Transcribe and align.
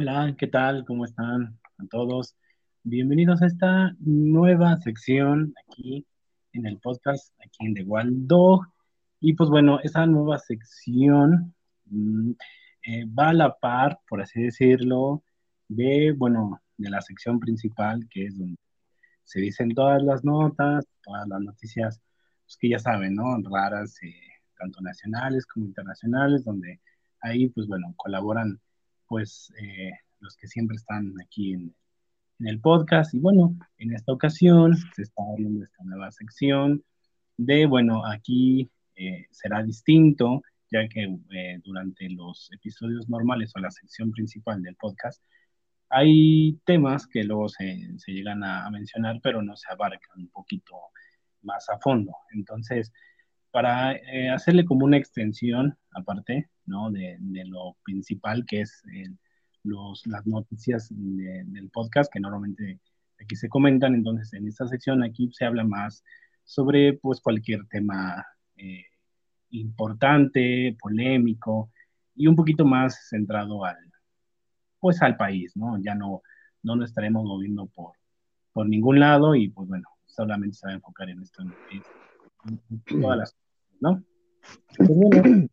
Hola, 0.00 0.32
¿qué 0.38 0.46
tal? 0.46 0.84
¿Cómo 0.84 1.04
están 1.04 1.58
a 1.76 1.86
todos? 1.90 2.36
Bienvenidos 2.84 3.42
a 3.42 3.46
esta 3.46 3.96
nueva 3.98 4.76
sección 4.76 5.52
aquí 5.66 6.06
en 6.52 6.66
el 6.66 6.78
podcast, 6.78 7.34
aquí 7.44 7.66
en 7.66 7.74
The 7.74 7.82
Wild 7.82 8.28
Dog. 8.28 8.60
Y 9.18 9.34
pues 9.34 9.50
bueno, 9.50 9.80
esa 9.82 10.06
nueva 10.06 10.38
sección 10.38 11.52
mm, 11.86 12.30
eh, 12.86 13.06
va 13.06 13.30
a 13.30 13.32
la 13.32 13.56
par, 13.56 13.98
por 14.08 14.22
así 14.22 14.40
decirlo, 14.40 15.24
de, 15.66 16.14
bueno, 16.16 16.60
de 16.76 16.90
la 16.90 17.00
sección 17.00 17.40
principal, 17.40 18.06
que 18.08 18.26
es 18.26 18.38
donde 18.38 18.60
se 19.24 19.40
dicen 19.40 19.74
todas 19.74 20.00
las 20.00 20.22
notas, 20.22 20.86
todas 21.02 21.26
las 21.26 21.40
noticias, 21.40 22.00
pues 22.44 22.56
que 22.56 22.68
ya 22.68 22.78
saben, 22.78 23.16
¿no? 23.16 23.36
Raras, 23.50 24.00
eh, 24.04 24.14
tanto 24.56 24.80
nacionales 24.80 25.44
como 25.44 25.66
internacionales, 25.66 26.44
donde 26.44 26.80
ahí, 27.20 27.48
pues 27.48 27.66
bueno, 27.66 27.92
colaboran 27.96 28.60
pues 29.08 29.52
eh, 29.60 29.90
los 30.20 30.36
que 30.36 30.46
siempre 30.46 30.76
están 30.76 31.14
aquí 31.24 31.54
en, 31.54 31.74
el 32.40 32.60
podcast. 32.60 33.14
Y 33.14 33.18
bueno, 33.18 33.58
en 33.78 33.92
esta 33.92 34.12
ocasión 34.12 34.76
se 34.94 35.02
está 35.02 35.24
abriendo 35.28 35.64
esta 35.64 35.82
nueva 35.82 36.12
sección 36.12 36.84
de, 37.36 37.66
bueno, 37.66 38.06
aquí 38.06 38.70
eh, 38.94 39.26
será 39.32 39.60
distinto, 39.64 40.42
ya 40.70 40.88
que 40.88 41.18
eh, 41.30 41.60
durante 41.64 42.08
los 42.10 42.48
episodios 42.52 43.08
normales 43.08 43.50
o 43.56 43.58
la 43.58 43.72
sección 43.72 44.12
principal 44.12 44.62
del 44.62 44.76
podcast, 44.76 45.20
hay 45.90 46.60
temas 46.64 47.08
que 47.08 47.24
luego 47.24 47.48
se, 47.48 47.64
llegan 48.06 48.44
a, 48.44 48.70
mencionar, 48.70 49.18
pero 49.20 49.42
no 49.42 49.56
se 49.56 49.72
abarcan 49.72 50.20
un 50.20 50.28
poquito 50.28 50.76
más 51.42 51.68
a 51.70 51.78
fondo. 51.80 52.12
Entonces, 52.32 52.92
para 53.50 53.96
hacerle 54.32 54.64
como 54.64 54.84
una 54.84 54.98
extensión, 54.98 55.76
aparte, 55.92 56.48
¿no? 56.68 56.90
De, 56.90 57.16
de 57.20 57.44
lo 57.46 57.76
principal 57.84 58.44
que 58.46 58.60
es 58.62 58.82
el, 58.92 59.18
los, 59.64 60.06
las 60.06 60.26
noticias 60.26 60.88
del 60.90 61.70
podcast 61.70 62.12
que 62.12 62.20
normalmente 62.20 62.80
aquí 63.20 63.36
se 63.36 63.48
comentan. 63.48 63.94
Entonces, 63.94 64.32
en 64.34 64.46
esta 64.46 64.66
sección 64.66 65.02
aquí 65.02 65.30
se 65.32 65.44
habla 65.44 65.64
más 65.64 66.04
sobre 66.44 66.94
pues 66.94 67.20
cualquier 67.20 67.66
tema 67.68 68.24
eh, 68.56 68.84
importante, 69.50 70.76
polémico 70.80 71.70
y 72.14 72.26
un 72.26 72.36
poquito 72.36 72.64
más 72.64 73.08
centrado 73.08 73.64
al 73.64 73.76
pues 74.80 75.02
al 75.02 75.16
país, 75.16 75.56
¿no? 75.56 75.76
Ya 75.82 75.94
no, 75.94 76.22
no 76.62 76.76
nos 76.76 76.90
estaremos 76.90 77.24
moviendo 77.24 77.66
por, 77.66 77.92
por 78.52 78.68
ningún 78.68 79.00
lado 79.00 79.34
y 79.34 79.48
pues 79.48 79.68
bueno, 79.68 79.88
solamente 80.06 80.56
se 80.56 80.66
va 80.66 80.72
a 80.72 80.76
enfocar 80.76 81.10
en 81.10 81.20
esto, 81.20 81.42
en, 81.42 83.00
todas 83.00 83.18
las 83.18 83.36
¿no? 83.80 84.02
Pues, 84.76 84.88
bueno, 84.88 85.48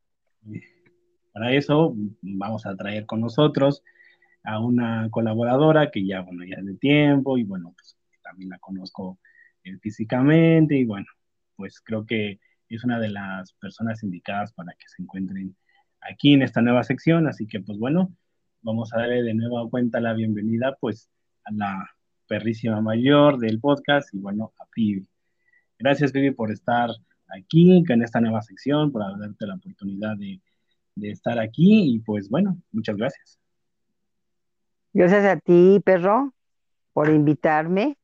para 1.35 1.51
eso 1.51 1.93
vamos 2.21 2.65
a 2.65 2.77
traer 2.77 3.05
con 3.05 3.19
nosotros 3.19 3.83
a 4.43 4.61
una 4.61 5.09
colaboradora 5.09 5.91
que 5.91 6.05
ya, 6.05 6.21
bueno, 6.21 6.45
ya 6.45 6.55
es 6.55 6.65
de 6.65 6.75
tiempo 6.75 7.37
y 7.37 7.43
bueno, 7.43 7.73
pues 7.75 7.97
también 8.23 8.51
la 8.51 8.59
conozco 8.59 9.19
eh, 9.65 9.77
físicamente 9.79 10.77
y 10.77 10.85
bueno, 10.85 11.07
pues 11.57 11.81
creo 11.81 12.05
que 12.05 12.39
es 12.69 12.85
una 12.85 13.01
de 13.01 13.09
las 13.09 13.51
personas 13.51 14.01
indicadas 14.01 14.53
para 14.53 14.71
que 14.79 14.87
se 14.87 15.01
encuentren 15.01 15.57
aquí 15.99 16.33
en 16.33 16.41
esta 16.41 16.61
nueva 16.61 16.85
sección, 16.85 17.27
así 17.27 17.47
que 17.47 17.59
pues 17.59 17.77
bueno, 17.77 18.15
vamos 18.61 18.93
a 18.93 18.99
darle 18.99 19.21
de 19.21 19.33
nuevo 19.33 19.59
a 19.59 19.69
cuenta 19.69 19.99
la 19.99 20.13
bienvenida 20.13 20.77
pues 20.79 21.09
a 21.43 21.51
la 21.51 21.89
perrísima 22.29 22.79
mayor 22.79 23.39
del 23.39 23.59
podcast 23.59 24.07
y 24.13 24.19
bueno, 24.19 24.53
a 24.57 24.67
Pibi. 24.67 25.05
Gracias 25.79 26.13
Pibi 26.13 26.31
por 26.31 26.49
estar 26.53 26.91
aquí 27.37 27.83
en 27.89 28.03
esta 28.03 28.21
nueva 28.21 28.41
sección, 28.41 28.93
por 28.93 29.01
darte 29.19 29.45
la 29.45 29.55
oportunidad 29.55 30.15
de, 30.15 30.39
de 30.95 31.11
estar 31.11 31.39
aquí 31.39 31.95
y 31.95 31.99
pues 31.99 32.29
bueno, 32.29 32.57
muchas 32.71 32.95
gracias. 32.95 33.39
Gracias 34.93 35.25
a 35.25 35.37
ti, 35.37 35.81
perro, 35.83 36.33
por 36.93 37.09
invitarme. 37.09 37.97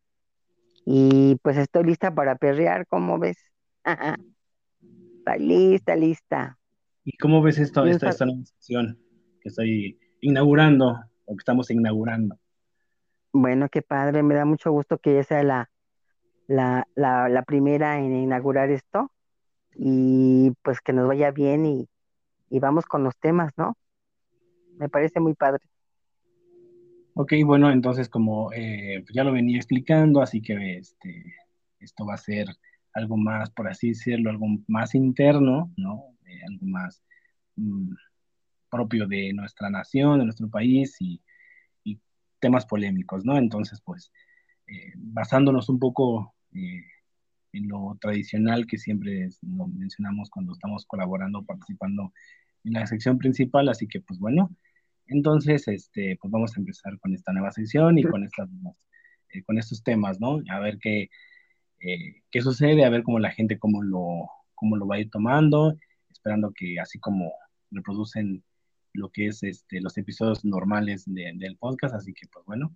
Y 0.86 1.38
pues 1.42 1.58
estoy 1.58 1.86
lista 1.86 2.14
para 2.14 2.36
perrear, 2.36 2.86
¿cómo 2.88 3.18
ves? 3.18 3.38
Está 5.20 5.38
lista, 5.38 5.96
lista. 5.96 6.58
¿Y 7.04 7.16
cómo 7.18 7.42
ves 7.42 7.60
esto, 7.60 7.86
esta, 7.86 8.10
esta 8.10 8.26
nueva 8.26 8.44
sección 8.44 9.00
que 9.40 9.50
estoy 9.50 10.00
inaugurando 10.22 11.00
o 11.26 11.36
que 11.36 11.42
estamos 11.42 11.70
inaugurando? 11.72 12.38
Bueno, 13.34 13.70
qué 13.70 13.82
padre, 13.82 14.24
me 14.24 14.36
da 14.36 14.46
mucho 14.46 14.72
gusto 14.72 14.98
que 14.98 15.12
ella 15.12 15.24
sea 15.24 15.44
la, 15.44 15.72
la, 16.48 16.86
la, 16.96 17.44
primera 17.44 18.00
en 18.00 18.14
inaugurar 18.16 18.70
esto 18.70 19.12
y 19.74 20.52
pues 20.64 20.82
que 20.82 20.92
nos 20.92 21.08
vaya 21.08 21.32
bien 21.32 21.66
y, 21.66 21.88
y 22.52 22.60
vamos 22.60 22.86
con 22.86 23.04
los 23.04 23.18
temas, 23.18 23.54
¿no? 23.58 23.76
Me 24.78 24.90
parece 24.90 25.20
muy 25.20 25.34
padre. 25.34 25.64
Ok, 27.14 27.34
bueno, 27.46 27.72
entonces 27.72 28.10
como 28.10 28.52
eh, 28.54 29.02
pues 29.04 29.14
ya 29.16 29.24
lo 29.24 29.32
venía 29.32 29.58
explicando, 29.58 30.22
así 30.22 30.42
que 30.42 30.78
este, 30.78 31.34
esto 31.80 32.06
va 32.06 32.16
a 32.16 32.18
ser 32.18 32.48
algo 32.94 33.18
más, 33.18 33.50
por 33.52 33.68
así 33.68 33.90
decirlo, 33.90 34.30
algo 34.30 34.48
más 34.68 34.96
interno, 34.96 35.72
¿no? 35.78 36.04
Eh, 36.26 36.42
algo 36.48 36.66
más 36.66 37.04
mm, 37.56 37.94
propio 38.70 39.08
de 39.08 39.34
nuestra 39.34 39.70
nación, 39.70 40.20
de 40.20 40.26
nuestro 40.26 40.50
país 40.50 40.96
y, 41.00 41.22
temas 42.40 42.66
polémicos, 42.66 43.24
¿no? 43.24 43.38
Entonces, 43.38 43.82
pues, 43.86 44.12
eh, 44.66 44.94
basándonos 44.96 45.70
un 45.70 45.78
poco 45.78 46.34
en 47.54 47.68
lo 47.68 47.98
tradicional 48.00 48.68
que 48.68 48.78
siempre 48.78 49.30
lo 49.42 49.68
mencionamos 49.68 50.30
cuando 50.30 50.54
estamos 50.54 50.86
colaborando, 50.86 51.44
participando 51.44 52.14
en 52.64 52.74
la 52.74 52.86
sección 52.88 53.18
principal, 53.18 53.70
así 53.70 53.88
que, 53.88 54.02
pues 54.02 54.20
bueno, 54.20 54.56
entonces, 55.08 55.68
este, 55.68 56.18
pues 56.22 56.32
vamos 56.32 56.56
a 56.56 56.60
empezar 56.60 56.98
con 57.00 57.14
esta 57.14 57.34
nueva 57.34 57.52
sección 57.52 57.98
y 57.98 58.04
con, 58.04 58.24
estas, 58.24 58.50
eh, 59.30 59.44
con 59.44 59.58
estos 59.58 59.84
temas, 59.84 60.20
¿no? 60.20 60.42
A 60.50 60.60
ver 60.60 60.80
qué, 60.80 61.10
eh, 61.80 62.22
qué 62.32 62.42
sucede, 62.42 62.86
a 62.86 62.90
ver 62.90 63.04
cómo 63.04 63.20
la 63.20 63.32
gente, 63.32 63.60
cómo 63.60 63.84
lo, 63.84 64.30
cómo 64.56 64.78
lo 64.78 64.88
va 64.88 64.96
a 64.96 65.00
ir 65.00 65.10
tomando, 65.10 65.76
esperando 66.10 66.54
que 66.56 66.80
así 66.80 67.00
como 67.00 67.34
reproducen 67.72 68.44
lo 68.94 69.10
que 69.10 69.28
es 69.28 69.44
este, 69.44 69.82
los 69.82 69.98
episodios 69.98 70.46
normales 70.46 71.04
del 71.06 71.58
podcast, 71.58 71.96
así 71.96 72.14
que 72.14 72.28
pues 72.32 72.46
bueno, 72.46 72.76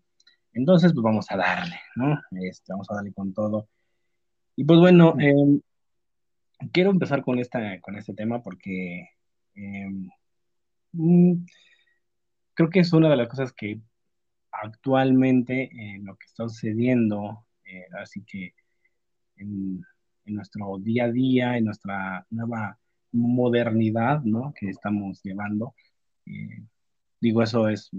entonces 0.53 0.93
pues 0.93 1.03
vamos 1.03 1.29
a 1.29 1.37
darle, 1.37 1.75
¿no? 1.95 2.19
Este, 2.41 2.73
vamos 2.73 2.89
a 2.89 2.95
darle 2.95 3.13
con 3.13 3.33
todo. 3.33 3.69
Y 4.55 4.63
pues 4.63 4.79
bueno, 4.79 5.15
em, 5.19 5.61
quiero 6.71 6.91
empezar 6.91 7.23
con, 7.23 7.39
esta, 7.39 7.79
con 7.81 7.97
este 7.97 8.13
tema 8.13 8.41
porque 8.41 9.09
em, 9.55 10.09
mm, 10.93 11.45
creo 12.53 12.69
que 12.69 12.79
es 12.79 12.93
una 12.93 13.09
de 13.09 13.17
las 13.17 13.27
cosas 13.27 13.53
que 13.53 13.79
actualmente 14.51 15.63
eh, 15.63 15.99
lo 16.01 16.15
que 16.15 16.25
está 16.25 16.47
sucediendo, 16.47 17.45
eh, 17.65 17.85
así 18.01 18.23
que 18.23 18.53
en, 19.37 19.81
nuestro 20.25 20.79
día 20.79 21.05
a 21.05 21.11
día, 21.11 21.57
en 21.57 21.65
nuestra 21.65 22.25
nueva 22.31 22.79
modernidad, 23.11 24.21
¿no? 24.23 24.53
Que 24.59 24.69
estamos 24.69 25.21
llevando. 25.23 25.75
Eh, 26.25 26.63
digo, 27.21 27.43
eso 27.43 27.69
es 27.69 27.91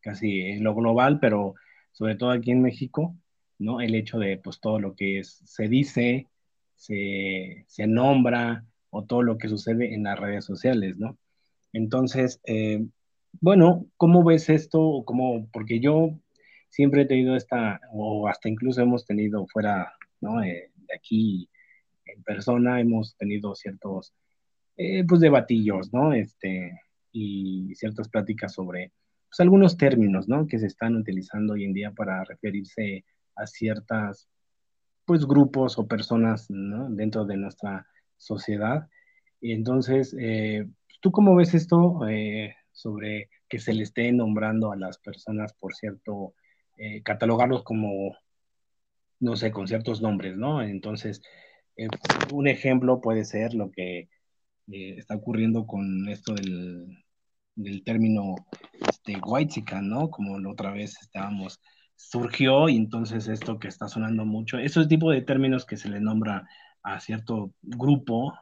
casi 0.00 0.54
lo 0.60 0.74
global, 0.74 1.20
pero 1.20 1.54
sobre 1.92 2.16
todo 2.16 2.30
aquí 2.30 2.52
en 2.52 2.62
México, 2.62 3.14
¿no? 3.58 3.80
El 3.80 3.94
hecho 3.94 4.18
de, 4.18 4.38
pues, 4.38 4.60
todo 4.60 4.80
lo 4.80 4.94
que 4.94 5.20
es, 5.20 5.40
se 5.44 5.68
dice, 5.68 6.28
se, 6.76 7.64
se 7.68 7.86
nombra, 7.86 8.64
o 8.90 9.04
todo 9.04 9.22
lo 9.22 9.38
que 9.38 9.48
sucede 9.48 9.94
en 9.94 10.04
las 10.04 10.18
redes 10.18 10.44
sociales, 10.44 10.98
¿no? 10.98 11.16
Entonces, 11.72 12.40
bueno, 13.40 13.86
¿cómo 13.96 14.22
ves 14.22 14.50
esto? 14.50 15.02
¿Cómo? 15.06 15.48
Porque 15.50 15.80
yo 15.80 16.10
siempre 16.68 17.02
he 17.02 17.06
tenido 17.06 17.34
esta, 17.34 17.80
o 17.92 18.28
hasta 18.28 18.50
incluso 18.50 18.82
hemos 18.82 19.06
tenido 19.06 19.46
fuera 19.46 19.94
¿no? 20.22 20.42
Eh, 20.42 20.70
de 20.74 20.94
aquí 20.94 21.50
en 22.06 22.22
persona, 22.22 22.80
hemos 22.80 23.16
tenido 23.16 23.54
ciertos 23.54 24.14
eh, 24.76 25.04
pues 25.06 25.20
debatillos, 25.20 25.92
¿no? 25.92 26.14
Este, 26.14 26.80
y 27.12 27.74
ciertas 27.74 28.08
pláticas 28.08 28.54
sobre 28.54 28.92
pues, 29.28 29.40
algunos 29.40 29.76
términos, 29.76 30.28
¿no? 30.28 30.46
Que 30.46 30.58
se 30.58 30.66
están 30.66 30.96
utilizando 30.96 31.54
hoy 31.54 31.64
en 31.64 31.74
día 31.74 31.90
para 31.90 32.24
referirse 32.24 33.04
a 33.36 33.46
ciertas 33.46 34.28
pues 35.04 35.26
grupos 35.26 35.78
o 35.78 35.86
personas 35.86 36.46
dentro 36.48 37.24
de 37.24 37.36
nuestra 37.36 37.86
sociedad. 38.16 38.88
Y 39.40 39.52
entonces, 39.52 40.14
eh, 40.18 40.66
¿tú 41.00 41.10
cómo 41.10 41.34
ves 41.34 41.54
esto? 41.54 42.08
Eh, 42.08 42.54
sobre 42.72 43.28
que 43.48 43.58
se 43.58 43.74
le 43.74 43.82
esté 43.82 44.12
nombrando 44.12 44.72
a 44.72 44.76
las 44.76 44.98
personas 44.98 45.52
por 45.54 45.74
cierto, 45.74 46.34
eh, 46.78 47.02
catalogarlos 47.02 47.64
como, 47.64 48.16
no 49.20 49.36
sé, 49.36 49.50
con 49.50 49.68
ciertos 49.68 50.00
nombres, 50.00 50.36
¿no? 50.36 50.62
Entonces, 50.62 51.20
un 52.32 52.48
ejemplo 52.48 53.00
puede 53.00 53.24
ser 53.24 53.54
lo 53.54 53.70
que 53.70 54.08
está 54.68 55.16
ocurriendo 55.16 55.66
con 55.66 56.08
esto 56.08 56.34
del, 56.34 57.02
del 57.54 57.84
término 57.84 58.36
este, 58.88 59.20
¿no? 59.82 60.10
Como 60.10 60.38
la 60.38 60.50
otra 60.50 60.72
vez 60.72 60.96
estábamos, 61.02 61.60
surgió 61.96 62.68
y 62.68 62.76
entonces 62.76 63.28
esto 63.28 63.58
que 63.58 63.68
está 63.68 63.88
sonando 63.88 64.24
mucho, 64.24 64.58
esos 64.58 64.88
tipos 64.88 65.14
de 65.14 65.22
términos 65.22 65.64
que 65.64 65.76
se 65.76 65.88
le 65.88 66.00
nombra 66.00 66.48
a 66.82 67.00
cierto 67.00 67.52
grupo 67.62 68.34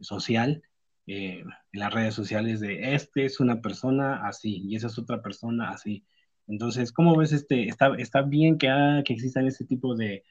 social, 0.00 0.62
eh, 1.06 1.40
en 1.72 1.80
las 1.80 1.92
redes 1.92 2.14
sociales 2.14 2.60
de 2.60 2.94
este 2.94 3.24
es 3.24 3.40
una 3.40 3.60
persona 3.60 4.26
así 4.26 4.62
y 4.64 4.76
esa 4.76 4.86
es 4.86 4.98
otra 4.98 5.20
persona 5.20 5.70
así. 5.70 6.04
Entonces, 6.46 6.92
¿cómo 6.92 7.16
ves 7.16 7.32
este? 7.32 7.66
¿Está, 7.66 7.94
está 7.98 8.22
bien 8.22 8.58
que, 8.58 8.68
que 9.04 9.12
existan 9.12 9.46
este 9.46 9.64
tipo 9.64 9.94
de 9.96 10.24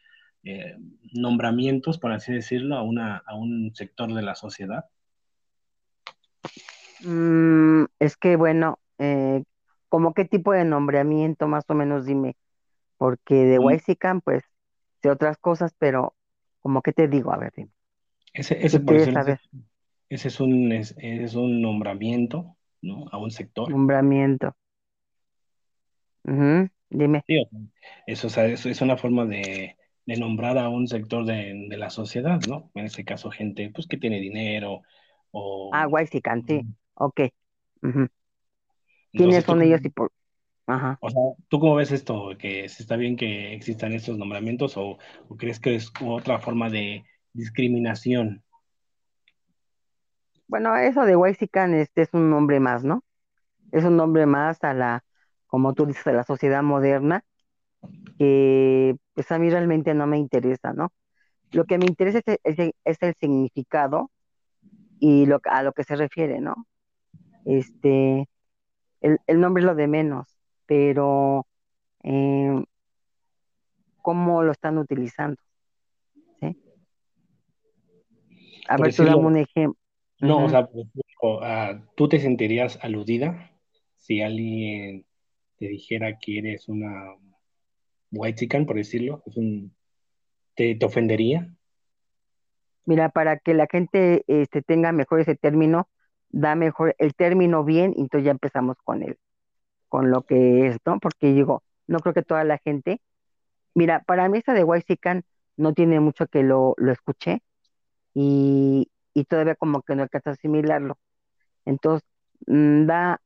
eh, 0.44 0.78
nombramientos, 1.14 1.98
por 1.98 2.12
así 2.12 2.34
decirlo, 2.34 2.76
a, 2.76 2.84
una, 2.84 3.18
a 3.26 3.36
un 3.36 3.72
sector 3.76 4.14
de 4.14 4.22
la 4.22 4.36
sociedad? 4.36 4.86
Mm, 7.04 7.86
es 8.00 8.18
que, 8.18 8.36
bueno, 8.36 8.80
eh, 8.98 9.44
¿como 9.92 10.16
qué 10.16 10.26
tipo 10.26 10.54
de 10.54 10.66
nombramiento 10.66 11.48
más 11.50 11.66
o 11.70 11.76
menos 11.76 12.06
dime? 12.08 12.38
Porque 12.98 13.36
de 13.46 13.60
Mm, 13.60 13.60
Huaysican, 13.60 14.22
pues, 14.22 14.44
sé 15.04 15.10
otras 15.12 15.38
cosas, 15.40 15.74
pero 15.80 16.16
como 16.62 16.82
que 16.84 16.94
te 16.94 17.08
digo, 17.10 17.34
a 17.34 17.38
ver, 17.40 17.54
dime, 17.56 17.72
Ese, 18.34 18.66
ese 18.66 18.80
¿qué 18.80 18.80
por 18.82 18.98
decirlo 18.98 19.22
saber? 19.22 19.40
ese 20.10 20.30
es 20.30 20.40
un, 20.42 20.72
es, 20.74 20.96
es 21.00 21.36
un 21.36 21.62
nombramiento, 21.62 22.58
¿no? 22.82 23.06
A 23.12 23.18
un 23.20 23.32
sector. 23.32 23.72
Nombramiento. 23.72 24.56
Dime. 26.90 27.26
Sí, 27.28 27.38
o 27.40 27.48
sea, 27.50 27.60
eso, 28.08 28.28
o 28.28 28.30
sea, 28.30 28.46
eso 28.48 28.70
es 28.70 28.82
una 28.82 28.98
forma 28.98 29.26
de, 29.26 29.78
de 30.06 30.18
nombrar 30.18 30.58
a 30.58 30.70
un 30.70 30.88
sector 30.88 31.26
de, 31.26 31.68
de 31.70 31.78
la 31.78 31.90
sociedad, 31.90 32.40
¿no? 32.42 32.72
En 32.76 32.86
este 32.86 33.06
caso, 33.06 33.32
gente 33.32 33.70
pues 33.74 33.88
que 33.88 33.98
tiene 33.98 34.20
dinero 34.20 34.82
o... 35.32 35.72
Ah, 35.72 35.88
Huaysican, 35.88 36.44
sí. 36.48 36.66
Ok. 36.96 37.22
Ujú. 37.84 38.08
¿Quiénes 39.12 39.38
Entonces, 39.38 39.46
¿tú, 39.46 39.52
son 39.52 39.62
ellos 39.62 39.81
y 39.84 39.90
por...? 39.90 40.12
Ajá. 40.68 40.98
o 41.02 41.10
sea, 41.10 41.22
¿tú 41.50 41.60
cómo 41.60 41.75
ves 41.75 41.92
esto? 41.92 42.30
¿Que 42.40 42.69
si 42.69 42.84
está 42.84 42.96
bien 42.96 43.18
que 43.18 43.54
existan 43.54 43.92
estos 43.94 44.18
nombramientos 44.18 44.78
o, 44.78 44.98
o 45.28 45.36
crees 45.36 45.60
que 45.60 45.75
es 45.75 45.92
otra 46.02 46.40
forma 46.40 46.69
de 46.69 47.04
discriminación? 47.34 48.44
Bueno, 50.48 50.75
eso 50.75 51.04
de 51.06 51.16
Huaysican 51.16 51.74
este 51.74 52.04
es 52.04 52.10
un 52.13 52.30
nombre 52.30 52.60
más, 52.60 52.84
¿no? 52.84 53.04
Es 53.72 53.84
un 53.86 53.98
nombre 53.98 54.25
más 54.25 54.63
a 54.63 54.74
la, 54.74 55.04
como 55.48 55.74
tú 55.74 55.86
dices, 55.86 56.06
a 56.08 56.12
la 56.12 56.24
sociedad 56.24 56.62
moderna, 56.62 57.24
que 58.18 58.96
pues 59.13 59.31
a 59.31 59.40
mí 59.40 59.50
realmente 59.50 59.94
no 59.94 60.08
me 60.08 60.18
interesa, 60.18 60.74
¿no? 60.74 60.92
Lo 61.52 61.66
que 61.66 61.78
me 61.78 61.86
interesa 61.86 62.19
es, 62.25 62.74
es 62.84 62.98
el 63.02 63.16
significado 63.16 64.12
y 65.00 65.25
lo, 65.25 65.42
a 65.46 65.63
lo 65.63 65.74
que 65.74 65.84
se 65.84 65.96
refiere, 65.96 66.40
¿no? 66.40 66.68
Este, 67.46 68.28
el, 69.01 69.19
el 69.27 69.39
nombre 69.42 69.62
es 69.62 69.68
lo 69.68 69.75
de 69.75 69.88
menos, 69.88 70.38
pero 70.65 71.48
eh, 72.03 72.63
cómo 74.01 74.44
lo 74.44 74.51
están 74.51 74.77
utilizando, 74.77 75.38
¿sí? 76.39 76.56
A 78.68 78.77
Por 78.77 78.88
ver, 78.88 78.94
tú 78.94 79.06
dame 79.06 79.27
un 79.27 79.38
ejemplo. 79.38 79.77
no, 80.19 80.44
o 80.45 80.50
sea, 80.50 80.65
por 80.68 80.81
ejemplo, 80.81 81.44
ah, 81.44 81.83
¿tú 81.95 82.07
te 82.09 82.19
sentirías 82.19 82.77
aludida 82.81 83.51
si 83.95 84.21
alguien 84.21 85.06
te 85.57 85.68
dijera 85.68 86.18
que 86.19 86.39
eres 86.39 86.69
una 86.69 87.15
white 88.12 88.39
chican, 88.39 88.65
por 88.65 88.75
decirlo? 88.77 89.24
Es 89.25 89.38
un, 89.38 89.75
¿te, 90.56 90.75
te 90.75 90.86
ofendería? 90.86 91.53
Mira, 92.86 93.09
para 93.09 93.38
que 93.38 93.53
la 93.53 93.68
gente 93.71 94.24
este, 94.27 94.62
tenga 94.62 94.92
mejor 94.92 95.19
ese 95.21 95.36
término, 95.36 95.89
da 96.31 96.56
mejor 96.56 96.95
el 97.00 97.13
término 97.16 97.63
bien, 97.63 97.94
y 97.95 98.01
entonces 98.01 98.25
ya 98.25 98.31
empezamos 98.31 98.78
con 98.83 99.04
él, 99.04 99.18
con 99.89 100.12
lo 100.12 100.24
que 100.24 100.68
es, 100.68 100.78
¿no? 100.86 101.00
Porque 101.00 101.33
digo, 101.33 101.63
no 101.88 102.00
creo 102.00 102.13
que 102.13 102.24
toda 102.24 102.44
la 102.44 102.57
gente, 102.60 103.01
mira, 103.75 104.01
para 104.06 104.30
mí 104.30 104.39
esta 104.39 104.54
de 104.54 104.63
Huaysican 104.63 105.24
no 105.57 105.74
tiene 105.74 106.00
mucho 106.00 106.28
que 106.28 106.44
lo, 106.44 106.75
lo 106.78 106.92
escuché 106.92 107.44
y, 108.13 108.89
y 109.13 109.25
todavía 109.25 109.56
como 109.56 109.81
que 109.83 109.95
no 109.95 110.04
alcanza 110.04 110.31
a 110.31 110.33
asimilarlo. 110.33 110.98
Entonces, 111.66 112.07
mm, 112.48 112.86
da, 112.88 113.22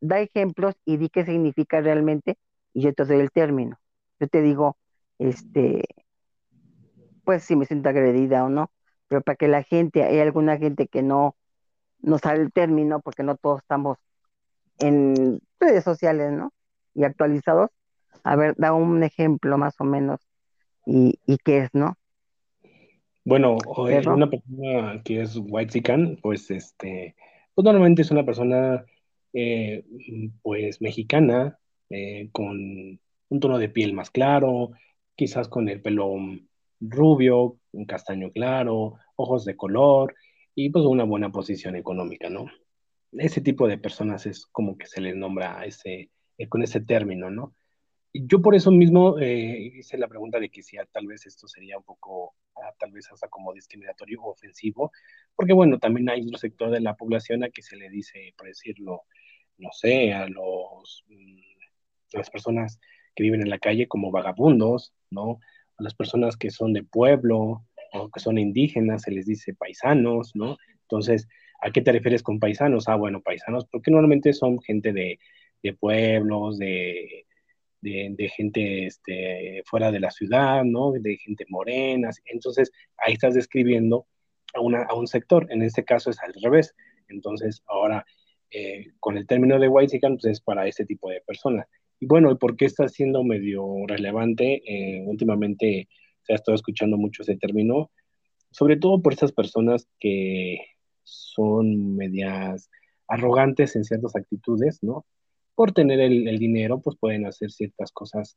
da 0.00 0.20
ejemplos 0.20 0.74
y 0.84 0.98
di 0.98 1.08
qué 1.10 1.24
significa 1.24 1.80
realmente 1.80 2.38
y 2.74 2.82
yo 2.82 2.94
te 2.94 3.04
doy 3.04 3.20
el 3.20 3.30
término. 3.32 3.78
Yo 4.20 4.28
te 4.28 4.42
digo, 4.42 4.78
este, 5.18 5.84
pues 7.24 7.44
si 7.44 7.56
me 7.56 7.66
siento 7.66 7.88
agredida 7.88 8.44
o 8.44 8.48
no, 8.48 8.70
pero 9.08 9.22
para 9.22 9.36
que 9.36 9.48
la 9.48 9.62
gente, 9.62 10.04
hay 10.04 10.20
alguna 10.20 10.58
gente 10.58 10.88
que 10.88 11.02
no 11.02 11.36
no 12.00 12.18
sale 12.18 12.42
el 12.42 12.52
término 12.52 13.00
porque 13.00 13.22
no 13.22 13.36
todos 13.36 13.60
estamos 13.60 13.98
en 14.78 15.40
redes 15.58 15.84
sociales, 15.84 16.32
¿no? 16.32 16.52
Y 16.94 17.04
actualizados. 17.04 17.70
A 18.24 18.36
ver, 18.36 18.54
da 18.56 18.72
un 18.72 19.02
ejemplo 19.02 19.58
más 19.58 19.74
o 19.80 19.84
menos 19.84 20.20
y, 20.84 21.18
y 21.26 21.38
qué 21.38 21.58
es, 21.58 21.70
¿no? 21.74 21.94
Bueno, 23.24 23.58
eh, 23.88 24.02
una 24.06 24.30
persona 24.30 25.02
que 25.04 25.20
es 25.22 25.36
white 25.36 25.72
chican, 25.72 26.16
pues 26.22 26.48
este, 26.50 27.16
pues 27.54 27.64
normalmente 27.64 28.02
es 28.02 28.12
una 28.12 28.24
persona 28.24 28.84
eh, 29.32 29.84
pues 30.42 30.80
mexicana, 30.80 31.58
eh, 31.90 32.28
con 32.30 33.00
un 33.28 33.40
tono 33.40 33.58
de 33.58 33.68
piel 33.68 33.94
más 33.94 34.10
claro, 34.10 34.70
quizás 35.16 35.48
con 35.48 35.68
el 35.68 35.82
pelo 35.82 36.14
rubio, 36.80 37.58
un 37.72 37.84
castaño 37.84 38.30
claro, 38.30 38.94
ojos 39.16 39.44
de 39.44 39.56
color 39.56 40.14
y 40.56 40.70
pues 40.70 40.86
una 40.86 41.04
buena 41.04 41.30
posición 41.30 41.76
económica, 41.76 42.30
¿no? 42.30 42.46
Ese 43.12 43.42
tipo 43.42 43.68
de 43.68 43.76
personas 43.78 44.24
es 44.24 44.46
como 44.46 44.78
que 44.78 44.86
se 44.86 45.02
les 45.02 45.14
nombra 45.14 45.64
ese, 45.66 46.10
eh, 46.38 46.48
con 46.48 46.62
ese 46.62 46.80
término, 46.80 47.30
¿no? 47.30 47.54
Yo 48.14 48.40
por 48.40 48.54
eso 48.54 48.70
mismo 48.70 49.18
eh, 49.20 49.72
hice 49.76 49.98
la 49.98 50.08
pregunta 50.08 50.40
de 50.40 50.48
que 50.48 50.62
si 50.62 50.78
ah, 50.78 50.88
tal 50.90 51.06
vez 51.06 51.26
esto 51.26 51.46
sería 51.46 51.76
un 51.76 51.84
poco, 51.84 52.34
ah, 52.56 52.72
tal 52.78 52.90
vez 52.90 53.06
hasta 53.12 53.28
como 53.28 53.52
discriminatorio 53.52 54.22
o 54.22 54.30
ofensivo, 54.30 54.92
porque 55.36 55.52
bueno, 55.52 55.78
también 55.78 56.08
hay 56.08 56.22
otro 56.22 56.38
sector 56.38 56.70
de 56.70 56.80
la 56.80 56.96
población 56.96 57.44
a 57.44 57.50
que 57.50 57.60
se 57.60 57.76
le 57.76 57.90
dice, 57.90 58.32
por 58.38 58.48
decirlo, 58.48 59.02
no 59.58 59.68
sé, 59.72 60.14
a 60.14 60.26
los, 60.26 61.04
mm, 61.08 62.14
a 62.14 62.18
las 62.18 62.30
personas 62.30 62.80
que 63.14 63.24
viven 63.24 63.42
en 63.42 63.50
la 63.50 63.58
calle 63.58 63.88
como 63.88 64.10
vagabundos, 64.10 64.94
¿no? 65.10 65.38
A 65.76 65.82
las 65.82 65.94
personas 65.94 66.38
que 66.38 66.50
son 66.50 66.72
de 66.72 66.82
pueblo 66.82 67.66
o 67.92 68.10
que 68.10 68.20
son 68.20 68.38
indígenas, 68.38 69.02
se 69.02 69.10
les 69.10 69.26
dice 69.26 69.54
paisanos, 69.54 70.32
¿no? 70.34 70.56
Entonces, 70.82 71.28
¿a 71.60 71.70
qué 71.70 71.80
te 71.82 71.92
refieres 71.92 72.22
con 72.22 72.38
paisanos? 72.38 72.88
Ah, 72.88 72.96
bueno, 72.96 73.22
paisanos, 73.22 73.66
porque 73.70 73.90
normalmente 73.90 74.32
son 74.32 74.60
gente 74.60 74.92
de, 74.92 75.18
de 75.62 75.72
pueblos, 75.74 76.58
de 76.58 77.26
de, 77.80 78.14
de 78.16 78.28
gente 78.28 78.86
este, 78.86 79.62
fuera 79.64 79.90
de 79.92 80.00
la 80.00 80.10
ciudad, 80.10 80.64
¿no? 80.64 80.92
De 80.92 81.16
gente 81.18 81.44
morena. 81.48 82.10
Entonces, 82.26 82.72
ahí 82.96 83.14
estás 83.14 83.34
describiendo 83.34 84.06
a, 84.54 84.60
una, 84.60 84.82
a 84.84 84.94
un 84.94 85.06
sector. 85.06 85.46
En 85.50 85.62
este 85.62 85.84
caso 85.84 86.10
es 86.10 86.18
al 86.20 86.34
revés. 86.42 86.74
Entonces, 87.08 87.62
ahora, 87.66 88.04
eh, 88.50 88.88
con 89.00 89.16
el 89.16 89.26
término 89.26 89.58
de 89.58 89.68
white 89.68 90.00
pues 90.00 90.24
es 90.24 90.40
para 90.40 90.66
este 90.66 90.84
tipo 90.84 91.10
de 91.10 91.20
personas. 91.20 91.66
Y 92.00 92.06
bueno, 92.06 92.30
¿y 92.30 92.36
por 92.36 92.56
qué 92.56 92.66
está 92.66 92.88
siendo 92.88 93.22
medio 93.22 93.64
relevante? 93.86 94.62
Eh, 94.66 95.04
últimamente 95.06 95.88
se 96.26 96.32
ha 96.32 96.36
estado 96.36 96.56
escuchando 96.56 96.96
mucho 96.96 97.22
ese 97.22 97.36
término, 97.36 97.90
sobre 98.50 98.76
todo 98.76 99.00
por 99.00 99.12
estas 99.12 99.32
personas 99.32 99.88
que 100.00 100.58
son 101.04 101.96
medias 101.96 102.68
arrogantes 103.08 103.76
en 103.76 103.84
ciertas 103.84 104.16
actitudes, 104.16 104.82
¿no? 104.82 105.06
Por 105.54 105.72
tener 105.72 106.00
el, 106.00 106.38
dinero, 106.38 106.80
pues 106.80 106.96
pueden 106.98 107.26
hacer 107.26 107.50
ciertas 107.50 107.92
cosas 107.92 108.36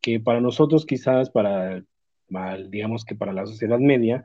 que 0.00 0.20
para 0.20 0.40
nosotros 0.40 0.86
quizás, 0.86 1.30
para, 1.30 1.82
digamos 2.68 3.04
que 3.04 3.14
para 3.14 3.32
la 3.32 3.44
sociedad 3.46 3.78
media, 3.78 4.24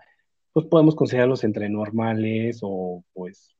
pues 0.54 0.68
podemos 0.68 0.96
considerarlos 0.96 1.44
entre 1.44 1.68
normales 1.70 2.60
o 2.62 3.04
pues 3.14 3.56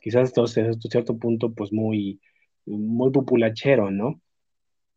quizás 0.00 0.24
hasta 0.24 0.42
hasta 0.42 0.88
cierto 0.88 1.18
punto 1.18 1.52
pues 1.52 1.72
muy, 1.72 2.20
muy 2.66 3.10
populachero, 3.10 3.90
¿no? 3.90 4.20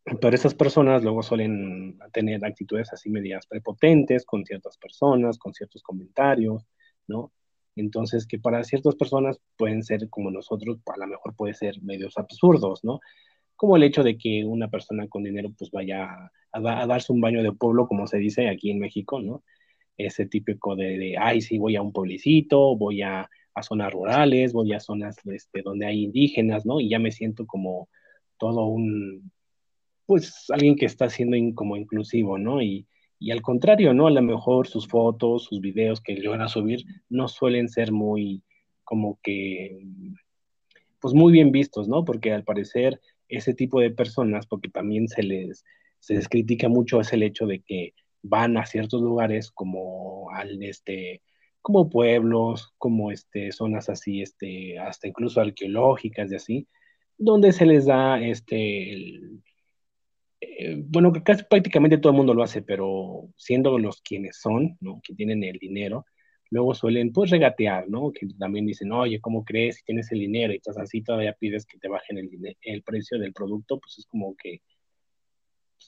Pero 0.04 0.34
esas 0.34 0.54
personas 0.54 1.02
luego 1.02 1.22
suelen 1.22 1.98
tener 2.12 2.44
actitudes 2.44 2.92
así 2.92 3.08
medias 3.08 3.46
prepotentes 3.46 4.26
con 4.26 4.44
ciertas 4.44 4.76
personas, 4.76 5.38
con 5.38 5.54
ciertos 5.54 5.82
comentarios, 5.82 6.66
¿no? 7.06 7.32
Entonces, 7.74 8.26
que 8.26 8.38
para 8.38 8.62
ciertas 8.64 8.96
personas 8.96 9.40
pueden 9.56 9.82
ser 9.82 10.08
como 10.10 10.30
nosotros, 10.30 10.78
a 10.86 10.98
lo 10.98 11.06
mejor 11.06 11.34
puede 11.34 11.54
ser 11.54 11.82
medios 11.82 12.18
absurdos, 12.18 12.84
¿no? 12.84 13.00
Como 13.56 13.76
el 13.76 13.82
hecho 13.82 14.02
de 14.02 14.18
que 14.18 14.44
una 14.44 14.68
persona 14.68 15.08
con 15.08 15.24
dinero 15.24 15.50
pues 15.56 15.70
vaya 15.70 16.30
a, 16.52 16.86
darse 16.86 17.12
un 17.12 17.20
baño 17.20 17.42
de 17.42 17.52
pueblo, 17.52 17.88
como 17.88 18.06
se 18.06 18.18
dice 18.18 18.48
aquí 18.48 18.70
en 18.70 18.80
México, 18.80 19.20
¿no? 19.20 19.42
Ese 19.96 20.26
típico 20.26 20.76
de, 20.76 20.98
de 20.98 21.16
ay, 21.18 21.40
sí, 21.40 21.58
voy 21.58 21.76
a 21.76 21.82
un 21.82 21.92
pueblecito, 21.92 22.76
voy 22.76 23.02
a, 23.02 23.28
a 23.54 23.62
zonas 23.62 23.92
rurales, 23.92 24.52
voy 24.52 24.72
a 24.74 24.80
zonas 24.80 25.16
este, 25.26 25.62
donde 25.62 25.86
hay 25.86 26.04
indígenas, 26.04 26.66
¿no? 26.66 26.80
Y 26.80 26.90
ya 26.90 26.98
me 26.98 27.12
siento 27.12 27.46
como 27.46 27.88
todo 28.38 28.66
un, 28.66 29.32
pues 30.06 30.46
alguien 30.50 30.76
que 30.76 30.86
está 30.86 31.08
siendo 31.08 31.36
como 31.54 31.76
inclusivo, 31.76 32.38
¿no? 32.38 32.62
Y, 32.62 32.86
y, 33.18 33.30
al 33.30 33.42
contrario, 33.42 33.94
¿no? 33.94 34.06
A 34.06 34.10
lo 34.10 34.22
mejor 34.22 34.66
sus 34.68 34.86
fotos, 34.86 35.44
sus 35.44 35.60
videos 35.60 36.00
que 36.00 36.14
llegan 36.14 36.42
a 36.42 36.48
subir 36.48 36.84
no 37.08 37.28
suelen 37.28 37.68
ser 37.68 37.92
muy, 37.92 38.42
como 38.84 39.18
que, 39.22 39.86
pues 41.00 41.14
muy 41.14 41.32
bien 41.32 41.52
vistos, 41.52 41.88
¿no? 41.88 42.04
Porque 42.04 42.32
al 42.32 42.44
parecer 42.44 43.00
ese 43.28 43.54
tipo 43.54 43.80
de 43.80 43.90
personas, 43.90 44.46
porque 44.46 44.68
también 44.68 45.08
se 45.08 45.22
les, 45.22 45.64
se 46.00 46.14
les 46.14 46.28
critica 46.28 46.68
mucho 46.68 47.00
es 47.00 47.12
el 47.12 47.22
hecho 47.22 47.46
de 47.46 47.60
que 47.60 47.94
van 48.22 48.56
a 48.56 48.66
ciertos 48.66 49.02
lugares 49.02 49.50
como 49.50 50.30
al 50.30 50.62
este 50.62 51.22
como 51.64 51.88
pueblos, 51.88 52.74
como 52.76 53.10
este, 53.10 53.50
zonas 53.50 53.88
así, 53.88 54.20
este, 54.20 54.78
hasta 54.78 55.08
incluso 55.08 55.40
arqueológicas 55.40 56.30
y 56.30 56.34
así, 56.34 56.68
donde 57.16 57.52
se 57.52 57.64
les 57.64 57.86
da 57.86 58.20
este, 58.20 58.92
el, 58.92 59.42
eh, 60.58 60.82
bueno, 60.86 61.12
casi 61.24 61.44
prácticamente 61.44 61.98
todo 61.98 62.12
el 62.12 62.16
mundo 62.18 62.34
lo 62.34 62.42
hace, 62.42 62.62
pero 62.62 63.28
siendo 63.36 63.78
los 63.78 64.00
quienes 64.02 64.38
son, 64.40 64.76
¿no? 64.80 65.00
Que 65.02 65.14
tienen 65.14 65.42
el 65.44 65.58
dinero, 65.58 66.06
luego 66.50 66.74
suelen 66.74 67.12
pues 67.12 67.30
regatear, 67.30 67.88
¿no? 67.88 68.12
Que 68.12 68.26
también 68.38 68.66
dicen, 68.66 68.92
oye, 68.92 69.20
¿cómo 69.20 69.44
crees? 69.44 69.76
Si 69.76 69.84
tienes 69.84 70.10
el 70.12 70.20
dinero 70.20 70.52
y 70.52 70.56
estás 70.56 70.78
así, 70.78 71.02
todavía 71.02 71.32
pides 71.34 71.66
que 71.66 71.78
te 71.78 71.88
bajen 71.88 72.18
el, 72.18 72.56
el 72.62 72.82
precio 72.82 73.18
del 73.18 73.32
producto, 73.32 73.78
pues 73.80 73.98
es 73.98 74.06
como 74.06 74.36
que 74.36 74.60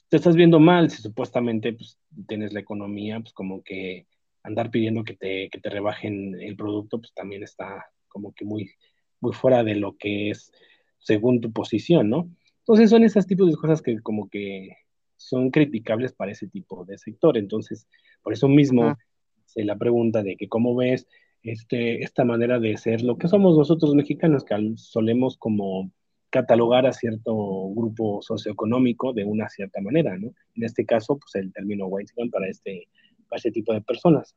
te 0.09 0.17
estás 0.17 0.35
viendo 0.35 0.59
mal 0.59 0.89
si 0.89 1.01
supuestamente 1.01 1.73
pues, 1.73 1.97
tienes 2.27 2.53
la 2.53 2.59
economía, 2.59 3.19
pues 3.19 3.33
como 3.33 3.63
que 3.63 4.07
andar 4.43 4.71
pidiendo 4.71 5.03
que 5.03 5.13
te, 5.13 5.49
que 5.49 5.59
te 5.59 5.69
rebajen 5.69 6.39
el 6.39 6.55
producto, 6.55 6.99
pues 6.99 7.13
también 7.13 7.43
está 7.43 7.85
como 8.07 8.33
que 8.33 8.45
muy, 8.45 8.71
muy 9.19 9.33
fuera 9.33 9.63
de 9.63 9.75
lo 9.75 9.97
que 9.97 10.29
es 10.29 10.51
según 10.99 11.41
tu 11.41 11.51
posición, 11.51 12.09
¿no? 12.09 12.29
Entonces 12.67 12.89
son 12.89 13.05
esos 13.05 13.25
tipos 13.25 13.49
de 13.49 13.55
cosas 13.55 13.81
que 13.81 13.97
como 14.01 14.27
que 14.27 14.75
son 15.15 15.51
criticables 15.51 16.11
para 16.11 16.33
ese 16.33 16.47
tipo 16.47 16.83
de 16.83 16.97
sector. 16.97 17.37
Entonces, 17.37 17.87
por 18.21 18.33
eso 18.33 18.49
mismo 18.49 18.97
se 19.45 19.63
la 19.63 19.77
pregunta 19.77 20.21
de 20.21 20.35
que 20.35 20.49
cómo 20.49 20.75
ves 20.75 21.07
este, 21.43 22.03
esta 22.03 22.25
manera 22.25 22.59
de 22.59 22.75
ser 22.75 23.03
lo 23.03 23.17
que 23.17 23.29
somos 23.29 23.57
nosotros 23.57 23.95
mexicanos, 23.95 24.43
que 24.43 24.73
solemos 24.75 25.37
como 25.37 25.89
catalogar 26.29 26.85
a 26.85 26.91
cierto 26.91 27.33
grupo 27.73 28.21
socioeconómico 28.21 29.13
de 29.13 29.23
una 29.23 29.47
cierta 29.47 29.79
manera, 29.79 30.17
¿no? 30.17 30.33
En 30.55 30.63
este 30.65 30.85
caso, 30.85 31.17
pues 31.17 31.35
el 31.35 31.53
término 31.53 31.87
white 31.87 32.11
para 32.29 32.49
este, 32.49 32.89
para 33.29 33.37
este 33.37 33.51
tipo 33.51 33.71
de 33.71 33.79
personas. 33.79 34.35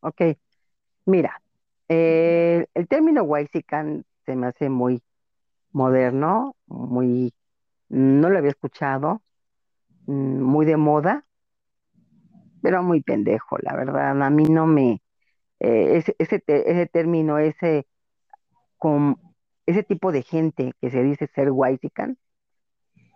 Ok, 0.00 0.22
mira, 1.06 1.40
eh, 1.88 2.66
el 2.74 2.88
término 2.88 3.22
white 3.22 3.64
se 4.26 4.34
me 4.34 4.48
hace 4.48 4.68
muy 4.68 5.00
moderno, 5.72 6.56
muy, 6.66 7.34
no 7.88 8.30
lo 8.30 8.38
había 8.38 8.50
escuchado, 8.50 9.22
mm, 10.06 10.40
muy 10.42 10.66
de 10.66 10.76
moda, 10.76 11.26
pero 12.62 12.82
muy 12.82 13.02
pendejo, 13.02 13.58
la 13.58 13.74
verdad. 13.76 14.22
A 14.22 14.30
mí 14.30 14.44
no 14.44 14.66
me, 14.66 15.02
eh, 15.60 15.96
ese, 15.98 16.14
ese, 16.18 16.42
ese, 16.46 16.86
término, 16.86 17.38
ese, 17.38 17.86
con, 18.78 19.16
ese 19.66 19.82
tipo 19.82 20.12
de 20.12 20.22
gente 20.22 20.72
que 20.80 20.90
se 20.90 21.02
dice 21.02 21.28
ser 21.34 21.50
whitezican, 21.52 22.18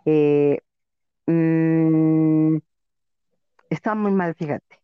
eh, 0.06 0.61
mm, 1.26 2.58
está 3.70 3.94
muy 3.94 4.12
mal, 4.12 4.34
fíjate. 4.34 4.80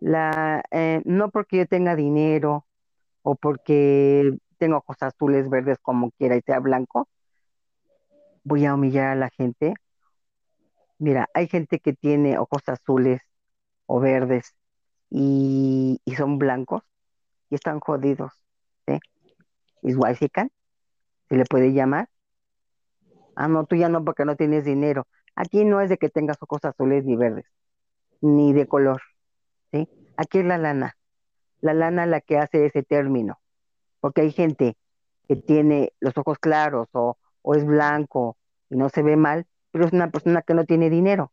La, 0.00 0.62
eh, 0.70 1.02
no 1.04 1.30
porque 1.30 1.58
yo 1.58 1.66
tenga 1.66 1.96
dinero 1.96 2.66
o 3.22 3.36
porque 3.36 4.36
tengo 4.54 4.78
ojos 4.78 4.96
azules, 5.00 5.48
verdes, 5.50 5.78
como 5.80 6.10
quiera 6.12 6.36
y 6.36 6.42
sea 6.42 6.60
blanco, 6.60 7.08
voy 8.44 8.66
a 8.66 8.74
humillar 8.74 9.08
a 9.08 9.14
la 9.14 9.30
gente. 9.30 9.74
Mira, 10.98 11.28
hay 11.34 11.48
gente 11.48 11.80
que 11.80 11.92
tiene 11.92 12.38
ojos 12.38 12.62
azules 12.66 13.20
o 13.86 14.00
verdes 14.00 14.54
y, 15.10 16.00
son 16.16 16.38
blancos 16.38 16.82
y 17.50 17.56
están 17.56 17.80
jodidos. 17.80 18.32
¿sí? 18.86 18.98
Es 19.82 19.96
se 21.28 21.36
le 21.36 21.44
puede 21.46 21.72
llamar. 21.72 22.08
Ah, 23.36 23.48
no, 23.48 23.66
tú 23.66 23.76
ya 23.76 23.88
no 23.88 24.04
porque 24.04 24.24
no 24.24 24.36
tienes 24.36 24.64
dinero. 24.64 25.06
Aquí 25.34 25.64
no 25.64 25.80
es 25.80 25.90
de 25.90 25.98
que 25.98 26.08
tengas 26.08 26.36
ojos 26.40 26.64
azules 26.64 27.04
ni 27.04 27.16
verdes, 27.16 27.46
ni 28.20 28.52
de 28.52 28.66
color. 28.68 29.02
¿sí? 29.72 29.88
Aquí 30.16 30.38
es 30.38 30.44
la 30.44 30.58
lana. 30.58 30.96
La 31.60 31.74
lana 31.74 32.06
la 32.06 32.20
que 32.20 32.38
hace 32.38 32.66
ese 32.66 32.82
término 32.82 33.38
porque 34.04 34.20
hay 34.20 34.32
gente 34.32 34.76
que 35.26 35.34
tiene 35.34 35.94
los 35.98 36.18
ojos 36.18 36.38
claros 36.38 36.88
o, 36.92 37.16
es 37.54 37.64
blanco 37.64 38.36
y 38.68 38.76
no 38.76 38.90
se 38.90 39.02
ve 39.02 39.16
mal, 39.16 39.46
pero 39.70 39.86
es 39.86 39.94
una 39.94 40.10
persona 40.10 40.42
que 40.42 40.52
no 40.52 40.66
tiene 40.66 40.90
dinero. 40.90 41.32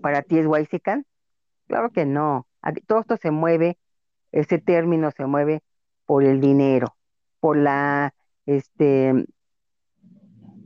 ¿Para 0.00 0.22
ti 0.22 0.38
es 0.38 0.46
Waisican? 0.46 1.04
Claro 1.66 1.90
que 1.90 2.06
no. 2.06 2.46
todo 2.86 3.00
esto 3.00 3.18
se 3.18 3.30
mueve, 3.30 3.76
ese 4.32 4.58
término 4.58 5.10
se 5.10 5.26
mueve 5.26 5.60
por 6.06 6.24
el 6.24 6.40
dinero, 6.40 6.96
por 7.38 7.58
la, 7.58 8.14
este, 8.46 9.12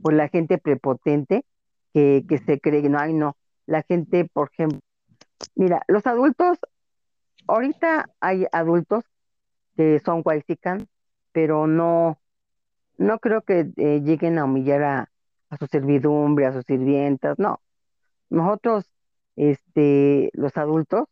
por 0.01 0.13
la 0.13 0.29
gente 0.29 0.57
prepotente 0.57 1.43
que, 1.93 2.23
que 2.29 2.37
se 2.37 2.61
cree 2.61 2.81
que 2.81 2.87
no 2.87 2.97
hay, 2.97 3.11
no. 3.11 3.35
La 3.65 3.81
gente, 3.81 4.23
por 4.23 4.51
ejemplo, 4.53 4.79
mira, 5.53 5.83
los 5.89 6.07
adultos, 6.07 6.59
ahorita 7.45 8.09
hay 8.21 8.45
adultos 8.53 9.03
que 9.75 9.99
son 9.99 10.21
Waisican, 10.23 10.87
pero 11.41 11.67
no, 11.67 12.19
no 12.97 13.19
creo 13.19 13.43
que 13.43 13.71
eh, 13.77 14.01
lleguen 14.03 14.37
a 14.39 14.43
humillar 14.43 14.83
a, 14.83 15.09
su 15.57 15.67
servidumbre, 15.67 16.45
a 16.45 16.51
sus 16.51 16.65
sirvientas, 16.65 17.39
no. 17.39 17.61
Nosotros, 18.29 18.91
este, 19.37 20.31
los 20.33 20.57
adultos, 20.57 21.07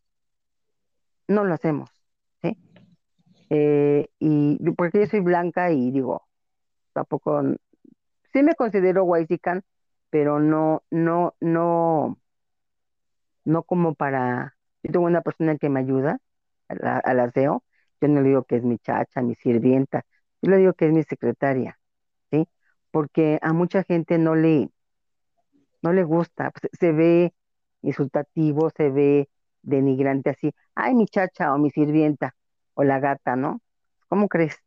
no 1.29 1.45
lo 1.45 1.53
hacemos, 1.53 1.89
¿sí? 2.41 2.57
Eh, 3.49 4.09
y 4.19 4.57
porque 4.71 4.99
yo 4.99 5.05
soy 5.05 5.21
blanca 5.21 5.71
y 5.71 5.91
digo, 5.91 6.27
tampoco, 6.91 7.41
sí 8.33 8.43
me 8.43 8.55
considero 8.55 9.05
whitezican, 9.05 9.63
pero 10.09 10.41
no, 10.41 10.83
no, 10.91 11.35
no, 11.39 12.17
no 13.45 13.63
como 13.63 13.95
para, 13.95 14.57
yo 14.83 14.91
tengo 14.91 15.05
una 15.05 15.21
persona 15.21 15.57
que 15.57 15.69
me 15.69 15.79
ayuda 15.79 16.19
al 16.67 17.19
aseo, 17.21 17.63
yo 18.01 18.07
no 18.09 18.21
le 18.21 18.27
digo 18.27 18.43
que 18.43 18.57
es 18.57 18.63
mi 18.65 18.77
chacha, 18.77 19.21
mi 19.21 19.33
sirvienta, 19.35 20.03
yo 20.41 20.51
le 20.51 20.57
digo 20.57 20.73
que 20.73 20.87
es 20.87 20.93
mi 20.93 21.03
secretaria, 21.03 21.79
¿sí? 22.31 22.47
Porque 22.91 23.39
a 23.41 23.53
mucha 23.53 23.83
gente 23.83 24.17
no 24.17 24.35
le, 24.35 24.69
no 25.81 25.93
le 25.93 26.03
gusta, 26.03 26.51
pues, 26.51 26.71
se 26.79 26.91
ve 26.91 27.33
insultativo, 27.81 28.69
se 28.75 28.89
ve 28.89 29.29
denigrante 29.61 30.29
así, 30.31 30.53
ay, 30.75 30.95
mi 30.95 31.05
chacha 31.07 31.53
o 31.53 31.57
mi 31.57 31.69
sirvienta 31.71 32.35
o 32.73 32.83
la 32.83 32.99
gata, 32.99 33.35
¿no? 33.35 33.61
¿Cómo 34.09 34.27
crees? 34.29 34.57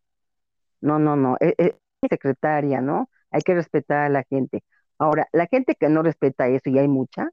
No, 0.81 0.99
no, 0.99 1.17
no, 1.17 1.37
es, 1.41 1.55
es 1.59 1.75
secretaria, 2.09 2.81
¿no? 2.81 3.11
Hay 3.31 3.43
que 3.43 3.55
respetar 3.55 3.99
a 4.07 4.09
la 4.09 4.25
gente. 4.25 4.65
Ahora, 4.99 5.29
la 5.33 5.47
gente 5.47 5.75
que 5.77 5.89
no 5.89 6.03
respeta 6.03 6.49
eso, 6.49 6.71
y 6.71 6.79
hay 6.79 6.89
mucha, 6.89 7.31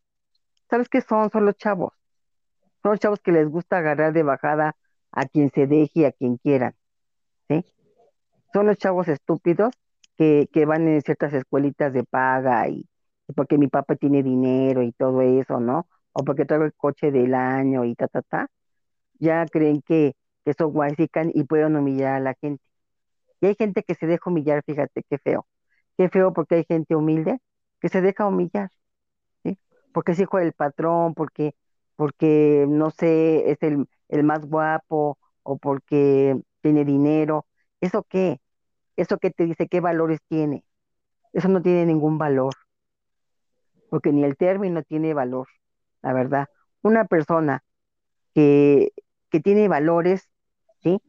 ¿sabes 0.69 0.89
qué 0.89 1.01
son? 1.01 1.29
Son 1.31 1.45
los 1.45 1.55
chavos. 1.57 1.93
Son 2.83 2.91
los 2.91 2.99
chavos 2.99 3.19
que 3.21 3.31
les 3.31 3.49
gusta 3.49 3.77
agarrar 3.79 4.13
de 4.13 4.23
bajada 4.23 4.75
a 5.11 5.25
quien 5.25 5.51
se 5.51 5.67
deje 5.67 6.01
y 6.01 6.05
a 6.05 6.11
quien 6.11 6.37
quieran, 6.37 6.75
¿sí? 7.49 7.65
Son 8.53 8.67
los 8.67 8.77
chavos 8.77 9.07
estúpidos 9.07 9.73
que, 10.17 10.49
que 10.51 10.65
van 10.65 10.87
en 10.87 11.01
ciertas 11.01 11.33
escuelitas 11.33 11.93
de 11.93 12.03
paga 12.03 12.67
y, 12.69 12.87
porque 13.35 13.57
mi 13.57 13.67
papá 13.67 13.95
tiene 13.95 14.23
dinero 14.23 14.81
y 14.83 14.91
todo 14.93 15.21
eso, 15.21 15.59
¿no? 15.59 15.87
O 16.13 16.23
porque 16.23 16.45
traigo 16.45 16.65
el 16.65 16.73
coche 16.73 17.11
del 17.11 17.33
año 17.35 17.85
y 17.85 17.95
ta, 17.95 18.07
ta, 18.07 18.21
ta. 18.23 18.47
Ya 19.19 19.45
creen 19.47 19.81
que, 19.83 20.13
que 20.45 20.53
son 20.53 20.71
guaysican 20.73 21.31
y 21.33 21.43
pueden 21.45 21.75
humillar 21.77 22.15
a 22.15 22.19
la 22.21 22.35
gente. 22.41 22.63
Y 23.41 23.47
hay 23.47 23.55
gente 23.55 23.83
que 23.83 23.95
se 23.95 24.07
deja 24.07 24.29
humillar, 24.29 24.63
fíjate, 24.65 25.03
qué 25.09 25.17
feo. 25.19 25.47
Qué 25.97 26.09
feo 26.09 26.33
porque 26.33 26.55
hay 26.55 26.65
gente 26.67 26.95
humilde 26.95 27.39
que 27.81 27.89
se 27.89 28.01
deja 28.01 28.27
humillar. 28.27 28.71
Porque 29.93 30.11
es 30.13 30.19
hijo 30.19 30.37
del 30.37 30.53
patrón, 30.53 31.13
porque, 31.13 31.55
porque 31.95 32.65
no 32.69 32.91
sé, 32.91 33.51
es 33.51 33.57
el, 33.61 33.87
el 34.09 34.23
más 34.23 34.45
guapo 34.45 35.17
o 35.43 35.57
porque 35.57 36.39
tiene 36.61 36.85
dinero. 36.85 37.45
¿Eso 37.81 38.03
qué? 38.09 38.39
¿Eso 38.97 39.17
qué 39.19 39.31
te 39.31 39.45
dice? 39.45 39.67
¿Qué 39.67 39.79
valores 39.81 40.19
tiene? 40.29 40.65
Eso 41.33 41.49
no 41.49 41.61
tiene 41.61 41.85
ningún 41.85 42.17
valor, 42.17 42.53
porque 43.89 44.11
ni 44.11 44.23
el 44.23 44.37
término 44.37 44.83
tiene 44.83 45.13
valor, 45.13 45.47
la 46.01 46.13
verdad. 46.13 46.47
Una 46.81 47.05
persona 47.05 47.63
que, 48.33 48.91
que 49.29 49.39
tiene 49.39 49.67
valores, 49.67 50.29
¿sí? 50.83 51.01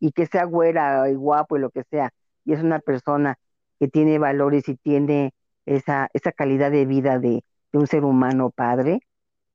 Y 0.00 0.12
que 0.12 0.26
sea 0.26 0.44
güera 0.44 1.08
y 1.10 1.14
guapo 1.14 1.56
y 1.56 1.60
lo 1.60 1.70
que 1.70 1.84
sea, 1.84 2.10
y 2.44 2.52
es 2.54 2.62
una 2.62 2.80
persona 2.80 3.36
que 3.80 3.88
tiene 3.88 4.18
valores 4.18 4.68
y 4.68 4.76
tiene 4.76 5.34
esa, 5.66 6.08
esa 6.14 6.32
calidad 6.32 6.70
de 6.70 6.86
vida 6.86 7.18
de, 7.18 7.44
de 7.72 7.78
un 7.78 7.86
ser 7.86 8.04
humano 8.04 8.50
padre, 8.50 9.00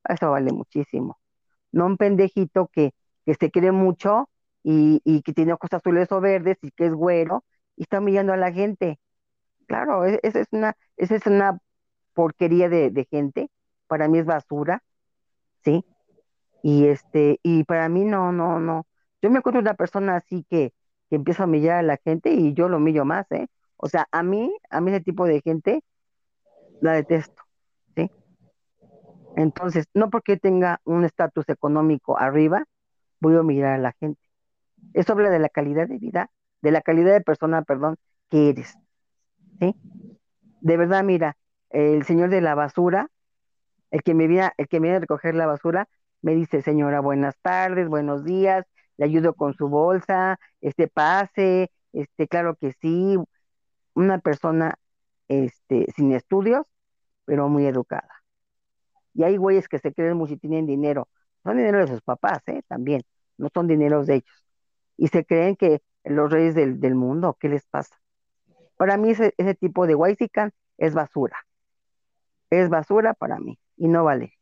eso 0.08 0.30
vale 0.30 0.52
muchísimo 0.52 1.20
no 1.72 1.86
un 1.86 1.96
pendejito 1.96 2.68
que, 2.72 2.92
que 3.24 3.34
se 3.34 3.50
quiere 3.50 3.72
mucho 3.72 4.28
y, 4.62 5.00
y, 5.04 5.22
que 5.22 5.32
tiene 5.32 5.52
ojos 5.52 5.72
azules 5.72 6.10
o 6.12 6.20
verdes 6.20 6.58
y 6.62 6.70
que 6.72 6.86
es 6.86 6.94
güero 6.94 7.44
y 7.76 7.82
está 7.84 7.98
humillando 8.00 8.32
a 8.32 8.36
la 8.36 8.52
gente. 8.52 8.98
Claro, 9.66 10.06
e, 10.06 10.20
esa 10.22 10.40
es 10.40 10.48
una, 10.52 10.74
esa 10.96 11.16
es 11.16 11.26
una 11.26 11.60
porquería 12.14 12.68
de, 12.68 13.06
gente, 13.10 13.50
para 13.86 14.08
mí 14.08 14.18
es 14.18 14.26
basura, 14.26 14.82
¿sí? 15.64 15.84
Y 16.62 16.86
este, 16.88 17.40
y 17.42 17.64
para 17.64 17.88
mí 17.88 18.04
no, 18.04 18.32
no, 18.32 18.60
no. 18.60 18.86
Yo 19.22 19.30
me 19.30 19.38
encuentro 19.38 19.60
una 19.60 19.74
persona 19.74 20.16
así 20.16 20.44
que, 20.50 20.74
que 21.08 21.16
empieza 21.16 21.44
a 21.44 21.46
humillar 21.46 21.78
a 21.78 21.82
la 21.82 21.98
gente 22.04 22.30
y 22.32 22.54
yo 22.54 22.68
lo 22.68 22.78
humillo 22.78 23.04
más, 23.04 23.30
¿eh? 23.32 23.48
O 23.76 23.88
sea, 23.88 24.06
a 24.12 24.22
mí, 24.22 24.54
a 24.70 24.80
mí 24.80 24.90
ese 24.90 25.00
tipo 25.02 25.24
de 25.26 25.40
gente 25.40 25.82
la 26.80 26.92
detesto, 26.92 27.42
¿sí? 27.96 28.10
Entonces, 29.36 29.86
no 29.94 30.10
porque 30.10 30.36
tenga 30.36 30.80
un 30.84 31.04
estatus 31.04 31.48
económico 31.48 32.18
arriba, 32.18 32.64
voy 33.20 33.36
a 33.36 33.40
humillar 33.40 33.72
a 33.74 33.78
la 33.78 33.92
gente. 34.00 34.20
Eso 34.94 35.12
habla 35.12 35.30
de 35.30 35.38
la 35.38 35.48
calidad 35.48 35.88
de 35.88 35.98
vida, 35.98 36.30
de 36.62 36.70
la 36.70 36.82
calidad 36.82 37.12
de 37.12 37.20
persona, 37.20 37.62
perdón, 37.62 37.96
que 38.28 38.50
eres. 38.50 38.76
¿sí? 39.60 39.74
De 40.60 40.76
verdad, 40.76 41.04
mira, 41.04 41.36
el 41.70 42.04
señor 42.04 42.30
de 42.30 42.40
la 42.40 42.54
basura, 42.54 43.08
el 43.90 44.02
que 44.02 44.14
me 44.14 44.26
viene, 44.26 44.50
el 44.56 44.68
que 44.68 44.80
viene 44.80 44.96
a 44.96 45.00
recoger 45.00 45.34
la 45.34 45.46
basura, 45.46 45.88
me 46.22 46.34
dice, 46.34 46.62
señora, 46.62 47.00
buenas 47.00 47.38
tardes, 47.40 47.88
buenos 47.88 48.24
días, 48.24 48.66
le 48.96 49.06
ayudo 49.06 49.34
con 49.34 49.54
su 49.54 49.68
bolsa, 49.68 50.38
este 50.60 50.88
pase, 50.88 51.70
este, 51.92 52.28
claro 52.28 52.56
que 52.56 52.72
sí, 52.80 53.16
una 53.94 54.18
persona 54.18 54.74
este, 55.28 55.86
sin 55.96 56.12
estudios, 56.12 56.66
pero 57.24 57.48
muy 57.48 57.66
educada. 57.66 58.10
Y 59.14 59.24
hay 59.24 59.36
güeyes 59.36 59.68
que 59.68 59.78
se 59.78 59.92
creen 59.92 60.16
mucho 60.16 60.34
y 60.34 60.36
tienen 60.38 60.66
dinero. 60.66 61.08
Son 61.42 61.56
dinero 61.56 61.78
de 61.80 61.88
sus 61.88 62.02
papás, 62.02 62.40
¿eh? 62.46 62.62
También. 62.68 63.02
No 63.38 63.48
son 63.52 63.66
dineros 63.66 64.06
de 64.06 64.16
ellos. 64.16 64.44
Y 65.00 65.08
se 65.08 65.24
creen 65.24 65.56
que 65.56 65.80
los 66.04 66.30
reyes 66.30 66.54
del, 66.54 66.78
del 66.78 66.94
mundo, 66.94 67.34
¿qué 67.40 67.48
les 67.48 67.66
pasa? 67.66 67.96
Para 68.76 68.98
mí 68.98 69.12
ese, 69.12 69.32
ese 69.38 69.54
tipo 69.54 69.86
de 69.86 69.94
Waisican 69.94 70.52
es 70.76 70.92
basura. 70.92 71.38
Es 72.50 72.68
basura 72.68 73.14
para 73.14 73.38
mí 73.38 73.58
y 73.78 73.88
no 73.88 74.04
vale. 74.04 74.34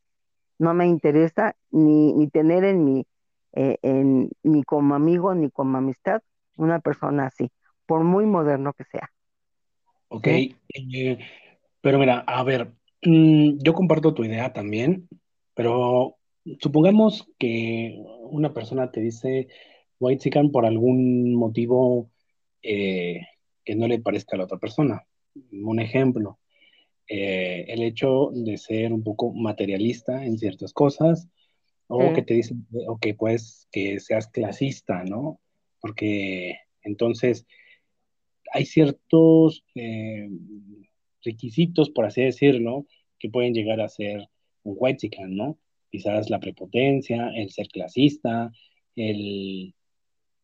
No 0.58 0.74
me 0.74 0.88
interesa 0.88 1.54
ni, 1.70 2.12
ni 2.12 2.28
tener 2.28 2.64
en 2.64 2.84
mi, 2.84 3.06
eh, 3.52 3.78
en, 3.82 4.30
ni 4.42 4.64
como 4.64 4.96
amigo 4.96 5.32
ni 5.32 5.48
como 5.48 5.78
amistad 5.78 6.22
una 6.56 6.80
persona 6.80 7.26
así, 7.26 7.52
por 7.86 8.02
muy 8.02 8.26
moderno 8.26 8.72
que 8.72 8.82
sea. 8.82 9.12
Ok, 10.08 10.26
¿sí? 10.26 10.56
eh, 10.74 11.18
pero 11.80 12.00
mira, 12.00 12.24
a 12.26 12.42
ver, 12.42 12.72
mm, 13.04 13.58
yo 13.62 13.74
comparto 13.74 14.12
tu 14.12 14.24
idea 14.24 14.52
también, 14.52 15.08
pero 15.54 16.16
supongamos 16.58 17.30
que 17.38 17.96
una 18.22 18.52
persona 18.52 18.90
te 18.90 19.00
dice 19.00 19.46
white 20.00 20.22
chican 20.22 20.50
por 20.50 20.66
algún 20.66 21.34
motivo 21.34 22.10
eh, 22.62 23.20
que 23.64 23.74
no 23.74 23.86
le 23.86 24.00
parezca 24.00 24.36
a 24.36 24.38
la 24.38 24.44
otra 24.44 24.58
persona. 24.58 25.06
Un 25.52 25.80
ejemplo, 25.80 26.38
eh, 27.08 27.64
el 27.68 27.82
hecho 27.82 28.30
de 28.32 28.56
ser 28.58 28.92
un 28.92 29.02
poco 29.02 29.32
materialista 29.32 30.24
en 30.24 30.38
ciertas 30.38 30.72
cosas, 30.72 31.28
o 31.86 32.12
que 32.12 32.22
te 32.22 32.34
dicen, 32.34 32.66
o 32.86 32.98
que 32.98 33.14
pues 33.14 33.66
que 33.72 33.98
seas 33.98 34.28
clasista, 34.28 35.04
¿no? 35.04 35.40
Porque 35.80 36.58
entonces 36.82 37.46
hay 38.52 38.66
ciertos 38.66 39.64
eh, 39.74 40.28
requisitos, 41.22 41.90
por 41.90 42.04
así 42.04 42.22
decirlo, 42.22 42.86
que 43.18 43.30
pueden 43.30 43.54
llegar 43.54 43.80
a 43.80 43.88
ser 43.88 44.28
un 44.62 44.76
whitezican, 44.78 45.34
¿no? 45.34 45.58
Quizás 45.90 46.28
la 46.28 46.40
prepotencia, 46.40 47.30
el 47.34 47.50
ser 47.50 47.68
clasista, 47.68 48.52
el... 48.96 49.74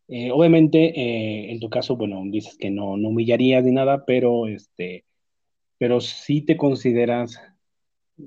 eh, 0.09 0.31
obviamente, 0.33 0.79
eh, 1.01 1.53
en 1.53 1.61
tu 1.61 1.71
caso, 1.71 1.97
bueno, 1.97 2.23
dices 2.27 2.57
que 2.59 2.71
no, 2.71 2.97
no 2.97 3.09
humillarías 3.11 3.65
ni 3.65 3.73
nada, 3.73 4.05
pero, 4.07 4.47
este, 4.47 5.05
pero 5.79 6.01
sí 6.01 6.43
te 6.43 6.57
consideras 6.59 7.41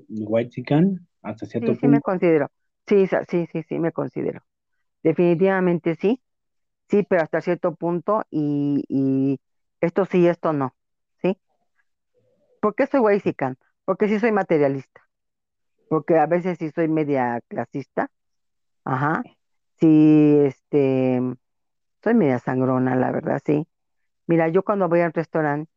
whitezican 0.08 1.08
hasta 1.22 1.46
sí, 1.60 1.66
cierto 1.66 1.76
sí 1.76 1.88
me 1.88 2.00
punto. 2.00 2.02
considero. 2.02 2.48
Sí, 2.86 3.06
sí, 3.28 3.46
sí, 3.52 3.62
sí 3.68 3.78
me 3.78 3.92
considero. 3.92 4.42
Definitivamente 5.02 5.96
sí, 5.96 6.22
sí, 6.90 7.04
pero 7.08 7.22
hasta 7.24 7.40
cierto 7.42 7.74
punto 7.76 8.24
y, 8.30 8.84
y 8.88 9.40
esto 9.80 10.06
sí, 10.06 10.26
esto 10.28 10.52
no. 10.52 10.76
¿Sí? 11.22 11.38
¿Por 12.60 12.74
qué 12.74 12.86
soy 12.86 13.00
Waxican? 13.00 13.56
Porque 13.84 14.08
sí 14.08 14.18
soy 14.20 14.32
materialista, 14.32 15.02
porque 15.88 16.18
a 16.18 16.26
veces 16.26 16.58
sí 16.58 16.70
soy 16.70 16.88
media 16.88 17.40
clasista, 17.48 18.10
ajá, 18.84 19.22
sí, 19.80 20.38
este, 20.46 21.20
soy 22.02 22.14
media 22.14 22.38
sangrona, 22.38 22.96
la 22.96 23.10
verdad, 23.12 23.40
sí. 23.44 23.66
Mira, 24.26 24.48
yo 24.48 24.62
cuando 24.64 24.88
voy 24.88 25.00
al 25.00 25.12
restaurante, 25.12 25.70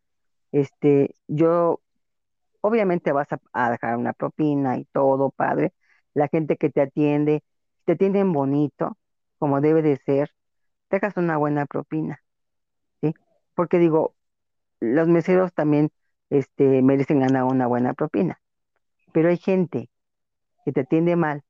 este, 0.52 1.16
yo, 1.28 1.82
obviamente 2.62 3.12
vas 3.14 3.30
a, 3.54 3.72
dejar 3.72 3.98
una 3.98 4.14
propina 4.14 4.78
y 4.78 4.86
todo, 4.86 5.32
padre, 5.32 5.74
la 6.14 6.28
gente 6.30 6.58
que 6.58 6.70
te 6.70 6.82
atiende, 6.82 7.44
te 7.86 7.94
atienden 7.94 8.34
bonito, 8.34 8.98
como 9.40 9.62
debe 9.62 9.82
de 9.82 9.98
ser, 9.98 10.32
dejas 10.92 11.18
una 11.18 11.38
buena 11.38 11.66
propina, 11.66 12.22
¿sí? 13.02 13.14
Porque 13.56 13.80
digo, 13.80 14.16
los 14.82 15.08
meseros 15.08 15.54
también, 15.54 15.92
este, 16.30 16.82
merecen 16.84 17.22
ganar 17.22 17.46
una 17.46 17.68
buena 17.68 17.94
propina, 17.94 18.40
pero 19.14 19.30
hay 19.30 19.38
gente 19.38 19.90
que 20.66 20.74
te 20.74 20.82
atiende 20.82 21.16
mal 21.16 21.44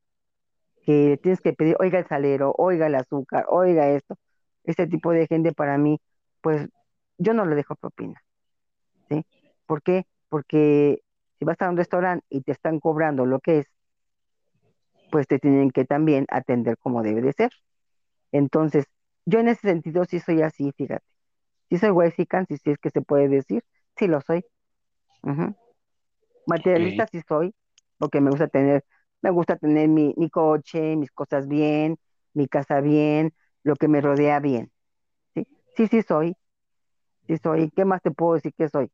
que 0.84 1.20
tienes 1.22 1.42
que 1.42 1.54
pedir, 1.54 1.76
oiga 1.80 2.00
el 2.00 2.08
salero, 2.08 2.54
oiga 2.58 2.88
el 2.88 2.96
azúcar, 2.96 3.46
oiga 3.50 3.90
esto. 3.90 4.18
Ese 4.64 4.88
tipo 4.88 5.12
de 5.12 5.28
gente 5.28 5.54
para 5.54 5.78
mí, 5.78 6.00
pues 6.42 6.68
yo 7.18 7.34
no 7.34 7.46
le 7.46 7.56
dejo 7.56 7.76
propina, 7.76 8.22
¿sí? 9.10 9.26
¿Por 9.68 9.84
qué? 9.84 10.06
Porque 10.30 11.02
si 11.40 11.46
vas 11.46 11.62
a 11.62 11.70
un 11.70 11.78
restaurante 11.78 12.26
y 12.30 12.42
te 12.42 12.52
están 12.54 12.80
cobrando 12.80 13.26
lo 13.26 13.40
que 13.40 13.60
es, 13.60 13.68
pues 15.10 15.28
te 15.28 15.40
tienen 15.40 15.72
que 15.72 15.86
también 15.86 16.26
atender 16.30 16.78
como 16.78 17.04
debe 17.04 17.22
de 17.22 17.34
ser. 17.34 17.52
Entonces, 18.32 18.86
yo 19.26 19.40
en 19.40 19.50
ese 19.50 19.70
sentido 19.70 20.06
sí 20.06 20.20
soy 20.20 20.42
así, 20.42 20.72
fíjate. 20.78 21.06
Sí 21.70 21.78
soy 21.80 21.92
huexican, 21.92 22.48
si 22.48 22.58
sí 22.58 22.72
es 22.72 22.80
que 22.80 22.92
se 22.92 23.02
puede 23.02 23.30
decir, 23.30 23.64
sí 23.98 24.08
lo 24.08 24.22
soy. 24.22 24.46
Materialista 26.46 27.08
sí 27.12 27.22
soy, 27.28 27.54
porque 27.98 28.22
me 28.22 28.30
gusta 28.32 28.48
tener, 28.48 28.84
me 29.22 29.30
gusta 29.32 29.58
tener 29.58 29.88
mi, 29.90 30.14
mi 30.18 30.30
coche, 30.30 30.96
mis 30.98 31.12
cosas 31.12 31.48
bien, 31.48 31.98
mi 32.34 32.48
casa 32.48 32.82
bien, 32.82 33.34
lo 33.64 33.76
que 33.76 33.88
me 33.88 34.02
rodea 34.02 34.40
bien. 34.40 34.72
Sí, 35.36 35.46
sí, 35.78 35.88
sí 35.88 36.02
soy, 36.04 36.36
sí 37.28 37.38
soy. 37.44 37.72
¿Qué 37.76 37.86
más 37.86 38.02
te 38.02 38.12
puedo 38.12 38.36
decir 38.36 38.54
que 38.58 38.70
soy? 38.70 38.92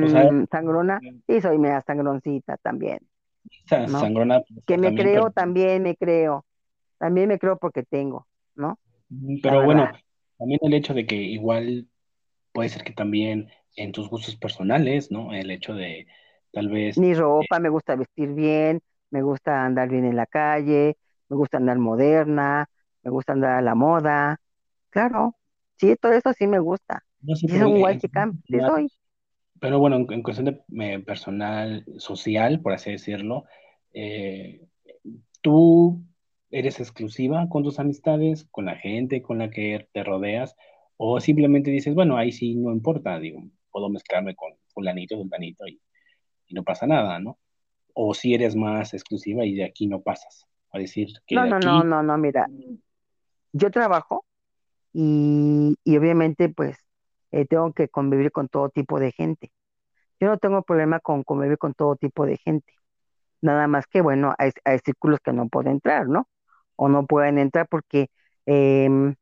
o 0.00 0.08
sea, 0.08 0.24
Mm, 0.24 0.44
sangrona, 0.50 1.02
sí 1.28 1.40
soy 1.40 1.58
media 1.58 1.82
sangroncita 1.82 2.56
también, 2.58 3.00
sangrona 3.86 4.40
puede 4.42 4.62
Que 4.66 4.78
me 4.78 4.92
también, 4.92 5.10
pero 5.12 5.24
creo, 5.24 5.30
también 5.30 5.82
me 5.82 5.96
creo, 5.96 6.46
también 6.98 7.28
me 7.28 7.38
creo 7.40 7.58
porque 7.58 7.84
tengo, 7.84 8.28
¿no? 8.56 8.78
Mm, 9.08 9.40
Pero 9.42 9.62
bueno, 9.62 9.90
también 10.38 10.60
el 10.62 10.74
hecho 10.74 10.94
de 10.94 11.06
que 11.06 11.16
igual 11.16 11.88
puede 12.52 12.68
ser 12.70 12.84
que 12.84 12.92
también 12.92 13.50
en 13.76 13.92
tus 13.92 14.08
gustos 14.10 14.36
personales, 14.36 15.10
¿no? 15.12 15.34
El 15.34 15.50
hecho 15.50 15.74
de 15.74 16.08
tal 16.52 16.68
vez, 16.70 17.02
Mi 17.02 17.14
eh, 17.40 17.46
ropa, 17.46 17.58
me 17.60 17.68
gusta 17.68 17.96
vestir 17.96 18.30
bien, 18.34 18.80
me 19.10 19.22
gusta 19.22 19.64
andar 19.64 19.88
bien 19.88 20.04
en 20.04 20.16
la 20.16 20.26
calle, 20.26 20.96
me 21.28 21.36
gusta 21.36 21.56
andar 21.58 21.78
moderna, 21.78 22.66
me 23.02 23.10
gusta 23.10 23.32
andar 23.32 23.52
a 23.58 23.62
la 23.62 23.74
moda. 23.74 24.40
Claro, 24.90 25.36
sí, 25.76 25.96
todo 25.96 26.12
eso 26.12 26.32
sí 26.32 26.46
me 26.46 26.58
gusta. 26.58 27.04
no 27.22 27.34
sé, 27.36 27.46
es 27.46 27.62
un 27.62 27.80
cuestión 27.80 28.42
sí 28.46 28.58
soy. 28.60 28.88
pero 29.60 29.78
bueno, 29.78 29.96
en, 29.96 30.12
en 30.12 30.22
cuestión 30.22 30.46
de 30.46 30.62
eh, 30.84 30.98
personal, 31.00 31.84
social, 31.98 32.60
por 32.60 32.72
así 32.72 32.90
decirlo, 32.92 33.44
eh, 33.92 34.66
¿tú 35.40 36.02
eres 36.50 36.80
exclusiva 36.80 37.48
con 37.48 37.62
tus 37.62 37.78
amistades, 37.78 38.46
con 38.50 38.64
la 38.64 38.76
gente 38.76 39.22
con 39.22 39.38
la 39.38 39.50
que 39.50 39.88
te 39.92 40.02
rodeas? 40.02 40.56
O 40.96 41.20
simplemente 41.20 41.70
dices, 41.70 41.94
bueno, 41.94 42.16
ahí 42.16 42.32
sí 42.32 42.54
no 42.56 42.72
importa, 42.72 43.18
digo, 43.18 43.42
puedo 43.70 43.88
mezclarme 43.88 44.34
con 44.34 44.52
fulanito, 44.74 45.16
sultanito 45.16 45.66
y, 45.66 45.80
y 46.48 46.54
no 46.54 46.64
pasa 46.64 46.86
nada, 46.86 47.18
¿no? 47.18 47.38
o 47.94 48.14
si 48.14 48.34
eres 48.34 48.56
más 48.56 48.94
exclusiva 48.94 49.44
y 49.44 49.54
de 49.54 49.64
aquí 49.64 49.86
no 49.86 50.00
pasas. 50.00 50.46
A 50.72 50.78
decir 50.78 51.08
que 51.26 51.34
No, 51.34 51.44
de 51.44 51.50
no, 51.50 51.58
no, 51.58 51.84
no, 51.84 52.02
no, 52.02 52.18
mira, 52.18 52.48
yo 53.52 53.70
trabajo 53.70 54.24
y, 54.92 55.76
y 55.84 55.96
obviamente 55.98 56.48
pues 56.50 56.78
eh, 57.32 57.46
tengo 57.46 57.72
que 57.72 57.88
convivir 57.88 58.32
con 58.32 58.48
todo 58.48 58.70
tipo 58.70 59.00
de 59.00 59.12
gente. 59.12 59.52
Yo 60.20 60.28
no 60.28 60.38
tengo 60.38 60.62
problema 60.62 61.00
con 61.00 61.24
convivir 61.24 61.58
con 61.58 61.74
todo 61.74 61.96
tipo 61.96 62.26
de 62.26 62.38
gente, 62.38 62.74
nada 63.42 63.68
más 63.68 63.86
que 63.88 64.02
bueno, 64.02 64.34
hay, 64.38 64.52
hay 64.64 64.78
círculos 64.80 65.20
que 65.20 65.32
no 65.32 65.48
puedo 65.48 65.70
entrar, 65.70 66.08
¿no? 66.08 66.28
O 66.76 66.88
no 66.88 67.06
pueden 67.06 67.38
entrar 67.38 67.68
porque 67.68 68.08
em, 68.46 69.16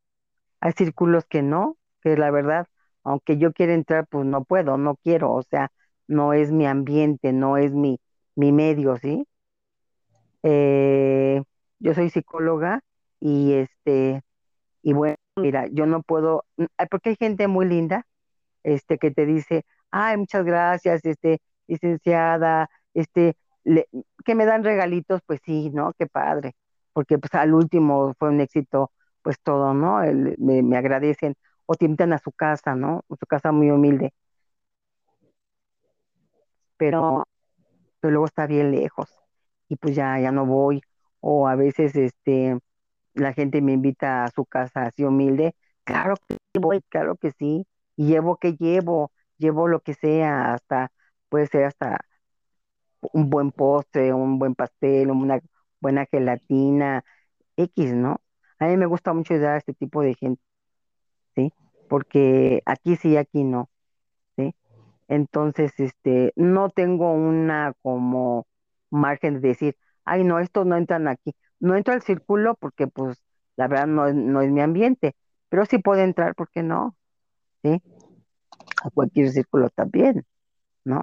hay 0.60 0.72
círculos 0.72 1.26
que 1.26 1.42
no, 1.42 1.76
que 2.02 2.16
la 2.16 2.30
verdad, 2.30 2.66
aunque 3.04 3.38
yo 3.38 3.52
quiera 3.52 3.74
entrar, 3.74 4.06
pues 4.08 4.26
no 4.26 4.44
puedo, 4.44 4.76
no 4.78 4.96
quiero, 4.96 5.32
o 5.32 5.42
sea, 5.42 5.70
no 6.08 6.32
es 6.34 6.52
mi 6.52 6.66
ambiente, 6.66 7.32
no 7.32 7.56
es 7.58 7.74
mi, 7.74 8.00
mi 8.36 8.52
medio, 8.52 8.96
¿sí? 8.98 9.26
Eh, 10.42 11.42
yo 11.78 11.94
soy 11.94 12.10
psicóloga 12.10 12.82
y 13.20 13.54
este, 13.54 14.22
y 14.82 14.92
bueno, 14.94 15.16
mira, 15.36 15.66
yo 15.72 15.86
no 15.86 16.02
puedo, 16.02 16.44
mm, 16.58 16.66
porque 16.90 17.10
hay 17.10 17.16
gente 17.16 17.48
muy 17.48 17.66
linda, 17.66 18.06
este, 18.64 18.98
que 18.98 19.10
te 19.12 19.26
dice, 19.26 19.64
ay, 19.90 20.16
muchas 20.18 20.44
gracias, 20.44 21.04
este, 21.04 21.40
licenciada, 21.68 22.68
este, 22.94 23.34
le- 23.64 23.88
que 24.24 24.34
me 24.34 24.46
dan 24.46 24.64
regalitos, 24.64 25.22
pues 25.26 25.40
sí, 25.44 25.70
¿no? 25.72 25.92
Qué 25.98 26.06
padre, 26.08 26.54
porque 26.92 27.18
pues 27.18 27.34
al 27.34 27.54
último 27.54 28.14
fue 28.18 28.30
un 28.30 28.40
éxito, 28.40 28.92
pues 29.22 29.38
todo, 29.42 29.74
¿no? 29.74 30.00
Me, 30.38 30.62
me 30.62 30.76
agradecen 30.78 31.34
o 31.66 31.74
te 31.76 31.86
invitan 31.86 32.12
a 32.14 32.18
su 32.18 32.32
casa, 32.32 32.74
¿no? 32.76 33.02
Su 33.20 33.26
casa 33.26 33.52
muy 33.52 33.70
humilde, 33.70 34.12
pero, 36.76 37.24
pero 38.00 38.12
luego 38.12 38.26
está 38.26 38.46
bien 38.46 38.72
lejos 38.72 39.10
y 39.68 39.76
pues 39.76 39.96
ya, 39.96 40.18
ya 40.20 40.32
no 40.32 40.46
voy, 40.46 40.82
o 41.20 41.48
a 41.48 41.56
veces, 41.56 41.96
este, 41.96 42.58
la 43.18 43.32
gente 43.34 43.60
me 43.62 43.72
invita 43.72 44.24
a 44.24 44.30
su 44.30 44.44
casa 44.46 44.84
así 44.86 45.04
humilde, 45.04 45.54
claro 45.84 46.16
que 46.28 46.36
voy, 46.60 46.82
claro 46.88 47.16
que 47.16 47.32
sí, 47.32 47.66
y 47.96 48.06
llevo 48.08 48.36
que 48.38 48.54
llevo, 48.56 49.12
llevo 49.38 49.68
lo 49.68 49.80
que 49.80 49.94
sea, 49.94 50.54
hasta, 50.54 50.92
puede 51.28 51.46
ser 51.48 51.64
hasta 51.64 51.98
un 53.12 53.30
buen 53.30 53.50
postre, 53.52 54.12
un 54.14 54.38
buen 54.38 54.54
pastel, 54.54 55.10
una 55.10 55.40
buena 55.80 56.06
gelatina, 56.10 57.04
X, 57.56 57.94
¿no? 57.94 58.20
A 58.58 58.66
mí 58.68 58.76
me 58.76 58.86
gusta 58.86 59.12
mucho 59.14 59.34
ayudar 59.34 59.54
a 59.54 59.58
este 59.58 59.74
tipo 59.74 60.02
de 60.02 60.14
gente, 60.14 60.42
¿sí? 61.36 61.52
Porque 61.88 62.62
aquí 62.66 62.96
sí, 62.96 63.16
aquí 63.16 63.44
no, 63.44 63.70
¿sí? 64.36 64.54
Entonces, 65.08 65.72
este, 65.80 66.32
no 66.36 66.70
tengo 66.70 67.12
una 67.12 67.74
como 67.82 68.46
margen 68.90 69.40
de 69.42 69.50
decir, 69.50 69.76
ay, 70.04 70.24
no, 70.24 70.40
estos 70.40 70.66
no 70.66 70.76
entran 70.76 71.08
aquí. 71.08 71.34
No 71.60 71.76
entro 71.76 71.94
al 71.94 72.02
círculo 72.02 72.56
porque, 72.56 72.86
pues, 72.88 73.22
la 73.56 73.68
verdad 73.68 73.86
no, 73.88 74.06
es- 74.08 74.14
no 74.14 74.40
es 74.42 74.50
mi 74.52 74.60
ambiente, 74.62 75.14
pero 75.48 75.66
sí 75.66 75.78
puede 75.78 76.04
entrar, 76.04 76.34
¿por 76.34 76.50
qué 76.50 76.62
no? 76.62 76.96
¿Sí? 77.62 77.82
A 78.84 78.90
cualquier 78.90 79.30
círculo 79.30 79.70
también, 79.70 80.24
¿no? 80.84 81.02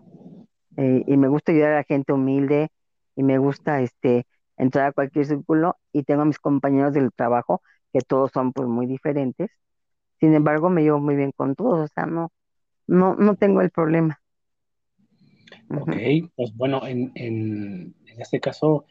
Eh, 0.77 1.03
y 1.07 1.17
me 1.17 1.27
gusta 1.29 1.51
ayudar 1.53 1.73
a 1.73 1.77
la 1.77 1.83
gente 1.83 2.13
humilde 2.13 2.69
y 3.15 3.23
me 3.23 3.37
gusta, 3.39 3.81
este, 3.81 4.27
entrar 4.57 4.87
a 4.87 4.93
cualquier 4.93 5.25
círculo 5.25 5.77
y 5.93 6.03
tengo 6.03 6.23
a 6.23 6.25
mis 6.25 6.39
compañeros 6.39 6.93
del 6.93 7.11
trabajo 7.13 7.61
que 7.93 8.01
todos 8.01 8.31
son, 8.33 8.53
pues, 8.53 8.67
muy 8.69 8.87
diferentes. 8.87 9.51
Sin 10.19 10.33
embargo, 10.35 10.69
me 10.69 10.83
llevo 10.83 10.99
muy 10.99 11.15
bien 11.15 11.31
con 11.35 11.55
todos, 11.55 11.79
o 11.91 11.93
sea, 11.93 12.05
no, 12.07 12.31
no, 12.87 13.15
no 13.15 13.35
tengo 13.37 13.61
el 13.61 13.71
problema. 13.71 14.21
Ok, 15.69 15.93
pues 16.35 16.55
bueno, 16.55 16.85
en, 16.87 17.11
en, 17.15 17.95
en 18.07 18.21
este 18.21 18.39
caso 18.39 18.85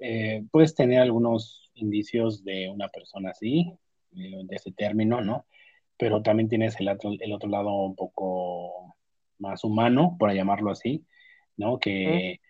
eh, 0.00 0.44
puedes 0.50 0.74
tener 0.74 1.00
algunos 1.00 1.70
indicios 1.74 2.44
de 2.44 2.68
una 2.70 2.88
persona 2.88 3.30
así, 3.30 3.72
eh, 4.16 4.42
de 4.44 4.56
ese 4.56 4.72
término, 4.72 5.20
¿no? 5.20 5.46
Pero 5.98 6.22
también 6.22 6.48
tienes 6.48 6.78
el 6.80 6.88
otro, 6.88 7.12
el 7.18 7.32
otro 7.32 7.48
lado 7.48 7.70
un 7.84 7.94
poco 7.94 8.96
más 9.38 9.64
humano, 9.64 10.16
por 10.18 10.32
llamarlo 10.32 10.70
así, 10.70 11.04
¿no? 11.56 11.78
Que 11.78 12.40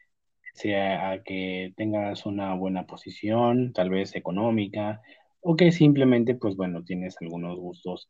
sea 0.54 1.22
que 1.24 1.72
tengas 1.76 2.26
una 2.26 2.54
buena 2.54 2.86
posición, 2.86 3.72
tal 3.72 3.90
vez 3.90 4.14
económica, 4.14 5.00
o 5.40 5.56
que 5.56 5.72
simplemente, 5.72 6.34
pues 6.34 6.56
bueno, 6.56 6.84
tienes 6.84 7.16
algunos 7.20 7.58
gustos 7.58 8.08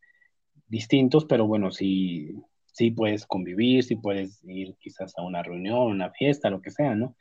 distintos, 0.69 1.25
pero 1.27 1.47
bueno, 1.47 1.71
sí, 1.71 2.35
sí 2.67 2.91
puedes 2.91 3.27
convivir, 3.27 3.85
sí 3.85 3.97
puedes 3.97 4.43
ir 4.45 4.77
quizás 4.81 5.17
a 5.17 5.23
una 5.23 5.43
reunión, 5.43 5.91
una 5.91 6.11
fiesta, 6.11 6.51
lo 6.51 6.61
que 6.63 6.71
sea, 6.71 6.95
¿no? 6.95 7.17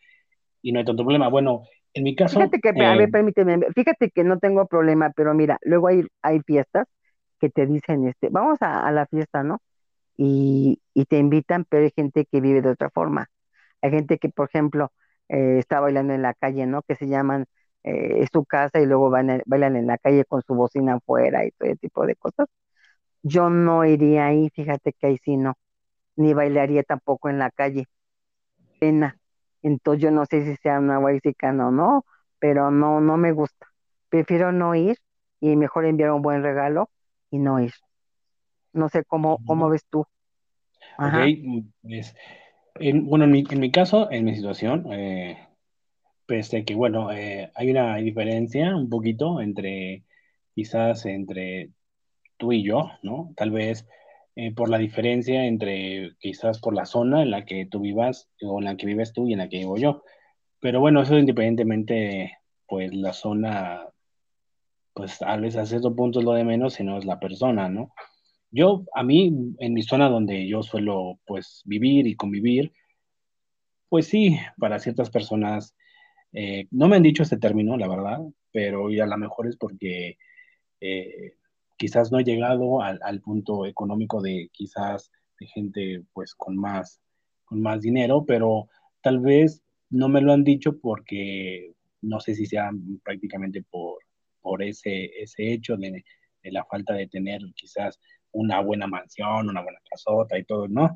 Y 0.62 0.72
no 0.72 0.80
hay 0.80 0.86
tanto 0.86 1.04
problema. 1.04 1.30
Bueno, 1.30 1.64
en 1.94 2.04
mi 2.04 2.16
caso, 2.16 2.40
Fíjate 2.40 2.60
que, 2.60 2.70
a 2.86 2.96
ver, 2.96 3.10
permíteme, 3.10 3.60
fíjate 3.76 4.12
que 4.12 4.24
no 4.24 4.40
tengo 4.40 4.68
problema, 4.68 5.12
pero 5.16 5.34
mira, 5.34 5.58
luego 5.64 5.88
hay, 5.88 6.04
hay 6.22 6.42
fiestas 6.42 6.88
que 7.40 7.50
te 7.50 7.66
dicen, 7.68 8.08
este, 8.08 8.30
vamos 8.30 8.60
a, 8.62 8.86
a 8.88 8.92
la 8.92 9.08
fiesta, 9.08 9.44
¿no? 9.44 9.62
Y, 10.18 10.82
y 10.94 11.06
te 11.06 11.18
invitan, 11.20 11.66
pero 11.70 11.86
hay 11.86 11.92
gente 11.96 12.26
que 12.32 12.42
vive 12.42 12.62
de 12.62 12.70
otra 12.72 12.90
forma. 12.92 13.28
Hay 13.82 13.92
gente 13.92 14.20
que, 14.20 14.30
por 14.30 14.50
ejemplo, 14.50 14.92
eh, 15.30 15.58
está 15.60 15.80
bailando 15.82 16.14
en 16.14 16.24
la 16.24 16.34
calle, 16.36 16.66
¿no? 16.68 16.84
Que 16.84 16.96
se 16.96 17.08
llaman, 17.10 17.46
eh, 17.84 18.22
es 18.24 18.30
su 18.34 18.46
casa 18.46 18.80
y 18.82 18.86
luego 18.88 19.10
van 19.12 19.30
a- 19.32 19.42
bailan 19.48 19.76
en 19.78 19.88
la 19.88 19.98
calle 20.00 20.26
con 20.26 20.42
su 20.44 20.56
bocina 20.56 20.96
afuera 20.96 21.46
y 21.46 21.52
todo 21.52 21.70
ese 21.70 21.78
tipo 21.80 22.06
de 22.06 22.16
cosas. 22.18 22.48
Yo 23.24 23.50
no 23.50 23.86
iría 23.86 24.28
ahí, 24.28 24.50
fíjate 24.56 24.94
que 24.94 25.08
ahí 25.08 25.18
sí 25.24 25.38
no, 25.38 25.56
ni 26.18 26.34
bailaría 26.36 26.84
tampoco 26.84 27.30
en 27.30 27.40
la 27.40 27.52
calle. 27.52 27.86
pena. 28.80 29.18
Entonces 29.64 30.04
yo 30.04 30.12
no 30.12 30.26
sé 30.26 30.46
si 30.46 30.56
sea 30.58 30.80
una 30.80 31.00
huaxicana 31.00 31.68
o 31.70 31.72
no, 31.72 32.06
pero 32.40 32.72
no, 32.72 33.02
no 33.02 33.18
me 33.18 33.32
gusta. 33.34 33.68
Prefiero 34.10 34.52
no 34.52 34.76
ir 34.76 34.98
y 35.40 35.56
mejor 35.56 35.86
enviar 35.86 36.12
un 36.12 36.22
buen 36.22 36.44
regalo 36.44 36.90
y 37.32 37.40
no 37.40 37.60
ir. 37.60 37.74
No 38.74 38.90
sé 38.90 39.06
cómo, 39.06 39.40
cómo 39.46 39.70
ves 39.70 39.86
tú. 39.92 40.06
ok, 41.02 41.16
Ajá, 41.18 41.34
pues, 41.82 42.16
en- 42.80 43.06
bueno, 43.08 43.26
en 43.26 43.32
mi, 43.32 43.44
en 43.50 43.60
mi 43.60 43.72
caso, 43.72 44.12
en 44.12 44.26
mi 44.26 44.36
situación, 44.36 44.86
eh, 44.94 45.38
pese 46.28 46.60
a 46.60 46.66
que, 46.66 46.76
bueno, 46.76 47.12
eh, 47.12 47.52
hay 47.56 47.72
una 47.72 47.98
diferencia 47.98 48.76
un 48.76 48.90
poquito 48.90 49.42
entre, 49.42 50.06
quizás 50.56 51.06
entre 51.08 51.72
tú 52.38 52.54
y 52.54 52.64
yo, 52.66 52.92
¿no? 53.04 53.34
Tal 53.38 53.52
vez 53.52 53.88
eh, 54.36 54.54
por 54.54 54.70
la 54.70 54.78
diferencia 54.78 55.46
entre, 55.46 56.12
quizás 56.20 56.60
por 56.60 56.76
la 56.76 56.86
zona 56.86 57.24
en 57.24 57.32
la 57.32 57.46
que 57.46 57.66
tú 57.66 57.82
vivas 57.82 58.30
o 58.42 58.60
en 58.60 58.66
la 58.66 58.78
que 58.78 58.86
vives 58.86 59.14
tú 59.14 59.28
y 59.28 59.34
en 59.34 59.40
la 59.40 59.50
que 59.50 59.60
vivo 59.60 59.78
yo. 59.78 60.04
Pero 60.60 60.80
bueno, 60.80 61.02
eso 61.02 61.18
independientemente, 61.18 62.38
pues 62.68 62.94
la 62.94 63.14
zona, 63.14 63.88
pues 64.94 65.20
tal 65.20 65.42
vez 65.42 65.56
a 65.56 65.66
cierto 65.66 65.96
punto 65.96 66.20
es 66.20 66.26
lo 66.26 66.34
de 66.34 66.44
menos, 66.44 66.74
sino 66.74 66.98
es 66.98 67.06
la 67.06 67.20
persona, 67.20 67.70
¿no? 67.70 67.94
Yo, 68.52 68.86
a 68.96 69.04
mí, 69.04 69.32
en 69.60 69.74
mi 69.74 69.84
zona 69.84 70.10
donde 70.10 70.48
yo 70.48 70.64
suelo, 70.64 71.20
pues, 71.26 71.62
vivir 71.66 72.08
y 72.08 72.16
convivir, 72.16 72.74
pues 73.90 74.08
sí, 74.08 74.38
para 74.58 74.80
ciertas 74.80 75.10
personas, 75.10 75.76
eh, 76.34 76.68
no 76.72 76.88
me 76.88 76.98
han 76.98 77.04
dicho 77.04 77.24
este 77.24 77.38
término, 77.38 77.78
la 77.78 77.88
verdad, 77.88 78.20
pero 78.52 78.88
a 78.88 79.06
lo 79.06 79.18
mejor 79.18 79.48
es 79.48 79.58
porque 79.58 80.18
eh, 80.82 81.34
quizás 81.80 82.12
no 82.12 82.20
he 82.20 82.24
llegado 82.26 82.82
al, 82.82 83.22
punto 83.22 83.66
económico 83.66 84.22
de 84.22 84.50
quizás 84.52 85.12
de 85.40 85.48
gente 85.48 86.04
pues 86.14 86.36
con 86.36 86.58
más, 86.58 87.00
con 87.46 87.62
más 87.62 87.82
dinero, 87.82 88.26
pero 88.28 88.68
tal 89.02 89.20
vez 89.22 89.64
no 89.90 90.10
me 90.10 90.22
lo 90.22 90.34
han 90.34 90.44
dicho 90.44 90.78
porque 90.78 91.74
no 92.02 92.20
sé 92.20 92.36
si 92.36 92.46
sea 92.46 92.70
prácticamente 93.04 93.64
por, 93.64 94.00
por 94.42 94.62
ese, 94.62 95.06
ese 95.22 95.54
hecho 95.54 95.78
de, 95.78 96.04
de 96.44 96.52
la 96.52 96.66
falta 96.66 96.94
de 96.94 97.08
tener 97.08 97.42
quizás 97.56 97.98
una 98.32 98.60
buena 98.62 98.86
mansión, 98.86 99.50
una 99.50 99.64
buena 99.64 99.80
casota 99.90 100.38
y 100.38 100.44
todo, 100.44 100.68
¿no? 100.68 100.94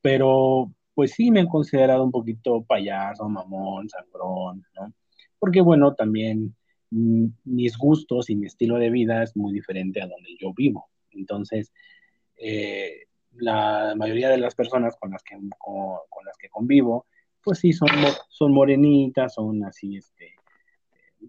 Pero 0.00 0.72
pues 0.94 1.12
sí 1.12 1.32
me 1.32 1.40
han 1.40 1.48
considerado 1.48 2.04
un 2.04 2.12
poquito 2.12 2.62
payaso, 2.62 3.28
mamón, 3.28 3.88
sangrón, 3.88 4.64
¿no? 4.76 4.94
Porque 5.40 5.60
bueno, 5.60 5.94
también 5.94 6.54
mis 6.90 7.78
gustos 7.78 8.30
y 8.30 8.36
mi 8.36 8.46
estilo 8.46 8.76
de 8.76 8.90
vida 8.90 9.22
es 9.22 9.36
muy 9.36 9.52
diferente 9.52 10.02
a 10.02 10.06
donde 10.06 10.36
yo 10.38 10.52
vivo. 10.52 10.88
Entonces, 11.12 11.72
eh, 12.36 13.06
la 13.36 13.94
mayoría 13.96 14.28
de 14.28 14.38
las 14.38 14.54
personas 14.54 14.96
con 14.96 15.10
las 15.10 15.22
que, 15.22 15.36
con, 15.36 15.50
con 16.08 16.24
las 16.24 16.36
que 16.36 16.48
convivo, 16.48 17.06
pues 17.42 17.60
sí, 17.60 17.72
son, 17.72 17.88
son 18.28 18.52
morenitas, 18.52 19.34
son 19.34 19.64
así, 19.64 19.96
este, 19.96 20.34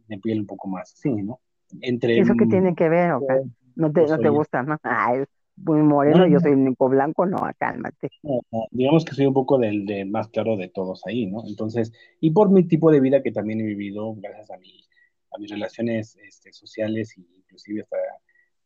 de 0.07 0.17
piel 0.17 0.41
un 0.41 0.47
poco 0.47 0.67
más 0.67 0.93
así, 0.93 1.09
¿no? 1.09 1.39
¿y 1.71 1.89
Entre, 1.89 2.19
eso 2.19 2.33
qué 2.37 2.47
tiene 2.47 2.75
que 2.75 2.89
ver, 2.89 3.13
Oka? 3.13 3.37
yo, 3.43 3.49
No 3.75 3.91
te, 3.91 4.05
no 4.05 4.17
te 4.17 4.29
gusta, 4.29 4.63
¿no? 4.63 4.77
Ah, 4.83 5.15
es 5.15 5.27
muy 5.55 5.79
no, 5.79 5.85
moreno, 5.85 6.17
no, 6.19 6.27
yo 6.27 6.39
soy 6.39 6.55
Nico 6.55 6.89
Blanco, 6.89 7.25
no, 7.25 7.37
cálmate. 7.57 8.09
No, 8.23 8.39
no, 8.51 8.65
digamos 8.71 9.05
que 9.05 9.13
soy 9.13 9.27
un 9.27 9.33
poco 9.33 9.57
del 9.57 9.85
de 9.85 10.05
más 10.05 10.27
claro 10.29 10.57
de 10.57 10.69
todos 10.69 11.05
ahí, 11.05 11.27
¿no? 11.27 11.43
Entonces, 11.47 11.93
y 12.19 12.31
por 12.31 12.49
mi 12.49 12.63
tipo 12.63 12.91
de 12.91 12.99
vida 12.99 13.21
que 13.21 13.31
también 13.31 13.61
he 13.61 13.63
vivido, 13.63 14.15
gracias 14.15 14.49
a 14.51 14.57
mi, 14.57 14.83
a 15.31 15.37
mis 15.39 15.49
relaciones 15.51 16.15
este, 16.17 16.53
sociales 16.53 17.17
y 17.17 17.25
inclusive 17.37 17.81
hasta 17.81 17.97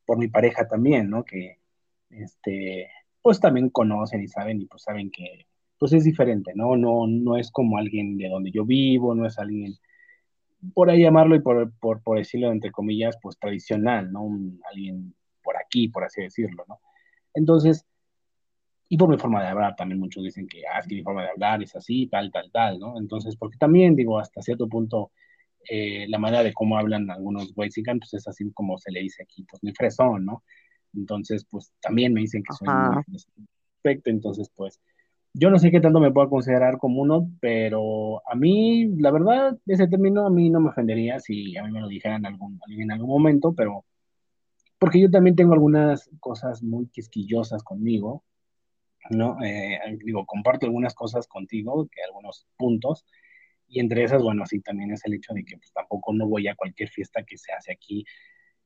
por 0.06 0.17
mi 0.17 0.28
pareja 0.28 0.67
también, 0.67 1.10
¿no? 1.10 1.23
Que, 1.23 1.60
este, 2.10 2.89
pues 3.21 3.39
también 3.39 3.69
conocen 3.69 4.21
y 4.23 4.28
saben 4.28 4.62
y 4.62 4.65
pues 4.65 4.84
saben 4.84 5.12
que, 5.12 5.47
pues 5.80 5.93
es 5.93 6.04
diferente, 6.04 6.54
¿no? 6.56 6.75
No, 6.78 7.08
no 7.08 7.38
es 7.38 7.51
como 7.51 7.78
alguien 7.78 8.17
de 8.17 8.30
donde 8.30 8.51
yo 8.51 8.65
vivo, 8.65 9.15
no 9.15 9.25
es 9.25 9.38
alguien, 9.39 9.75
por 10.73 10.89
ahí 10.89 11.01
llamarlo 11.01 11.36
y 11.36 11.41
por, 11.41 11.71
por, 11.80 12.01
por 12.01 12.17
decirlo 12.17 12.51
entre 12.51 12.71
comillas, 12.71 13.17
pues 13.21 13.38
tradicional, 13.38 14.12
¿no? 14.12 14.23
Un- 14.23 14.62
alguien 14.71 15.13
por 15.43 15.58
aquí, 15.58 15.88
por 15.89 16.04
así 16.04 16.21
decirlo, 16.21 16.65
¿no? 16.67 16.80
Entonces, 17.34 17.86
y 18.88 18.97
por 18.97 19.10
mi 19.10 19.17
forma 19.17 19.41
de 19.41 19.49
hablar, 19.49 19.75
también 19.75 19.99
muchos 19.99 20.23
dicen 20.23 20.47
que, 20.47 20.62
ah, 20.67 20.80
es 20.80 20.88
que 20.88 20.95
mi 20.95 21.04
forma 21.04 21.23
de 21.23 21.30
hablar 21.30 21.62
es 21.63 21.75
así, 21.75 22.08
tal, 22.08 22.32
tal, 22.32 22.51
tal, 22.51 22.80
¿no? 22.80 22.97
Entonces, 22.99 23.36
porque 23.36 23.58
también, 23.58 23.95
digo, 23.95 24.19
hasta 24.19 24.41
cierto 24.41 24.67
punto, 24.67 25.12
eh, 25.69 26.06
la 26.08 26.19
manera 26.19 26.43
de 26.43 26.54
cómo 26.54 26.78
hablan 26.78 27.10
algunos 27.10 27.51
Whitezican, 27.56 27.99
pues 27.99 28.13
es 28.13 28.28
así 28.28 28.51
como 28.54 28.78
se 28.78 28.91
le 28.91 29.01
dice 29.01 29.23
aquí, 29.23 29.43
pues 29.43 29.63
muy 29.63 29.73
fresón, 29.73 30.25
¿no? 30.25 30.43
Entonces, 30.93 31.45
pues 31.49 31.73
también 31.82 32.13
me 32.13 32.21
dicen 32.21 32.43
que 32.43 32.54
soy 32.54 32.67
Ajá. 32.69 33.04
respecto, 33.12 34.10
entonces, 34.10 34.49
pues, 34.56 34.80
yo 35.34 35.49
no 35.49 35.60
sé 35.60 35.69
qué 35.69 35.82
tanto 35.82 35.99
me 35.99 36.12
puedo 36.12 36.30
considerar 36.30 36.78
como 36.78 37.01
uno, 37.01 37.30
pero 37.41 38.21
a 38.30 38.36
mí, 38.36 38.86
la 38.97 39.12
verdad, 39.12 39.58
ese 39.65 39.88
término 39.88 40.25
a 40.25 40.30
mí 40.30 40.49
no 40.49 40.62
me 40.62 40.69
ofendería 40.69 41.19
si 41.19 41.58
a 41.58 41.63
mí 41.63 41.71
me 41.71 41.82
lo 41.82 41.89
dijeran 41.89 42.25
algún, 42.25 42.60
en 42.69 42.91
algún 42.91 43.10
momento, 43.10 43.54
pero 43.54 43.84
porque 44.80 45.01
yo 45.01 45.10
también 45.10 45.36
tengo 45.36 45.54
algunas 45.54 46.10
cosas 46.19 46.63
muy 46.63 46.88
quisquillosas 46.88 47.63
conmigo, 47.63 48.23
¿no? 49.10 49.43
Eh, 49.43 49.80
digo, 50.04 50.25
comparto 50.25 50.65
algunas 50.65 50.93
cosas 50.93 51.28
contigo, 51.28 51.88
que 51.91 52.01
algunos 52.04 52.47
puntos, 52.58 53.06
y 53.67 53.80
entre 53.80 54.04
esas, 54.04 54.21
bueno, 54.21 54.45
sí, 54.45 54.60
también 54.62 54.91
es 54.91 55.06
el 55.06 55.15
hecho 55.15 55.34
de 55.34 55.43
que 55.43 55.58
pues, 55.58 55.71
tampoco 55.73 56.13
no 56.13 56.28
voy 56.28 56.47
a 56.47 56.56
cualquier 56.56 56.89
fiesta 56.89 57.23
que 57.23 57.38
se 57.38 57.51
hace 57.51 57.71
aquí, 57.71 58.06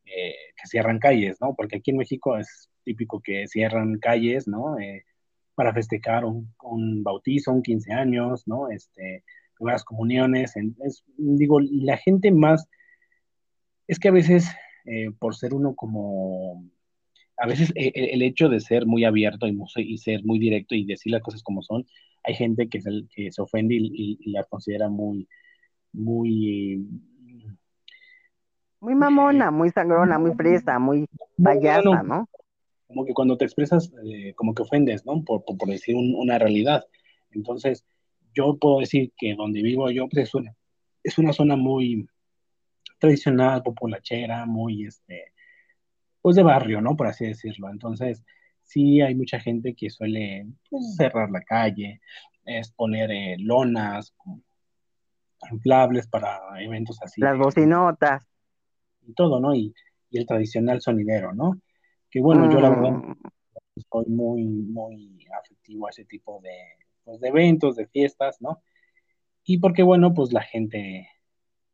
eh, 0.06 0.36
que 0.56 0.68
cierran 0.68 1.00
calles, 1.00 1.38
¿no? 1.42 1.56
Porque 1.56 1.78
aquí 1.78 1.92
en 1.92 1.98
México 1.98 2.38
es 2.38 2.70
típico 2.84 3.22
que 3.22 3.48
cierran 3.48 4.00
calles, 4.00 4.48
¿no? 4.48 4.80
Eh, 4.80 5.06
para 5.56 5.74
festejar 5.74 6.26
un, 6.26 6.54
un, 6.64 7.04
bautizo, 7.04 7.52
un 7.52 7.62
15 7.62 7.94
años, 7.94 8.48
¿no? 8.48 8.70
Este, 8.70 9.24
primeras 9.56 9.84
comuniones, 9.84 10.56
es, 10.56 11.04
digo, 11.18 11.60
la 11.60 11.98
gente 11.98 12.32
más 12.32 12.68
es 13.88 14.00
que 14.00 14.08
a 14.08 14.12
veces, 14.12 14.48
eh, 14.86 15.12
por 15.20 15.36
ser 15.36 15.54
uno 15.54 15.76
como, 15.76 16.64
a 17.40 17.48
veces 17.48 17.72
eh, 17.76 17.92
el, 17.96 18.22
hecho 18.22 18.50
de 18.50 18.60
ser 18.60 18.86
muy 18.86 19.06
abierto 19.06 19.48
y, 19.48 19.58
y, 19.78 19.98
ser 19.98 20.24
muy 20.26 20.40
directo 20.40 20.76
y 20.76 20.86
decir 20.86 21.12
las 21.12 21.22
cosas 21.22 21.42
como 21.42 21.62
son, 21.62 21.86
hay 22.24 22.36
gente 22.36 22.68
que 22.68 22.82
se, 22.82 22.92
que 23.14 23.32
se 23.32 23.42
ofende 23.42 23.76
y, 23.76 24.32
la 24.32 24.44
considera 24.44 24.90
muy, 24.90 25.28
muy... 25.94 26.86
Muy 28.82 28.96
mamona, 28.96 29.52
muy 29.52 29.70
sangrona, 29.72 30.18
muy 30.18 30.34
fresa, 30.36 30.80
muy 30.80 31.06
payasa, 31.42 32.04
¿no? 32.04 32.30
Como 32.88 33.06
que 33.06 33.14
cuando 33.14 33.38
te 33.38 33.46
expresas, 33.46 33.92
eh, 34.06 34.34
como 34.36 34.54
que 34.54 34.64
ofendes, 34.64 35.06
¿no? 35.06 35.22
Por, 35.24 35.44
por, 35.44 35.68
decir 35.68 35.96
una 35.96 36.40
realidad. 36.40 36.86
Entonces, 37.32 37.86
yo 38.34 38.58
puedo 38.58 38.80
decir 38.80 39.12
que 39.18 39.36
donde 39.36 39.62
vivo 39.62 39.90
yo, 39.92 40.08
pues 40.08 40.30
es 40.30 40.36
una, 40.36 40.56
es 41.04 41.18
una 41.18 41.34
zona 41.34 41.58
muy 41.58 42.08
tradicional, 43.00 43.64
populachera, 43.64 44.46
muy, 44.46 44.86
este, 44.86 45.34
pues 46.22 46.36
de 46.36 46.44
barrio, 46.44 46.82
¿no? 46.82 46.96
Por 46.96 47.08
así 47.08 47.26
decirlo. 47.26 47.70
Entonces, 47.70 48.24
sí 48.64 49.02
hay 49.02 49.16
mucha 49.16 49.40
gente 49.40 49.74
que 49.74 49.90
suele 49.90 50.48
pues, 50.70 50.96
cerrar 50.96 51.30
la 51.32 51.42
calle, 51.42 52.02
es 52.46 52.72
poner 52.72 53.12
eh, 53.12 53.36
lonas 53.40 54.14
inflables 55.52 56.08
para 56.08 56.40
eventos 56.62 57.02
así. 57.02 57.22
Las 57.22 57.38
bocinotas. 57.38 58.28
Y 59.02 59.14
todo, 59.14 59.40
¿no? 59.40 59.56
Y, 59.56 59.74
el 60.12 60.26
tradicional 60.26 60.82
sonidero, 60.82 61.36
¿no? 61.36 61.62
Que 62.10 62.20
bueno, 62.20 62.52
yo 62.52 62.60
la 62.60 62.72
verdad 62.72 62.94
mm. 62.94 63.16
estoy 63.76 64.06
muy, 64.08 64.44
muy 64.44 65.28
afectivo 65.40 65.86
a 65.86 65.92
ese 65.92 66.04
tipo 66.06 66.42
de, 66.42 66.58
pues, 67.04 67.20
de 67.20 67.28
eventos, 67.28 67.76
de 67.76 67.86
fiestas, 67.86 68.42
¿no? 68.42 68.64
Y 69.44 69.60
porque, 69.60 69.84
bueno, 69.84 70.12
pues 70.16 70.34
la 70.34 70.42
gente, 70.42 71.08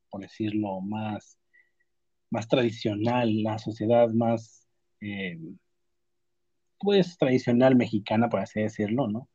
por 0.09 0.19
decirlo 0.19 0.81
más, 0.81 1.37
más 2.35 2.47
tradicional, 2.47 3.43
la 3.43 3.57
sociedad 3.59 4.09
más, 4.09 4.67
eh, 5.01 5.39
pues, 6.79 7.17
tradicional 7.17 7.75
mexicana, 7.75 8.29
por 8.29 8.41
así 8.41 8.61
decirlo, 8.61 9.07
¿no? 9.07 9.29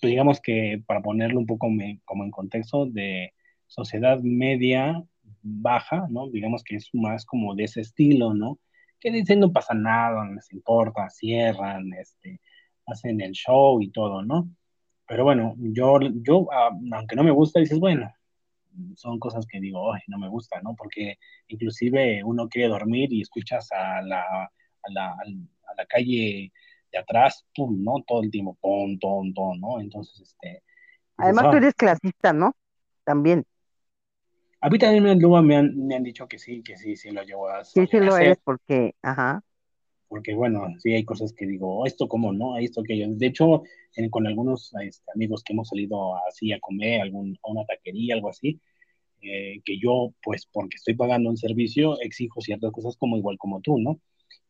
digamos 0.00 0.40
que 0.40 0.82
para 0.86 1.02
ponerlo 1.02 1.40
un 1.40 1.46
poco 1.46 1.68
como 2.04 2.24
en 2.24 2.30
contexto 2.30 2.86
de 2.86 3.34
sociedad 3.66 4.20
media 4.22 5.02
baja, 5.42 6.06
¿no? 6.08 6.28
Digamos 6.30 6.62
que 6.64 6.76
es 6.76 6.88
más 6.92 7.24
como 7.26 7.54
de 7.54 7.64
ese 7.64 7.80
estilo, 7.80 8.34
¿no? 8.34 8.58
Que 9.00 9.10
dicen 9.10 9.40
no 9.40 9.52
pasa 9.52 9.74
nada, 9.74 10.24
no 10.24 10.34
les 10.34 10.52
importa, 10.52 11.10
cierran, 11.10 11.92
este, 11.94 12.40
hacen 12.86 13.20
el 13.20 13.32
show 13.32 13.80
y 13.82 13.90
todo, 13.90 14.22
¿no? 14.22 14.48
Pero 15.06 15.24
bueno, 15.24 15.54
yo, 15.58 15.98
yo 16.22 16.46
ah, 16.52 16.70
aunque 16.92 17.16
no 17.16 17.24
me 17.24 17.32
gusta, 17.32 17.60
dices, 17.60 17.78
bueno, 17.80 18.12
son 18.94 19.18
cosas 19.18 19.46
que 19.46 19.60
digo, 19.60 19.92
ay, 19.92 20.00
no 20.08 20.18
me 20.18 20.28
gusta, 20.28 20.60
¿no? 20.62 20.74
Porque 20.76 21.18
inclusive 21.48 22.22
uno 22.24 22.48
quiere 22.48 22.68
dormir 22.68 23.12
y 23.12 23.22
escuchas 23.22 23.70
a 23.72 24.02
la, 24.02 24.22
a 24.22 24.92
la, 24.92 25.10
a 25.10 25.74
la 25.76 25.86
calle 25.86 26.52
de 26.92 26.98
atrás, 26.98 27.46
pum, 27.54 27.82
¿no? 27.82 28.02
Todo 28.06 28.22
el 28.22 28.30
tiempo, 28.30 28.56
ton, 28.60 28.98
ton, 28.98 29.32
ton, 29.34 29.60
¿no? 29.60 29.80
Entonces, 29.80 30.20
este... 30.20 30.62
Además 31.16 31.50
tú 31.50 31.56
eres 31.56 31.74
clasista, 31.74 32.32
¿no? 32.32 32.56
También. 33.04 33.44
A 34.62 34.68
mí 34.68 34.78
también 34.78 35.02
me, 35.02 35.42
me, 35.42 35.56
han, 35.56 35.86
me 35.86 35.96
han 35.96 36.02
dicho 36.02 36.28
que 36.28 36.38
sí, 36.38 36.62
que 36.62 36.76
sí, 36.76 36.96
sí 36.96 37.10
lo 37.10 37.22
llevo 37.22 37.48
a 37.48 37.64
Sí, 37.64 37.86
sí 37.86 37.98
lo 37.98 38.16
eres 38.16 38.38
porque, 38.44 38.94
ajá. 39.02 39.42
Porque, 40.10 40.34
bueno, 40.34 40.66
sí 40.80 40.92
hay 40.92 41.04
cosas 41.04 41.32
que 41.32 41.46
digo, 41.46 41.78
oh, 41.78 41.86
esto 41.86 42.08
cómo, 42.08 42.32
¿no? 42.32 42.58
Esto 42.58 42.82
que. 42.82 43.06
De 43.08 43.26
hecho, 43.26 43.62
con 44.10 44.26
algunos 44.26 44.74
este, 44.82 45.10
amigos 45.14 45.42
que 45.42 45.52
hemos 45.54 45.68
salido 45.68 46.16
así 46.28 46.52
a 46.52 46.60
comer, 46.60 47.00
algún, 47.00 47.38
a 47.42 47.50
una 47.50 47.64
taquería, 47.64 48.16
algo 48.16 48.28
así, 48.28 48.60
eh, 49.22 49.60
que 49.64 49.78
yo, 49.78 50.12
pues, 50.22 50.46
porque 50.52 50.76
estoy 50.76 50.94
pagando 50.94 51.30
un 51.30 51.36
servicio, 51.36 51.98
exijo 52.00 52.40
ciertas 52.40 52.72
cosas 52.72 52.96
como 52.96 53.16
igual 53.16 53.38
como 53.38 53.60
tú, 53.60 53.78
¿no? 53.78 54.00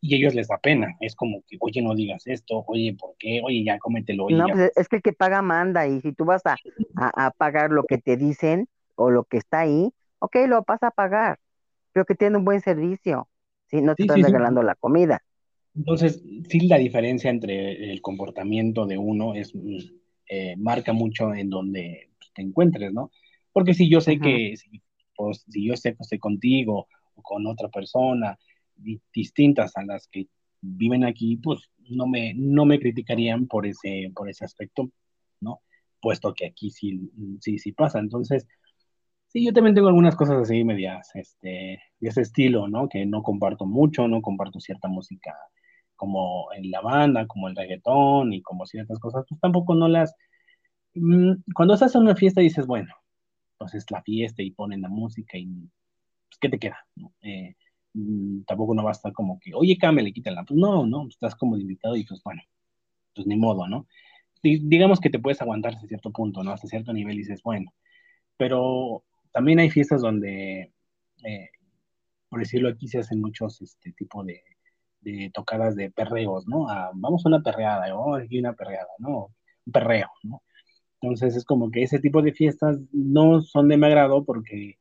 y 0.01 0.15
a 0.15 0.17
ellos 0.17 0.33
les 0.33 0.47
da 0.47 0.57
pena. 0.57 0.97
Es 0.99 1.15
como 1.15 1.43
que, 1.47 1.57
oye, 1.59 1.81
no 1.81 1.93
digas 1.93 2.23
esto, 2.25 2.63
oye, 2.67 2.97
¿por 2.99 3.15
qué? 3.19 3.39
Oye, 3.43 3.63
ya 3.63 3.77
cómetelo. 3.77 4.27
no, 4.29 4.47
pues 4.47 4.71
es 4.75 4.89
que 4.89 4.97
el 4.97 5.01
que 5.03 5.13
paga 5.13 5.43
manda 5.43 5.87
y 5.87 6.01
si 6.01 6.11
tú 6.11 6.25
vas 6.25 6.41
a, 6.45 6.57
a, 6.95 7.31
pagar 7.31 7.69
lo 7.69 7.83
que 7.83 7.99
te 7.99 8.17
dicen 8.17 8.67
o 8.95 9.11
lo 9.11 9.23
que 9.25 9.37
está 9.37 9.59
ahí, 9.59 9.93
ok, 10.19 10.35
lo 10.47 10.63
vas 10.63 10.81
a 10.81 10.91
pagar, 10.91 11.39
pero 11.93 12.05
que 12.05 12.15
tiene 12.15 12.37
un 12.37 12.45
buen 12.45 12.61
servicio, 12.61 13.29
si 13.67 13.81
no 13.81 13.95
te 13.95 14.03
están 14.03 14.23
regalando 14.23 14.63
la 14.63 14.75
comida. 14.75 15.21
Entonces, 15.75 16.21
sí, 16.49 16.67
la 16.67 16.77
diferencia 16.77 17.29
entre 17.29 17.91
el 17.91 18.01
comportamiento 18.01 18.85
de 18.85 18.97
uno 18.97 19.35
es, 19.35 19.53
eh, 20.27 20.55
marca 20.57 20.93
mucho 20.93 21.33
en 21.33 21.49
donde 21.49 22.09
te 22.33 22.41
encuentres, 22.41 22.93
¿no? 22.93 23.11
Porque 23.53 23.73
si 23.73 23.89
yo 23.89 24.01
sé 24.01 24.19
que, 24.19 24.55
si, 24.57 24.81
pues, 25.15 25.45
si 25.49 25.67
yo 25.67 25.75
sé 25.77 25.95
que 25.95 26.01
estoy 26.01 26.19
contigo 26.19 26.87
o 27.15 27.21
con 27.21 27.45
otra 27.47 27.69
persona, 27.69 28.37
distintas 29.13 29.77
a 29.77 29.83
las 29.85 30.07
que 30.07 30.27
viven 30.61 31.05
aquí, 31.05 31.37
pues 31.37 31.69
no 31.89 32.07
me, 32.07 32.33
no 32.35 32.65
me 32.65 32.79
criticarían 32.79 33.47
por 33.47 33.65
ese, 33.65 34.11
por 34.15 34.29
ese 34.29 34.45
aspecto, 34.45 34.89
¿no? 35.39 35.61
Puesto 36.01 36.33
que 36.33 36.47
aquí 36.47 36.69
sí, 36.69 37.11
sí, 37.39 37.59
sí 37.59 37.71
pasa. 37.71 37.99
Entonces, 37.99 38.47
sí, 39.27 39.45
yo 39.45 39.53
también 39.53 39.75
tengo 39.75 39.87
algunas 39.87 40.15
cosas 40.15 40.37
así 40.37 40.63
medias, 40.63 41.09
este, 41.15 41.79
de 41.99 42.09
ese 42.09 42.21
estilo, 42.21 42.67
¿no? 42.67 42.89
Que 42.89 43.05
no 43.05 43.23
comparto 43.23 43.65
mucho, 43.65 44.07
no 44.07 44.21
comparto 44.21 44.59
cierta 44.59 44.87
música 44.87 45.33
como 46.01 46.51
en 46.53 46.71
la 46.71 46.81
banda, 46.81 47.27
como 47.27 47.47
el 47.47 47.55
reggaetón 47.55 48.33
y 48.33 48.41
como 48.41 48.65
ciertas 48.65 48.99
cosas, 48.99 49.25
pues 49.29 49.39
tampoco 49.41 49.75
no 49.75 49.87
las... 49.87 50.15
Mm, 50.95 51.33
cuando 51.55 51.75
estás 51.75 51.95
en 51.95 52.01
una 52.03 52.15
fiesta 52.15 52.41
dices, 52.41 52.67
bueno, 52.67 52.93
pues 53.57 53.75
es 53.75 53.89
la 53.91 54.01
fiesta 54.03 54.41
y 54.43 54.51
ponen 54.51 54.81
la 54.81 54.89
música 54.89 55.37
y 55.37 55.45
pues, 55.45 56.39
¿qué 56.39 56.49
te 56.49 56.59
queda? 56.59 56.85
Eh, 57.21 57.55
Mm, 57.93 58.43
tampoco 58.43 58.73
no 58.73 58.83
va 58.83 58.91
a 58.91 58.93
estar 58.93 59.11
como 59.13 59.39
que, 59.39 59.53
oye, 59.53 59.77
cámbiale, 59.77 60.13
quítala. 60.13 60.43
Pues 60.43 60.59
no, 60.59 60.85
no, 60.85 61.07
estás 61.07 61.35
como 61.35 61.57
invitado 61.57 61.95
y 61.95 62.05
pues 62.05 62.21
bueno, 62.23 62.41
pues 63.15 63.27
ni 63.27 63.37
modo, 63.37 63.67
¿no? 63.67 63.87
digamos 64.43 64.99
que 64.99 65.11
te 65.11 65.19
puedes 65.19 65.39
aguantar 65.41 65.75
hasta 65.75 65.87
cierto 65.87 66.11
punto, 66.11 66.43
¿no? 66.43 66.51
Hasta 66.51 66.67
cierto 66.67 66.93
nivel 66.93 67.15
y 67.15 67.19
dices, 67.19 67.43
bueno, 67.43 67.73
pero 68.37 69.03
también 69.31 69.59
hay 69.59 69.69
fiestas 69.69 70.01
donde, 70.01 70.73
eh, 71.23 71.49
por 72.29 72.39
decirlo 72.39 72.69
aquí, 72.69 72.87
se 72.87 72.99
hacen 72.99 73.21
muchos 73.21 73.61
este 73.61 73.91
tipo 73.93 74.23
de, 74.23 74.41
tocadas 75.33 75.75
de 75.75 75.91
perreos, 75.91 76.47
¿no? 76.47 76.69
Ah, 76.69 76.91
vamos 76.93 77.25
a 77.25 77.29
una 77.29 77.41
perreada, 77.41 77.95
oh, 77.95 78.15
aquí 78.15 78.39
una 78.39 78.53
perreada, 78.53 78.89
¿no? 78.99 79.33
Un 79.65 79.73
perreo, 79.73 80.09
¿no? 80.23 80.43
Entonces 81.01 81.35
es 81.35 81.45
como 81.45 81.71
que 81.71 81.83
ese 81.83 81.99
tipo 81.99 82.21
de 82.21 82.33
fiestas 82.33 82.79
no 82.91 83.41
son 83.41 83.67
de 83.69 83.77
mi 83.77 83.85
agrado 83.87 84.23
porque 84.25 84.77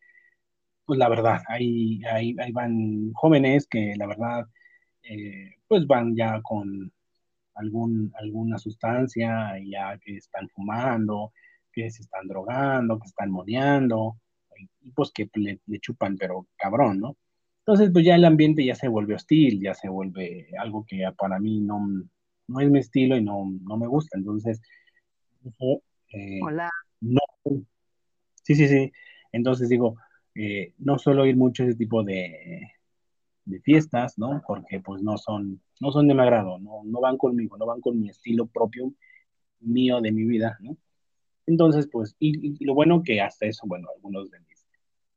pues 0.91 0.99
la 0.99 1.09
verdad, 1.09 1.41
ahí, 1.49 2.03
ahí, 2.05 2.35
van 2.53 3.13
jóvenes 3.15 3.67
que 3.69 3.95
la 3.97 4.07
verdad, 4.09 4.47
eh, 5.03 5.51
pues 5.69 5.87
van 5.87 6.17
ya 6.17 6.41
con 6.43 6.93
algún, 7.55 8.13
alguna 8.17 8.59
sustancia, 8.59 9.55
ya 9.65 9.99
que 9.99 10.17
están 10.17 10.49
fumando, 10.49 11.33
que 11.73 11.91
se 11.91 12.03
están 12.03 12.27
drogando, 12.29 12.99
que 12.99 13.07
están 13.07 13.31
moneando, 13.31 14.19
y 14.83 14.91
pues 14.93 15.13
que 15.13 15.29
le, 15.35 15.61
chupan, 15.81 16.17
pero 16.19 16.47
cabrón, 16.57 17.01
¿no? 17.01 17.17
Entonces, 17.61 17.91
pues 17.93 18.05
ya 18.05 18.15
el 18.17 18.25
ambiente 18.25 18.65
ya 18.65 18.75
se 18.75 18.89
vuelve 18.89 19.15
hostil, 19.15 19.61
ya 19.61 19.75
se 19.75 19.89
vuelve 19.89 20.49
algo 20.59 20.85
que 20.89 21.03
para 21.17 21.39
mí 21.39 21.61
no, 21.61 21.81
no 22.49 22.61
es 22.61 22.71
mi 22.71 22.79
estilo 22.79 23.17
y 23.17 23.23
no, 23.23 23.51
no 23.63 23.77
me 23.77 23.87
gusta. 23.87 24.19
Entonces, 24.19 24.61
eh, 26.13 26.41
Hola. 26.43 26.71
No, 27.01 27.21
sí, 28.43 28.55
sí, 28.55 28.69
sí. 28.69 28.93
Entonces 29.33 29.69
digo, 29.69 29.97
eh, 30.35 30.75
no 30.79 30.99
suelo 30.99 31.27
ir 31.27 31.37
mucho 31.37 31.65
ese 31.65 31.75
tipo 31.75 32.03
de, 32.03 32.73
fiestas, 33.65 34.17
¿no? 34.17 34.43
Porque 34.47 34.81
pues 34.81 35.03
no 35.03 35.19
son, 35.19 35.61
no 35.81 35.91
son 35.91 36.07
de 36.07 36.15
mi 36.15 36.21
agrado, 36.21 36.59
no, 36.61 36.83
no 36.85 37.01
van 37.01 37.17
conmigo, 37.17 37.57
no 37.57 37.67
van 37.67 37.81
con 37.81 38.01
mi 38.01 38.09
estilo 38.09 38.47
propio 38.47 38.93
mío 39.61 40.01
de 40.01 40.13
mi 40.13 40.25
vida, 40.25 40.57
¿no? 40.61 40.77
Entonces, 41.47 41.89
pues, 41.91 42.15
y, 42.21 42.65
lo 42.65 42.75
bueno 42.75 43.03
que 43.03 43.21
hasta 43.21 43.47
eso, 43.47 43.67
bueno, 43.67 43.89
algunos 43.97 44.31
de 44.31 44.39
mis 44.41 44.67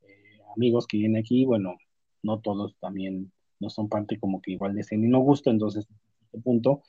eh, 0.02 0.40
amigos 0.56 0.88
que 0.88 0.98
vienen 0.98 1.22
aquí, 1.22 1.46
bueno, 1.46 1.76
no 2.24 2.40
todos 2.40 2.76
también 2.80 3.32
no 3.60 3.70
son 3.70 3.90
parte 3.90 4.20
como 4.20 4.42
que 4.42 4.52
igual 4.52 4.76
de 4.76 4.82
ese 4.82 4.98
mismo 4.98 5.20
gusto, 5.20 5.50
entonces, 5.50 5.88
este 6.26 6.40
punto, 6.40 6.84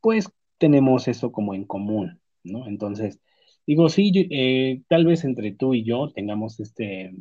pues 0.00 0.30
tenemos 0.58 1.08
eso 1.08 1.32
como 1.32 1.54
en 1.54 1.64
común, 1.64 2.20
¿no? 2.44 2.66
Entonces, 2.66 3.20
digo, 3.66 3.88
sí, 3.88 4.12
eh, 4.30 4.82
tal 4.88 5.06
vez 5.06 5.24
entre 5.24 5.52
tú 5.52 5.74
y 5.74 5.84
yo 5.84 6.10
tengamos 6.12 6.60
este, 6.60 7.14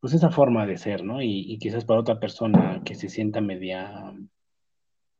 pues 0.00 0.14
esa 0.14 0.30
forma 0.30 0.66
de 0.66 0.76
ser, 0.76 1.04
¿no? 1.04 1.22
Y, 1.22 1.58
quizás 1.58 1.84
para 1.84 2.00
otra 2.00 2.20
persona 2.20 2.82
que 2.84 2.94
se 2.94 3.08
sienta 3.08 3.40
media, 3.40 4.12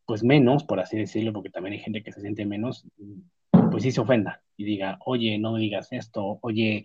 pues 0.07 0.23
menos, 0.23 0.65
por 0.65 0.81
así 0.81 0.99
decirlo, 0.99 1.33
porque 1.33 1.51
también 1.51 1.75
hay 1.75 1.81
gente 1.81 2.03
que 2.03 2.13
se 2.13 2.21
siente 2.21 2.45
menos, 2.45 2.87
pues 3.71 3.83
sí 3.83 3.91
se 3.93 4.01
ofenda 4.01 4.43
y 4.57 4.65
diga, 4.65 4.99
oye, 5.05 5.39
no 5.39 5.53
me 5.53 5.61
digas 5.61 5.89
esto, 5.93 6.39
oye, 6.43 6.85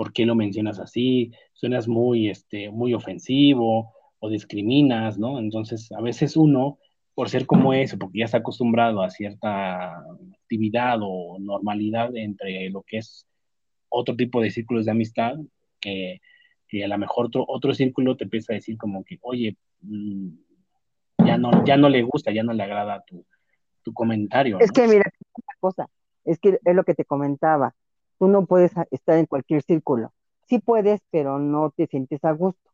¿por 0.00 0.14
qué 0.14 0.24
lo 0.24 0.34
mencionas 0.34 0.80
así? 0.80 1.30
Suenas 1.52 1.86
muy, 1.86 2.30
este, 2.30 2.70
muy 2.70 2.94
ofensivo 2.94 3.92
o 4.18 4.30
discriminas, 4.30 5.18
¿no? 5.18 5.38
Entonces, 5.38 5.92
a 5.92 6.00
veces 6.00 6.38
uno, 6.38 6.78
por 7.14 7.28
ser 7.28 7.44
como 7.44 7.74
es, 7.74 7.94
porque 7.96 8.20
ya 8.20 8.24
está 8.24 8.38
acostumbrado 8.38 9.02
a 9.02 9.10
cierta 9.10 9.98
actividad 10.42 11.00
o 11.02 11.36
normalidad 11.38 12.16
entre 12.16 12.70
lo 12.70 12.80
que 12.82 12.96
es 12.96 13.26
otro 13.90 14.16
tipo 14.16 14.40
de 14.40 14.50
círculos 14.50 14.86
de 14.86 14.92
amistad, 14.92 15.36
que 15.80 16.22
que 16.66 16.82
a 16.82 16.88
lo 16.88 16.96
mejor 16.96 17.26
otro, 17.26 17.44
otro 17.46 17.74
círculo 17.74 18.16
te 18.16 18.24
empieza 18.24 18.54
a 18.54 18.56
decir 18.56 18.78
como 18.78 19.04
que, 19.04 19.18
oye, 19.20 19.58
mm, 19.82 20.28
ya 21.26 21.36
no, 21.36 21.62
ya 21.66 21.76
no 21.76 21.90
le 21.90 22.02
gusta, 22.04 22.32
ya 22.32 22.42
no 22.42 22.54
le 22.54 22.62
agrada 22.62 23.02
tu, 23.06 23.26
tu 23.82 23.92
comentario. 23.92 24.58
Es 24.60 24.72
que 24.72 24.86
mira, 24.86 25.02
una 25.34 25.56
cosa, 25.60 25.90
es 26.24 26.38
que 26.38 26.58
es 26.64 26.74
lo 26.74 26.84
que 26.84 26.94
te 26.94 27.04
comentaba, 27.04 27.74
tú 28.20 28.28
no 28.28 28.44
puedes 28.44 28.70
estar 28.90 29.16
en 29.16 29.24
cualquier 29.24 29.62
círculo. 29.62 30.12
Sí 30.46 30.58
puedes, 30.58 31.00
pero 31.10 31.38
no 31.38 31.70
te 31.74 31.86
sientes 31.86 32.22
a 32.22 32.32
gusto. 32.32 32.70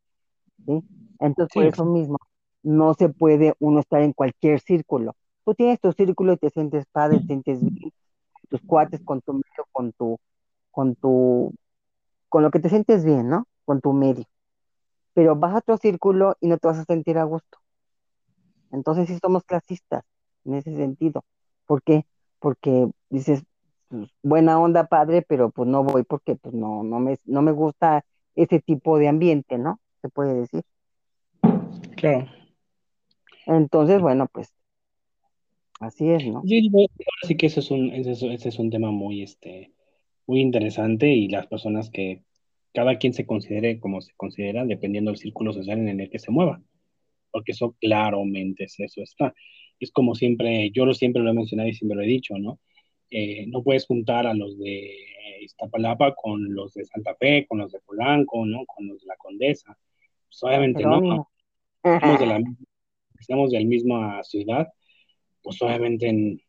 ¿sí? 0.66 0.82
Entonces, 1.20 1.54
por 1.54 1.64
eso 1.64 1.84
mismo, 1.84 2.18
no 2.64 2.94
se 2.94 3.08
puede 3.08 3.54
uno 3.60 3.78
estar 3.78 4.02
en 4.02 4.12
cualquier 4.12 4.58
círculo. 4.58 5.14
Tú 5.44 5.54
tienes 5.54 5.80
tu 5.80 5.92
círculo 5.92 6.32
y 6.32 6.36
te 6.38 6.50
sientes 6.50 6.84
padre, 6.90 7.20
te 7.20 7.26
sientes 7.26 7.60
bien, 7.60 7.92
tus 8.48 8.60
cuates, 8.62 9.00
con 9.04 9.20
tu 9.20 9.34
medio, 9.34 9.68
con 9.70 9.92
tu, 9.92 10.18
con 10.72 10.96
tu, 10.96 11.54
con 12.28 12.42
lo 12.42 12.50
que 12.50 12.58
te 12.58 12.68
sientes 12.68 13.04
bien, 13.04 13.28
¿no? 13.28 13.46
Con 13.64 13.80
tu 13.80 13.92
medio. 13.92 14.24
Pero 15.14 15.36
vas 15.36 15.54
a 15.54 15.58
otro 15.58 15.76
círculo 15.76 16.36
y 16.40 16.48
no 16.48 16.58
te 16.58 16.66
vas 16.66 16.78
a 16.78 16.84
sentir 16.84 17.18
a 17.18 17.24
gusto. 17.24 17.58
Entonces 18.72 19.06
sí 19.06 19.16
somos 19.22 19.44
clasistas 19.44 20.02
en 20.44 20.54
ese 20.54 20.74
sentido. 20.74 21.24
¿Por 21.66 21.84
qué? 21.84 22.04
Porque 22.40 22.90
dices, 23.10 23.44
pues, 23.88 24.10
buena 24.22 24.60
onda, 24.60 24.86
padre, 24.86 25.22
pero 25.22 25.50
pues 25.50 25.68
no 25.68 25.84
voy 25.84 26.02
porque 26.02 26.36
pues 26.36 26.54
no, 26.54 26.82
no 26.82 27.00
me, 27.00 27.18
no 27.24 27.42
me 27.42 27.52
gusta 27.52 28.04
ese 28.34 28.60
tipo 28.60 28.98
de 28.98 29.08
ambiente, 29.08 29.58
¿no? 29.58 29.80
Se 30.02 30.08
puede 30.08 30.34
decir. 30.34 30.62
Claro. 31.96 32.26
Entonces, 33.46 34.00
bueno, 34.00 34.28
pues 34.32 34.52
así 35.80 36.10
es, 36.10 36.26
¿no? 36.26 36.42
Sí, 36.44 36.70
sí 37.22 37.36
que 37.36 37.46
ese 37.46 37.60
es 37.60 37.70
un, 37.70 37.92
ese 37.92 38.34
es, 38.34 38.58
un 38.58 38.70
tema 38.70 38.90
muy, 38.90 39.22
este, 39.22 39.72
muy 40.26 40.40
interesante 40.40 41.08
y 41.08 41.28
las 41.28 41.46
personas 41.46 41.90
que 41.90 42.22
cada 42.74 42.98
quien 42.98 43.14
se 43.14 43.24
considere 43.24 43.80
como 43.80 44.00
se 44.02 44.12
considera, 44.16 44.64
dependiendo 44.64 45.10
del 45.10 45.18
círculo 45.18 45.52
social 45.52 45.78
en 45.78 46.00
el 46.00 46.10
que 46.10 46.18
se 46.18 46.30
mueva, 46.30 46.60
porque 47.30 47.52
eso 47.52 47.76
claramente 47.80 48.64
es 48.64 48.78
eso 48.80 49.02
está. 49.02 49.32
Es 49.78 49.90
como 49.92 50.14
siempre, 50.14 50.70
yo 50.70 50.86
lo 50.86 50.94
siempre 50.94 51.22
lo 51.22 51.30
he 51.30 51.34
mencionado 51.34 51.68
y 51.68 51.74
siempre 51.74 51.96
lo 51.96 52.02
he 52.02 52.06
dicho, 52.06 52.36
¿no? 52.38 52.58
Eh, 53.10 53.46
no 53.46 53.62
puedes 53.62 53.86
juntar 53.86 54.26
a 54.26 54.34
los 54.34 54.58
de 54.58 54.94
Iztapalapa 55.42 56.14
con 56.14 56.52
los 56.54 56.74
de 56.74 56.84
Santa 56.84 57.14
Fe, 57.14 57.46
con 57.48 57.58
los 57.58 57.72
de 57.72 57.80
Polanco, 57.80 58.44
¿no? 58.44 58.64
Con 58.66 58.88
los 58.88 59.00
de 59.00 59.06
la 59.06 59.16
Condesa. 59.16 59.76
Pues 60.28 60.42
obviamente 60.42 60.82
no. 60.82 61.30
Somos 61.82 62.18
de 62.18 62.26
la, 62.26 62.42
estamos 63.20 63.50
de 63.50 63.60
la 63.60 63.66
misma 63.66 64.22
ciudad, 64.24 64.68
pues 65.42 65.60
obviamente 65.62 66.42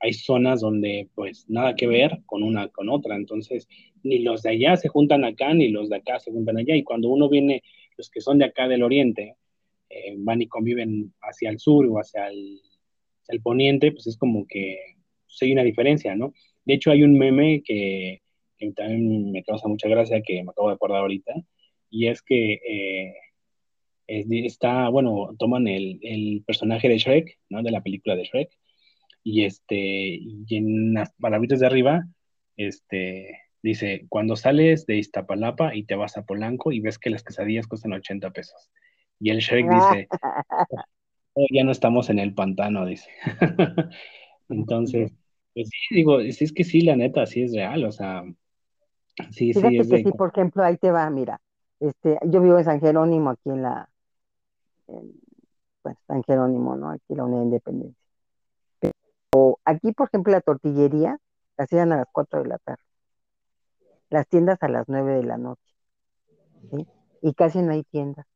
hay 0.00 0.12
zonas 0.12 0.60
donde 0.60 1.08
pues 1.14 1.48
nada 1.48 1.74
que 1.74 1.86
ver 1.86 2.22
con 2.26 2.42
una 2.42 2.68
con 2.68 2.88
otra, 2.88 3.16
entonces 3.16 3.68
ni 4.02 4.18
los 4.18 4.42
de 4.42 4.50
allá 4.50 4.76
se 4.76 4.88
juntan 4.88 5.24
acá, 5.24 5.54
ni 5.54 5.68
los 5.68 5.88
de 5.88 5.96
acá 5.96 6.18
se 6.18 6.30
juntan 6.30 6.58
allá, 6.58 6.74
y 6.76 6.82
cuando 6.82 7.08
uno 7.08 7.28
viene, 7.28 7.62
los 7.96 8.10
que 8.10 8.20
son 8.20 8.38
de 8.38 8.46
acá 8.46 8.68
del 8.68 8.82
oriente, 8.82 9.36
eh, 9.88 10.14
van 10.18 10.42
y 10.42 10.48
conviven 10.48 11.14
hacia 11.22 11.50
el 11.50 11.58
sur 11.58 11.86
o 11.86 11.98
hacia 11.98 12.28
el, 12.28 12.60
hacia 13.22 13.34
el 13.34 13.40
poniente, 13.40 13.92
pues 13.92 14.06
es 14.08 14.16
como 14.16 14.46
que 14.46 14.93
pues, 15.34 15.48
hay 15.48 15.52
una 15.52 15.64
diferencia, 15.64 16.14
¿no? 16.14 16.32
De 16.64 16.74
hecho, 16.74 16.90
hay 16.90 17.02
un 17.02 17.18
meme 17.18 17.62
que, 17.64 18.22
también 18.76 19.30
me 19.32 19.44
causa 19.44 19.68
mucha 19.68 19.88
gracia, 19.88 20.22
que 20.22 20.42
me 20.42 20.50
acabo 20.50 20.68
de 20.68 20.74
acordar 20.74 21.00
ahorita, 21.00 21.34
y 21.90 22.06
es 22.06 22.22
que 22.22 22.54
eh, 22.66 23.14
está, 24.06 24.88
bueno, 24.88 25.34
toman 25.38 25.68
el, 25.68 25.98
el, 26.02 26.42
personaje 26.46 26.88
de 26.88 26.98
Shrek, 26.98 27.38
¿no? 27.50 27.62
De 27.62 27.70
la 27.70 27.82
película 27.82 28.16
de 28.16 28.24
Shrek, 28.24 28.50
y 29.22 29.44
este, 29.44 29.76
y 29.76 30.46
en 30.50 30.94
las 30.94 31.12
palabritas 31.14 31.60
de 31.60 31.66
arriba, 31.66 32.06
este, 32.56 33.40
dice, 33.62 34.06
cuando 34.08 34.36
sales 34.36 34.86
de 34.86 34.98
Iztapalapa 34.98 35.74
y 35.74 35.84
te 35.84 35.96
vas 35.96 36.16
a 36.16 36.24
Polanco 36.24 36.72
y 36.72 36.80
ves 36.80 36.98
que 36.98 37.10
las 37.10 37.24
quesadillas 37.24 37.66
cuestan 37.66 37.94
80 37.94 38.30
pesos. 38.30 38.70
Y 39.18 39.30
el 39.30 39.38
Shrek 39.38 39.66
dice, 39.68 40.08
oh, 41.34 41.46
ya 41.50 41.64
no 41.64 41.72
estamos 41.72 42.10
en 42.10 42.18
el 42.18 42.34
pantano, 42.34 42.84
dice. 42.84 43.10
Entonces, 44.50 45.12
pues 45.54 45.68
sí, 45.68 45.94
digo, 45.94 46.20
es 46.20 46.52
que 46.52 46.64
sí, 46.64 46.80
la 46.80 46.96
neta, 46.96 47.24
sí 47.26 47.42
es 47.42 47.54
real, 47.54 47.84
o 47.84 47.92
sea, 47.92 48.24
sí, 49.30 49.52
sí 49.54 49.76
es 49.76 49.88
que 49.88 50.02
sí, 50.02 50.12
por 50.12 50.30
ejemplo, 50.30 50.64
ahí 50.64 50.76
te 50.76 50.90
va, 50.90 51.08
mira, 51.10 51.40
este, 51.78 52.18
yo 52.24 52.40
vivo 52.40 52.58
en 52.58 52.64
San 52.64 52.80
Jerónimo, 52.80 53.30
aquí 53.30 53.50
en 53.50 53.62
la, 53.62 53.88
pues, 55.82 55.96
San 56.06 56.22
Jerónimo, 56.24 56.76
¿no? 56.76 56.90
Aquí 56.90 57.04
en 57.10 57.16
la 57.16 57.24
Unidad 57.24 57.40
de 57.40 57.44
Independencia. 57.44 58.02
Pero 58.80 59.58
aquí, 59.64 59.92
por 59.92 60.08
ejemplo, 60.08 60.32
la 60.32 60.40
tortillería 60.40 61.18
la 61.56 61.64
hacían 61.64 61.92
a 61.92 61.96
las 61.98 62.06
4 62.10 62.42
de 62.42 62.48
la 62.48 62.58
tarde, 62.58 62.82
las 64.10 64.26
tiendas 64.26 64.62
a 64.62 64.68
las 64.68 64.88
9 64.88 65.14
de 65.14 65.22
la 65.22 65.38
noche, 65.38 65.74
¿sí? 66.70 66.86
Y 67.22 67.34
casi 67.34 67.62
no 67.62 67.72
hay 67.72 67.84
tiendas. 67.84 68.26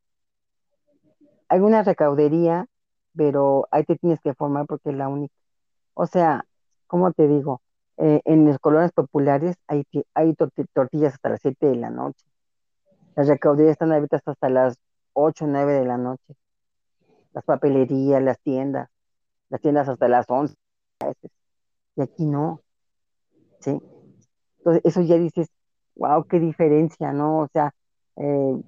Hay 1.49 1.61
una 1.61 1.83
recaudería, 1.83 2.67
pero 3.15 3.67
ahí 3.71 3.85
te 3.85 3.97
tienes 3.97 4.21
que 4.21 4.35
formar 4.35 4.67
porque 4.67 4.91
es 4.91 4.97
la 4.97 5.09
única. 5.09 5.35
O 5.95 6.07
sea, 6.07 6.45
¿cómo 6.89 7.13
te 7.13 7.29
digo? 7.29 7.63
Eh, 7.99 8.21
en 8.25 8.47
las 8.47 8.59
colonias 8.59 8.93
populares 8.93 9.57
hay, 9.67 9.85
hay 10.15 10.35
tortillas 10.35 11.15
hasta 11.15 11.29
las 11.29 11.41
7 11.41 11.67
de 11.67 11.77
la 11.77 11.91
noche. 11.91 12.25
Las 13.15 13.29
recauderías 13.29 13.73
están 13.73 13.93
abiertas 13.93 14.23
hasta 14.27 14.49
las 14.49 14.77
8 15.13 15.45
o 15.45 15.49
9 15.49 15.73
de 15.75 15.85
la 15.85 15.99
noche. 15.99 16.35
Las 17.33 17.45
papelerías, 17.45 18.23
las 18.23 18.41
tiendas, 18.41 18.89
las 19.49 19.61
tiendas 19.61 19.89
hasta 19.89 20.09
las 20.09 20.27
11. 20.29 20.55
Y 21.97 22.01
aquí 22.01 22.27
no. 22.27 22.61
¿Sí? 23.61 23.81
Entonces, 24.59 24.83
eso 24.85 25.03
ya 25.03 25.17
dices, 25.17 25.49
wow, 25.97 26.25
qué 26.25 26.39
diferencia, 26.39 27.13
¿no? 27.13 27.41
O 27.41 27.49
sea, 27.53 27.75
eh, 28.17 28.63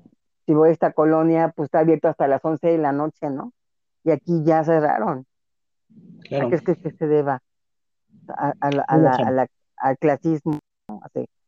si 0.46 0.54
voy 0.54 0.70
a 0.70 0.72
esta 0.72 0.92
colonia, 0.92 1.52
pues 1.54 1.66
está 1.68 1.80
abierto 1.80 2.08
hasta 2.08 2.26
las 2.26 2.44
11 2.44 2.66
de 2.66 2.78
la 2.78 2.92
noche, 2.92 3.30
¿no? 3.30 3.52
Y 4.02 4.10
aquí 4.10 4.42
ya 4.44 4.64
cerraron. 4.64 5.26
Claro. 6.22 6.46
¿A 6.46 6.50
qué 6.50 6.56
es 6.56 6.62
que 6.62 6.90
se 6.90 7.06
deba? 7.06 7.42
Al 8.28 9.98
clasismo. 9.98 10.58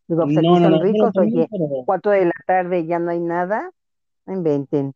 Digo, 0.08 0.24
pues 0.24 0.42
no, 0.42 0.58
son 0.58 0.82
ricos, 0.82 1.10
oye, 1.16 1.48
cuatro 1.86 2.12
de 2.12 2.26
la 2.26 2.34
tarde 2.46 2.86
ya 2.86 2.98
no 2.98 3.10
hay 3.10 3.20
nada, 3.20 3.70
no 4.26 4.34
inventen. 4.34 4.92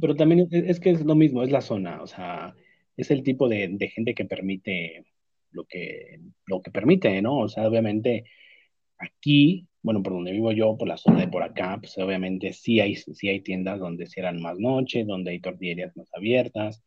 Pero 0.00 0.16
también 0.16 0.48
es, 0.50 0.80
que 0.80 0.90
es 0.90 1.04
lo 1.04 1.14
mismo, 1.14 1.42
es 1.42 1.50
la 1.50 1.60
zona, 1.60 2.00
o 2.02 2.06
sea, 2.06 2.54
es 2.96 3.10
el 3.10 3.22
tipo 3.22 3.48
de, 3.48 3.76
gente 3.94 4.14
que 4.14 4.24
permite 4.24 5.04
lo 5.50 5.64
que, 5.64 6.20
lo 6.46 6.62
que 6.62 6.70
permite, 6.70 7.20
¿no? 7.20 7.38
O 7.38 7.48
sea, 7.48 7.68
obviamente 7.68 8.24
aquí, 8.98 9.66
bueno, 9.82 10.02
por 10.02 10.14
donde 10.14 10.32
vivo 10.32 10.52
yo, 10.52 10.76
por 10.78 10.88
la 10.88 10.96
zona 10.96 11.20
de 11.20 11.28
por 11.28 11.42
acá, 11.42 11.76
pues 11.78 11.96
obviamente 11.98 12.52
sí 12.52 12.80
hay, 12.80 12.96
sí 12.96 13.28
hay 13.28 13.40
tiendas 13.40 13.78
donde 13.78 14.06
cierran 14.06 14.40
más 14.40 14.58
noche, 14.58 15.04
donde 15.04 15.32
hay 15.32 15.40
tortillerías 15.40 15.94
más 15.96 16.08
abiertas, 16.14 16.82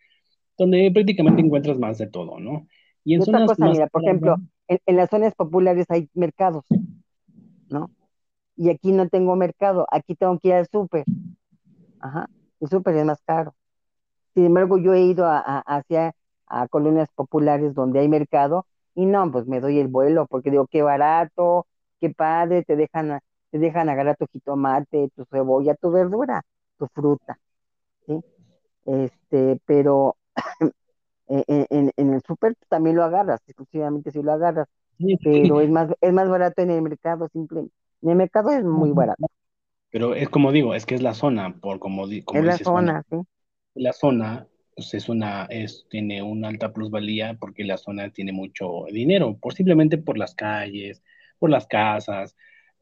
donde 0.58 0.90
prácticamente 0.92 1.42
encuentras 1.42 1.78
más 1.78 1.98
de 2.00 2.08
todo, 2.08 2.40
¿no? 2.40 2.68
Y 3.10 3.16
en 3.16 3.24
otra 3.24 3.44
cosa, 3.44 3.66
mira, 3.66 3.88
por 3.88 4.04
ejemplo, 4.04 4.36
en, 4.68 4.96
las 4.96 5.10
zonas 5.10 5.34
populares 5.34 5.88
hay 5.90 6.08
mercados, 6.14 6.64
¿no? 7.68 7.90
Y 8.56 8.70
aquí 8.70 8.92
no 8.92 9.10
tengo 9.10 9.36
mercado, 9.36 9.88
aquí 9.90 10.14
tengo 10.14 10.38
que 10.38 10.50
ir 10.50 10.54
al 10.54 10.68
súper. 10.68 11.06
Ajá, 12.00 12.30
el 12.60 12.70
súper 12.70 12.96
es 12.98 13.06
más 13.06 13.20
caro. 13.26 13.56
Sin 14.36 14.46
embargo, 14.46 14.78
yo 14.78 14.94
he 14.94 15.02
ido 15.02 15.26
a, 15.26 15.40
hacia 15.40 16.14
a 16.46 16.68
colonias 16.68 17.10
populares 17.16 17.74
donde 17.74 17.98
hay 17.98 18.08
mercado 18.08 18.68
y 18.94 19.08
no, 19.08 19.32
pues 19.32 19.48
me 19.48 19.60
doy 19.60 19.80
el 19.80 19.88
vuelo 19.88 20.28
porque 20.28 20.52
digo, 20.52 20.68
qué 20.68 20.84
barato, 20.84 21.66
qué 22.00 22.12
padre, 22.12 22.64
te 22.64 22.76
dejan, 22.76 23.22
te 23.50 23.58
dejan 23.58 23.90
agarrar 23.90 24.18
tu 24.18 24.28
jitomate, 24.28 25.10
tu 25.16 25.26
cebolla, 25.26 25.74
tu 25.74 25.90
verdura, 25.90 26.44
tu 26.78 26.86
fruta, 26.94 27.40
¿sí? 28.06 28.22
Este, 28.86 29.60
pero 29.66 30.16
en, 31.30 31.92
el 31.96 32.22
súper 32.26 32.56
también 32.68 32.96
lo 32.96 33.04
agarras, 33.04 33.42
exclusivamente 33.48 34.12
si 34.12 34.22
lo 34.22 34.32
agarras, 34.32 34.68
pero 35.24 35.62
es 35.62 35.70
más, 35.70 35.90
es 36.02 36.14
más 36.14 36.30
barato 36.30 36.62
en 36.62 36.72
el 36.72 36.82
mercado, 36.82 37.30
simplemente. 37.32 37.74
En 38.02 38.10
el 38.10 38.16
mercado 38.16 38.52
es 38.52 38.64
muy 38.64 38.92
barato. 38.92 39.28
Pero 39.92 40.16
es 40.16 40.30
como 40.30 40.52
digo, 40.52 40.76
es 40.76 40.86
que 40.86 40.96
es 40.96 41.02
la 41.02 41.14
zona, 41.14 41.56
por 41.60 41.80
como, 41.80 42.08
como 42.26 42.40
es 42.40 42.46
la 42.46 42.58
zona, 42.58 43.04
sí. 43.10 43.18
La 43.76 43.94
zona 43.94 44.48
pues 44.80 44.94
es 44.94 45.10
una, 45.10 45.46
es, 45.50 45.86
tiene 45.90 46.24
una 46.24 46.48
alta 46.48 46.72
plusvalía 46.72 47.36
porque 47.38 47.66
la 47.66 47.78
zona 47.78 48.10
tiene 48.12 48.32
mucho 48.32 48.86
dinero, 48.90 49.38
por 49.38 49.54
simplemente 49.54 49.98
por 49.98 50.18
las 50.18 50.34
calles, 50.36 51.04
por 51.38 51.50
las 51.50 51.68
casas, 51.68 52.34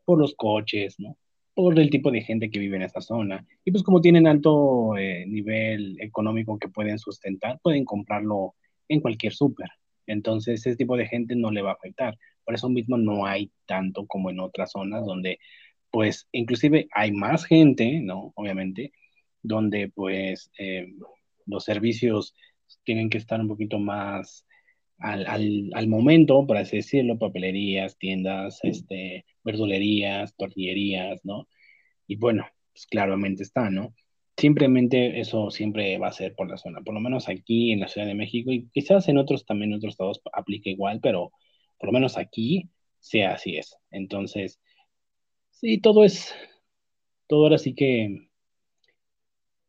por 0.06 0.20
los 0.20 0.36
coches, 0.36 1.00
¿no? 1.00 1.18
Por 1.58 1.80
el 1.80 1.90
tipo 1.90 2.12
de 2.12 2.22
gente 2.22 2.52
que 2.52 2.60
vive 2.60 2.76
en 2.76 2.84
esa 2.84 3.02
zona. 3.02 3.44
Y 3.66 3.72
pues 3.72 3.84
como 3.84 4.00
tienen 4.00 4.28
alto 4.28 4.96
eh, 4.96 5.26
nivel 5.28 5.98
económico 6.00 6.60
que 6.60 6.70
pueden 6.70 7.00
sustentar, 7.00 7.60
pueden 7.64 7.84
comprarlo 7.84 8.54
en 8.88 9.02
cualquier 9.02 9.34
súper. 9.34 9.70
Entonces, 10.06 10.60
ese 10.68 10.76
tipo 10.76 10.96
de 10.96 11.08
gente 11.08 11.36
no 11.36 11.50
le 11.50 11.64
va 11.64 11.72
a 11.72 11.74
afectar. 11.74 12.16
Por 12.46 12.54
eso 12.54 12.70
mismo 12.70 12.98
no 12.98 13.26
hay 13.26 13.52
tanto 13.66 14.06
como 14.06 14.30
en 14.30 14.40
otras 14.40 14.72
zonas 14.72 15.04
donde, 15.04 15.40
pues, 15.90 16.28
inclusive 16.32 16.88
hay 16.94 17.12
más 17.12 17.46
gente, 17.46 18.02
¿no? 18.02 18.34
Obviamente, 18.36 18.92
donde 19.42 19.90
pues 19.90 20.52
eh, 20.60 20.94
los 21.48 21.64
servicios 21.64 22.36
tienen 22.84 23.10
que 23.10 23.18
estar 23.18 23.42
un 23.42 23.48
poquito 23.48 23.80
más 23.80 24.46
al, 25.00 25.26
al, 25.28 25.70
al, 25.74 25.88
momento, 25.88 26.46
por 26.48 26.58
así 26.58 26.78
decirlo, 26.78 27.18
papelerías, 27.20 27.98
tiendas, 27.98 28.60
este, 28.64 29.26
verdulerías, 29.44 30.36
tortillerías, 30.36 31.24
¿no? 31.24 31.48
Y 32.08 32.16
bueno, 32.18 32.46
pues 32.74 32.88
claramente 32.88 33.44
está, 33.44 33.70
¿no? 33.70 33.94
Simplemente 34.38 35.20
eso 35.20 35.50
siempre 35.52 35.98
va 35.98 36.10
a 36.10 36.12
ser 36.12 36.36
por 36.36 36.50
la 36.50 36.58
zona, 36.58 36.82
por 36.82 36.94
lo 36.94 37.00
menos 37.00 37.28
aquí 37.30 37.72
en 37.72 37.80
la 37.80 37.88
Ciudad 37.88 38.08
de 38.08 38.16
México 38.16 38.52
y 38.52 38.68
quizás 38.70 39.08
en 39.10 39.18
otros 39.18 39.46
también, 39.46 39.72
en 39.72 39.78
otros 39.78 39.94
estados 39.94 40.22
aplique 40.34 40.70
igual, 40.72 41.00
pero 41.02 41.32
por 41.80 41.88
lo 41.88 41.94
menos 41.94 42.18
aquí 42.18 42.70
sea 43.00 43.34
así 43.34 43.58
es. 43.58 43.78
Entonces, 43.92 44.60
sí, 45.52 45.80
todo 45.80 46.04
es, 46.04 46.34
todo 47.28 47.44
ahora 47.44 47.58
sí 47.58 47.74
que, 47.74 48.27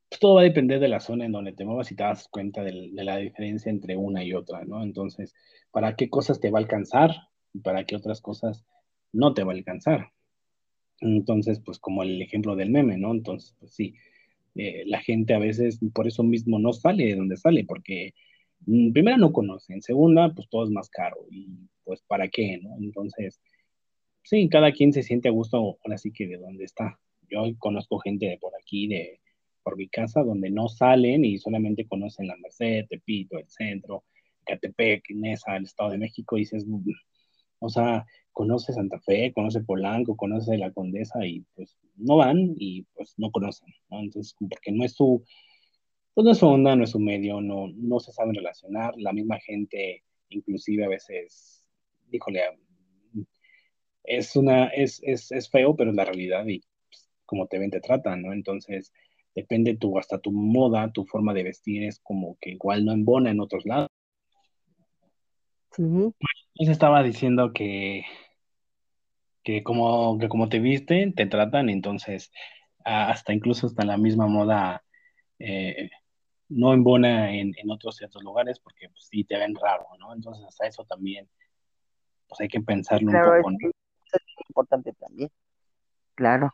pues, 0.09 0.21
todo 0.21 0.35
va 0.35 0.41
a 0.43 0.45
depender 0.45 0.81
de 0.81 0.89
la 0.89 1.01
zona 1.01 1.27
en 1.27 1.33
donde 1.33 1.53
te 1.53 1.65
muevas 1.65 1.91
y 1.93 1.97
te 1.97 2.03
das 2.03 2.29
cuenta 2.29 2.63
de, 2.63 2.91
la 2.93 3.17
diferencia 3.19 3.71
entre 3.71 3.97
una 3.97 4.25
y 4.25 4.33
otra, 4.33 4.65
¿no? 4.65 4.83
Entonces, 4.83 5.35
¿para 5.71 5.97
qué 5.97 6.09
cosas 6.09 6.41
te 6.41 6.51
va 6.51 6.59
a 6.59 6.63
alcanzar 6.63 7.11
y 7.53 7.61
para 7.61 7.85
qué 7.85 7.97
otras 7.97 8.21
cosas 8.21 8.65
no 9.13 9.35
te 9.35 9.45
va 9.45 9.53
a 9.53 9.57
alcanzar? 9.57 10.13
Entonces, 11.01 11.61
pues 11.61 11.79
como 11.79 12.03
el 12.03 12.21
ejemplo 12.23 12.57
del 12.57 12.71
meme, 12.71 12.97
¿no? 12.99 13.13
Entonces, 13.13 13.55
pues 13.59 13.73
sí, 13.73 13.95
eh, 14.57 14.85
la 14.87 15.01
gente 15.01 15.35
a 15.35 15.39
veces 15.39 15.79
por 15.95 16.07
eso 16.09 16.23
mismo 16.25 16.59
no 16.59 16.73
sale 16.73 17.07
de 17.07 17.15
donde 17.17 17.37
sale, 17.37 17.65
porque 17.65 18.15
mm, 18.67 18.93
primera 18.93 19.17
no 19.17 19.33
conocen, 19.33 19.83
segunda, 19.83 20.35
pues 20.35 20.49
todo 20.49 20.65
es 20.65 20.71
más 20.71 20.89
caro 20.91 21.19
y 21.31 21.49
pues 21.85 22.03
para 22.03 22.29
qué, 22.29 22.59
¿no? 22.63 22.77
Entonces, 22.79 23.41
sí, 24.23 24.49
cada 24.49 24.73
quien 24.73 24.93
se 24.93 25.03
siente 25.03 25.29
a 25.29 25.33
gusto 25.33 25.79
ahora 25.85 25.99
sí 25.99 26.13
que 26.13 26.27
de 26.27 26.39
donde 26.39 26.65
está. 26.65 26.99
Yo 27.31 27.43
conozco 27.59 27.99
gente 27.99 28.27
de 28.27 28.39
por 28.39 28.53
aquí, 28.57 28.89
de 28.89 29.21
por 29.69 29.77
mi 29.77 29.87
casa, 29.87 30.23
donde 30.23 30.49
no 30.51 30.67
salen 30.69 31.27
y 31.27 31.37
solamente 31.37 31.87
conocen 31.87 32.27
la 32.27 32.39
Merced, 32.39 32.87
Tepito, 32.89 33.37
el 33.37 33.51
centro, 33.51 34.05
Catepec, 34.47 35.11
Nesa, 35.11 35.57
el 35.59 35.65
Estado 35.65 35.91
de 35.91 35.99
México, 35.99 36.39
y 36.39 36.41
dices, 36.41 36.65
mm, 36.67 36.91
o 37.59 37.69
sea, 37.69 38.07
conoce 38.33 38.73
Santa 38.73 38.99
Fe, 38.99 39.31
conoce 39.35 39.61
Polanco, 39.61 40.17
conoce 40.17 40.57
la 40.57 40.73
Condesa 40.73 41.27
y 41.27 41.45
pues 41.55 41.77
no 41.97 42.17
van 42.17 42.55
y 42.57 42.85
pues 42.95 43.13
no 43.19 43.31
conocen, 43.31 43.69
¿no? 43.91 44.01
Entonces, 44.01 44.35
porque 44.49 44.73
no 44.73 44.87
es 44.87 44.93
su, 44.95 45.23
pues 46.15 46.25
no 46.25 46.31
es 46.31 46.39
su 46.39 46.47
onda, 46.47 46.75
no 46.75 46.85
es 46.85 46.91
su 46.93 46.99
medio, 46.99 47.43
no, 47.43 47.69
no 47.69 48.01
se 48.01 48.13
saben 48.13 48.35
relacionar, 48.35 48.95
la 48.97 49.13
misma 49.13 49.39
gente 49.39 50.03
inclusive 50.31 50.87
a 50.87 50.89
veces, 50.89 51.63
díjole, 52.11 52.41
es 54.05 54.35
una, 54.35 54.69
es, 54.69 54.99
es, 55.03 55.31
es 55.31 55.51
feo, 55.51 55.77
pero 55.77 55.91
es 55.91 55.97
la 55.97 56.07
realidad 56.07 56.47
y 56.47 56.63
pues, 56.89 57.07
como 57.27 57.47
te 57.49 57.59
ven 57.59 57.71
te 57.71 57.81
tratan, 57.81 58.23
¿no? 58.23 58.33
Entonces, 58.33 58.93
depende 59.35 59.77
tu, 59.77 59.99
hasta 59.99 60.19
tu 60.19 60.33
moda, 60.33 60.93
tu 60.93 61.05
forma 61.05 61.33
de 61.33 61.45
vestir 61.45 61.85
es 61.85 62.01
como 62.01 62.37
que 62.41 62.51
igual 62.51 62.85
no 62.85 62.93
embona 62.93 63.31
en 63.31 63.41
otros 63.41 63.65
lados. 63.67 63.89
Sí. 65.73 65.83
Pues 66.57 66.69
estaba 66.69 67.03
diciendo 67.03 67.53
que, 67.53 68.05
que 69.45 69.63
como, 69.63 70.19
que 70.19 70.29
como 70.29 70.49
te 70.49 70.59
viste, 70.59 71.13
te 71.15 71.27
tratan, 71.27 71.69
entonces 71.69 72.33
hasta 72.85 73.33
incluso 73.33 73.67
hasta 73.67 73.85
la 73.85 73.99
misma 73.99 74.27
moda 74.27 74.83
eh, 75.39 75.91
no 76.49 76.73
embona 76.73 77.35
en, 77.35 77.53
en, 77.57 77.71
otros 77.71 77.97
ciertos 77.97 78.23
lugares 78.23 78.59
porque 78.59 78.89
pues, 78.89 79.07
sí 79.11 79.25
te 79.25 79.37
ven 79.37 79.55
raro, 79.55 79.87
¿no? 79.99 80.15
Entonces 80.15 80.45
hasta 80.47 80.67
eso 80.67 80.85
también, 80.85 81.29
pues 82.27 82.41
hay 82.41 82.49
que 82.49 82.61
pensarlo 82.61 83.11
Claro, 83.11 83.31
un 83.31 83.37
es, 83.37 83.43
poco, 83.43 83.51
¿no? 83.51 83.69
es 83.69 84.49
importante 84.49 84.93
también. 84.95 85.31
Claro. 86.15 86.53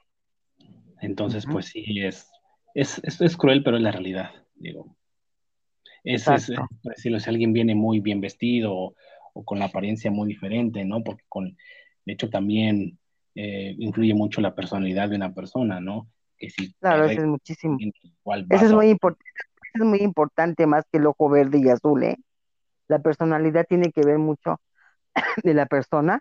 Entonces, 1.01 1.47
pues 1.51 1.67
sí, 1.67 1.85
es, 2.01 2.31
es, 2.75 3.01
es, 3.05 3.21
es 3.21 3.37
cruel, 3.37 3.63
pero 3.63 3.77
es 3.77 3.83
la 3.83 3.93
realidad, 3.93 4.31
digo. 4.57 4.97
Es, 6.03 6.29
es, 6.29 6.29
es, 6.29 6.49
Exacto. 6.51 6.77
por 6.83 6.95
decirlo, 6.95 7.21
si 7.21 7.31
alguien 7.31 7.53
viene 7.53 7.75
muy 7.75 8.01
bien 8.01 8.21
vestido 8.21 8.75
o, 8.75 8.95
o 9.33 9.45
con 9.45 9.59
la 9.59 9.67
apariencia 9.67 10.11
muy 10.11 10.29
diferente, 10.29 10.85
¿no? 10.85 11.03
Porque 11.03 11.25
con, 11.29 11.57
de 12.05 12.13
hecho 12.13 12.31
también 12.31 12.99
eh, 13.35 13.75
influye 13.79 14.15
mucho 14.15 14.41
la 14.41 14.55
personalidad 14.55 15.09
de 15.09 15.17
una 15.17 15.35
persona, 15.35 15.81
¿no? 15.81 16.09
Que 16.39 16.51
si 16.51 16.73
Claro, 16.75 17.05
eso 17.05 17.21
es 17.21 17.27
muchísimo. 17.27 17.77
igual 17.79 18.47
Eso 18.49 18.67
es 18.67 18.73
muy 18.73 18.91
importante, 18.91 19.31
es 19.75 19.83
muy 19.83 19.99
importante 20.01 20.67
más 20.67 20.85
que 20.91 20.99
el 20.99 21.07
ojo 21.07 21.29
verde 21.29 21.59
y 21.59 21.69
azul, 21.69 22.05
¿eh? 22.05 22.17
La 22.87 23.01
personalidad 23.01 23.67
tiene 23.69 23.91
que 23.91 24.03
ver 24.03 24.19
mucho 24.19 24.61
de 25.43 25.55
la 25.55 25.67
persona, 25.67 26.21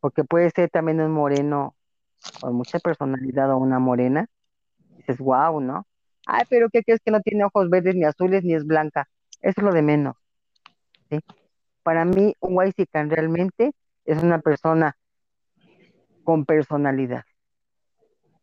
porque 0.00 0.24
puede 0.24 0.50
ser 0.50 0.70
también 0.70 1.00
un 1.00 1.12
moreno 1.12 1.76
con 2.40 2.54
mucha 2.54 2.78
personalidad 2.78 3.50
o 3.52 3.58
una 3.58 3.78
morena. 3.78 4.26
Dices, 4.96 5.18
wow, 5.18 5.60
¿no? 5.60 5.86
Ay, 6.26 6.44
pero 6.48 6.68
¿qué 6.70 6.82
crees 6.82 7.00
que 7.04 7.10
no 7.10 7.20
tiene 7.20 7.44
ojos 7.44 7.68
verdes 7.68 7.94
ni 7.94 8.04
azules 8.04 8.44
ni 8.44 8.54
es 8.54 8.64
blanca? 8.64 9.08
Eso 9.40 9.60
es 9.60 9.64
lo 9.64 9.72
de 9.72 9.82
menos, 9.82 10.16
¿sí? 11.10 11.18
Para 11.82 12.04
mí, 12.04 12.34
un 12.40 12.56
Waxican 12.56 13.10
realmente 13.10 13.72
es 14.04 14.22
una 14.22 14.40
persona 14.40 14.96
con 16.22 16.44
personalidad, 16.44 17.24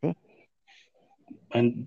¿sí? 0.02 0.14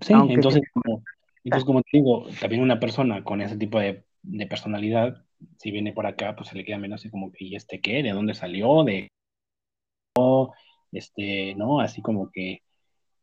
sea 0.01 0.25
entonces 0.27 0.63
como, 0.73 1.03
entonces 1.43 1.65
como 1.65 1.81
te 1.83 1.89
digo, 1.93 2.25
también 2.39 2.63
una 2.63 2.79
persona 2.79 3.23
con 3.23 3.41
ese 3.41 3.57
tipo 3.57 3.79
de, 3.79 4.03
de 4.23 4.47
personalidad, 4.47 5.23
si 5.57 5.69
viene 5.71 5.93
por 5.93 6.07
acá, 6.07 6.35
pues 6.35 6.49
se 6.49 6.55
le 6.55 6.65
queda 6.65 6.79
menos 6.79 7.01
así 7.01 7.11
como 7.11 7.31
que, 7.31 7.45
¿y 7.45 7.55
este 7.55 7.79
qué? 7.79 8.01
¿De 8.01 8.11
dónde 8.11 8.33
salió? 8.33 8.83
¿De 8.83 9.09
este, 10.91 11.55
no? 11.55 11.79
Así 11.79 12.01
como 12.01 12.31
que, 12.31 12.61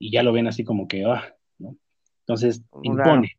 y 0.01 0.13
ya 0.13 0.25
lo 0.25 0.33
ven 0.33 0.49
así 0.49 0.65
como 0.65 0.89
que, 0.89 1.05
ah, 1.07 1.37
¿no? 1.61 1.77
Entonces 2.23 2.63
impone, 2.83 3.31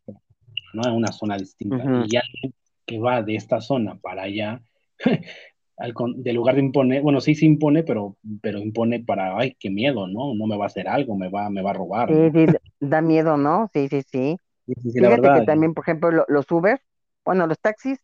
¿no? 0.74 0.84
A 0.84 0.94
una 0.94 1.12
zona 1.12 1.38
distinta. 1.38 1.92
Y 1.98 2.16
alguien 2.18 2.54
que 2.86 3.00
va 3.00 3.22
de 3.24 3.36
esta 3.36 3.62
zona 3.62 4.00
para 4.00 4.24
allá, 4.24 4.64
al 5.78 5.94
con- 5.94 6.24
de 6.24 6.34
lugar 6.34 6.56
de 6.56 6.62
imponer, 6.62 7.02
bueno, 7.02 7.22
sí 7.22 7.36
se 7.36 7.46
impone, 7.46 7.84
pero, 7.84 8.18
pero 8.42 8.60
impone 8.60 9.02
para, 9.04 9.38
ay, 9.38 9.56
qué 9.60 9.70
miedo, 9.70 10.08
¿no? 10.08 10.34
No 10.36 10.48
me 10.48 10.58
va 10.58 10.66
a 10.66 10.68
hacer 10.68 10.88
algo, 10.88 11.18
me 11.18 11.30
va, 11.30 11.50
me 11.50 11.62
va 11.64 11.72
a 11.72 11.74
robar, 11.74 12.10
Sí, 12.10 12.14
¿no? 12.14 12.34
sí, 12.34 12.48
da 12.80 13.02
miedo, 13.02 13.38
¿no? 13.38 13.70
Sí, 13.74 13.88
sí, 13.90 14.02
sí. 14.12 14.38
Sí, 14.66 15.00
Fíjate 15.00 15.32
que 15.32 15.42
verdad. 15.42 15.44
también, 15.44 15.74
por 15.74 15.84
ejemplo, 15.86 16.12
lo- 16.12 16.26
los 16.30 16.52
Uber, 16.52 16.82
bueno, 17.26 17.48
los 17.48 17.60
taxis 17.60 18.00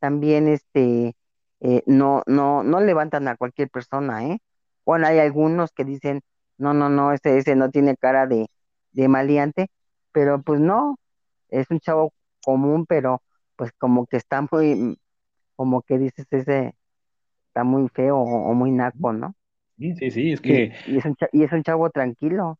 también, 0.00 0.48
este, 0.48 1.16
eh, 1.60 1.82
no, 1.86 2.22
no, 2.26 2.62
no 2.64 2.80
levantan 2.80 3.28
a 3.28 3.36
cualquier 3.36 3.70
persona, 3.70 4.26
¿eh? 4.28 4.40
Bueno, 4.86 5.06
hay 5.08 5.18
algunos 5.20 5.72
que 5.72 5.84
dicen, 5.84 6.22
no, 6.62 6.74
no, 6.74 6.88
no, 6.90 7.12
ese, 7.12 7.38
ese 7.38 7.56
no 7.56 7.70
tiene 7.70 7.96
cara 7.96 8.26
de, 8.26 8.46
de 8.92 9.08
maleante, 9.08 9.68
pero 10.12 10.42
pues 10.42 10.60
no, 10.60 10.96
es 11.48 11.70
un 11.70 11.80
chavo 11.80 12.12
común, 12.44 12.86
pero 12.86 13.22
pues 13.56 13.72
como 13.78 14.06
que 14.06 14.18
está 14.18 14.42
muy, 14.50 14.98
como 15.56 15.82
que 15.82 15.98
dices, 15.98 16.26
ese 16.30 16.74
está 17.48 17.64
muy 17.64 17.88
feo 17.90 18.18
o, 18.18 18.50
o 18.50 18.54
muy 18.54 18.72
naco, 18.72 19.12
¿no? 19.14 19.34
Sí, 19.78 19.94
sí, 19.96 20.10
sí, 20.10 20.32
es 20.32 20.40
que 20.40 20.72
y 20.84 20.96
es 20.98 21.04
un, 21.04 21.16
cha- 21.16 21.28
y 21.32 21.42
es 21.42 21.50
un 21.52 21.64
chavo 21.64 21.90
tranquilo, 21.90 22.58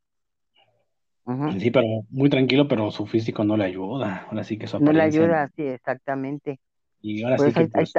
sí, 1.60 1.70
pero 1.70 1.86
muy 2.10 2.28
tranquilo, 2.30 2.68
pero 2.68 2.90
su 2.90 3.06
físico 3.06 3.44
no 3.44 3.56
le 3.56 3.64
ayuda. 3.64 4.26
Ahora 4.28 4.44
sí 4.44 4.58
que 4.58 4.66
su 4.66 4.76
No 4.76 4.92
le 4.92 5.02
ayuda, 5.02 5.48
sí, 5.56 5.62
exactamente. 5.62 6.60
y 7.00 7.22
ahora 7.22 7.38
sí 7.38 7.54
que 7.54 7.68
ahí, 7.74 7.86
pues 7.86 7.92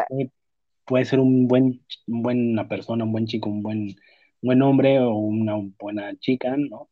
puede, 0.85 1.05
ser 1.05 1.19
un 1.19 1.47
buen, 1.47 1.85
un 2.07 2.23
buena 2.23 2.67
persona, 2.67 3.03
un 3.05 3.11
buen 3.11 3.27
chico, 3.27 3.49
un 3.49 3.63
buen, 3.63 3.95
buen 4.43 4.61
hombre 4.63 4.99
o 5.01 5.15
una 5.15 5.55
buena 5.79 6.15
chica, 6.19 6.55
¿no? 6.57 6.89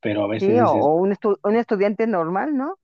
Pero 0.00 0.24
a 0.24 0.28
veces 0.28 0.56
Sí, 0.72 0.80
o, 0.80 0.94
un, 0.94 1.10
estu- 1.12 1.38
un 1.42 1.56
estudiante 1.56 2.06
normal, 2.06 2.56
¿no? 2.56 2.78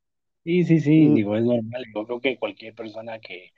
sí, 0.45 0.65
sí, 0.65 0.81
sí, 0.81 1.09
Y 1.09 1.11
digo, 1.11 1.37
es 1.37 1.45
normal. 1.45 1.85
Yo 1.95 2.05
creo 2.07 2.21
que 2.21 2.39
cualquier 2.39 2.75
persona 2.75 3.19
que, 3.21 3.51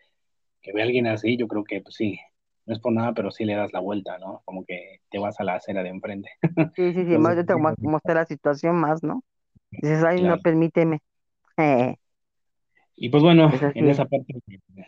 que 0.63 0.73
ve 0.73 0.83
a 0.83 0.85
alguien 0.87 1.07
así, 1.07 1.37
yo 1.39 1.49
creo 1.49 1.65
que 1.65 1.81
pues 1.83 1.97
sí, 1.97 2.21
no 2.67 2.75
es 2.75 2.81
por 2.81 2.93
nada, 2.95 3.15
pero 3.15 3.31
sí 3.31 3.47
le 3.47 3.57
das 3.57 3.73
la 3.73 3.81
vuelta, 3.81 4.19
¿no? 4.19 4.43
Como 4.45 4.65
que 4.67 5.01
te 5.11 5.19
vas 5.21 5.41
a 5.41 5.45
la 5.45 5.57
acera 5.57 5.83
de 5.83 5.91
enfrente. 5.91 6.31
sí, 6.75 6.93
sí, 6.95 7.05
sí, 7.07 7.19
Entonces, 7.19 7.19
más 7.19 7.37
yo 7.37 7.45
te 7.45 7.55
voy 7.55 7.73
a 7.73 7.75
mostrar 7.81 8.17
la 8.17 8.27
situación 8.27 8.77
más, 8.77 9.03
¿no? 9.03 9.23
Dices, 9.83 10.05
ay, 10.05 10.23
no, 10.23 10.39
permíteme. 10.39 11.01
Eh, 11.59 11.97
Y 12.97 13.09
pues 13.09 13.23
bueno, 13.23 13.51
es 13.51 13.63
en 13.75 13.89
esa 13.89 14.05
parte 14.07 14.35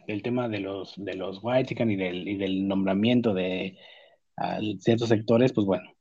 del 0.06 0.22
tema 0.22 0.48
de 0.48 0.60
los, 0.60 0.94
de 0.96 1.14
los 1.14 1.40
Whitezican 1.42 1.90
y 1.90 1.96
del, 1.96 2.28
y 2.28 2.36
del 2.36 2.68
nombramiento 2.68 3.34
de 3.34 3.78
a 4.36 4.58
ciertos 4.80 5.08
sectores, 5.08 5.52
pues 5.52 5.66
bueno, 5.66 5.92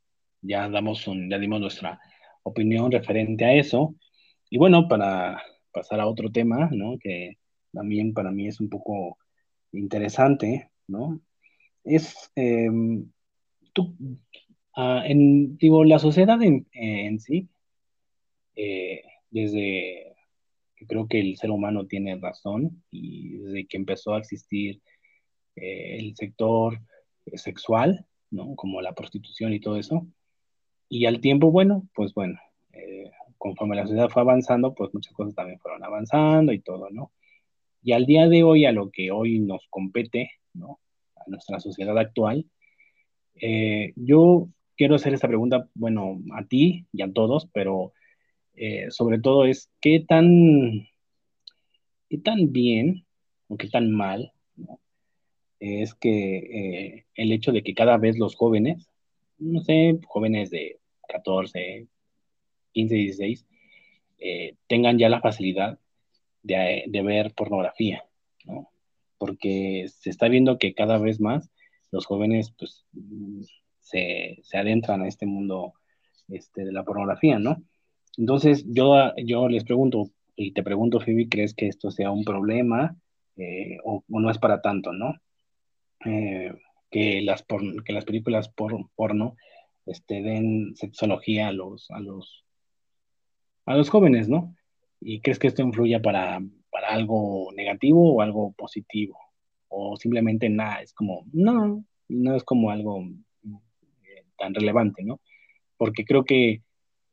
ya 0.42 0.70
damos 0.70 1.06
ya 1.06 1.38
dimos 1.40 1.62
nuestra 1.62 2.00
opinión 2.44 2.92
referente 2.92 3.46
a 3.46 3.54
eso. 3.54 3.96
Y 4.50 4.58
bueno, 4.58 4.88
para 4.88 5.42
pasar 5.72 6.00
a 6.00 6.08
otro 6.08 6.32
tema, 6.32 6.70
¿no? 6.72 6.98
Que 7.00 7.38
también 7.72 8.14
para 8.14 8.32
mí 8.32 8.48
es 8.48 8.60
un 8.60 8.70
poco 8.70 9.18
interesante, 9.72 10.70
¿no? 10.88 11.20
Es, 11.84 12.32
eh, 12.36 12.70
tú, 13.74 13.96
ah, 14.76 15.04
en, 15.06 15.58
digo, 15.58 15.84
la 15.84 16.00
sociedad 16.00 16.40
en, 16.42 17.20
sí, 17.20 17.50
eh, 18.56 19.04
desde 19.32 20.16
que 20.76 20.88
creo 20.88 21.08
que 21.08 21.20
el 21.20 21.38
ser 21.38 21.52
humano 21.52 21.88
tiene 21.88 22.16
razón 22.18 22.84
y 22.92 23.38
desde 23.38 23.66
que 23.68 23.78
empezó 23.78 24.14
a 24.14 24.20
existir 24.20 24.82
eh, 25.56 25.98
el 26.00 26.16
sector 26.16 26.80
sexual, 27.36 28.06
¿no? 28.34 28.56
Como 28.56 28.82
la 28.82 28.94
prostitución 28.94 29.54
y 29.54 29.60
todo 29.60 29.78
eso. 29.78 30.08
Y 30.90 31.06
al 31.06 31.22
tiempo, 31.22 31.52
bueno, 31.52 31.88
pues 31.94 32.14
bueno, 32.14 32.40
eh, 32.74 33.12
conforme 33.38 33.76
la 33.76 33.84
sociedad 33.84 34.10
fue 34.10 34.24
avanzando, 34.24 34.74
pues 34.74 34.94
muchas 34.94 35.14
cosas 35.14 35.36
también 35.36 35.60
fueron 35.60 35.84
avanzando 35.84 36.52
y 36.52 36.60
todo, 36.60 36.90
¿no? 36.90 37.12
Y 37.84 37.94
al 37.94 38.06
día 38.06 38.28
de 38.28 38.44
hoy, 38.44 38.66
a 38.66 38.72
lo 38.72 38.90
que 38.92 39.12
hoy 39.12 39.40
nos 39.40 39.68
compete, 39.70 40.32
¿no? 40.54 40.80
A 41.16 41.24
nuestra 41.28 41.60
sociedad 41.60 41.98
actual, 41.98 42.46
eh, 43.36 43.94
yo 43.96 44.50
quiero 44.78 44.96
hacer 44.96 45.14
esta 45.14 45.28
pregunta, 45.28 45.70
bueno, 45.76 46.20
a 46.34 46.46
ti 46.46 46.88
y 46.92 47.02
a 47.02 47.12
todos, 47.12 47.48
pero 47.54 47.94
eh, 48.56 48.90
sobre 48.90 49.20
todo 49.20 49.46
es 49.46 49.70
qué 49.82 50.00
tan, 50.00 50.88
qué 52.10 52.18
tan 52.18 52.52
bien 52.52 53.06
o 53.48 53.58
qué 53.58 53.70
tan 53.70 53.92
mal 53.92 54.34
es 55.64 55.94
que 55.96 56.38
eh, 56.38 57.06
el 57.16 57.32
hecho 57.32 57.52
de 57.52 57.64
que 57.64 57.74
cada 57.74 57.98
vez 57.98 58.18
los 58.18 58.36
jóvenes, 58.36 58.90
no 59.38 59.62
sé, 59.62 60.00
jóvenes 60.08 60.50
de 60.50 60.80
14, 61.08 61.88
15, 62.74 62.96
16, 62.96 63.46
tengan 64.68 64.98
ya 64.98 65.10
la 65.10 65.20
facilidad 65.20 65.80
de, 66.44 66.86
de 66.88 67.02
ver 67.02 67.34
pornografía, 67.34 68.06
¿no? 68.46 68.70
Porque 69.18 69.86
se 69.90 70.10
está 70.10 70.30
viendo 70.30 70.58
que 70.58 70.74
cada 70.74 70.98
vez 70.98 71.20
más 71.20 71.52
los 71.92 72.06
jóvenes 72.06 72.54
pues 72.58 72.86
se, 73.80 74.40
se 74.42 74.58
adentran 74.58 75.02
a 75.02 75.08
este 75.08 75.26
mundo 75.26 75.74
este, 76.28 76.66
de 76.66 76.72
la 76.72 76.84
pornografía, 76.84 77.38
¿no? 77.38 77.64
Entonces, 78.18 78.66
yo, 78.68 78.96
yo 79.18 79.48
les 79.50 79.64
pregunto, 79.64 80.10
y 80.36 80.52
te 80.52 80.64
pregunto, 80.64 81.00
Phoebe, 81.00 81.30
¿crees 81.30 81.54
que 81.54 81.68
esto 81.68 81.92
sea 81.92 82.12
un 82.12 82.24
problema 82.24 82.96
eh, 83.36 83.78
o, 83.84 84.04
no 84.08 84.30
es 84.30 84.38
para 84.38 84.62
tanto, 84.62 84.94
¿no? 84.94 85.16
Eh, 86.06 86.54
que, 86.90 87.22
las 87.22 87.44
que 87.86 87.94
las 87.94 88.06
películas 88.06 88.50
por 88.50 88.90
porno 88.96 89.36
este, 89.86 90.22
den 90.22 90.76
sexología 90.76 91.48
a 91.48 91.52
los, 91.52 91.90
a, 91.92 92.00
los, 92.00 92.46
a 93.66 93.76
los 93.76 93.90
jóvenes, 93.90 94.30
¿no? 94.30 94.56
¿Y 95.02 95.20
crees 95.22 95.40
que 95.40 95.48
esto 95.48 95.62
influya 95.62 96.02
para, 96.02 96.40
para 96.72 96.90
algo 96.90 97.52
negativo 97.56 98.14
o 98.14 98.22
algo 98.22 98.54
positivo? 98.54 99.18
O 99.68 99.98
simplemente 99.98 100.50
nada, 100.50 100.82
es 100.82 100.94
como, 100.94 101.26
no, 101.34 101.84
no 102.08 102.36
es 102.36 102.44
como 102.44 102.70
algo 102.70 103.04
eh, 103.04 104.26
tan 104.38 104.54
relevante, 104.54 105.04
¿no? 105.04 105.20
Porque 105.78 106.06
creo 106.06 106.24
que 106.24 106.62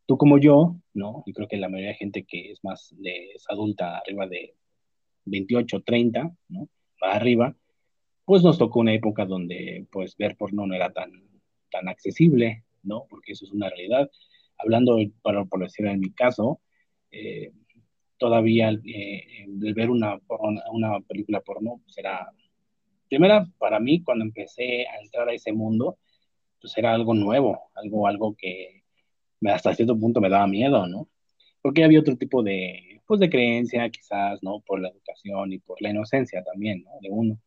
tú 0.06 0.18
como 0.18 0.38
yo, 0.38 0.76
¿no? 0.92 1.22
Y 1.26 1.32
creo 1.32 1.48
que 1.48 1.56
la 1.56 1.68
mayoría 1.68 1.92
de 1.92 1.96
gente 1.96 2.24
que 2.24 2.52
es 2.52 2.62
más 2.62 2.94
de, 2.98 3.30
es 3.32 3.44
adulta, 3.48 3.98
arriba 3.98 4.26
de 4.26 4.54
28, 5.24 5.82
30, 5.82 6.36
¿no? 6.48 6.68
Va 7.02 7.14
arriba, 7.14 7.56
pues 8.30 8.44
nos 8.44 8.58
tocó 8.58 8.78
una 8.78 8.94
época 8.94 9.26
donde 9.26 9.88
pues 9.90 10.16
ver 10.16 10.36
porno 10.36 10.64
no 10.64 10.72
era 10.72 10.92
tan, 10.92 11.10
tan 11.68 11.88
accesible, 11.88 12.62
¿no? 12.84 13.04
Porque 13.10 13.32
eso 13.32 13.44
es 13.44 13.50
una 13.50 13.68
realidad. 13.68 14.08
Hablando, 14.56 14.98
para, 15.20 15.44
por 15.46 15.58
decirlo 15.58 15.90
en 15.90 15.98
mi 15.98 16.12
caso, 16.12 16.60
eh, 17.10 17.50
todavía 18.18 18.70
eh, 18.70 19.46
el 19.60 19.74
ver 19.74 19.90
una, 19.90 20.20
una 20.70 21.00
película 21.00 21.40
porno 21.40 21.82
será, 21.88 22.30
pues 22.32 22.52
primera, 23.08 23.48
para 23.58 23.80
mí, 23.80 24.00
cuando 24.04 24.24
empecé 24.24 24.86
a 24.86 25.00
entrar 25.02 25.28
a 25.28 25.32
ese 25.34 25.52
mundo, 25.52 25.98
pues 26.60 26.78
era 26.78 26.94
algo 26.94 27.14
nuevo, 27.14 27.60
algo, 27.74 28.06
algo 28.06 28.36
que 28.36 28.84
hasta 29.44 29.74
cierto 29.74 29.98
punto 29.98 30.20
me 30.20 30.30
daba 30.30 30.46
miedo, 30.46 30.86
¿no? 30.86 31.08
Porque 31.62 31.82
había 31.82 31.98
otro 31.98 32.16
tipo 32.16 32.44
de, 32.44 33.02
pues, 33.08 33.18
de 33.18 33.28
creencia, 33.28 33.90
quizás, 33.90 34.40
¿no? 34.40 34.60
Por 34.60 34.80
la 34.80 34.90
educación 34.90 35.52
y 35.52 35.58
por 35.58 35.82
la 35.82 35.90
inocencia 35.90 36.44
también, 36.44 36.84
¿no? 36.84 36.92
De 37.00 37.10
uno. 37.10 37.40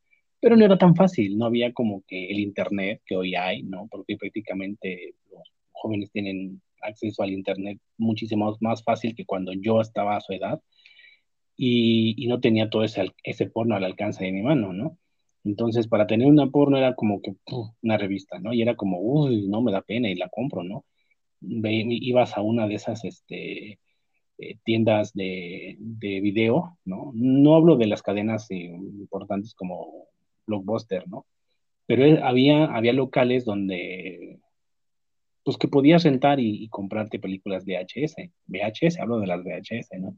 Pero 0.44 0.58
no 0.58 0.66
era 0.66 0.78
tan 0.78 0.94
fácil, 0.94 1.38
no 1.38 1.46
había 1.46 1.72
como 1.72 2.04
que 2.06 2.30
el 2.30 2.39
Internet 2.39 3.02
que 3.06 3.16
hoy 3.16 3.34
hay, 3.34 3.64
¿no? 3.64 3.88
Porque 3.89 4.18
prácticamente 4.18 5.16
los 5.32 5.41
jóvenes 5.72 6.12
tienen 6.12 6.62
acceso 6.82 7.24
al 7.24 7.32
Internet 7.32 7.80
muchísimo 7.98 8.58
más 8.60 8.84
fácil 8.84 9.16
que 9.16 9.26
cuando 9.26 9.54
yo 9.54 9.80
estaba 9.80 10.18
a 10.18 10.20
su 10.20 10.34
edad 10.34 10.60
y, 11.56 12.28
no 12.28 12.41
tenía 12.41 12.70
todo 12.70 12.84
ese, 12.84 13.06
ese 13.24 13.46
porno 13.50 13.76
al 13.76 13.86
alcance 13.86 14.26
de 14.26 14.34
mi 14.34 14.41
mano, 14.41 14.74
¿no? 14.74 14.98
Entonces, 15.46 15.88
para 15.88 16.08
tener 16.08 16.28
una 16.28 16.48
porno 16.52 16.78
era 16.78 16.94
como 16.96 17.22
que 17.22 17.36
una 17.82 17.98
revista, 17.98 18.39
¿no? 18.39 18.54
Y 18.54 18.62
era 18.62 18.76
como, 18.76 19.00
uy, 19.00 19.48
no 19.48 19.62
me 19.62 19.72
da 19.72 19.82
pena 19.82 20.10
y 20.10 20.16
la 20.16 20.30
compro, 20.30 20.64
¿no? 20.64 20.86
ibas 21.41 22.38
a 22.38 22.41
una 22.41 22.68
de 22.68 22.76
esas 22.76 23.06
este, 23.06 23.80
eh, 24.39 24.58
tiendas 24.66 25.14
de, 25.14 25.78
de, 25.80 26.22
video, 26.22 26.78
¿no? 26.86 27.12
No 27.16 27.56
hablo 27.56 27.78
de 27.78 27.88
las 27.88 28.02
cadenas 28.02 28.52
eh, 28.52 28.66
importantes 28.66 29.54
como 29.56 30.12
Blockbuster, 30.48 31.08
¿no? 31.08 31.26
Pero 31.86 32.26
había, 32.26 32.66
había 32.66 32.94
locales 32.94 33.46
donde, 33.46 34.39
pues 35.44 35.58
que 35.58 35.68
podías 35.68 36.04
sentar 36.04 36.39
y, 36.39 36.68
comprarte 36.70 37.20
películas 37.20 37.66
VHS, 37.66 38.16
VHS, 38.48 39.00
hablo 39.00 39.20
de 39.20 39.28
las 39.28 39.44
VHS, 39.44 40.00
¿no? 40.00 40.18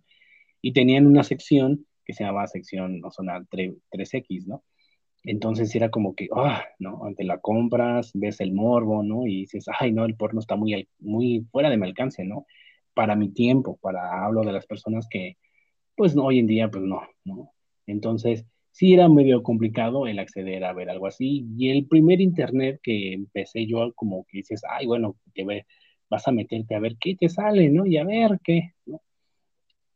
Y 0.61 0.73
tenían 0.73 1.07
una 1.07 1.23
sección 1.23 1.85
que 2.05 2.13
se 2.13 2.23
llamaba 2.23 2.47
sección, 2.47 3.01
no 3.01 3.11
son 3.11 3.27
3X, 3.27 4.45
¿no? 4.45 4.63
Entonces 5.23 5.73
era 5.75 5.89
como 5.89 6.15
que, 6.15 6.27
ah, 6.35 6.63
¿no? 6.79 7.03
Ante 7.05 7.23
la 7.23 7.39
compras, 7.39 8.11
ves 8.13 8.39
el 8.41 8.53
morbo, 8.53 9.03
¿no? 9.03 9.25
Y 9.25 9.41
dices, 9.41 9.65
ay, 9.79 9.91
no, 9.91 10.05
el 10.05 10.15
porno 10.15 10.39
está 10.39 10.55
muy, 10.55 10.87
muy 10.99 11.47
fuera 11.51 11.69
de 11.69 11.77
mi 11.77 11.87
alcance, 11.87 12.23
¿no? 12.23 12.45
Para 12.93 13.15
mi 13.15 13.29
tiempo, 13.29 13.77
para, 13.81 14.23
hablo 14.23 14.43
de 14.43 14.53
las 14.53 14.67
personas 14.67 15.07
que, 15.09 15.37
pues, 15.95 16.15
no, 16.15 16.25
hoy 16.25 16.39
en 16.39 16.47
día, 16.47 16.69
pues 16.69 16.83
no, 16.83 17.01
¿no? 17.23 17.51
Entonces, 17.87 18.45
sí 18.75 18.93
era 18.93 19.07
medio 19.07 19.41
complicado 19.41 20.05
el 20.05 20.19
acceder 20.19 20.65
a 20.65 20.73
ver 20.73 20.89
algo 20.89 21.07
así. 21.07 21.45
Y 21.57 21.69
el 21.69 21.87
primer 21.87 22.19
internet 22.19 22.81
que 22.83 23.13
empecé 23.13 23.65
yo, 23.67 23.93
como 23.95 24.25
que 24.25 24.39
dices, 24.39 24.63
ay, 24.69 24.85
bueno, 24.85 25.15
te 25.33 25.45
vas 26.09 26.27
a 26.27 26.31
meterte 26.33 26.75
a 26.75 26.79
ver 26.79 26.97
qué 26.99 27.15
te 27.15 27.29
sale, 27.29 27.69
¿no? 27.69 27.85
Y 27.85 27.97
a 27.97 28.03
ver 28.03 28.39
qué, 28.43 28.73
¿no? 28.85 29.01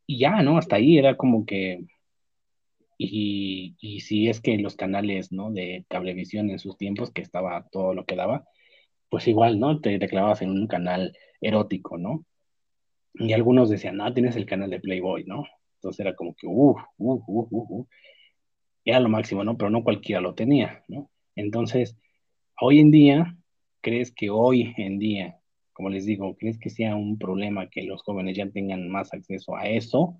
Y 0.07 0.19
ya, 0.19 0.41
¿no? 0.43 0.57
Hasta 0.57 0.77
ahí 0.77 0.97
era 0.97 1.17
como 1.17 1.45
que 1.45 1.81
y, 2.97 3.75
y, 3.81 4.01
si 4.01 4.29
es 4.29 4.41
que 4.41 4.57
los 4.57 4.75
canales, 4.75 5.31
¿no? 5.31 5.51
De 5.51 5.85
cablevisión 5.89 6.49
en 6.49 6.59
sus 6.59 6.77
tiempos, 6.77 7.11
que 7.11 7.21
estaba 7.21 7.67
todo 7.71 7.93
lo 7.93 8.05
que 8.05 8.15
daba, 8.15 8.45
pues 9.09 9.27
igual, 9.27 9.59
¿no? 9.59 9.81
Te, 9.81 9.99
te 9.99 10.07
clavabas 10.09 10.41
en 10.41 10.51
un 10.51 10.67
canal 10.67 11.17
erótico, 11.41 11.97
¿no? 11.97 12.25
Y 13.13 13.33
algunos 13.33 13.69
decían, 13.69 13.97
no, 13.97 14.13
tienes 14.13 14.35
el 14.37 14.45
canal 14.45 14.69
de 14.69 14.79
Playboy, 14.79 15.25
¿no? 15.25 15.45
Entonces 15.75 15.99
era 16.01 16.15
como 16.15 16.35
que, 16.35 16.47
uff, 16.47 16.81
uff, 16.97 17.23
uff, 17.27 17.47
uff, 17.51 17.87
era 18.89 18.99
lo 18.99 19.09
máximo, 19.09 19.43
¿no? 19.43 19.57
Pero 19.57 19.69
no 19.69 19.83
cualquiera 19.83 20.21
lo 20.21 20.35
tenía, 20.35 20.83
¿no? 20.87 21.09
Entonces, 21.35 21.97
hoy 22.59 22.79
en 22.79 22.91
día, 22.91 23.37
¿crees 23.81 24.11
que 24.11 24.29
hoy 24.29 24.73
en 24.77 24.99
día, 24.99 25.39
como 25.73 25.89
les 25.89 26.05
digo, 26.05 26.35
crees 26.37 26.59
que 26.59 26.69
sea 26.69 26.95
un 26.95 27.17
problema 27.17 27.69
que 27.69 27.83
los 27.83 28.03
jóvenes 28.03 28.37
ya 28.37 28.49
tengan 28.49 28.89
más 28.89 29.13
acceso 29.13 29.55
a 29.55 29.67
eso? 29.67 30.17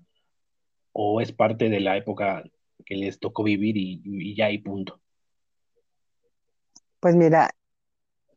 ¿O 0.92 1.20
es 1.20 1.32
parte 1.32 1.68
de 1.68 1.80
la 1.80 1.96
época 1.96 2.44
que 2.84 2.96
les 2.96 3.18
tocó 3.18 3.42
vivir 3.42 3.76
y, 3.76 4.34
ya 4.34 4.46
hay 4.46 4.58
punto. 4.58 5.00
Pues 6.98 7.14
mira, 7.16 7.50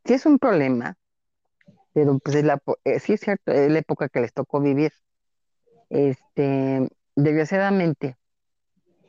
sí 0.06 0.14
es 0.14 0.26
un 0.26 0.40
problema, 0.40 0.98
pero 1.94 2.18
pues 2.20 2.36
eh, 2.36 3.00
sí 3.00 3.14
es 3.14 3.20
cierto, 3.20 3.52
es 3.52 3.72
la 3.72 3.80
época 3.80 4.10
que 4.10 4.22
les 4.22 4.34
tocó 4.34 4.62
vivir. 4.62 4.92
Este, 5.90 6.88
desgraciadamente, 7.16 8.16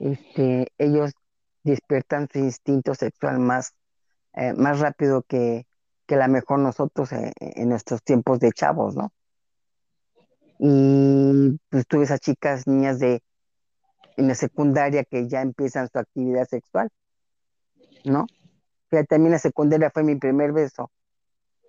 este, 0.01 0.69
ellos 0.79 1.13
despiertan 1.63 2.29
su 2.33 2.39
instinto 2.39 2.95
sexual 2.95 3.39
más, 3.39 3.75
eh, 4.35 4.53
más 4.53 4.81
rápido 4.81 5.23
que, 5.23 5.67
que 6.07 6.17
la 6.17 6.29
mejor 6.29 6.59
nosotros 6.59 7.11
en 7.13 7.69
nuestros 7.69 8.03
tiempos 8.03 8.41
de 8.41 8.53
chavos, 8.53 8.95
¿no? 8.97 9.13
Y 10.59 11.59
pues 11.69 11.87
tuve 11.87 12.05
esas 12.05 12.21
chicas, 12.21 12.67
niñas 12.67 12.99
de 12.99 13.23
en 14.17 14.29
la 14.29 14.35
secundaria 14.35 15.05
que 15.05 15.29
ya 15.29 15.43
empiezan 15.43 15.89
su 15.89 15.99
actividad 15.99 16.47
sexual, 16.47 16.89
¿no? 18.05 18.27
Fíjate, 18.91 19.07
también 19.09 19.33
la 19.33 19.39
secundaria 19.39 19.91
fue 19.91 20.05
mi 20.05 20.17
primer 20.17 20.53
beso. 20.53 20.91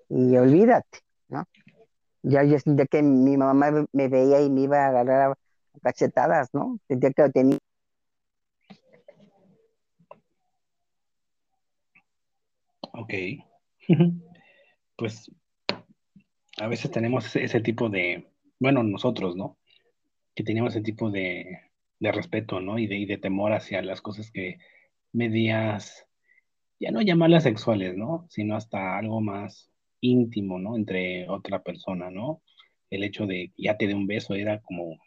Y 0.09 0.37
olvídate, 0.37 0.99
¿no? 1.27 1.45
Ya 2.21 2.43
yo 2.43 2.57
que 2.89 3.01
mi 3.01 3.37
mamá 3.37 3.87
me 3.91 4.07
veía 4.07 4.41
y 4.41 4.49
me 4.49 4.61
iba 4.61 4.85
a 4.85 4.87
agarrar 4.89 5.31
a 5.31 5.35
cachetadas, 5.81 6.49
¿no? 6.53 6.77
Sentía 6.87 7.11
que 7.11 7.21
lo 7.23 7.31
tenía. 7.31 7.57
Ok. 12.97 13.13
pues 14.95 15.31
a 16.57 16.67
veces 16.67 16.91
tenemos 16.91 17.35
ese 17.35 17.59
tipo 17.59 17.89
de, 17.89 18.27
bueno, 18.59 18.83
nosotros, 18.83 19.35
¿no? 19.35 19.57
Que 20.33 20.43
tenemos 20.43 20.73
ese 20.73 20.83
tipo 20.83 21.11
de, 21.11 21.59
de 21.99 22.11
respeto, 22.11 22.61
¿no? 22.61 22.79
Y 22.79 22.87
de, 22.87 22.97
y 22.97 23.05
de 23.05 23.17
temor 23.17 23.53
hacia 23.53 23.81
las 23.81 24.01
cosas 24.01 24.31
que 24.31 24.59
medias, 25.11 26.05
ya 26.79 26.91
no 26.91 27.01
llamarlas 27.01 27.43
sexuales, 27.43 27.97
¿no? 27.97 28.25
Sino 28.29 28.55
hasta 28.55 28.97
algo 28.97 29.21
más 29.21 29.69
íntimo, 29.99 30.59
¿no? 30.59 30.75
Entre 30.75 31.27
otra 31.29 31.63
persona, 31.63 32.09
¿no? 32.09 32.41
El 32.89 33.03
hecho 33.03 33.25
de 33.25 33.51
ya 33.57 33.77
te 33.77 33.87
dé 33.87 33.93
un 33.93 34.07
beso 34.07 34.35
era 34.35 34.61
como, 34.61 34.97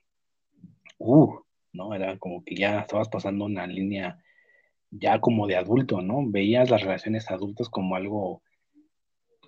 uh, 0.98 1.34
¿no? 1.72 1.94
Era 1.94 2.18
como 2.18 2.44
que 2.44 2.54
ya 2.54 2.80
estabas 2.80 3.08
pasando 3.08 3.46
una 3.46 3.66
línea 3.66 4.18
ya 4.90 5.20
como 5.20 5.46
de 5.46 5.56
adulto, 5.56 6.00
¿no? 6.00 6.22
Veías 6.26 6.70
las 6.70 6.82
relaciones 6.82 7.30
adultas 7.30 7.68
como 7.68 7.96
algo, 7.96 8.42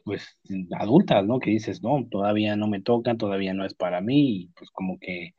pues, 0.04 0.38
adultas, 0.78 1.24
¿no? 1.26 1.38
Que 1.40 1.50
dices, 1.50 1.82
no, 1.82 2.06
todavía 2.10 2.56
no 2.56 2.68
me 2.68 2.80
tocan, 2.80 3.18
todavía 3.18 3.54
no 3.54 3.64
es 3.64 3.74
para 3.74 4.00
mí, 4.00 4.42
y 4.42 4.46
pues 4.56 4.70
como 4.70 4.98
que 4.98 5.34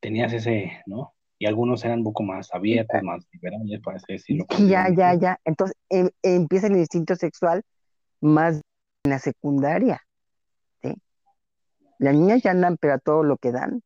tenías 0.00 0.32
ese, 0.32 0.82
¿no? 0.86 1.14
y 1.40 1.46
algunos 1.46 1.82
eran 1.86 2.00
un 2.00 2.04
poco 2.04 2.22
más 2.22 2.52
abiertos, 2.52 3.02
más 3.02 3.26
liberales, 3.32 3.80
para 3.82 3.98
decirlo. 4.06 4.44
Ya, 4.68 4.88
ya, 4.94 5.14
ya. 5.14 5.40
Entonces 5.46 5.74
em, 5.88 6.10
empieza 6.22 6.66
el 6.66 6.76
instinto 6.76 7.16
sexual 7.16 7.62
más 8.20 8.60
en 9.04 9.10
la 9.10 9.18
secundaria. 9.18 10.02
¿sí? 10.82 10.94
Las 11.98 12.14
niñas 12.14 12.42
ya 12.42 12.50
andan, 12.50 12.76
pero 12.76 12.92
a 12.92 12.98
todo 12.98 13.22
lo 13.22 13.38
que 13.38 13.52
dan. 13.52 13.82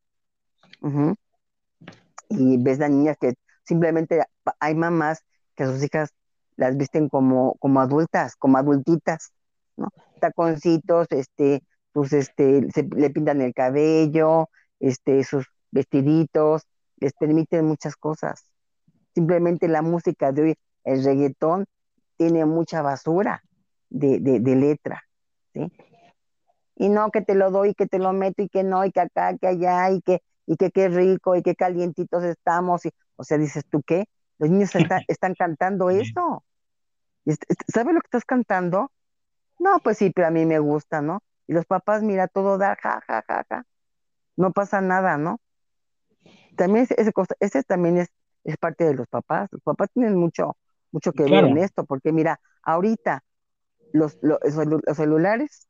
Y 2.29 2.57
ves 2.61 2.77
las 2.77 2.91
niñas 2.91 3.15
que 3.19 3.35
simplemente 3.63 4.21
hay 4.59 4.75
mamás 4.75 5.23
que 5.55 5.65
sus 5.65 5.83
hijas 5.83 6.13
las 6.57 6.77
visten 6.77 7.09
como, 7.09 7.55
como 7.59 7.81
adultas, 7.81 8.35
como 8.35 8.57
adultitas, 8.57 9.31
¿no? 9.77 9.89
Taconcitos, 10.19 11.07
este, 11.11 11.63
pues 11.91 12.13
este, 12.13 12.67
se, 12.71 12.83
le 12.83 13.09
pintan 13.09 13.41
el 13.41 13.53
cabello, 13.53 14.49
este, 14.79 15.23
sus 15.23 15.45
vestiditos, 15.71 16.63
les 16.97 17.13
permiten 17.13 17.65
muchas 17.65 17.95
cosas. 17.95 18.45
Simplemente 19.13 19.67
la 19.67 19.81
música 19.81 20.31
de 20.31 20.41
hoy, 20.41 20.55
el 20.83 21.03
reggaetón, 21.03 21.65
tiene 22.17 22.45
mucha 22.45 22.81
basura 22.81 23.43
de, 23.89 24.19
de, 24.19 24.39
de 24.39 24.55
letra, 24.55 25.03
¿sí? 25.53 25.71
Y 26.77 26.89
no 26.89 27.09
que 27.11 27.21
te 27.21 27.35
lo 27.35 27.51
doy, 27.51 27.73
que 27.73 27.87
te 27.87 27.99
lo 27.99 28.11
meto, 28.11 28.41
y 28.41 28.49
que 28.49 28.63
no, 28.63 28.83
y 28.83 28.91
que 28.91 29.01
acá, 29.01 29.37
que 29.37 29.47
allá, 29.47 29.89
y 29.91 30.01
que, 30.01 30.21
y 30.45 30.57
que 30.57 30.71
qué 30.71 30.89
rico, 30.89 31.35
y 31.35 31.41
que 31.41 31.55
calientitos 31.55 32.23
estamos, 32.23 32.85
y, 32.85 32.89
o 33.15 33.23
sea, 33.23 33.37
dices 33.37 33.63
tú 33.69 33.81
qué, 33.85 34.05
los 34.39 34.49
niños 34.49 34.71
están 35.07 35.35
cantando 35.35 35.89
eso. 35.89 36.43
¿Sabes 37.67 37.93
lo 37.93 38.01
que 38.01 38.07
estás 38.07 38.25
cantando? 38.25 38.91
No, 39.59 39.79
pues 39.79 39.97
sí, 39.97 40.11
pero 40.11 40.27
a 40.27 40.31
mí 40.31 40.45
me 40.45 40.59
gusta, 40.59 41.01
¿no? 41.01 41.23
Y 41.47 41.53
los 41.53 41.65
papás, 41.65 42.03
mira, 42.03 42.27
todo 42.27 42.57
da, 42.57 42.77
ja, 42.81 43.01
ja, 43.07 43.23
ja, 43.27 43.45
ja. 43.49 43.65
No 44.35 44.51
pasa 44.51 44.81
nada, 44.81 45.17
¿no? 45.17 45.39
También 46.55 46.87
ese, 46.89 47.13
ese 47.39 47.63
también 47.63 47.97
es, 47.97 48.09
es 48.43 48.57
parte 48.57 48.83
de 48.85 48.93
los 48.93 49.07
papás. 49.07 49.49
Los 49.51 49.61
papás 49.61 49.89
tienen 49.93 50.15
mucho, 50.15 50.57
mucho 50.91 51.11
que 51.13 51.23
ver 51.23 51.45
en 51.45 51.57
esto, 51.57 51.85
porque 51.85 52.11
mira, 52.11 52.39
ahorita 52.63 53.23
los, 53.93 54.17
los, 54.21 54.39
celulares, 54.95 55.67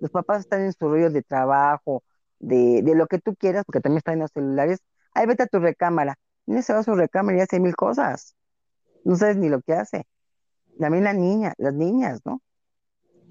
los 0.00 0.10
papás 0.10 0.40
están 0.40 0.62
en 0.62 0.72
su 0.72 0.88
rollo 0.88 1.10
de 1.10 1.22
trabajo, 1.22 2.02
de, 2.38 2.82
de, 2.82 2.94
lo 2.94 3.06
que 3.06 3.18
tú 3.18 3.34
quieras, 3.34 3.64
porque 3.66 3.80
también 3.80 3.98
están 3.98 4.14
en 4.14 4.20
los 4.20 4.30
celulares. 4.32 4.80
Ahí 5.12 5.26
vete 5.26 5.44
a 5.44 5.46
tu 5.46 5.58
recámara. 5.58 6.16
Niño 6.48 6.62
se 6.62 6.72
va 6.72 6.78
a 6.78 6.82
su 6.82 6.94
recámara 6.94 7.36
y 7.36 7.40
hace 7.42 7.60
mil 7.60 7.76
cosas. 7.76 8.34
No 9.04 9.16
sabes 9.16 9.36
ni 9.36 9.50
lo 9.50 9.60
que 9.60 9.74
hace. 9.74 10.06
También 10.80 11.04
la 11.04 11.12
niña, 11.12 11.52
las 11.58 11.74
niñas, 11.74 12.22
¿no? 12.24 12.40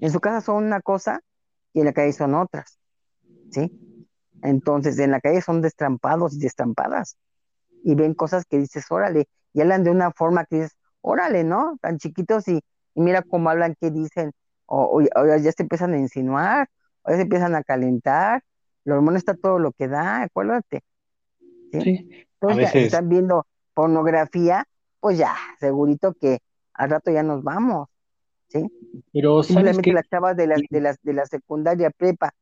En 0.00 0.12
su 0.12 0.20
casa 0.20 0.40
son 0.40 0.64
una 0.64 0.80
cosa 0.80 1.20
y 1.72 1.80
en 1.80 1.86
la 1.86 1.92
calle 1.92 2.12
son 2.12 2.34
otras, 2.36 2.78
¿sí? 3.50 3.76
Entonces, 4.42 5.00
en 5.00 5.10
la 5.10 5.20
calle 5.20 5.42
son 5.42 5.62
destrampados 5.62 6.34
y 6.34 6.38
destrampadas. 6.38 7.18
Y 7.82 7.96
ven 7.96 8.14
cosas 8.14 8.44
que 8.44 8.56
dices, 8.58 8.86
órale, 8.88 9.28
y 9.52 9.62
hablan 9.62 9.82
de 9.82 9.90
una 9.90 10.12
forma 10.12 10.44
que 10.44 10.56
dices, 10.56 10.76
órale, 11.00 11.42
¿no? 11.42 11.76
Tan 11.80 11.98
chiquitos 11.98 12.46
y, 12.46 12.60
mira 12.94 13.22
cómo 13.22 13.50
hablan, 13.50 13.74
qué 13.80 13.90
dicen, 13.90 14.30
o, 14.66 15.00
ya 15.00 15.52
se 15.52 15.62
empiezan 15.64 15.92
a 15.94 15.98
insinuar, 15.98 16.68
o 17.02 17.10
ya 17.10 17.16
se 17.16 17.22
empiezan 17.22 17.56
a 17.56 17.64
calentar, 17.64 18.44
el 18.84 18.92
hormona 18.92 19.18
está 19.18 19.34
todo 19.34 19.58
lo 19.58 19.72
que 19.72 19.88
da, 19.88 20.22
acuérdate. 20.22 20.84
¿Sí? 21.72 22.26
Entonces, 22.40 22.72
ya 22.72 22.80
están 22.80 23.08
viendo 23.08 23.46
pornografía, 23.74 24.66
pues 25.00 25.18
ya, 25.18 25.34
segurito 25.58 26.14
que 26.14 26.38
al 26.74 26.90
rato 26.90 27.10
ya 27.10 27.22
nos 27.22 27.42
vamos, 27.42 27.88
¿sí? 28.48 28.66
Pero 29.12 29.42
simplemente 29.42 29.92
las 29.92 30.08
chavas 30.08 30.36
de 30.36 30.46
las 30.46 30.60
de 30.70 30.80
las 30.80 30.96
de 31.02 31.12
la 31.12 31.26
secundaria 31.26 31.90
prepa, 31.90 32.32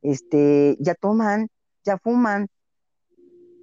este, 0.00 0.76
ya 0.80 0.94
toman, 0.94 1.48
ya 1.84 1.98
fuman. 1.98 2.48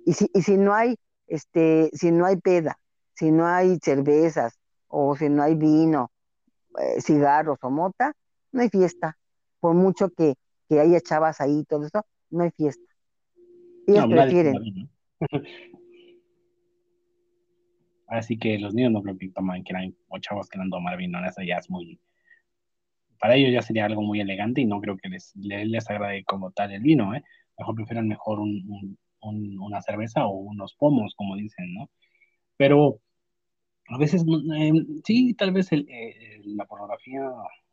Y 0.06 0.14
si, 0.14 0.30
y 0.34 0.42
si 0.42 0.58
no 0.58 0.74
hay, 0.74 0.96
este, 1.28 1.90
si 1.94 2.12
no 2.12 2.26
hay 2.26 2.38
peda, 2.38 2.80
si 3.14 3.32
no 3.32 3.46
hay 3.46 3.78
cervezas, 3.82 4.60
o 4.88 5.16
si 5.16 5.30
no 5.30 5.44
hay 5.44 5.56
vino, 5.56 6.12
eh, 6.80 7.02
cigarros 7.02 7.60
o 7.62 7.70
mota, 7.70 8.14
no 8.52 8.62
hay 8.62 8.70
fiesta. 8.70 9.18
Por 9.60 9.76
mucho 9.76 10.10
que, 10.10 10.36
que 10.68 10.80
haya 10.80 11.00
chavas 11.02 11.42
ahí 11.42 11.60
y 11.60 11.64
todo 11.64 11.86
eso, 11.86 12.06
no 12.30 12.44
hay 12.44 12.52
fiesta. 12.52 12.84
Ellos 13.88 14.06
prefieren. 14.08 14.90
Así 18.08 18.38
que 18.38 18.58
los 18.60 18.74
niños 18.74 18.92
no 18.92 19.04
creo 19.04 19.18
que 19.18 19.30
toman, 19.30 19.64
que 19.64 19.72
eran 19.74 19.96
o 20.08 20.18
chavos 20.20 20.50
que 20.50 20.58
eran 20.58 20.70
tomar 20.70 20.98
vino, 20.98 21.24
eso 21.24 21.44
ya 21.44 21.58
es 21.58 21.70
muy, 21.70 22.00
para 23.20 23.36
ellos 23.36 23.52
ya 23.54 23.62
sería 23.62 23.86
algo 23.86 24.02
muy 24.02 24.22
elegante 24.22 24.62
y 24.62 24.66
no 24.66 24.80
creo 24.82 24.98
que 24.98 25.10
les, 25.10 25.36
les, 25.36 25.90
agrade 25.90 26.24
como 26.24 26.52
tal 26.52 26.72
el 26.72 26.82
vino, 26.82 27.14
¿eh? 27.14 27.24
Mejor 27.58 27.76
prefieren 27.76 28.08
mejor 28.08 28.40
un, 28.40 28.98
una 29.22 29.82
cerveza 29.82 30.26
o 30.26 30.38
unos 30.38 30.74
pomos, 30.76 31.14
como 31.16 31.36
dicen, 31.36 31.74
¿no? 31.74 31.90
Pero 32.58 33.00
a 33.90 33.98
veces, 33.98 34.24
eh, 34.58 34.72
sí, 35.06 35.34
tal 35.34 35.52
vez 35.52 35.72
eh, 35.72 36.42
la 36.46 36.66
pornografía 36.66 37.22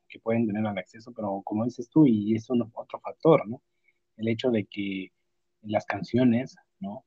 que 0.08 0.20
pueden 0.20 0.46
tener 0.46 0.66
al 0.66 0.78
acceso, 0.78 1.12
pero 1.14 1.42
como 1.44 1.64
dices 1.64 1.88
tú, 1.90 2.06
y 2.06 2.34
es 2.34 2.48
otro 2.50 3.00
factor, 3.00 3.48
¿no? 3.48 3.62
El 4.16 4.28
hecho 4.28 4.50
de 4.50 4.66
que 4.66 5.12
las 5.62 5.86
canciones, 5.86 6.56
¿no? 6.80 7.04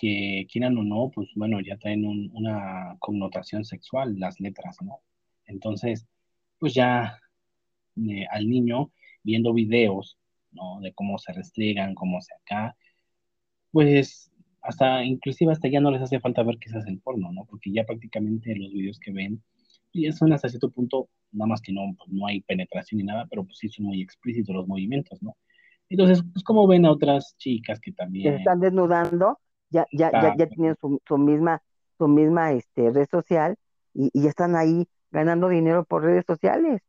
Que 0.00 0.46
quieran 0.50 0.78
o 0.78 0.82
no, 0.82 1.10
pues 1.14 1.28
bueno, 1.36 1.60
ya 1.60 1.76
traen 1.76 2.06
una 2.06 2.96
connotación 3.00 3.64
sexual 3.64 4.18
las 4.18 4.40
letras, 4.40 4.78
¿no? 4.80 5.00
Entonces, 5.44 6.06
pues 6.58 6.72
ya 6.72 7.18
eh, 7.96 8.24
al 8.30 8.48
niño 8.48 8.92
viendo 9.22 9.52
videos, 9.52 10.16
¿no? 10.52 10.80
De 10.80 10.92
cómo 10.94 11.18
se 11.18 11.32
restriegan, 11.32 11.94
cómo 11.94 12.22
se 12.22 12.32
acá, 12.34 12.76
pues 13.72 14.32
hasta, 14.62 15.04
inclusive 15.04 15.52
hasta 15.52 15.68
ya 15.68 15.80
no 15.80 15.90
les 15.90 16.00
hace 16.00 16.18
falta 16.18 16.42
ver 16.42 16.56
qué 16.58 16.70
es 16.70 16.86
el 16.86 17.00
porno, 17.00 17.30
¿no? 17.32 17.44
Porque 17.44 17.70
ya 17.70 17.84
prácticamente 17.84 18.56
los 18.56 18.72
videos 18.72 18.98
que 18.98 19.12
ven, 19.12 19.42
y 19.92 20.10
son 20.12 20.32
hasta 20.32 20.48
cierto 20.48 20.70
punto, 20.70 21.10
nada 21.32 21.48
más 21.48 21.60
que 21.60 21.72
no, 21.72 21.94
pues 21.98 22.08
no 22.10 22.26
hay 22.26 22.40
penetración 22.40 22.98
ni 22.98 23.04
nada, 23.04 23.26
pero 23.28 23.44
pues 23.44 23.58
sí 23.58 23.68
son 23.68 23.86
muy 23.86 24.00
explícitos 24.00 24.54
los 24.54 24.66
movimientos, 24.66 25.22
¿no? 25.22 25.36
Entonces, 25.90 26.24
pues 26.32 26.42
como 26.42 26.66
ven 26.66 26.86
a 26.86 26.90
otras 26.92 27.36
chicas 27.36 27.80
que 27.80 27.92
también... 27.92 28.32
Se 28.32 28.38
están 28.38 28.60
desnudando 28.60 29.38
ya, 29.70 29.86
ya, 29.92 30.10
ya, 30.12 30.34
ya 30.36 30.46
tienen 30.46 30.76
su, 30.80 31.00
su, 31.06 31.18
misma, 31.18 31.62
su 31.96 32.08
misma 32.08 32.52
este, 32.52 32.90
red 32.90 33.08
social 33.08 33.56
y, 33.94 34.10
y, 34.12 34.26
están 34.26 34.56
ahí 34.56 34.86
ganando 35.10 35.48
dinero 35.48 35.84
por 35.84 36.02
redes 36.02 36.24
sociales. 36.26 36.82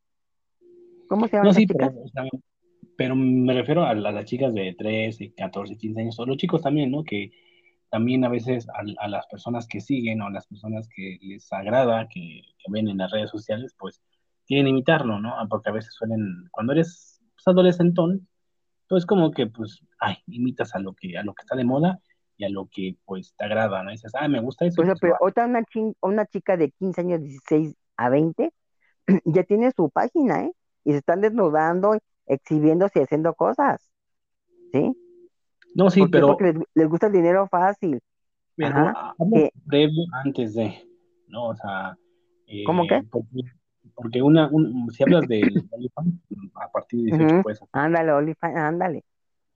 ¿Cómo 1.07 1.27
se 1.27 1.37
llaman 1.37 1.47
no, 1.47 1.53
sí, 1.53 1.67
pero, 1.67 1.93
pero, 2.97 3.15
me 3.15 3.53
refiero 3.53 3.83
a, 3.83 3.93
las 3.93 4.25
chicas 4.25 4.53
de 4.53 4.75
13, 4.77 5.33
14, 5.35 5.77
15 5.77 6.01
años, 6.01 6.19
o 6.19 6.25
los 6.25 6.37
chicos 6.37 6.61
también, 6.61 6.91
¿no? 6.91 7.03
Que 7.03 7.31
también 7.89 8.23
a 8.23 8.29
veces 8.29 8.67
a, 8.69 8.83
a 9.03 9.07
las 9.07 9.27
personas 9.27 9.67
que 9.67 9.81
siguen 9.81 10.21
o 10.21 10.27
a 10.27 10.31
las 10.31 10.47
personas 10.47 10.87
que 10.87 11.17
les 11.21 11.51
agrada, 11.51 12.07
que, 12.07 12.41
que, 12.57 12.71
ven 12.71 12.87
en 12.87 12.97
las 12.97 13.11
redes 13.11 13.29
sociales, 13.29 13.75
pues 13.77 14.01
quieren 14.47 14.67
imitarlo, 14.67 15.19
¿no? 15.19 15.33
Porque 15.49 15.69
a 15.69 15.73
veces 15.73 15.93
suelen, 15.93 16.47
cuando 16.51 16.73
eres 16.73 17.21
pues, 17.35 17.47
adolescentón, 17.47 18.27
pues 18.87 19.05
como 19.05 19.31
que, 19.31 19.47
pues, 19.47 19.81
ay, 19.99 20.15
imitas 20.27 20.75
a 20.75 20.79
lo 20.79 20.93
que, 20.93 21.17
a 21.17 21.23
lo 21.23 21.33
que 21.33 21.41
está 21.41 21.55
de 21.55 21.63
moda 21.63 22.01
a 22.45 22.49
lo 22.49 22.67
que 22.71 22.95
pues 23.05 23.33
te 23.37 23.45
agrada, 23.45 23.83
¿no? 23.83 23.91
dices, 23.91 24.11
ah, 24.15 24.27
me 24.27 24.41
gusta 24.41 24.65
eso. 24.65 24.81
Pues, 24.81 24.99
pero 24.99 25.15
otra 25.19 25.45
una, 25.45 25.63
una 26.01 26.25
chica 26.25 26.57
de 26.57 26.71
15 26.71 27.01
años, 27.01 27.21
16 27.21 27.75
a 27.97 28.09
20, 28.09 28.53
ya 29.25 29.43
tiene 29.43 29.71
su 29.71 29.89
página, 29.89 30.45
¿eh? 30.45 30.51
Y 30.83 30.91
se 30.91 30.97
están 30.97 31.21
desnudando, 31.21 31.97
exhibiéndose 32.25 32.99
y 32.99 33.03
haciendo 33.03 33.33
cosas, 33.33 33.91
¿sí? 34.71 34.95
No, 35.75 35.89
sí, 35.89 36.03
pero... 36.11 36.27
Porque 36.27 36.53
les, 36.73 36.89
gusta 36.89 37.07
el 37.07 37.13
dinero 37.13 37.47
fácil. 37.47 38.01
Pero 38.55 38.93
antes 40.23 40.53
de, 40.55 40.87
¿no? 41.27 41.49
O 41.49 41.55
sea... 41.55 41.97
Eh, 42.47 42.63
¿Cómo 42.65 42.85
qué? 42.87 43.01
Porque, 43.93 44.21
una, 44.21 44.49
si 44.89 45.03
hablas 45.03 45.27
de 45.27 45.41
OnlyFans, 45.69 46.21
a 46.55 46.71
partir 46.71 47.01
de 47.03 47.17
18 47.17 47.43
pues... 47.43 47.59
Ándale, 47.71 48.11
OnlyFans, 48.11 48.57
ándale. 48.57 49.03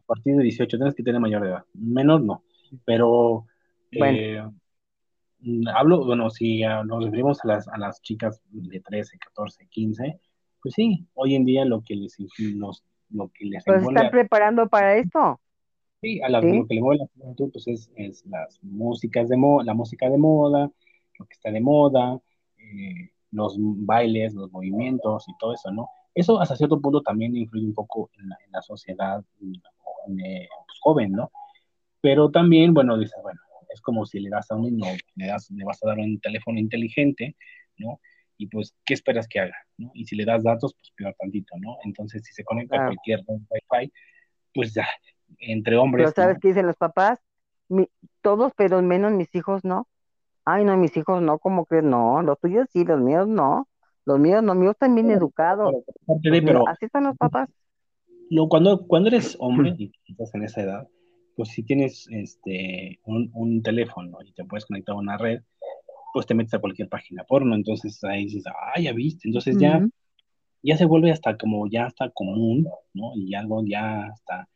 A 0.03 0.05
partir 0.05 0.35
de 0.35 0.43
18 0.43 0.77
tienes 0.77 0.95
que 0.95 1.03
tener 1.03 1.19
mayor 1.19 1.45
edad. 1.45 1.65
Menor 1.73 2.21
no. 2.21 2.43
Pero 2.85 3.45
eh, 3.91 4.41
hablo, 5.73 6.05
bueno, 6.05 6.29
si 6.29 6.61
nos 6.61 7.03
referimos 7.03 7.43
a 7.43 7.47
las, 7.47 7.67
a 7.67 7.77
las 7.77 8.01
chicas 8.01 8.41
de 8.49 8.79
13, 8.79 9.17
14, 9.17 9.67
15, 9.67 10.19
pues 10.61 10.73
sí, 10.73 11.05
hoy 11.13 11.35
en 11.35 11.45
día 11.45 11.65
lo 11.65 11.81
que 11.81 11.95
les, 11.95 12.17
lo 13.09 13.29
que 13.29 13.45
les 13.45 13.63
pues 13.63 13.83
están 13.83 14.09
preparando 14.09 14.67
para 14.67 14.97
esto. 14.97 15.39
Sí, 16.01 16.21
a 16.21 16.29
las, 16.29 16.43
lo 16.43 16.65
que 16.67 16.75
le 16.75 16.81
mueve 16.81 16.99
la 16.99 17.07
juventud 17.15 17.51
pues 17.51 17.67
es, 17.67 17.91
es, 17.95 18.25
las 18.25 18.59
músicas 18.63 19.29
de 19.29 19.37
moda, 19.37 19.63
la 19.63 19.73
música 19.73 20.09
de 20.09 20.17
moda, 20.17 20.71
lo 21.19 21.25
que 21.25 21.33
está 21.33 21.51
de 21.51 21.61
moda, 21.61 22.19
eh, 22.57 23.11
los 23.31 23.55
bailes, 23.59 24.33
los 24.33 24.51
movimientos 24.51 25.25
y 25.27 25.37
todo 25.37 25.53
eso, 25.53 25.71
¿no? 25.71 25.89
Eso 26.13 26.39
hasta 26.39 26.55
cierto 26.55 26.79
punto 26.79 27.01
también 27.01 27.35
influye 27.35 27.65
un 27.65 27.73
poco 27.73 28.09
en 28.17 28.29
la, 28.29 28.37
en 28.45 28.51
la 28.51 28.61
sociedad 28.61 29.23
eh, 29.41 30.47
pues, 30.65 30.79
joven, 30.79 31.11
¿no? 31.11 31.29
Pero 32.05 32.29
también, 32.29 32.71
bueno, 32.71 32.99
dices, 32.99 33.17
bueno, 33.23 33.39
es 33.73 33.81
como 33.81 34.05
si 34.05 34.19
le 34.19 34.29
das 34.29 34.51
a 34.51 34.55
un 34.55 34.61
niño, 34.61 34.85
le, 35.15 35.25
das, 35.25 35.49
le 35.49 35.65
vas 35.65 35.83
a 35.83 35.87
dar 35.87 35.97
un 35.97 36.19
teléfono 36.19 36.59
inteligente, 36.59 37.35
¿no? 37.77 37.99
Y 38.37 38.45
pues, 38.45 38.75
¿qué 38.85 38.93
esperas 38.93 39.27
que 39.27 39.39
haga? 39.39 39.55
¿no? 39.79 39.89
Y 39.95 40.05
si 40.05 40.15
le 40.15 40.23
das 40.23 40.43
datos, 40.43 40.75
pues 40.75 40.91
peor 40.95 41.15
tantito, 41.17 41.55
¿no? 41.59 41.77
Entonces, 41.83 42.23
si 42.23 42.31
se 42.31 42.43
conecta 42.43 42.75
a 42.75 42.85
cualquier 42.85 43.21
Wi-Fi, 43.25 43.91
pues 44.53 44.75
ya, 44.75 44.85
entre 45.39 45.77
hombres. 45.77 46.13
Pero 46.13 46.27
¿sabes 46.27 46.37
qué 46.39 46.49
dicen 46.49 46.67
los 46.67 46.77
papás? 46.77 47.19
todos, 48.21 48.53
pero 48.55 48.79
menos 48.83 49.11
mis 49.11 49.33
hijos 49.33 49.65
no. 49.65 49.87
Ay, 50.45 50.63
no, 50.63 50.77
mis 50.77 50.95
hijos 50.97 51.23
no, 51.23 51.39
como 51.39 51.65
que 51.65 51.81
no, 51.81 52.21
los 52.21 52.39
tuyos 52.39 52.67
sí, 52.71 52.85
los 52.85 53.01
míos 53.01 53.27
no. 53.27 53.67
Los 54.05 54.19
míos 54.19 54.43
no, 54.43 54.53
míos 54.53 54.73
están 54.73 54.93
bien 54.93 55.09
educados. 55.09 55.73
Pero, 56.21 56.67
así 56.67 56.85
están 56.85 57.05
los 57.05 57.17
papás. 57.17 57.49
lo, 58.29 58.47
cuando, 58.47 58.85
cuando 58.85 59.09
eres 59.09 59.35
hombre 59.39 59.73
y 59.75 59.91
estás 60.07 60.35
en 60.35 60.43
esa 60.43 60.61
edad, 60.61 60.87
pues 61.35 61.49
si 61.49 61.63
tienes 61.63 62.07
este, 62.09 62.99
un, 63.03 63.29
un, 63.33 63.61
teléfono 63.61 64.19
y 64.25 64.31
te 64.31 64.45
puedes 64.45 64.65
conectar 64.65 64.95
a 64.95 64.99
una 64.99 65.17
red, 65.17 65.41
pues 66.13 66.25
te 66.25 66.33
metes 66.33 66.53
a 66.53 66.59
cualquier 66.59 66.87
página 66.87 67.23
porno, 67.25 67.55
entonces 67.55 68.01
ahí 68.03 68.25
dices, 68.25 68.45
ah, 68.47 68.79
ya 68.79 68.93
viste, 68.93 69.27
entonces 69.27 69.57
ya, 69.59 69.85
ya 70.63 70.77
se 70.77 70.85
vuelve 70.85 71.11
hasta 71.11 71.37
como, 71.37 71.67
ya 71.69 71.87
está 71.87 72.09
común, 72.11 72.67
¿no? 72.93 73.11
Y 73.15 73.35
algo 73.35 73.63
ya 73.65 74.11
está, 74.13 74.47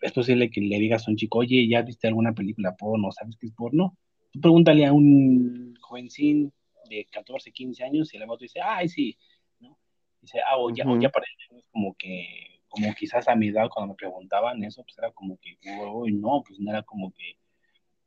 es 0.00 0.12
posible 0.12 0.50
que 0.50 0.60
le 0.60 0.78
digas 0.78 1.06
a 1.06 1.10
un 1.10 1.16
chico, 1.16 1.38
oye, 1.38 1.66
¿ya 1.68 1.82
viste 1.82 2.06
alguna 2.06 2.32
película 2.32 2.76
porno? 2.76 3.10
¿Sabes 3.12 3.36
qué 3.36 3.46
es 3.46 3.52
porno? 3.52 3.96
Tú 4.30 4.40
pregúntale 4.40 4.86
a 4.86 4.92
un 4.92 5.74
jovencín 5.80 6.52
de 6.88 7.06
14, 7.10 7.50
15 7.50 7.84
años 7.84 8.14
y 8.14 8.16
el 8.16 8.24
te 8.26 8.44
dice, 8.44 8.60
ay, 8.62 8.88
sí, 8.88 9.16
¿no? 9.60 9.76
Dice, 10.20 10.38
ah, 10.48 10.58
o 10.58 10.70
ya, 10.70 10.84
uh 10.84 10.90
-huh. 10.90 10.98
o 10.98 11.00
ya 11.00 11.08
para 11.08 11.26
ellos 11.50 11.64
como 11.72 11.94
que 11.94 12.55
como 12.68 12.94
quizás 12.94 13.28
a 13.28 13.36
mi 13.36 13.48
edad 13.48 13.68
cuando 13.72 13.92
me 13.92 13.96
preguntaban 13.96 14.62
eso, 14.64 14.82
pues 14.82 14.98
era 14.98 15.10
como 15.12 15.38
que, 15.38 15.56
uy, 15.92 16.12
no, 16.12 16.42
pues 16.46 16.60
no 16.60 16.70
era 16.70 16.82
como 16.82 17.12
que, 17.12 17.36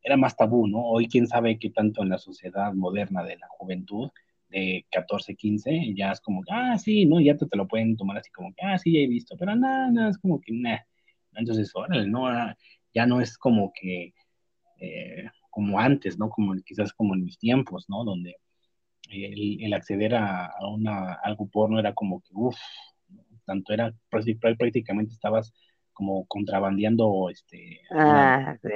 era 0.02 0.18
más 0.18 0.36
tabú, 0.36 0.68
¿no? 0.68 0.82
Hoy 0.86 1.08
quién 1.08 1.28
sabe 1.28 1.60
qué 1.60 1.70
tanto 1.70 2.04
en 2.04 2.10
la 2.10 2.18
sociedad 2.18 2.74
moderna 2.74 3.24
de 3.24 3.38
la 3.38 3.48
juventud, 3.50 4.10
de 4.50 4.86
14, 4.92 5.36
15, 5.36 5.94
ya 5.96 6.12
es 6.12 6.22
como 6.22 6.42
que, 6.44 6.52
ah, 6.52 6.78
sí, 6.78 7.06
¿no? 7.06 7.20
Ya 7.22 7.36
te, 7.38 7.46
lo 7.56 7.68
pueden 7.68 7.96
tomar 7.98 8.18
así 8.18 8.32
como 8.32 8.54
que, 8.54 8.66
ah, 8.66 8.78
sí, 8.78 8.94
ya 8.94 9.00
he 9.00 9.08
visto, 9.08 9.36
pero 9.38 9.56
nada, 9.56 9.92
nada, 9.92 10.10
es 10.10 10.18
como 10.18 10.42
que, 10.42 10.52
nah. 10.54 10.80
Entonces, 11.36 11.72
órale, 11.76 12.08
¿no? 12.08 12.28
Ya 12.94 13.06
no 13.06 13.22
es 13.22 13.38
como 13.38 13.72
que, 13.74 14.14
eh, 14.80 15.26
como 15.52 15.80
antes, 15.80 16.18
¿no? 16.18 16.30
Como 16.30 16.56
quizás 16.66 16.94
como 16.94 17.14
en 17.16 17.24
mis 17.24 17.38
tiempos, 17.38 17.86
¿no? 17.90 18.04
Donde 18.04 18.38
el, 19.10 19.64
el 19.64 19.74
acceder 19.74 20.16
a, 20.16 20.48
a, 20.48 20.68
una, 20.68 21.14
algo 21.24 21.48
porno 21.48 21.80
era 21.80 21.94
como 21.94 22.22
que, 22.22 22.30
uff, 22.34 22.58
tanto 23.50 23.74
era 23.74 23.94
prácticamente 24.58 25.14
estabas 25.14 25.54
como 25.92 26.26
contrabandeando 26.28 27.30
este 27.30 27.82
ah, 27.92 28.56
sí. 28.62 28.70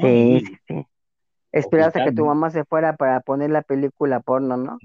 sí, 0.00 0.40
sí, 0.40 0.56
sí. 0.66 0.86
Esperas 1.52 1.94
a 1.96 2.04
que 2.04 2.12
tu 2.12 2.24
mamá 2.24 2.50
se 2.50 2.64
fuera 2.64 2.96
para 2.96 3.20
poner 3.20 3.50
la 3.50 3.62
película 3.62 4.20
porno, 4.20 4.56
¿no? 4.56 4.78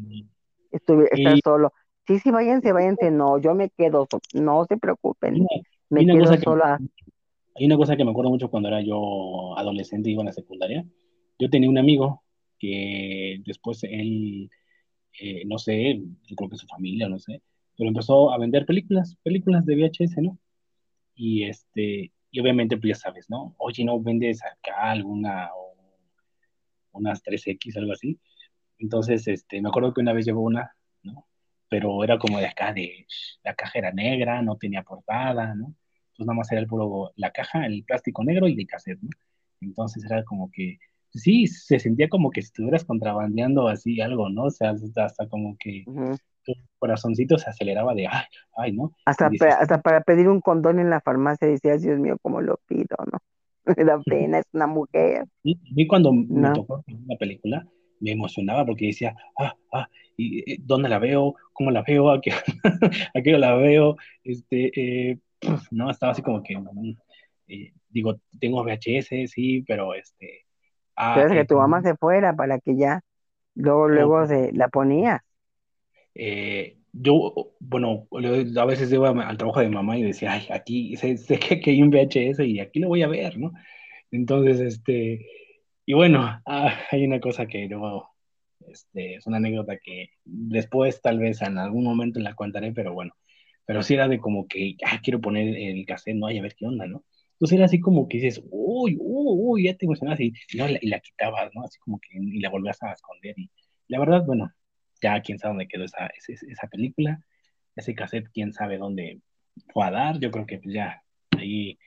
Estuve, 0.72 1.08
estar 1.12 1.36
y... 1.36 1.42
solo. 1.44 1.74
Sí, 2.08 2.20
sí, 2.20 2.32
váyanse, 2.32 2.72
váyanse. 2.72 3.12
No, 3.12 3.38
yo 3.38 3.54
me 3.54 3.70
quedo, 3.70 4.08
no 4.34 4.66
se 4.66 4.78
preocupen. 4.78 5.46
Me 5.90 6.06
quedo 6.06 6.38
sola. 6.38 6.80
Hay 7.56 7.66
una 7.66 7.78
cosa 7.78 7.96
que 7.96 8.04
me 8.04 8.12
acuerdo 8.12 8.32
mucho 8.32 8.50
cuando 8.50 8.70
era 8.70 8.82
yo 8.82 9.58
adolescente 9.58 10.10
iba 10.10 10.22
en 10.22 10.28
la 10.28 10.34
secundaria. 10.34 10.86
Yo 11.38 11.50
tenía 11.50 11.70
un 11.70 11.78
amigo 11.78 12.24
que 12.58 13.42
después 13.46 13.84
él, 13.84 14.50
eh, 15.20 15.44
no 15.46 15.58
sé, 15.58 16.02
yo 16.24 16.36
creo 16.36 16.50
que 16.50 16.58
su 16.58 16.66
familia, 16.66 17.10
no 17.10 17.20
sé, 17.20 17.42
pero 17.78 17.90
empezó 17.90 18.32
a 18.32 18.38
vender 18.38 18.66
películas, 18.66 19.16
películas 19.24 19.66
de 19.66 19.76
VHS, 19.76 20.22
¿no? 20.22 20.38
Y 21.16 21.44
este, 21.44 22.12
y 22.32 22.40
obviamente, 22.40 22.78
pues 22.78 22.90
ya 22.90 22.96
sabes, 22.96 23.30
¿no? 23.30 23.56
Oye, 23.58 23.86
¿no 23.86 24.02
vendes 24.02 24.44
acá 24.44 24.92
alguna, 24.92 25.50
o 25.56 25.76
unas 26.94 27.24
3X, 27.24 27.78
algo 27.78 27.94
así? 27.94 28.20
Entonces, 28.80 29.28
este, 29.28 29.62
me 29.62 29.70
acuerdo 29.70 29.94
que 29.94 30.02
una 30.02 30.14
vez 30.14 30.26
llevó 30.26 30.42
una, 30.42 30.76
¿no? 31.04 31.28
Pero 31.70 32.04
era 32.04 32.18
como 32.18 32.40
de 32.40 32.48
acá, 32.48 32.74
de, 32.74 33.06
la 33.44 33.54
caja 33.54 33.80
era 33.80 33.92
negra, 33.92 34.42
no 34.42 34.58
tenía 34.58 34.84
portada, 34.84 35.54
¿no? 35.56 35.76
Entonces 36.08 36.28
nada 36.28 36.38
más 36.38 36.52
era 36.52 36.62
el 36.62 36.68
puro, 36.68 37.12
la 37.16 37.32
caja, 37.32 37.66
el 37.66 37.84
plástico 37.84 38.24
negro 38.24 38.48
y 38.48 38.56
de 38.56 38.66
cassette, 38.66 39.02
¿no? 39.02 39.10
Entonces 39.62 40.04
era 40.04 40.24
como 40.24 40.52
que, 40.52 40.80
sí, 41.14 41.48
se 41.48 41.80
sentía 41.80 42.10
como 42.10 42.32
que 42.32 42.40
estuvieras 42.40 42.84
contrabandeando 42.84 43.68
así 43.68 44.02
algo, 44.02 44.30
¿no? 44.30 44.46
O 44.46 44.52
sea, 44.52 44.74
hasta, 44.96 45.28
como 45.28 45.56
que... 45.58 45.86
tu 46.44 46.54
corazoncito 46.80 47.38
se 47.38 47.50
aceleraba 47.50 47.94
de, 47.94 48.08
ay, 48.08 48.26
ay, 48.58 48.72
¿no? 48.74 48.92
Hasta, 49.06 49.30
dices, 49.30 49.48
para, 49.48 49.62
hasta 49.62 49.82
para 49.82 50.02
pedir 50.02 50.28
un 50.30 50.42
condón 50.42 50.80
en 50.80 50.90
la 50.90 51.02
farmacia 51.02 51.48
decías, 51.48 51.82
Dios 51.82 52.00
mío, 52.00 52.18
¿cómo 52.22 52.42
lo 52.42 52.60
pido, 52.68 52.98
no? 53.12 53.18
Me 53.78 53.84
da 53.84 54.00
pena, 54.02 54.40
es 54.40 54.46
una 54.52 54.68
mujer. 54.68 55.26
Y, 55.44 55.60
y 55.64 55.88
cuando 55.88 56.12
no. 56.12 56.50
me 56.50 56.54
tocó 56.54 56.84
una 56.88 57.18
película, 57.18 57.66
me 58.04 58.12
emocionaba 58.12 58.66
porque 58.66 58.88
decía, 58.88 59.16
ah, 59.40 59.56
ah, 59.72 59.88
¿y, 60.18 60.62
¿dónde 60.62 60.90
la 60.90 61.00
veo? 61.00 61.36
¿Cómo 61.54 61.72
la 61.72 61.84
veo? 61.84 62.12
¿A 62.12 62.20
qué, 62.20 62.32
a 63.16 63.22
qué 63.22 63.32
la 63.38 63.56
veo? 63.56 63.96
Este, 64.24 65.12
eh, 65.12 65.20
no, 65.72 65.90
estaba 65.90 66.12
así 66.12 66.22
como 66.22 66.44
que, 66.44 66.62
eh, 67.48 67.74
digo, 67.90 68.20
tengo 68.40 68.64
VHS, 68.64 69.32
sí, 69.32 69.64
pero 69.66 69.94
este... 69.94 70.46
Ah, 70.96 71.14
pero 71.16 71.28
es 71.28 71.34
que 71.34 71.46
tu 71.46 71.58
mamá 71.58 71.82
se 71.82 71.96
fuera 71.96 72.36
para 72.36 72.60
que 72.60 72.76
ya, 72.76 73.02
luego, 73.56 73.88
luego 73.88 74.28
se 74.28 74.52
la 74.52 74.68
ponía. 74.68 75.24
Eh, 76.16 76.78
yo, 76.92 77.54
bueno, 77.60 78.08
a 78.58 78.66
veces 78.66 78.92
iba 78.94 79.10
al 79.10 79.38
trabajo 79.38 79.60
de 79.62 79.70
mamá 79.70 79.98
y 79.98 80.04
decía, 80.04 80.34
ay, 80.34 80.48
aquí 80.52 80.96
sé, 80.98 81.18
sé 81.18 81.40
que, 81.40 81.60
que, 81.60 81.72
hay 81.72 81.82
un 81.82 81.90
VHS 81.90 82.40
y 82.46 82.60
aquí 82.60 82.80
lo 82.80 82.90
voy 82.90 83.02
a 83.04 83.08
ver, 83.08 83.38
¿no? 83.38 83.52
Entonces, 84.12 84.60
este, 84.60 85.26
y 85.86 85.94
bueno, 85.94 86.20
ah, 86.46 86.80
hay 86.92 87.06
una 87.06 87.20
cosa 87.20 87.48
que 87.48 87.68
no, 87.68 88.10
este, 88.68 89.16
es 89.16 89.28
una 89.28 89.38
anécdota 89.38 89.78
que 89.84 90.10
después 90.26 91.02
tal 91.02 91.20
vez 91.20 91.42
en 91.42 91.58
algún 91.58 91.84
momento 91.84 92.20
la 92.20 92.36
contaré, 92.36 92.72
pero 92.74 92.94
bueno, 92.94 93.14
pero 93.66 93.84
sí 93.84 93.96
era 93.96 94.08
de 94.08 94.20
como 94.20 94.48
que, 94.48 94.76
ah, 94.86 95.00
quiero 95.04 95.22
poner 95.22 95.48
el 95.58 95.86
cassette, 95.86 96.16
no, 96.16 96.28
ay, 96.28 96.40
a 96.40 96.42
ver 96.44 96.56
qué 96.56 96.66
onda, 96.66 96.88
¿no? 96.88 97.04
Entonces 97.34 97.58
era 97.58 97.66
así 97.66 97.80
como 97.80 98.08
que 98.08 98.18
dices, 98.20 98.42
uy, 98.52 98.96
uy, 99.00 99.26
uy, 99.38 99.64
ya 99.66 99.76
te 99.76 99.86
emocionas 99.86 100.20
y, 100.20 100.34
y, 100.52 100.58
no, 100.58 100.68
y 100.70 100.88
la 100.88 101.00
quitabas, 101.00 101.52
¿no? 101.56 101.64
Así 101.64 101.80
como 101.80 102.00
que, 102.00 102.10
y 102.14 102.40
la 102.40 102.50
volvías 102.50 102.82
a 102.84 102.94
esconder 102.94 103.36
y 103.38 103.50
la 103.88 104.00
verdad, 104.00 104.24
bueno, 104.26 104.52
ya 105.04 105.22
quién 105.22 105.38
sabe 105.38 105.52
dónde 105.52 105.68
quedó 105.68 105.84
esa, 105.84 106.08
esa, 106.08 106.46
esa, 106.48 106.68
película, 106.68 107.22
ese 107.76 107.94
cassette, 107.94 108.30
quién 108.34 108.54
sabe 108.54 108.78
dónde 108.78 109.22
fue 109.74 109.86
a 109.86 109.92
dar, 109.92 110.20
yo 110.20 110.32
creo 110.32 110.46
que 110.46 110.60
pues 110.60 110.74
ya 110.74 111.04
ahí 111.38 111.78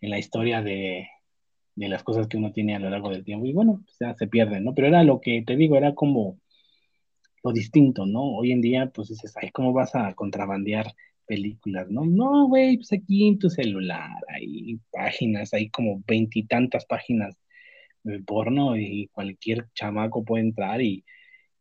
en 0.00 0.10
la 0.10 0.18
historia 0.18 0.62
de, 0.62 1.08
de 1.74 1.88
las 1.88 2.02
cosas 2.02 2.26
que 2.26 2.36
uno 2.38 2.52
tiene 2.52 2.74
a 2.74 2.78
lo 2.78 2.90
largo 2.90 3.10
del 3.10 3.24
tiempo, 3.24 3.46
y 3.46 3.52
bueno, 3.52 3.82
pues 3.84 3.96
ya 4.00 4.14
se 4.14 4.26
pierden, 4.26 4.64
¿no? 4.64 4.74
Pero 4.74 4.88
era 4.88 5.04
lo 5.04 5.20
que 5.20 5.42
te 5.46 5.56
digo, 5.56 5.76
era 5.76 5.94
como 5.94 6.40
lo 7.44 7.52
distinto, 7.52 8.06
¿no? 8.06 8.22
Hoy 8.36 8.52
en 8.52 8.60
día, 8.60 8.90
pues 8.92 9.08
dices, 9.08 9.34
ay, 9.40 9.50
¿cómo 9.50 9.72
vas 9.72 9.94
a 9.94 10.14
contrabandear 10.14 10.92
películas, 11.26 11.88
no? 11.90 12.04
No, 12.04 12.48
güey, 12.48 12.78
pues 12.78 12.92
aquí 12.92 13.28
en 13.28 13.38
tu 13.38 13.50
celular, 13.50 14.10
hay 14.28 14.80
páginas, 14.90 15.52
hay 15.54 15.70
como 15.70 16.02
veintitantas 16.06 16.86
páginas 16.86 17.36
de 18.02 18.20
porno 18.20 18.76
y 18.76 19.08
cualquier 19.12 19.68
chamaco 19.74 20.24
puede 20.24 20.44
entrar 20.44 20.80
y 20.80 21.04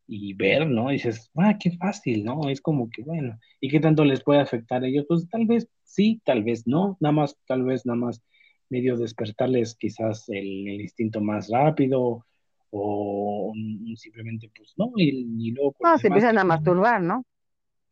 y 0.08 0.34
ver, 0.34 0.68
¿no? 0.68 0.90
Y 0.90 0.94
dices, 0.94 1.30
ah, 1.36 1.58
qué 1.60 1.72
fácil, 1.72 2.24
¿no? 2.24 2.50
Es 2.50 2.62
como 2.62 2.90
que, 2.90 3.04
bueno, 3.04 3.38
¿y 3.60 3.70
qué 3.70 3.80
tanto 3.80 4.06
les 4.06 4.24
puede 4.24 4.40
afectar 4.40 4.84
a 4.84 4.88
ellos? 4.88 5.06
Pues 5.08 5.28
tal 5.30 5.46
vez 5.46 5.68
sí, 5.84 6.22
tal 6.24 6.44
vez 6.44 6.66
no, 6.66 6.98
nada 7.00 7.12
más, 7.12 7.38
tal 7.46 7.64
vez 7.64 7.86
nada 7.86 7.98
más 7.98 8.24
medio 8.70 8.98
despertarles 8.98 9.76
quizás 9.76 10.28
el, 10.30 10.68
el 10.68 10.82
instinto 10.82 11.22
más 11.22 11.50
rápido 11.50 12.26
o 12.70 13.54
simplemente, 13.96 14.52
pues, 14.56 14.74
no, 14.78 14.92
y, 14.96 15.28
y 15.40 15.52
luego... 15.52 15.76
No, 15.80 15.98
se 15.98 16.08
empiezan 16.08 16.38
a 16.38 16.44
masturbar, 16.44 17.02
¿no? 17.02 17.26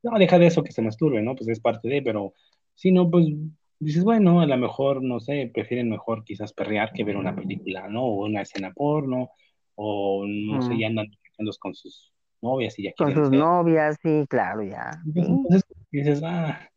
No, 0.03 0.18
deja 0.20 0.38
de 0.38 0.47
eso 0.47 0.63
que 0.63 0.72
se 0.72 0.82
masturbe, 0.82 1.22
¿no? 1.22 1.36
Pues 1.36 1.47
es 1.49 1.59
parte 1.59 1.88
de, 1.88 2.01
pero 2.01 2.34
si 2.76 2.91
no, 2.91 3.09
pues 3.09 3.26
dices, 3.80 4.03
bueno, 4.03 4.41
a 4.41 4.45
lo 4.45 4.57
mejor, 4.57 5.01
no 5.01 5.20
sé, 5.20 5.49
prefieren 5.53 5.89
mejor 5.89 6.24
quizás 6.24 6.53
perrear 6.53 6.91
que 6.93 7.03
ver 7.03 7.18
una 7.18 7.36
película, 7.36 7.88
¿no? 7.89 8.03
O 8.03 8.26
una 8.26 8.41
escena 8.41 8.72
porno, 8.74 9.32
o 9.76 10.26
no 10.28 10.57
mm. 10.57 10.61
sé, 10.61 10.78
ya 10.78 10.88
andan 10.88 11.07
con 11.60 11.76
sus 11.76 12.14
novias 12.42 12.78
y 12.80 12.84
ya 12.84 12.94
Con 12.98 13.14
sus 13.14 13.30
ser. 13.30 13.40
novias, 13.40 13.98
sí, 14.02 14.26
claro, 14.30 14.64
ya. 14.64 14.92
Entonces, 15.14 15.64
dices, 15.92 16.22
ah, 16.24 16.70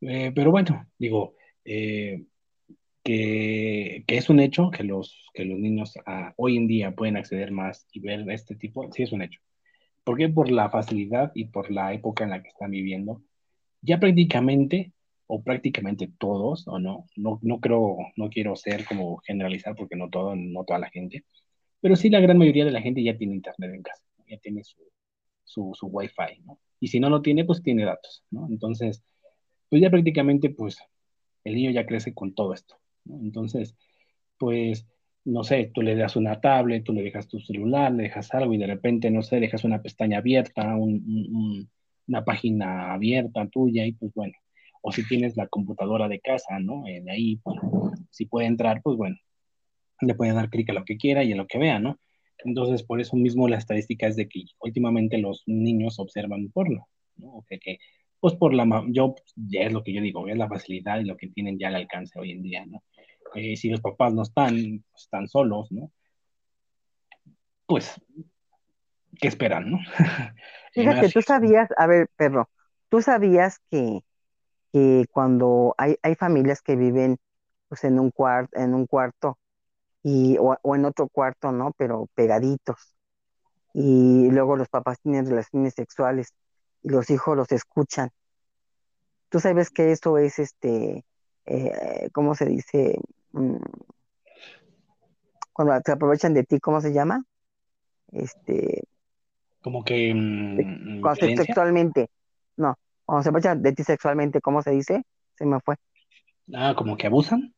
eh, 0.00 0.32
pero 0.34 0.50
bueno, 0.50 0.86
digo, 0.98 1.34
eh, 1.64 2.24
que, 3.02 4.04
que, 4.06 4.16
es 4.16 4.28
un 4.30 4.40
hecho 4.40 4.70
que 4.70 4.82
los, 4.82 5.28
que 5.34 5.44
los 5.44 5.58
niños 5.58 5.94
ah, 6.06 6.32
hoy 6.36 6.56
en 6.56 6.66
día 6.66 6.94
pueden 6.94 7.16
acceder 7.16 7.52
más 7.52 7.86
y 7.92 8.00
ver 8.00 8.28
este 8.30 8.54
tipo, 8.56 8.90
sí 8.92 9.02
es 9.02 9.12
un 9.12 9.22
hecho. 9.22 9.40
¿Por 10.04 10.18
qué? 10.18 10.28
Por 10.28 10.50
la 10.50 10.68
facilidad 10.70 11.32
y 11.34 11.46
por 11.46 11.70
la 11.70 11.92
época 11.94 12.24
en 12.24 12.30
la 12.30 12.42
que 12.42 12.48
están 12.48 12.70
viviendo. 12.70 13.22
Ya 13.80 13.98
prácticamente, 13.98 14.92
o 15.26 15.42
prácticamente 15.42 16.10
todos, 16.18 16.68
o 16.68 16.78
no, 16.78 17.06
no, 17.16 17.38
no 17.42 17.60
creo, 17.60 17.96
no 18.16 18.28
quiero 18.28 18.56
ser 18.56 18.84
como 18.84 19.18
generalizar 19.18 19.74
porque 19.74 19.96
no 19.96 20.10
todo, 20.10 20.36
no 20.36 20.64
toda 20.64 20.78
la 20.78 20.90
gente, 20.90 21.24
pero 21.84 21.96
sí 21.96 22.08
la 22.08 22.20
gran 22.20 22.38
mayoría 22.38 22.64
de 22.64 22.70
la 22.70 22.80
gente 22.80 23.02
ya 23.02 23.14
tiene 23.14 23.34
internet 23.34 23.74
en 23.74 23.82
casa, 23.82 24.02
ya 24.26 24.38
tiene 24.38 24.64
su, 24.64 24.80
su, 25.44 25.72
su 25.74 25.86
Wi-Fi, 25.88 26.40
¿no? 26.46 26.58
Y 26.80 26.88
si 26.88 26.98
no 26.98 27.10
lo 27.10 27.20
tiene, 27.20 27.44
pues 27.44 27.62
tiene 27.62 27.84
datos, 27.84 28.24
¿no? 28.30 28.46
Entonces, 28.48 29.04
pues 29.68 29.82
ya 29.82 29.90
prácticamente, 29.90 30.48
pues, 30.48 30.78
el 31.44 31.56
niño 31.56 31.72
ya 31.72 31.84
crece 31.84 32.14
con 32.14 32.34
todo 32.34 32.54
esto, 32.54 32.76
¿no? 33.04 33.20
Entonces, 33.20 33.76
pues, 34.38 34.86
no 35.26 35.44
sé, 35.44 35.72
tú 35.74 35.82
le 35.82 35.94
das 35.94 36.16
una 36.16 36.40
tablet, 36.40 36.84
tú 36.84 36.94
le 36.94 37.02
dejas 37.02 37.28
tu 37.28 37.38
celular, 37.38 37.92
le 37.92 38.04
dejas 38.04 38.32
algo 38.32 38.54
y 38.54 38.56
de 38.56 38.66
repente, 38.66 39.10
no 39.10 39.20
sé, 39.20 39.38
dejas 39.38 39.64
una 39.64 39.82
pestaña 39.82 40.20
abierta, 40.20 40.76
un, 40.76 41.04
un, 41.04 41.70
una 42.08 42.24
página 42.24 42.94
abierta 42.94 43.46
tuya 43.48 43.84
y 43.84 43.92
pues 43.92 44.10
bueno, 44.14 44.32
o 44.80 44.90
si 44.90 45.06
tienes 45.06 45.36
la 45.36 45.48
computadora 45.48 46.08
de 46.08 46.20
casa, 46.20 46.58
¿no? 46.60 46.86
Eh, 46.86 47.02
de 47.02 47.10
ahí, 47.10 47.36
pues, 47.36 47.58
si 48.08 48.24
puede 48.24 48.46
entrar, 48.46 48.80
pues 48.82 48.96
bueno, 48.96 49.16
le 50.00 50.14
puede 50.14 50.32
dar 50.32 50.50
clic 50.50 50.70
a 50.70 50.74
lo 50.74 50.84
que 50.84 50.96
quiera 50.96 51.22
y 51.22 51.32
a 51.32 51.36
lo 51.36 51.46
que 51.46 51.58
vea, 51.58 51.78
¿no? 51.78 51.98
Entonces, 52.38 52.82
por 52.82 53.00
eso 53.00 53.16
mismo 53.16 53.48
la 53.48 53.58
estadística 53.58 54.06
es 54.06 54.16
de 54.16 54.28
que 54.28 54.44
últimamente 54.60 55.18
los 55.18 55.42
niños 55.46 55.98
observan 55.98 56.50
porno, 56.50 56.88
¿no? 57.16 57.28
O 57.28 57.44
que, 57.48 57.58
que 57.58 57.78
pues 58.20 58.34
por 58.34 58.54
la, 58.54 58.66
yo, 58.88 59.14
ya 59.36 59.62
es 59.62 59.72
lo 59.72 59.82
que 59.82 59.92
yo 59.92 60.00
digo, 60.00 60.26
es 60.28 60.36
la 60.36 60.48
facilidad 60.48 60.98
y 60.98 61.04
lo 61.04 61.16
que 61.16 61.28
tienen 61.28 61.58
ya 61.58 61.68
al 61.68 61.76
alcance 61.76 62.18
hoy 62.18 62.32
en 62.32 62.42
día, 62.42 62.64
¿no? 62.66 62.82
Eh, 63.34 63.56
si 63.56 63.68
los 63.68 63.80
papás 63.80 64.14
no 64.14 64.22
están, 64.22 64.82
pues, 64.90 65.02
están 65.02 65.28
solos, 65.28 65.70
¿no? 65.70 65.90
Pues, 67.66 68.00
¿qué 69.20 69.28
esperan, 69.28 69.70
no? 69.70 69.78
Fíjate, 70.72 71.10
tú 71.10 71.22
sabías, 71.22 71.68
a 71.76 71.86
ver, 71.86 72.08
perro, 72.16 72.50
tú 72.88 73.02
sabías 73.02 73.60
que, 73.70 74.00
que 74.72 75.04
cuando 75.10 75.74
hay, 75.78 75.96
hay 76.02 76.14
familias 76.14 76.62
que 76.62 76.76
viven 76.76 77.18
pues 77.68 77.84
en 77.84 77.98
un 77.98 78.10
cuarto, 78.10 78.58
en 78.58 78.74
un 78.74 78.86
cuarto 78.86 79.38
y, 80.04 80.36
o, 80.38 80.56
o 80.62 80.76
en 80.76 80.84
otro 80.84 81.08
cuarto, 81.08 81.50
¿no? 81.50 81.72
Pero 81.76 82.08
pegaditos. 82.14 82.76
Y 83.74 84.30
luego 84.30 84.56
los 84.56 84.68
papás 84.68 85.00
tienen 85.02 85.26
relaciones 85.26 85.74
sexuales 85.74 86.32
y 86.82 86.90
los 86.90 87.10
hijos 87.10 87.36
los 87.36 87.50
escuchan. 87.50 88.10
Tú 89.30 89.40
sabes 89.40 89.70
que 89.70 89.90
eso 89.90 90.18
es 90.18 90.38
este, 90.38 91.04
eh, 91.46 92.08
¿cómo 92.12 92.36
se 92.36 92.46
dice? 92.46 92.98
Mm, 93.32 93.56
cuando 95.52 95.74
se 95.84 95.92
aprovechan 95.92 96.34
de 96.34 96.44
ti, 96.44 96.60
¿cómo 96.60 96.80
se 96.80 96.92
llama? 96.92 97.24
Este, 98.12 98.84
Como 99.62 99.84
que 99.84 100.14
mm, 100.14 101.00
cuando 101.00 101.14
se- 101.16 101.26
violencia. 101.26 101.44
sexualmente, 101.44 102.10
no, 102.56 102.76
cuando 103.04 103.22
se 103.24 103.28
aprovechan 103.30 103.62
de 103.62 103.72
ti 103.72 103.82
sexualmente, 103.82 104.40
¿cómo 104.40 104.62
se 104.62 104.70
dice? 104.70 105.02
Se 105.36 105.46
me 105.46 105.58
fue. 105.60 105.76
Ah, 106.54 106.74
como 106.76 106.96
que 106.96 107.06
abusan. 107.06 107.54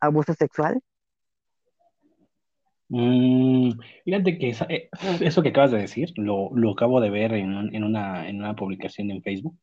Abuso 0.00 0.34
sexual. 0.34 0.80
Mm, 2.90 3.72
fíjate 4.04 4.38
que 4.38 4.48
esa- 4.50 4.66
eh, 4.70 4.88
eso 5.20 5.42
que 5.42 5.50
acabas 5.50 5.70
de 5.72 5.78
decir, 5.78 6.12
lo, 6.16 6.50
lo 6.54 6.70
acabo 6.72 7.00
de 7.00 7.10
ver 7.10 7.32
en, 7.34 7.54
un- 7.54 7.74
en 7.74 7.84
una, 7.84 8.28
en 8.28 8.38
una 8.38 8.54
publicación 8.56 9.10
en 9.10 9.22
Facebook. 9.22 9.56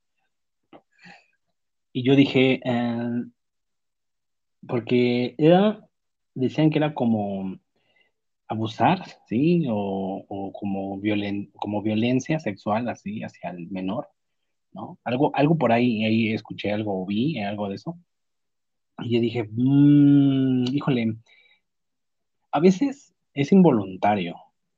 Y 1.91 2.03
yo 2.03 2.15
dije, 2.15 2.59
eh, 2.63 3.23
porque 4.67 5.36
era, 5.38 5.88
decían 6.34 6.69
que 6.69 6.78
era 6.80 6.93
como 6.93 7.57
abusar, 8.47 9.03
¿sí? 9.28 9.65
O, 9.69 10.26
o 10.28 10.51
como 10.53 10.99
violen, 10.99 11.51
como 11.55 11.82
violencia 11.82 12.39
sexual, 12.39 12.89
así, 12.89 13.23
hacia 13.23 13.49
el 13.51 13.69
menor, 13.71 14.07
¿no? 14.73 14.99
Algo, 15.03 15.32
algo 15.36 15.57
por 15.57 15.71
ahí, 15.71 16.03
ahí 16.05 16.34
escuché 16.34 16.71
algo, 16.71 17.01
o 17.01 17.05
vi 17.05 17.39
algo 17.39 17.69
de 17.69 17.76
eso. 17.76 17.97
Y 18.99 19.15
yo 19.15 19.19
dije, 19.21 19.47
mm, 19.51 20.65
híjole, 20.73 21.15
a 22.51 22.59
veces 22.59 23.14
es 23.36 23.52
involuntario, 23.52 24.36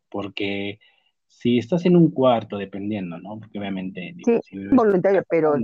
porque 0.09 0.79
si 1.27 1.59
estás 1.59 1.85
en 1.85 1.95
un 1.95 2.11
cuarto, 2.11 2.57
dependiendo, 2.57 3.17
¿no? 3.19 3.39
Porque 3.39 3.59
obviamente, 3.59 4.13
digo, 4.15 4.31
Sí, 4.31 4.39
si 4.43 4.57
vives 4.57 4.75
voluntario, 4.75 5.23
pero 5.29 5.55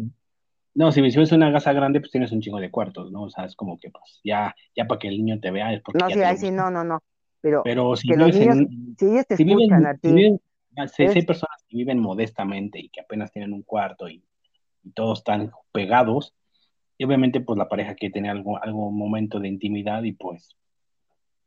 no, 0.75 0.91
si 0.91 1.01
vives 1.01 1.31
en 1.31 1.37
una 1.37 1.51
casa 1.51 1.73
grande, 1.73 1.99
pues 1.99 2.11
tienes 2.11 2.31
un 2.31 2.41
chingo 2.41 2.59
de 2.59 2.71
cuartos, 2.71 3.11
¿no? 3.11 3.23
O 3.23 3.29
sea, 3.29 3.45
es 3.45 3.55
como 3.55 3.79
que, 3.79 3.89
pues, 3.89 4.21
ya, 4.23 4.55
ya 4.75 4.85
para 4.85 4.99
que 4.99 5.07
el 5.07 5.17
niño 5.17 5.39
te 5.39 5.51
vea 5.51 5.73
es 5.73 5.81
porque 5.81 6.03
no, 6.03 6.09
sí, 6.09 6.21
ahí 6.21 6.37
sí, 6.37 6.51
no, 6.51 6.71
no, 6.71 6.83
no. 6.83 6.99
Pero 7.41 7.61
Pero 7.63 7.95
si 7.95 8.09
vives 8.09 8.39
niños, 8.39 8.57
en, 8.57 8.95
si 8.97 9.05
ellos 9.05 9.27
te 9.27 9.35
si 9.35 9.43
viven, 9.43 9.85
a 9.85 9.93
si 9.93 9.99
ti, 9.99 10.13
viven, 10.13 10.41
ah, 10.77 10.87
si, 10.87 11.07
si 11.07 11.19
hay 11.19 11.25
personas 11.25 11.63
que 11.67 11.77
viven 11.77 11.99
modestamente 11.99 12.79
y 12.79 12.89
que 12.89 13.01
apenas 13.01 13.31
tienen 13.31 13.53
un 13.53 13.63
cuarto 13.63 14.07
y, 14.07 14.23
y 14.83 14.91
todos 14.91 15.19
están 15.19 15.51
pegados, 15.71 16.33
y 16.97 17.05
obviamente, 17.05 17.41
pues 17.41 17.57
la 17.57 17.69
pareja 17.69 17.95
quiere 17.95 18.13
tener 18.13 18.31
algo, 18.31 18.61
algo 18.63 18.91
momento 18.91 19.39
de 19.39 19.49
intimidad 19.49 20.03
y 20.03 20.13
pues, 20.13 20.55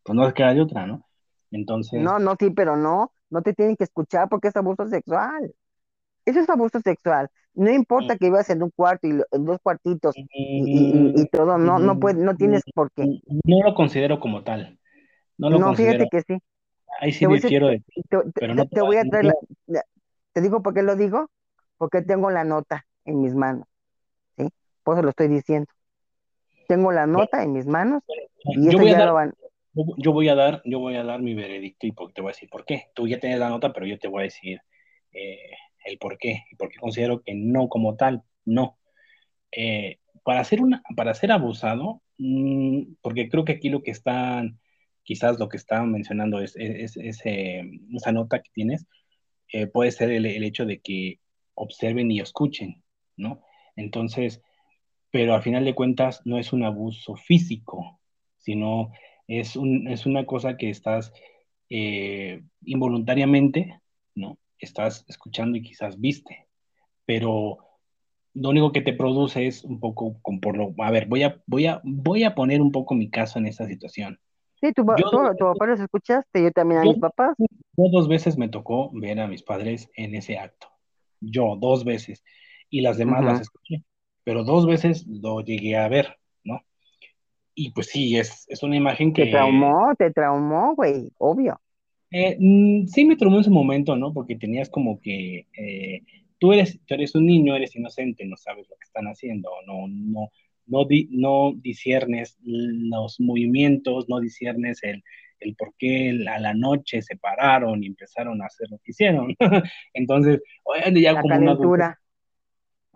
pues 0.02 0.14
no 0.14 0.24
les 0.24 0.34
queda 0.34 0.52
de 0.54 0.60
otra, 0.60 0.86
¿no? 0.86 1.05
Entonces, 1.50 2.00
no, 2.00 2.18
no, 2.18 2.36
sí, 2.38 2.50
pero 2.50 2.76
no, 2.76 3.12
no 3.30 3.42
te 3.42 3.54
tienen 3.54 3.76
que 3.76 3.84
escuchar 3.84 4.28
porque 4.28 4.48
es 4.48 4.56
abuso 4.56 4.86
sexual. 4.88 5.54
Eso 6.26 6.40
es 6.40 6.50
abuso 6.50 6.80
sexual. 6.80 7.30
No 7.54 7.70
importa 7.72 8.16
que 8.18 8.26
vivas 8.26 8.50
en 8.50 8.62
un 8.62 8.70
cuarto 8.70 9.08
y 9.08 9.12
en 9.12 9.44
dos 9.44 9.58
cuartitos 9.62 10.16
y, 10.16 10.66
y, 10.72 11.12
y, 11.16 11.22
y 11.22 11.26
todo, 11.28 11.58
no, 11.58 11.78
no 11.80 11.98
puedes, 11.98 12.18
no 12.18 12.36
tienes 12.36 12.62
por 12.74 12.92
qué. 12.92 13.08
no 13.44 13.62
lo 13.64 13.74
considero 13.74 14.20
como 14.20 14.42
tal, 14.42 14.78
no 15.38 15.50
lo 15.50 15.58
No, 15.58 15.74
fíjate 15.74 16.08
que 16.08 16.22
sí. 16.22 16.38
ahí 17.00 17.12
sí 17.12 17.26
difiero 17.26 17.68
de 17.68 17.80
ti, 17.80 18.02
te, 18.08 18.18
pero 18.38 18.54
te- 18.54 18.56
no 18.56 18.66
te 18.66 18.76
te 18.76 18.82
voy 18.82 18.96
a 18.98 19.04
traer 19.06 19.26
la, 19.66 19.82
te 20.32 20.40
digo 20.40 20.62
por 20.62 20.74
qué 20.74 20.82
lo 20.82 20.96
digo, 20.96 21.30
porque 21.78 22.02
tengo 22.02 22.30
la 22.30 22.44
nota 22.44 22.86
en 23.04 23.20
mis 23.22 23.34
manos, 23.34 23.66
¿sí? 24.38 24.48
Por 24.84 24.96
eso 24.96 25.02
lo 25.04 25.10
estoy 25.10 25.28
diciendo. 25.28 25.68
Tengo 26.68 26.92
la 26.92 27.06
nota 27.06 27.42
en 27.42 27.52
mis 27.52 27.66
manos 27.66 28.02
y 28.44 28.68
eso 28.68 28.82
ya 28.84 29.00
dar, 29.00 29.02
lo 29.02 29.14
van. 29.14 29.34
Yo, 29.98 30.12
voy 30.12 30.28
a 30.28 30.34
dar, 30.34 30.62
yo 30.64 30.78
voy 30.78 30.96
a 30.96 31.04
dar 31.04 31.20
mi 31.20 31.34
veredicto 31.34 31.86
y 31.86 31.92
te 31.92 32.22
voy 32.22 32.30
a 32.30 32.32
decir 32.32 32.48
por 32.48 32.64
qué. 32.64 32.86
Tú 32.94 33.06
ya 33.06 33.20
tienes 33.20 33.38
la 33.38 33.48
nota, 33.48 33.72
pero 33.72 33.86
yo 33.86 33.98
te 33.98 34.08
voy 34.08 34.20
a 34.20 34.24
decir 34.24 34.60
eh, 35.12 35.50
el 35.84 35.98
por 35.98 36.18
qué 36.18 36.44
y 36.50 36.56
por 36.56 36.68
qué 36.70 36.78
considero 36.78 37.22
que 37.22 37.34
no 37.34 37.68
como 37.68 37.96
tal, 37.96 38.22
no. 38.44 38.78
Eh, 39.52 39.98
para 40.24 40.44
ser 40.44 40.60
una, 40.62 40.82
para 40.96 41.14
ser 41.14 41.32
abusado, 41.32 42.02
mm, 42.18 42.94
porque 43.02 43.28
creo 43.28 43.44
que 43.44 43.52
aquí 43.52 43.68
lo 43.70 43.82
que 43.82 43.90
están, 43.92 44.58
quizás 45.04 45.38
lo 45.38 45.48
que 45.48 45.56
estaban 45.56 45.92
mencionando 45.92 46.40
es, 46.40 46.56
es, 46.56 46.96
es, 46.96 47.20
eh, 47.24 47.62
esa 47.94 48.12
nota 48.12 48.42
que 48.42 48.50
tienes, 48.52 48.86
eh, 49.52 49.66
puede 49.66 49.92
ser 49.92 50.10
el, 50.10 50.26
el 50.26 50.44
hecho 50.44 50.66
de 50.66 50.80
que 50.80 51.20
observen 51.54 52.10
y 52.10 52.20
escuchen, 52.20 52.82
¿no? 53.16 53.42
Entonces, 53.76 54.42
pero 55.10 55.34
al 55.34 55.42
final 55.42 55.64
de 55.64 55.74
cuentas 55.74 56.22
no 56.24 56.38
es 56.38 56.52
un 56.52 56.64
abuso 56.64 57.16
físico, 57.16 58.00
sino 58.38 58.92
es, 59.28 59.56
un, 59.56 59.88
es 59.88 60.06
una 60.06 60.26
cosa 60.26 60.56
que 60.56 60.70
estás 60.70 61.12
eh, 61.70 62.42
involuntariamente, 62.62 63.80
¿no? 64.14 64.38
Estás 64.58 65.04
escuchando 65.08 65.56
y 65.58 65.62
quizás 65.62 66.00
viste, 66.00 66.46
pero 67.04 67.58
lo 68.34 68.50
único 68.50 68.72
que 68.72 68.82
te 68.82 68.92
produce 68.92 69.46
es 69.46 69.64
un 69.64 69.80
poco 69.80 70.20
con 70.22 70.40
por 70.40 70.56
lo, 70.56 70.74
a 70.78 70.90
ver, 70.90 71.06
voy 71.06 71.22
a, 71.22 71.42
voy 71.46 71.66
a, 71.66 71.80
voy 71.84 72.24
a 72.24 72.34
poner 72.34 72.60
un 72.60 72.72
poco 72.72 72.94
mi 72.94 73.10
caso 73.10 73.38
en 73.38 73.46
esta 73.46 73.66
situación. 73.66 74.18
Sí, 74.60 74.72
tu, 74.72 74.84
Yo, 74.84 74.94
tu, 75.10 75.36
tu 75.38 75.44
papá 75.44 75.66
los 75.66 75.80
escuchaste, 75.80 76.42
yo 76.42 76.50
también 76.50 76.80
a 76.80 76.84
yo, 76.84 76.92
mis 76.92 77.00
papás. 77.00 77.34
yo 77.38 77.46
dos 77.90 78.08
veces 78.08 78.38
me 78.38 78.48
tocó 78.48 78.90
ver 78.92 79.20
a 79.20 79.26
mis 79.28 79.42
padres 79.42 79.90
en 79.96 80.14
ese 80.14 80.38
acto. 80.38 80.68
Yo 81.20 81.56
dos 81.58 81.84
veces. 81.84 82.22
Y 82.70 82.80
las 82.80 82.98
demás 82.98 83.24
las 83.24 83.34
Ujú. 83.34 83.42
escuché. 83.42 83.84
Pero 84.24 84.44
dos 84.44 84.66
veces 84.66 85.06
lo 85.06 85.40
llegué 85.40 85.76
a 85.76 85.88
ver. 85.88 86.16
Y 87.56 87.72
pues 87.72 87.88
sí, 87.88 88.16
es, 88.16 88.44
es 88.48 88.62
una 88.62 88.76
imagen 88.76 89.12
Te 89.14 89.26
que 89.26 89.26
traumó, 89.26 89.94
te 89.96 90.10
traumó, 90.12 90.74
güey, 90.76 91.12
obvio. 91.18 91.60
eh, 92.10 92.36
mm, 92.38 92.86
sí 92.88 93.04
me 93.04 93.16
traumó 93.16 93.38
en 93.38 93.44
su 93.44 93.50
momento, 93.50 93.96
¿no? 93.96 94.12
Porque 94.12 94.36
tenías 94.36 94.70
como 94.70 95.00
que 95.00 95.46
eh, 95.58 96.02
tú 96.38 96.52
eres, 96.52 96.78
tú 96.86 96.94
eres 96.94 97.14
un 97.14 97.26
niño, 97.26 97.54
eres 97.56 97.74
inocente, 97.76 98.24
no 98.26 98.36
sabes 98.36 98.68
lo 98.68 98.76
que 98.76 98.84
están 98.84 99.06
haciendo, 99.06 99.50
no, 99.66 99.86
no, 99.88 100.30
no, 100.66 100.84
di- 100.84 101.08
no 101.10 101.52
disiernes 101.56 102.38
los 102.42 103.18
movimientos, 103.20 104.08
no 104.08 104.20
disiernes 104.20 104.82
el, 104.82 105.02
el 105.40 105.56
por 105.56 105.74
qué 105.78 106.10
a 106.28 106.38
la 106.40 106.54
noche 106.54 107.02
se 107.02 107.16
pararon 107.16 107.82
y 107.82 107.88
empezaron 107.88 108.40
a 108.42 108.46
hacer 108.46 108.68
lo 108.70 108.78
que 108.78 108.92
hicieron. 108.92 109.34
Entonces, 109.94 110.40
ya 110.94 111.18
La 111.18 111.20
como 111.20 111.56
calentura. 111.56 111.98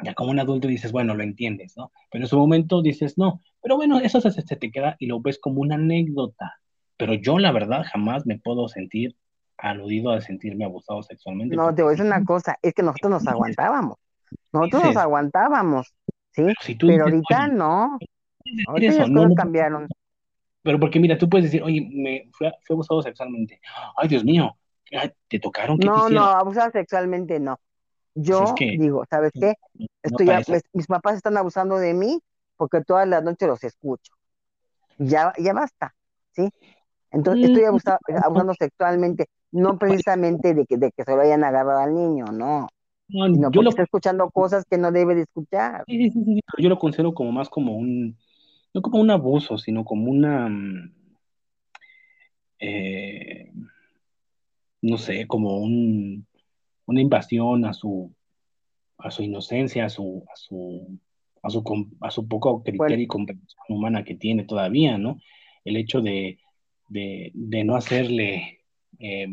Ya 0.04 0.14
como 0.14 0.30
un 0.30 0.40
adulto 0.40 0.68
dices, 0.68 0.92
bueno, 0.92 1.14
lo 1.14 1.22
entiendes, 1.22 1.74
¿no? 1.76 1.92
Pero 2.10 2.24
en 2.24 2.28
su 2.28 2.38
momento 2.38 2.82
dices, 2.82 3.18
no, 3.18 3.40
pero 3.62 3.76
bueno, 3.76 3.98
eso 4.00 4.20
se, 4.20 4.30
se 4.30 4.56
te 4.56 4.70
queda 4.70 4.96
y 4.98 5.06
lo 5.06 5.20
ves 5.20 5.38
como 5.38 5.60
una 5.60 5.76
anécdota. 5.76 6.60
Pero 6.96 7.14
yo, 7.14 7.38
la 7.38 7.52
verdad, 7.52 7.84
jamás 7.90 8.26
me 8.26 8.38
puedo 8.38 8.68
sentir 8.68 9.16
aludido 9.58 10.10
a 10.12 10.20
sentirme 10.20 10.64
abusado 10.64 11.02
sexualmente, 11.02 11.56
No, 11.56 11.74
te 11.74 11.82
voy 11.82 11.90
a 11.90 11.92
decir 11.92 12.06
una 12.06 12.24
cosa, 12.24 12.56
es 12.62 12.72
que 12.74 12.82
nosotros 12.82 13.10
nos 13.10 13.26
aguantábamos. 13.26 13.96
Nosotros 14.52 14.84
nos 14.84 14.96
aguantábamos, 14.96 15.94
¿sí? 16.32 16.44
pero 16.44 16.54
si 16.60 16.76
tú 16.76 16.86
Pero 16.86 17.06
dices, 17.06 17.22
ahorita 17.28 17.46
oye, 17.46 17.54
no. 17.56 17.98
Ahorita 18.66 18.92
eso, 18.92 19.00
las 19.02 19.10
no, 19.10 19.14
cosas 19.20 19.28
no, 19.30 19.34
cambiaron. 19.34 19.88
pero 20.62 20.78
porque 20.80 21.00
mira, 21.00 21.18
tú 21.18 21.28
puedes 21.28 21.46
decir, 21.46 21.62
oye, 21.62 21.88
me 21.92 22.28
fui, 22.32 22.48
fui 22.66 22.74
abusado 22.74 23.02
sexualmente. 23.02 23.60
Ay, 23.96 24.08
Dios 24.08 24.24
mío, 24.24 24.56
¿te 25.28 25.38
tocaron? 25.40 25.78
¿Qué 25.78 25.90
te 25.90 26.00
No, 26.00 26.08
no, 26.10 26.24
abusar 26.24 26.72
sexualmente 26.72 27.38
no. 27.40 27.58
Pues 28.26 28.40
es 28.40 28.52
Yo 28.52 28.54
que 28.54 28.78
digo, 28.78 29.04
¿sabes 29.10 29.32
qué? 29.38 29.54
Estoy 30.02 30.26
ya, 30.26 30.38
esa. 30.38 30.54
mis, 30.54 30.62
mis 30.72 30.86
papás 30.86 31.16
están 31.16 31.36
abusando 31.36 31.76
de 31.78 31.94
mí 31.94 32.20
porque 32.56 32.82
todas 32.82 33.08
las 33.08 33.22
noches 33.22 33.48
los 33.48 33.64
escucho. 33.64 34.12
Ya, 34.98 35.32
ya 35.38 35.52
basta, 35.54 35.94
¿sí? 36.32 36.50
Entonces, 37.12 37.44
Mm, 37.44 37.46
estoy 37.46 37.64
abusa- 37.64 38.00
abusando 38.22 38.54
sexualmente, 38.58 39.26
no 39.52 39.78
precisamente 39.78 40.54
de 40.54 40.66
que, 40.66 40.78
de 40.78 40.92
que 40.92 41.04
se 41.04 41.16
lo 41.16 41.22
hayan 41.22 41.44
agarrado 41.44 41.80
al 41.80 41.94
niño, 41.94 42.26
no, 42.32 42.68
no, 43.08 43.28
sino 43.32 43.52
yo 43.52 43.62
lo, 43.62 43.70
está 43.70 43.82
escuchando 43.84 44.30
cosas 44.30 44.64
que 44.70 44.78
no 44.78 44.92
debe 44.92 45.14
de 45.16 45.22
escuchar. 45.22 45.86
sí, 45.86 45.96
sí, 45.98 46.10
sí, 46.12 46.24
sí, 46.24 46.40
pero 46.46 46.62
yo 46.62 46.68
lo 46.68 46.78
considero 46.78 47.14
como 47.14 47.32
más 47.32 47.48
como 47.48 47.76
un, 47.76 48.18
no 48.74 48.82
como 48.82 49.00
un 49.00 49.10
abuso, 49.10 49.58
sino 49.58 49.84
como 49.84 50.10
una, 50.10 50.48
mm, 50.48 50.92
eh, 52.58 53.50
no 54.82 54.98
sé, 54.98 55.26
como 55.26 55.58
un, 55.58 56.26
una 56.90 57.00
invasión 57.00 57.64
a 57.64 57.72
su, 57.72 58.12
a 58.98 59.10
su 59.10 59.22
inocencia, 59.22 59.84
a 59.86 59.88
su, 59.88 60.24
a 60.32 60.36
su, 60.36 60.98
a 61.42 61.50
su, 61.50 61.62
a 62.00 62.10
su 62.10 62.28
poco 62.28 62.62
Bueno, 62.64 62.64
criterio 62.64 63.04
y 63.04 63.06
comprensión 63.06 63.64
humana 63.68 64.04
que 64.04 64.16
tiene 64.16 64.44
todavía, 64.44 64.98
¿no? 64.98 65.20
El 65.64 65.76
hecho 65.76 66.00
de, 66.00 66.38
de, 66.88 67.30
de 67.32 67.64
no 67.64 67.76
hacerle, 67.76 68.64
eh, 68.98 69.28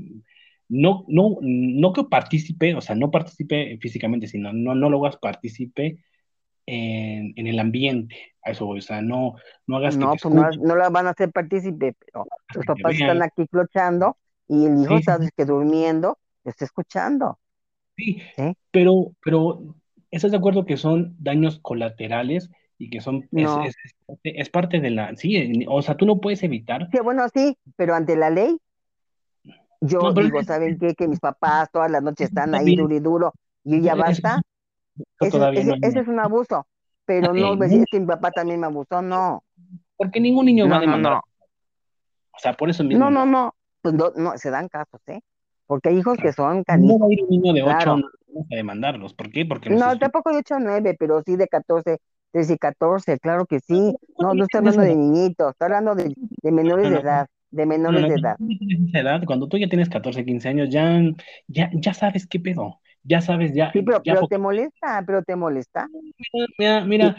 no, 0.69 1.03
no, 1.07 1.37
no 1.41 1.93
que 1.93 2.03
participe, 2.03 2.75
o 2.75 2.81
sea, 2.81 2.95
no 2.95 3.09
participe 3.09 3.77
físicamente, 3.81 4.27
sino 4.27 4.53
no, 4.53 4.75
no 4.75 4.89
lo 4.89 5.03
hagas 5.03 5.17
participe 5.17 5.97
en, 6.67 7.33
en 7.35 7.47
el 7.47 7.59
ambiente, 7.59 8.15
a 8.43 8.51
eso 8.51 8.67
o 8.67 8.81
sea, 8.81 9.01
no, 9.01 9.35
no 9.65 9.77
hagas 9.77 9.95
que 9.97 10.05
No, 10.05 10.11
te 10.13 10.19
pues 10.21 10.33
no, 10.35 10.51
no 10.51 10.75
la 10.75 10.89
van 10.89 11.07
a 11.07 11.11
hacer 11.11 11.31
partícipe, 11.31 11.95
pero 12.05 12.27
los 12.53 12.65
que 12.65 12.73
papás 12.73 12.93
están 12.93 13.23
aquí 13.23 13.47
clochando 13.47 14.17
y 14.47 14.65
el 14.65 14.77
hijo 14.83 14.97
Sí, 14.97 15.03
sí, 15.03 15.29
que 15.35 15.45
durmiendo, 15.45 16.19
está 16.43 16.65
escuchando, 16.65 17.39
sí, 17.97 18.21
pero, 18.71 19.11
pero 19.23 19.75
¿estás 20.11 20.31
de 20.31 20.37
acuerdo 20.37 20.65
que 20.65 20.77
son 20.77 21.15
daños 21.19 21.59
colaterales 21.59 22.49
y 22.77 22.89
que 22.89 23.01
son, 23.01 23.23
es, 23.23 23.29
No, 23.31 23.63
es, 23.63 23.75
es 23.83 23.95
parte 24.05 24.41
es 24.41 24.49
parte 24.49 24.79
de 24.79 24.89
la, 24.91 25.15
sí, 25.15 25.65
o 25.67 25.81
sea, 25.81 25.97
tú 25.97 26.05
no 26.05 26.19
puedes 26.19 26.43
evitar, 26.43 26.87
sí, 26.91 26.99
bueno, 27.03 27.27
sí, 27.33 27.57
pero 27.75 27.95
ante 27.95 28.15
la 28.15 28.29
ley, 28.29 28.57
yo 29.81 30.13
digo, 30.13 30.43
¿saben 30.43 30.77
qué? 30.77 30.93
Que 30.95 31.07
mis 31.07 31.19
papás 31.19 31.69
todas 31.71 31.91
las 31.91 32.03
noches 32.03 32.29
están 32.29 32.53
está 32.53 32.59
ahí 32.59 32.75
duro 32.75 32.95
y 32.95 32.99
duro 32.99 33.33
y 33.63 33.81
ya 33.81 33.95
basta, 33.95 34.41
eso 35.19 35.51
ese, 35.51 35.65
no 35.65 36.01
es 36.01 36.07
un 36.07 36.19
abuso, 36.19 36.67
pero 37.05 37.33
no 37.33 37.55
no, 37.55 37.63
es 37.63 37.85
que 37.91 37.99
mi 37.99 38.05
papá 38.05 38.31
también 38.31 38.59
me 38.59 38.67
abusó, 38.67 39.01
no, 39.01 39.43
porque 39.95 40.19
ningún 40.19 40.45
niño 40.45 40.69
va 40.69 40.77
a 40.77 40.81
demandar, 40.81 41.13
o 41.17 42.39
sea, 42.39 42.53
por 42.53 42.69
eso 42.69 42.83
mismo. 42.83 43.09
no, 43.09 43.11
no. 43.11 43.25
no, 43.25 43.55
pues 43.81 43.95
no, 43.95 44.11
no, 44.15 44.37
se 44.37 44.51
dan 44.51 44.67
casos, 44.69 45.01
¿eh? 45.07 45.21
Porque 45.67 45.89
hay 45.89 45.99
hijos 45.99 46.17
que 46.19 46.33
son 46.33 46.63
No 46.83 46.97
va 46.99 47.07
a 47.07 47.13
ir 47.13 47.23
un 47.23 47.29
niño 47.29 47.53
de 47.53 47.63
8 47.63 47.95
claro. 47.95 48.01
a 48.51 48.55
demandarlos. 48.55 49.13
¿Por 49.13 49.31
qué? 49.31 49.45
Porque 49.45 49.69
no 49.69 49.77
No, 49.79 49.97
tampoco 49.97 50.31
de 50.31 50.37
8 50.39 50.55
a 50.55 50.59
9, 50.59 50.95
pero 50.97 51.21
sí 51.25 51.35
de 51.35 51.47
14, 51.47 51.99
13 52.31 52.53
y 52.53 52.57
14, 52.57 53.19
claro 53.19 53.45
que 53.45 53.59
sí. 53.59 53.95
No, 54.17 54.33
no 54.33 54.45
estoy 54.45 54.59
hablando 54.59 54.81
de 54.83 54.95
niñitos, 54.95 55.51
estoy 55.51 55.65
hablando 55.65 55.95
de, 55.95 56.13
de 56.41 56.51
menores 56.51 56.89
no, 56.89 56.89
de 56.89 56.97
edad, 56.97 57.27
de 57.51 57.65
no, 57.87 57.99
no, 57.99 57.99
menores 57.99 58.05
no, 58.07 58.07
de 58.07 58.15
edad. 58.15 58.37
edad, 58.99 59.23
cuando 59.25 59.47
tú 59.47 59.57
ya 59.57 59.67
tienes 59.69 59.89
14, 59.89 60.25
15 60.25 60.49
años, 60.49 60.69
ya, 60.69 61.01
ya, 61.47 61.69
ya 61.73 61.93
sabes 61.93 62.27
qué 62.27 62.39
pedo. 62.39 62.79
Ya 63.03 63.21
sabes, 63.21 63.53
ya, 63.55 63.73
Sí, 63.73 63.81
pero, 63.83 64.03
ya 64.03 64.15
pero 64.15 64.25
te 64.25 64.37
molesta, 64.37 65.03
pero 65.05 65.23
te 65.23 65.35
molesta. 65.35 65.89
Mira, 66.57 66.85
mira, 66.85 67.17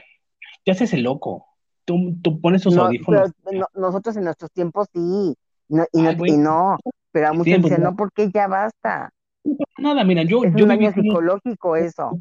te 0.64 0.72
haces 0.72 0.92
el 0.94 1.02
loco. 1.04 1.46
Tú, 1.84 2.16
tú 2.22 2.40
pones 2.40 2.62
tus 2.62 2.76
no, 2.76 2.92
pero 3.08 3.26
audífonos. 3.26 3.30
no- 3.52 3.66
nosotros 3.74 4.16
en 4.16 4.24
nuestros 4.24 4.50
tiempos 4.52 4.88
sí, 4.92 5.34
y 5.68 5.76
Ay, 5.94 6.16
y 6.26 6.36
no, 6.36 6.78
pero 7.12 7.28
a 7.28 7.32
muchos 7.32 7.62
dicen, 7.62 7.82
no, 7.82 7.96
porque 7.96 8.30
ya 8.32 8.46
basta. 8.46 9.12
no 9.44 9.56
pasa 9.56 9.72
nada, 9.78 10.04
mira, 10.04 10.22
yo, 10.22 10.44
Es 10.44 10.54
yo 10.54 10.64
un 10.64 10.68
daño 10.68 10.92
psicológico 10.92 11.76
eso. 11.76 12.18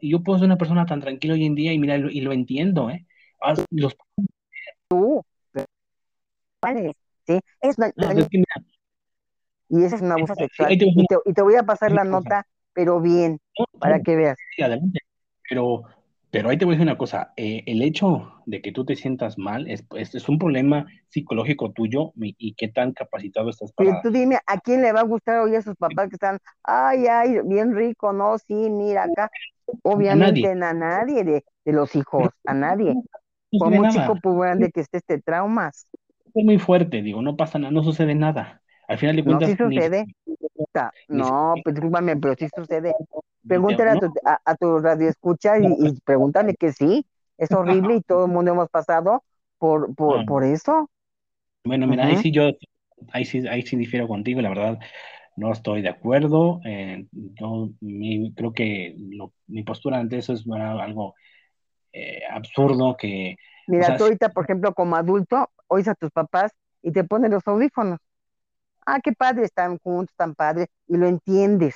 y 0.00 0.10
yo 0.10 0.22
puedo 0.22 0.38
ser 0.38 0.46
una 0.46 0.58
persona 0.58 0.86
tan 0.86 1.00
tranquila 1.00 1.34
hoy 1.34 1.44
en 1.44 1.54
día 1.54 1.72
y 1.72 1.78
mira, 1.78 1.96
y 1.96 2.20
lo, 2.20 2.32
entiendo, 2.32 2.90
¿eh? 2.90 3.06
Ah, 3.42 3.54
Los, 3.70 3.96
Tú, 4.88 5.22
¿sí? 7.26 7.40
Es 7.60 7.76
pues 7.76 7.92
daño 7.94 8.20
es 8.20 8.28
que 8.28 8.38
mira, 8.38 8.66
y 9.68 9.84
ese 9.84 9.96
es 9.96 10.02
un 10.02 10.12
abuso 10.12 10.34
sexual. 10.34 10.76
te 10.78 10.86
Y 10.86 11.06
te, 11.06 11.16
y 11.24 11.32
te 11.32 11.42
voy 11.42 11.54
a 11.56 11.62
pasar 11.62 11.92
la 11.92 12.04
nota, 12.04 12.46
pero 12.72 13.00
bien, 13.00 13.38
para 13.78 14.00
que 14.00 14.16
veas. 14.16 14.38
sí, 14.56 14.62
adelante. 14.62 15.00
Pero, 15.48 15.82
pero 16.30 16.50
ahí 16.50 16.58
te 16.58 16.64
voy 16.64 16.74
a 16.74 16.76
decir 16.76 16.88
una 16.88 16.98
cosa, 16.98 17.32
eh, 17.36 17.62
el 17.66 17.82
hecho 17.82 18.32
de 18.46 18.60
que 18.62 18.72
tú 18.72 18.84
te 18.84 18.96
sientas 18.96 19.38
mal 19.38 19.68
es, 19.70 19.84
es, 19.96 20.14
es 20.14 20.28
un 20.28 20.38
problema 20.38 20.86
psicológico 21.08 21.72
tuyo 21.72 22.12
y, 22.16 22.34
y 22.38 22.54
qué 22.54 22.68
tan 22.68 22.92
capacitado 22.92 23.50
estás 23.50 23.72
Pero 23.76 23.94
para... 23.94 24.02
tú 24.02 24.10
dime, 24.10 24.38
¿a 24.46 24.58
quién 24.58 24.82
le 24.82 24.92
va 24.92 25.00
a 25.00 25.02
gustar 25.04 25.38
oír 25.40 25.56
a 25.56 25.62
sus 25.62 25.76
papás 25.76 26.08
que 26.08 26.16
están, 26.16 26.38
ay, 26.64 27.06
ay, 27.06 27.40
bien 27.44 27.74
rico, 27.74 28.12
no, 28.12 28.38
sí, 28.38 28.54
mira 28.70 29.04
acá? 29.04 29.30
A 30.08 30.14
nadie. 30.14 30.46
Obviamente 30.46 30.50
a 30.50 30.74
nadie 30.74 31.24
de, 31.24 31.44
de 31.64 31.72
los 31.72 31.94
hijos, 31.96 32.32
a 32.46 32.54
nadie. 32.54 32.98
no 33.52 33.58
Por 33.58 33.70
sucede 33.70 33.80
muy 33.80 33.88
chico, 33.88 34.16
por 34.20 34.38
grande 34.40 34.70
que 34.72 34.80
esté 34.82 34.98
este 34.98 35.20
traumas. 35.22 35.88
Es 36.34 36.44
muy 36.44 36.58
fuerte, 36.58 37.02
digo, 37.02 37.20
no 37.22 37.36
pasa 37.36 37.58
nada, 37.58 37.70
no 37.72 37.82
sucede 37.84 38.14
nada. 38.14 38.62
Al 38.88 38.98
final 38.98 39.16
de 39.16 39.22
No, 39.24 39.40
sí 39.42 39.56
sucede. 39.56 40.08
Ni 41.12 41.22
No, 41.26 41.60
pues 41.62 41.74
discúlpame, 41.74 42.16
pero 42.16 42.34
sí 42.38 42.48
sucede. 42.54 42.96
Pregúntale 43.46 43.90
a 43.92 43.96
tu, 43.98 44.06
a, 44.24 44.40
a 44.44 44.54
tu 44.56 44.78
radio 44.80 45.08
escucha 45.08 45.58
y, 45.58 45.98
pregúntale 46.04 46.54
que 46.56 46.72
sí. 46.72 47.06
Es 47.38 47.52
horrible 47.54 47.96
y 47.96 48.02
todo 48.02 48.26
el 48.26 48.32
mundo 48.32 48.52
hemos 48.52 48.68
pasado 48.70 49.24
por, 49.58 49.94
por, 49.94 50.24
no. 50.24 50.24
por 50.24 50.44
eso. 50.44 50.90
Bueno, 51.64 51.86
mira, 51.86 52.06
ahí 52.06 52.16
sí 52.16 52.32
yo, 52.32 52.50
ahí 53.12 53.24
sí, 53.24 53.46
ahí 53.48 53.62
sí 53.62 53.76
difiero 53.76 54.08
contigo, 54.08 54.40
la 54.40 54.48
verdad, 54.50 54.78
no 55.36 55.52
estoy 55.52 55.82
de 55.82 55.90
acuerdo. 55.90 56.60
eh, 56.64 57.06
yo 57.12 57.70
mi- 57.80 58.32
creo 58.34 58.52
que 58.54 58.94
lo- 58.98 59.34
mi 59.48 59.62
postura 59.64 59.98
ante 59.98 60.18
eso 60.18 60.32
es 60.34 60.44
bueno, 60.44 60.80
algo 60.80 61.14
eh, 61.92 62.22
absurdo 62.30 62.96
que, 62.98 63.36
o 63.78 63.82
Mira, 63.82 63.84
sea, 63.84 63.96
tú 63.96 64.04
ahorita, 64.04 64.30
por 64.30 64.44
ejemplo, 64.44 64.72
como 64.74 64.96
adulto, 64.96 65.50
oyes 65.68 65.88
a 65.88 65.94
tus 65.94 66.10
papás 66.10 66.52
y 66.82 66.92
te 66.92 67.04
ponen 67.04 67.32
los 67.32 67.46
audífonos. 67.46 67.98
Ah, 68.90 69.00
qué 69.02 69.12
padre, 69.12 69.44
están 69.44 69.78
juntos, 69.78 70.14
tan 70.16 70.34
padre, 70.34 70.68
y 70.86 70.96
lo 70.96 71.06
entiendes. 71.06 71.74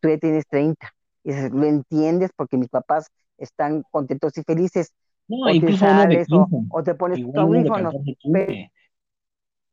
Tú 0.00 0.08
ya 0.08 0.18
tienes 0.18 0.46
30. 0.48 0.92
Y 1.24 1.32
dices, 1.32 1.50
lo 1.52 1.64
entiendes 1.64 2.30
porque 2.36 2.56
mis 2.58 2.68
papás 2.68 3.08
están 3.38 3.82
contentos 3.90 4.36
y 4.38 4.42
felices. 4.44 4.92
no, 5.28 5.38
O 5.44 5.56
te 5.56 5.72
sales 5.72 6.28
o, 6.32 6.48
15, 6.48 6.56
o 6.68 6.82
te 6.82 6.94
pones 6.94 7.20
tus 7.22 7.30
igual 7.30 7.44
uno 7.46 7.62
de 7.62 7.72
audífonos. 7.72 7.72
14, 7.72 8.14
Pero 8.30 8.54
15. 8.54 8.72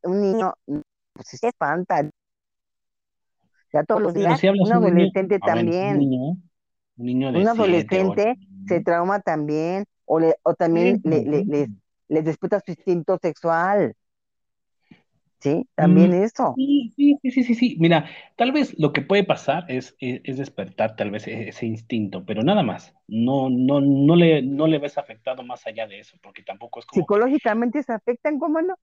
un 0.04 0.22
niño, 0.22 0.54
pues 1.14 1.28
se 1.40 1.48
espanta. 1.50 2.10
Ya 3.74 3.84
todos 3.84 4.02
los 4.02 4.14
días, 4.14 4.40
si 4.40 4.48
un 4.58 4.82
niño, 4.82 5.12
adolescente 5.12 5.40
a 5.40 5.50
ver, 5.52 5.76
un 5.80 5.94
también. 5.94 5.98
niño, 5.98 6.38
un 6.98 7.06
niño 7.06 7.32
de 7.32 7.40
Un 7.40 7.48
7, 7.48 8.02
8, 8.04 8.28
adolescente 8.28 8.38
se 8.68 8.82
trauma 8.82 9.20
también. 9.22 9.86
O, 10.06 10.20
le, 10.20 10.36
o 10.44 10.54
también 10.56 11.00
le, 11.04 11.24
le- 11.26 11.44
les, 11.48 11.70
les 12.08 12.26
despierta 12.26 12.62
su 12.66 12.72
instinto 12.72 13.18
sexual. 13.22 13.94
¿Sí? 15.48 15.68
También 15.76 16.14
eso. 16.14 16.60
Sí, 16.60 16.92
sí, 16.96 17.20
sí, 17.32 17.44
sí, 17.44 17.56
sí. 17.56 17.78
Mira, 17.80 18.10
tal 18.36 18.52
vez 18.52 18.78
lo 18.80 18.92
que 18.92 19.02
puede 19.04 19.24
pasar 19.24 19.66
es, 19.70 19.96
es, 20.00 20.22
es 20.24 20.38
despertar 20.38 20.96
tal 20.96 21.12
vez 21.12 21.28
e- 21.28 21.50
ese 21.50 21.68
instinto, 21.68 22.26
pero 22.26 22.44
nada 22.44 22.64
más. 22.64 22.96
No, 23.08 23.50
no, 23.50 23.80
no 23.82 24.16
le, 24.16 24.42
no 24.42 24.66
le 24.68 24.80
ves 24.80 24.98
afectado 24.98 25.44
más 25.44 25.68
allá 25.68 25.88
de 25.88 26.00
eso, 26.00 26.18
porque 26.22 26.42
tampoco 26.44 26.80
es 26.80 26.86
como 26.88 27.08
Psicológicamente 27.08 27.82
se 27.82 27.94
afectan, 27.94 28.40
¿cómo 28.40 28.62
no? 28.62 28.76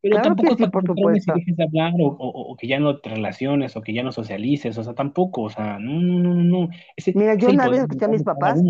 pero 0.00 0.20
Claro 0.20 0.20
tampoco 0.20 0.56
que 0.56 0.56
sí, 0.56 0.68
por 0.68 0.84
supuesto. 0.86 1.32
dejes 1.32 1.56
de 1.56 1.64
hablar 1.64 1.92
o, 2.00 2.06
o- 2.08 2.52
o 2.52 2.56
que 2.56 2.68
ya 2.68 2.78
no 2.78 3.00
te 3.00 3.10
relaciones 3.10 3.76
o 3.76 3.82
que 3.82 3.92
ya 3.94 4.02
no 4.02 4.12
socialices, 4.12 4.78
o 4.78 4.84
sea, 4.84 4.94
tampoco, 4.94 5.42
o 5.42 5.50
sea, 5.50 5.78
no, 5.78 6.00
no, 6.00 6.18
no, 6.22 6.34
no, 6.34 6.44
no. 6.44 6.68
Ese 6.96 7.12
Mira, 7.12 7.34
yo 7.34 7.50
una 7.50 7.68
vez 7.68 7.80
escuché 7.82 8.04
a 8.04 8.08
mis 8.08 8.22
papás, 8.22 8.64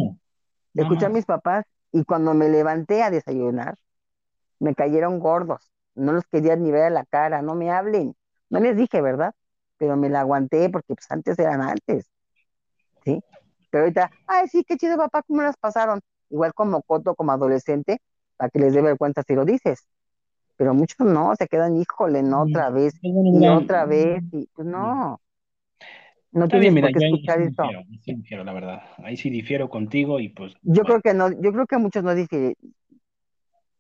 escuché 0.77 1.07
a 1.07 1.11
mis 1.11 1.27
papás 1.27 1.65
y 1.93 2.05
cuando 2.05 2.35
me 2.35 2.49
levanté 2.51 3.03
a 3.03 3.11
desayunar, 3.11 3.77
me 4.61 4.75
cayeron 4.75 5.21
gordos. 5.21 5.71
No 5.97 6.13
los 6.13 6.27
quería 6.27 6.57
ni 6.57 6.73
ver 6.73 6.85
a 6.85 6.91
la 6.91 7.07
cara, 7.07 7.43
no 7.43 7.55
me 7.57 7.71
hablen. 7.73 8.15
No 8.51 8.61
les 8.61 8.77
dije, 8.77 9.01
¿verdad? 9.03 9.35
Pero 9.79 9.97
me 9.97 10.11
la 10.11 10.21
aguanté 10.21 10.71
porque 10.71 10.95
pues 10.95 11.11
antes 11.11 11.39
eran 11.39 11.63
antes, 11.63 12.11
¿sí? 13.05 13.23
Pero 13.71 13.85
ahorita, 13.85 14.11
ay, 14.27 14.49
sí, 14.49 14.65
qué 14.67 14.77
chido, 14.77 14.97
papá, 14.97 15.23
¿cómo 15.23 15.43
las 15.43 15.57
pasaron? 15.57 16.01
Igual 16.31 16.55
como 16.55 16.83
coto, 16.83 17.15
como 17.15 17.33
adolescente, 17.33 18.01
para 18.37 18.51
que 18.51 18.59
les 18.59 18.75
dé 18.75 18.83
vergüenza 18.83 19.23
si 19.27 19.35
lo 19.35 19.45
dices. 19.45 19.87
Pero 20.57 20.75
muchos 20.75 21.07
no, 21.07 21.35
se 21.37 21.49
quedan, 21.49 21.77
híjole, 21.77 22.23
no, 22.23 22.43
otra 22.43 22.71
vez, 22.71 22.95
y 23.03 23.49
otra 23.49 23.87
vez, 23.87 24.25
y 24.33 24.49
pues 24.55 24.67
no, 24.69 25.21
no 26.33 26.49
está 26.49 26.59
bien, 26.59 26.73
tienes 26.73 26.75
mira, 26.75 26.89
por 26.89 26.93
qué 26.93 26.99
yo 26.99 27.07
ahí 27.07 27.13
escuchar 27.17 27.41
eso. 27.41 27.75
difiero, 27.75 27.83
sí 28.05 28.15
difiero, 28.15 28.45
la 28.45 28.53
verdad. 28.53 28.81
Ahí 28.99 29.17
sí 29.17 29.31
difiero 29.31 29.69
contigo 29.69 30.21
y 30.21 30.29
pues, 30.31 30.55
Yo 30.63 30.83
bueno. 30.83 30.85
creo 30.85 31.01
que 31.01 31.15
no, 31.15 31.31
yo 31.31 31.53
creo 31.53 31.67
que 31.67 31.79
muchos 31.79 32.03
no 32.03 32.15
difiere, 32.15 32.57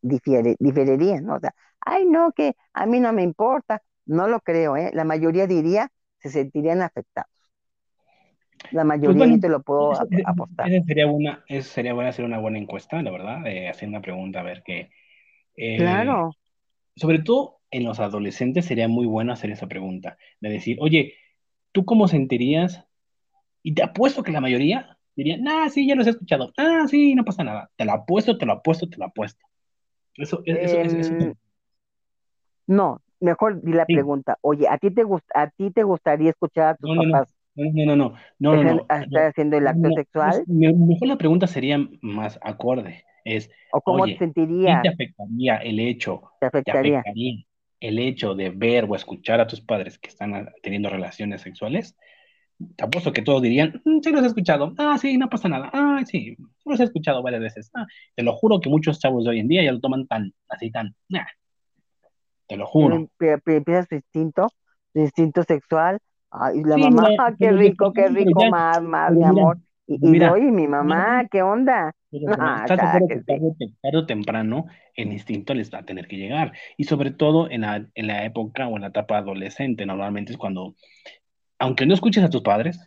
difiere, 0.06 0.56
diferirían, 0.58 1.24
¿no? 1.26 1.36
O 1.36 1.40
sea, 1.40 1.54
ay, 1.80 2.06
no, 2.06 2.32
que 2.32 2.54
a 2.74 2.86
mí 2.86 3.00
no 3.00 3.12
me 3.12 3.22
importa. 3.22 3.82
No 4.06 4.28
lo 4.28 4.40
creo, 4.40 4.76
¿eh? 4.76 4.90
La 4.94 5.04
mayoría 5.04 5.46
diría, 5.46 5.90
se 6.20 6.30
sentirían 6.30 6.82
afectados. 6.82 7.30
La 8.70 8.84
Pues 9.02 9.16
mayoría 9.16 9.16
bueno, 9.16 9.34
yo 9.34 9.40
te 9.40 9.48
lo 9.48 9.60
puedo 9.62 9.94
ap- 9.94 10.08
apostar. 10.22 10.70
esa 10.70 10.84
sería 10.84 11.06
una, 11.06 11.44
esa 11.48 11.68
sería 11.70 11.94
buena 11.94 12.10
hacer 12.10 12.24
una 12.24 12.38
buena 12.38 12.58
encuesta, 12.58 13.02
la 13.02 13.10
verdad, 13.10 13.46
eh, 13.46 13.68
hacer 13.68 13.88
una 13.88 14.00
pregunta, 14.02 14.40
a 14.40 14.42
ver 14.42 14.62
qué. 14.64 14.90
eh, 15.56 15.74
Claro, 15.74 16.36
sobre 16.96 17.20
todo 17.20 17.60
en 17.70 17.84
los 17.84 18.00
adolescentes 18.00 18.66
sería 18.66 18.88
muy 18.88 19.06
bueno 19.06 19.32
hacer 19.32 19.50
esa 19.50 19.68
pregunta, 19.68 20.18
de 20.40 20.50
decir, 20.50 20.78
oye, 20.80 21.14
¿tú 21.72 21.84
cómo 21.84 22.08
sentirías? 22.08 22.84
Y 23.62 23.74
te 23.74 23.82
apuesto 23.84 24.22
que 24.22 24.32
la 24.32 24.40
mayoría 24.42 24.98
dirían, 25.16 25.46
ah, 25.48 25.68
sí, 25.70 25.86
ya 25.88 25.94
los 25.96 26.06
he 26.08 26.10
escuchado, 26.10 26.52
ah, 26.58 26.86
sí, 26.90 27.14
no 27.14 27.24
pasa 27.24 27.44
nada, 27.44 27.70
te 27.76 27.84
lo 27.86 27.92
apuesto, 27.92 28.38
te 28.38 28.46
lo 28.46 28.54
apuesto, 28.54 28.88
te 28.88 28.98
lo 28.98 29.06
apuesto. 29.06 29.44
Eso, 30.18 30.42
eso, 30.46 30.78
eso, 30.82 30.98
eso, 31.00 31.14
em, 31.14 31.34
no, 32.66 33.00
mejor 33.20 33.62
di 33.62 33.72
la 33.72 33.86
sí. 33.86 33.94
pregunta, 33.94 34.38
oye, 34.42 34.68
¿a 34.68 34.78
ti 34.78 34.90
te 34.90 35.04
gust- 35.04 35.30
a 35.34 35.48
ti 35.50 35.70
te 35.70 35.82
gustaría 35.82 36.30
escuchar 36.30 36.68
a 36.68 36.76
tus 36.76 36.90
No, 36.90 36.94
no, 36.94 37.06
no, 37.06 37.12
papás 37.12 37.34
no, 37.54 37.86
no, 37.86 37.96
no, 37.96 38.14
no, 38.38 38.56
no, 38.64 38.64
no, 38.64 38.86
estar 39.00 39.26
haciendo 39.28 39.56
el 39.56 39.66
acto 39.66 39.90
sexual? 39.92 40.46
mejor 40.46 41.08
la 41.08 41.18
pregunta 41.18 41.46
sería 41.46 41.78
más 42.02 42.38
acorde, 42.42 43.04
es, 43.24 43.50
¿O 43.70 43.80
cómo 43.80 44.08
te 44.08 44.08
oye, 44.08 44.18
¿sí 44.64 44.80
sentirías? 44.80 44.82
te 44.82 44.88
afectaría 44.88 45.56
el 45.58 45.80
hecho, 45.80 46.22
¿Te 46.40 46.46
te 46.64 46.70
afectaría? 46.70 46.72
afectaría 46.72 47.44
el 47.80 47.98
hecho 47.98 48.34
de 48.34 48.50
ver 48.50 48.84
o 48.88 48.94
escuchar 48.94 49.40
a 49.40 49.46
tus 49.46 49.60
padres 49.60 49.98
que 49.98 50.08
están 50.08 50.34
ah, 50.34 50.52
teniendo 50.62 50.90
relaciones 50.90 51.42
sexuales? 51.42 51.96
Te 52.76 52.84
apuesto 52.84 53.12
que 53.12 53.22
todos 53.22 53.42
dirían, 53.42 53.82
"Mm, 53.84 54.00
sí 54.02 54.10
los 54.10 54.22
he 54.22 54.26
escuchado, 54.28 54.72
ah, 54.78 54.96
sí, 54.98 55.18
no 55.18 55.28
pasa 55.28 55.48
nada, 55.48 55.70
ah, 55.74 56.00
sí, 56.06 56.36
sí 56.36 56.64
los 56.64 56.80
he 56.80 56.84
escuchado 56.84 57.22
varias 57.22 57.42
veces, 57.42 57.70
ah, 57.74 57.86
te 58.14 58.22
lo 58.22 58.32
juro 58.34 58.60
que 58.60 58.70
muchos 58.70 58.98
chavos 58.98 59.24
de 59.24 59.30
hoy 59.30 59.40
en 59.40 59.48
día 59.48 59.62
ya 59.62 59.72
lo 59.72 59.80
toman 59.80 60.06
tan, 60.06 60.32
así 60.48 60.70
tan, 60.70 60.94
nah, 61.08 61.26
te 62.48 62.56
lo 62.56 62.66
juro. 62.66 62.96
em- 62.96 63.08
pe- 63.18 63.38
pe- 63.38 63.56
empieza 63.56 63.82
su 63.84 63.94
instinto, 63.96 64.48
su 64.92 65.00
instinto 65.00 65.42
sexual, 65.42 65.98
ay, 66.30 66.60
y 66.60 66.64
la 66.64 66.76
Sí, 66.76 66.82
mamá, 66.82 67.08
ah, 67.18 67.34
qué 67.38 67.52
rico, 67.52 67.92
qué 67.92 68.08
rico, 68.08 68.42
ya, 68.42 68.50
más, 68.50 68.82
más, 68.82 69.12
mi 69.12 69.24
amor. 69.24 69.58
Y, 69.86 69.94
y 69.94 69.98
mira, 70.08 70.32
oye, 70.32 70.50
mi 70.50 70.66
mamá, 70.66 71.26
¿qué 71.30 71.42
onda? 71.42 71.92
pero, 72.10 72.32
estás 72.32 72.68
de 72.68 72.76
claro 72.76 73.06
que 73.08 73.14
sí. 73.18 73.24
tarde, 73.26 73.52
tarde 73.82 73.98
o 73.98 74.06
temprano 74.06 74.66
el 74.94 75.12
instinto 75.12 75.52
les 75.54 75.72
va 75.72 75.80
a 75.80 75.84
tener 75.84 76.08
que 76.08 76.16
llegar. 76.16 76.52
Y 76.76 76.84
sobre 76.84 77.10
todo 77.10 77.50
en 77.50 77.60
la, 77.60 77.86
en 77.94 78.06
la 78.06 78.24
época 78.24 78.66
o 78.68 78.76
en 78.76 78.82
la 78.82 78.88
etapa 78.88 79.18
adolescente, 79.18 79.84
normalmente 79.86 80.32
es 80.32 80.38
cuando, 80.38 80.74
aunque 81.58 81.86
no 81.86 81.94
escuches 81.94 82.24
a 82.24 82.30
tus 82.30 82.42
padres, 82.42 82.78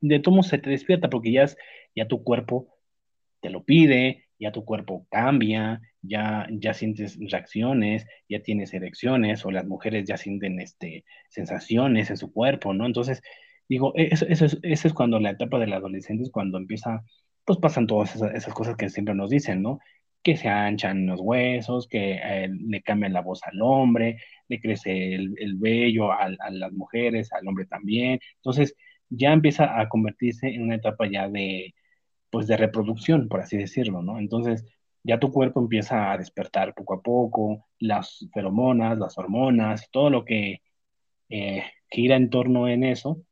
de 0.00 0.22
modos 0.26 0.48
se 0.48 0.58
te 0.58 0.70
despierta 0.70 1.08
porque 1.08 1.32
ya, 1.32 1.44
es, 1.44 1.56
ya 1.94 2.08
tu 2.08 2.22
cuerpo 2.22 2.68
te 3.40 3.50
lo 3.50 3.64
pide, 3.64 4.26
ya 4.38 4.52
tu 4.52 4.64
cuerpo 4.64 5.06
cambia, 5.10 5.80
ya, 6.02 6.46
ya 6.50 6.74
sientes 6.74 7.18
reacciones, 7.30 8.06
ya 8.28 8.40
tienes 8.42 8.74
erecciones, 8.74 9.44
o 9.44 9.50
las 9.50 9.66
mujeres 9.66 10.06
ya 10.06 10.16
sienten 10.16 10.60
este, 10.60 11.04
sensaciones 11.28 12.10
en 12.10 12.16
su 12.16 12.32
cuerpo, 12.32 12.74
¿no? 12.74 12.86
Entonces, 12.86 13.22
digo, 13.68 13.92
e, 13.96 14.08
eso, 14.12 14.26
eso 14.28 14.44
es, 14.46 14.58
eso 14.62 14.88
es 14.88 14.94
cuando 14.94 15.20
la 15.20 15.30
etapa 15.30 15.58
del 15.58 15.72
adolescente 15.72 16.24
es 16.24 16.30
cuando 16.30 16.58
empieza, 16.58 17.04
pues 17.44 17.58
pasan 17.58 17.86
todas 17.86 18.14
esas, 18.16 18.34
esas 18.34 18.54
cosas 18.54 18.76
que 18.76 18.88
siempre 18.88 19.14
nos 19.14 19.30
dicen, 19.30 19.62
¿no? 19.62 19.78
Que 20.22 20.36
se 20.36 20.48
anchan 20.48 21.06
los 21.06 21.20
huesos, 21.20 21.88
que 21.88 22.20
eh, 22.22 22.48
le 22.50 22.82
cambian 22.82 23.12
la 23.12 23.22
voz 23.22 23.42
al 23.44 23.60
hombre, 23.62 24.18
le 24.48 24.60
crece 24.60 25.14
el, 25.14 25.34
el 25.38 25.56
vello 25.56 26.12
al- 26.12 26.36
a 26.40 26.50
las 26.50 26.72
mujeres, 26.72 27.32
al 27.32 27.46
hombre 27.48 27.66
también. 27.66 28.20
Entonces, 28.36 28.74
ya 29.08 29.32
empieza 29.32 29.80
a 29.80 29.88
convertirse 29.88 30.48
en 30.48 30.62
una 30.62 30.76
etapa 30.76 31.06
ya 31.10 31.28
de 31.28 31.74
pues 32.30 32.46
de 32.46 32.56
reproducción, 32.56 33.28
por 33.28 33.40
así 33.40 33.56
decirlo, 33.56 34.02
¿no? 34.02 34.18
Entonces, 34.18 34.64
ya 35.04 35.18
tu 35.20 35.32
cuerpo 35.32 35.60
empieza 35.60 36.12
a 36.12 36.18
despertar 36.18 36.74
poco 36.74 36.94
a 36.94 37.02
poco, 37.02 37.66
las 37.78 38.26
feromonas, 38.34 38.98
las 38.98 39.16
hormonas, 39.18 39.88
todo 39.90 40.10
lo 40.10 40.24
que 40.24 40.60
eh, 41.30 41.64
gira 41.90 42.16
en 42.16 42.30
torno 42.30 42.68
en 42.68 42.84
eso. 42.84 43.22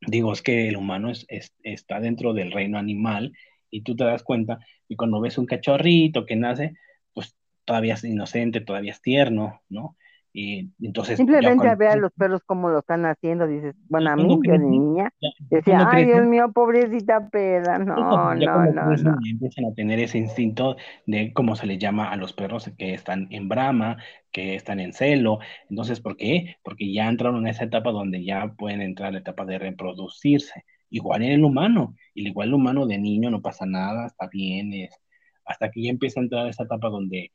Digo, 0.00 0.32
es 0.32 0.42
que 0.42 0.68
el 0.68 0.76
humano 0.76 1.10
es, 1.10 1.24
es- 1.28 1.54
está 1.62 2.00
dentro 2.00 2.34
del 2.34 2.52
reino 2.52 2.78
animal 2.78 3.32
y 3.70 3.82
tú 3.82 3.96
te 3.96 4.04
das 4.04 4.22
cuenta 4.22 4.58
y 4.88 4.96
cuando 4.96 5.20
ves 5.20 5.38
un 5.38 5.46
cachorrito 5.46 6.26
que 6.26 6.36
nace, 6.36 6.74
pues 7.14 7.36
todavía 7.64 7.94
es 7.94 8.04
inocente, 8.04 8.60
todavía 8.60 8.92
es 8.92 9.02
tierno, 9.02 9.62
¿no? 9.68 9.96
Y 10.38 10.70
entonces 10.82 11.16
Simplemente 11.16 11.64
cuando, 11.64 11.78
ver 11.78 11.88
a 11.88 11.96
los 11.96 12.12
perros 12.12 12.42
cómo 12.44 12.68
lo 12.68 12.80
están 12.80 13.06
haciendo, 13.06 13.46
dices, 13.46 13.74
bueno, 13.88 14.10
a 14.10 14.16
mí, 14.16 14.28
yo 14.28 14.36
de 14.36 14.40
crecen, 14.40 14.70
niña, 14.70 15.10
ya, 15.18 15.30
decía, 15.48 15.88
ay, 15.90 16.04
Dios 16.04 16.26
mío, 16.26 16.52
pobrecita 16.52 17.30
perra, 17.30 17.78
no, 17.78 17.96
no, 17.96 18.34
no, 18.34 18.64
no. 18.66 18.86
crecen 18.86 19.14
empiezan 19.30 19.64
a 19.64 19.74
tener 19.74 19.98
ese 19.98 20.18
instinto 20.18 20.76
de 21.06 21.32
cómo 21.32 21.56
se 21.56 21.66
le 21.66 21.78
llama 21.78 22.10
a 22.10 22.16
los 22.16 22.34
perros 22.34 22.70
que 22.76 22.92
están 22.92 23.28
en 23.30 23.48
brama, 23.48 23.96
que 24.30 24.56
están 24.56 24.78
en 24.78 24.92
celo. 24.92 25.38
Entonces, 25.70 26.00
¿por 26.00 26.18
qué? 26.18 26.56
Porque 26.62 26.92
ya 26.92 27.08
entraron 27.08 27.38
en 27.38 27.46
esa 27.46 27.64
etapa 27.64 27.90
donde 27.90 28.22
ya 28.22 28.52
pueden 28.58 28.82
entrar 28.82 29.08
a 29.08 29.12
la 29.12 29.20
etapa 29.20 29.46
de 29.46 29.58
reproducirse. 29.58 30.66
Igual 30.90 31.22
en 31.22 31.32
el 31.32 31.44
humano, 31.44 31.94
y 32.12 32.28
igual 32.28 32.48
el 32.48 32.54
humano 32.54 32.84
de 32.84 32.98
niño 32.98 33.30
no 33.30 33.40
pasa 33.40 33.64
nada, 33.64 34.04
está 34.04 34.28
bien, 34.30 34.74
es, 34.74 35.00
hasta 35.46 35.70
que 35.70 35.80
ya 35.80 35.88
empieza 35.88 36.20
a 36.20 36.24
entrar 36.24 36.44
a 36.44 36.50
esa 36.50 36.64
etapa 36.64 36.90
donde 36.90 37.32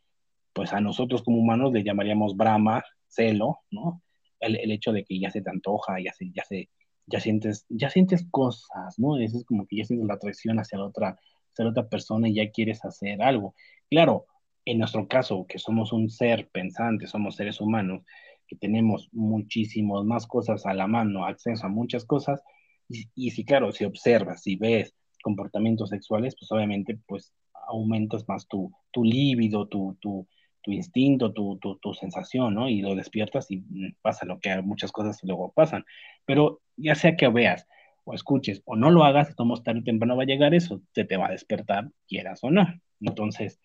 pues 0.53 0.73
a 0.73 0.81
nosotros 0.81 1.23
como 1.23 1.37
humanos 1.39 1.73
le 1.73 1.83
llamaríamos 1.83 2.35
brama, 2.35 2.83
celo, 3.07 3.59
¿no? 3.71 4.01
El, 4.39 4.57
el 4.57 4.71
hecho 4.71 4.91
de 4.91 5.03
que 5.03 5.19
ya 5.19 5.29
se 5.31 5.41
te 5.41 5.49
antoja, 5.49 5.99
ya 5.99 6.13
se, 6.13 6.31
ya 6.31 6.43
se, 6.43 6.69
ya 7.07 7.19
sientes, 7.19 7.65
ya 7.69 7.89
sientes 7.89 8.25
cosas, 8.31 8.97
¿no? 8.97 9.17
Es 9.17 9.43
como 9.45 9.65
que 9.67 9.77
ya 9.77 9.85
sientes 9.85 10.07
la 10.07 10.15
atracción 10.15 10.59
hacia 10.59 10.79
la 10.79 10.85
otra, 10.85 11.17
hacia 11.51 11.65
la 11.65 11.71
otra 11.71 11.87
persona 11.89 12.27
y 12.27 12.35
ya 12.35 12.51
quieres 12.51 12.83
hacer 12.85 13.21
algo. 13.21 13.55
Claro, 13.89 14.25
en 14.65 14.79
nuestro 14.79 15.07
caso, 15.07 15.45
que 15.47 15.59
somos 15.59 15.91
un 15.93 16.09
ser 16.09 16.49
pensante, 16.49 17.07
somos 17.07 17.35
seres 17.35 17.61
humanos, 17.61 18.03
que 18.47 18.55
tenemos 18.55 19.09
muchísimas 19.11 20.03
más 20.03 20.27
cosas 20.27 20.65
a 20.65 20.73
la 20.73 20.87
mano, 20.87 21.25
acceso 21.25 21.65
a 21.65 21.69
muchas 21.69 22.05
cosas, 22.05 22.41
y, 22.89 23.05
y 23.15 23.31
si, 23.31 23.45
claro, 23.45 23.71
si 23.71 23.85
observas, 23.85 24.43
si 24.43 24.55
ves 24.55 24.93
comportamientos 25.23 25.89
sexuales, 25.89 26.35
pues 26.37 26.51
obviamente, 26.51 26.99
pues 27.07 27.33
aumentas 27.67 28.27
más 28.27 28.47
tu, 28.47 28.71
tu 28.91 29.03
tu, 29.03 29.97
tu, 29.99 30.27
tu 30.61 30.71
instinto, 30.71 31.33
tu, 31.33 31.57
tu, 31.59 31.77
tu 31.77 31.93
sensación, 31.93 32.53
¿no? 32.55 32.69
Y 32.69 32.81
lo 32.81 32.95
despiertas 32.95 33.49
y 33.51 33.57
mm, 33.57 33.95
pasa 34.01 34.25
lo 34.25 34.39
que 34.39 34.61
muchas 34.61 34.91
cosas 34.91 35.19
luego 35.23 35.51
pasan. 35.53 35.85
Pero 36.25 36.61
ya 36.77 36.95
sea 36.95 37.15
que 37.15 37.27
veas 37.29 37.67
o 38.03 38.13
escuches 38.13 38.61
o 38.65 38.75
no 38.75 38.89
lo 38.91 39.03
hagas, 39.03 39.35
como 39.35 39.61
tarde 39.61 39.81
o 39.81 39.83
temprano 39.83 40.17
va 40.17 40.23
a 40.23 40.25
llegar 40.25 40.53
eso, 40.53 40.81
se 40.93 41.05
te 41.05 41.17
va 41.17 41.27
a 41.27 41.31
despertar, 41.31 41.89
quieras 42.07 42.43
o 42.43 42.51
no. 42.51 42.67
Entonces, 42.99 43.59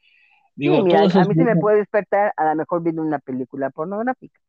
Sí, 0.59 0.63
digo, 0.63 0.83
mira, 0.83 1.01
a 1.01 1.25
mí 1.25 1.35
se 1.35 1.45
me 1.45 1.57
puede 1.57 1.79
despertar 1.79 2.33
a 2.37 2.47
lo 2.47 2.57
mejor 2.57 2.83
viendo 2.83 3.03
una 3.03 3.19
película 3.19 3.71
pornográfica. 3.71 4.41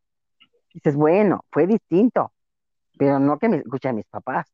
Dices, 0.74 0.96
bueno, 0.96 1.42
fue 1.52 1.68
distinto, 1.68 2.32
pero 2.98 3.20
no 3.20 3.38
que 3.40 3.50
me 3.50 3.58
escuchen 3.58 3.96
mis 3.96 4.06
papás. 4.08 4.48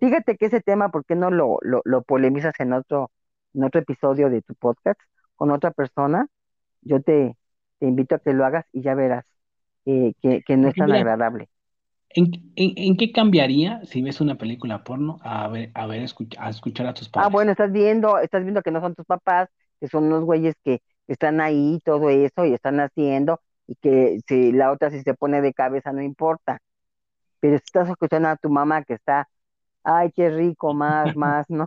Fíjate 0.00 0.36
que 0.36 0.46
ese 0.46 0.60
tema, 0.60 0.90
¿por 0.90 1.04
qué 1.04 1.16
no 1.16 1.30
lo, 1.30 1.58
lo, 1.62 1.82
lo 1.84 2.02
polemizas 2.02 2.54
en 2.60 2.72
otro, 2.72 3.10
en 3.54 3.64
otro 3.64 3.80
episodio 3.80 4.30
de 4.30 4.42
tu 4.42 4.54
podcast 4.54 5.00
con 5.36 5.50
otra 5.50 5.72
persona? 5.72 6.28
Yo 6.84 7.02
te, 7.02 7.36
te 7.78 7.86
invito 7.86 8.14
a 8.16 8.18
que 8.20 8.32
lo 8.34 8.44
hagas 8.44 8.66
y 8.72 8.82
ya 8.82 8.94
verás 8.94 9.24
eh, 9.86 10.14
que, 10.22 10.42
que 10.44 10.56
no 10.58 10.68
es 10.68 10.76
tan 10.76 10.92
mira, 10.92 10.94
agradable. 10.94 11.48
¿en, 12.10 12.32
en, 12.56 12.72
en 12.76 12.96
qué 12.96 13.12
cambiaría 13.12 13.84
si 13.86 14.02
ves 14.02 14.20
una 14.22 14.38
película 14.38 14.84
porno 14.84 15.18
a 15.22 15.48
ver, 15.48 15.70
a 15.74 15.86
ver, 15.86 16.02
escuch- 16.02 16.36
a 16.38 16.50
escuchar 16.50 16.86
a 16.86 16.94
tus 16.94 17.08
Ah, 17.16 17.28
bueno, 17.28 17.52
estás 17.52 17.70
viendo, 17.72 18.18
estás 18.18 18.42
viendo 18.42 18.62
que 18.62 18.70
no 18.72 18.80
son 18.80 18.94
tus 18.94 19.06
papás, 19.06 19.48
que 19.80 19.88
son 19.88 20.04
unos 20.04 20.24
güeyes 20.24 20.54
que 20.64 20.80
están 21.06 21.40
ahí, 21.40 21.78
todo 21.84 22.10
eso, 22.10 22.44
y 22.44 22.54
están 22.54 22.80
haciendo, 22.80 23.40
y 23.66 23.76
que 23.76 24.18
si 24.26 24.52
la 24.52 24.72
otra 24.72 24.90
si 24.90 25.00
se 25.02 25.14
pone 25.14 25.40
de 25.40 25.52
cabeza 25.54 25.92
no 25.92 26.02
importa. 26.02 26.58
Pero 27.40 27.58
si 27.58 27.64
estás 27.66 27.88
escuchando 27.90 28.28
a 28.28 28.36
tu 28.36 28.50
mamá 28.50 28.84
que 28.84 28.94
está, 28.94 29.28
ay, 29.84 30.12
qué 30.12 30.30
rico, 30.30 30.74
más, 30.74 31.14
más, 31.14 31.48
¿no? 31.50 31.66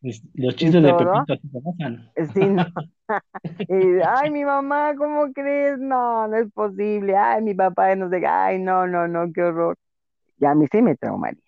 Es- 0.00 0.22
Los 0.34 0.56
chistes 0.56 0.82
de 0.82 0.94
Pepito 0.94 1.34
así 1.34 1.48
te 1.48 1.60
pasan. 1.60 2.10
sí, 2.34 2.48
no. 2.50 2.64
Y, 3.68 3.74
ay, 4.06 4.30
mi 4.30 4.44
mamá, 4.44 4.94
¿cómo 4.96 5.32
crees? 5.32 5.78
No, 5.78 6.28
no 6.28 6.36
es 6.36 6.50
posible. 6.52 7.16
Ay, 7.16 7.42
mi 7.42 7.54
papá, 7.54 7.94
no 7.96 8.08
sé, 8.10 8.24
ay, 8.26 8.58
no, 8.60 8.86
no, 8.86 9.08
no, 9.08 9.32
qué 9.32 9.42
horror. 9.42 9.76
Y 10.40 10.46
a 10.46 10.54
mí 10.54 10.66
sí 10.72 10.82
me 10.82 10.96
traumaría. 10.96 11.42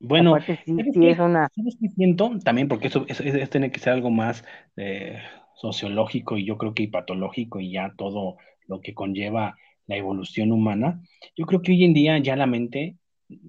Bueno, 0.00 0.38
Aparte, 0.38 0.58
sí, 0.66 0.72
¿sabes 0.76 0.94
sí 0.94 1.08
es 1.08 1.18
una, 1.20 1.50
¿Sabes 1.54 1.76
qué 1.80 1.88
siento? 1.90 2.30
También 2.44 2.68
porque 2.68 2.86
eso, 2.88 3.04
eso, 3.08 3.22
eso 3.24 3.50
tiene 3.50 3.72
que 3.72 3.80
ser 3.80 3.94
algo 3.94 4.10
más 4.10 4.44
eh, 4.76 5.18
sociológico 5.56 6.36
y 6.38 6.44
yo 6.46 6.56
creo 6.58 6.74
que 6.74 6.84
y 6.84 6.86
patológico 6.88 7.58
y 7.60 7.72
ya 7.72 7.94
todo 7.96 8.36
lo 8.68 8.80
que 8.80 8.94
conlleva 8.94 9.56
la 9.86 9.96
evolución 9.96 10.52
humana. 10.52 11.02
Yo 11.36 11.46
creo 11.46 11.62
que 11.62 11.72
hoy 11.72 11.84
en 11.84 11.94
día 11.94 12.18
ya 12.18 12.36
la 12.36 12.46
mente 12.46 12.96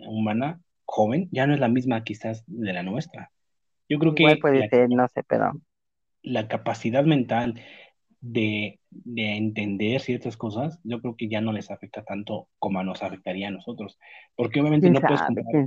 humana 0.08 0.62
joven 1.00 1.30
ya 1.32 1.48
no 1.48 1.54
es 1.54 1.60
la 1.60 1.70
misma 1.70 2.04
quizás 2.04 2.44
de 2.48 2.74
la 2.74 2.84
nuestra. 2.84 3.32
Yo 3.90 4.00
creo 4.00 4.16
igual 4.16 4.38
que 4.38 4.40
puede 4.40 4.62
la, 4.62 4.70
ser, 4.70 4.88
no 4.92 5.08
sé, 5.08 5.24
pero 5.24 5.54
la 6.22 6.48
capacidad 6.48 7.04
mental 7.06 7.62
de, 8.22 8.80
de 8.92 9.38
entender 9.38 10.02
ciertas 10.02 10.38
cosas, 10.38 10.80
yo 10.84 11.02
creo 11.02 11.16
que 11.18 11.30
ya 11.30 11.42
no 11.42 11.54
les 11.54 11.72
afecta 11.72 12.04
tanto 12.04 12.50
como 12.60 12.84
nos 12.84 13.04
afectaría 13.04 13.48
a 13.50 13.52
nosotros. 13.52 14.00
Porque 14.36 14.62
obviamente 14.62 14.92
no 14.92 15.06
puedes 15.06 15.24
comparar, 15.24 15.58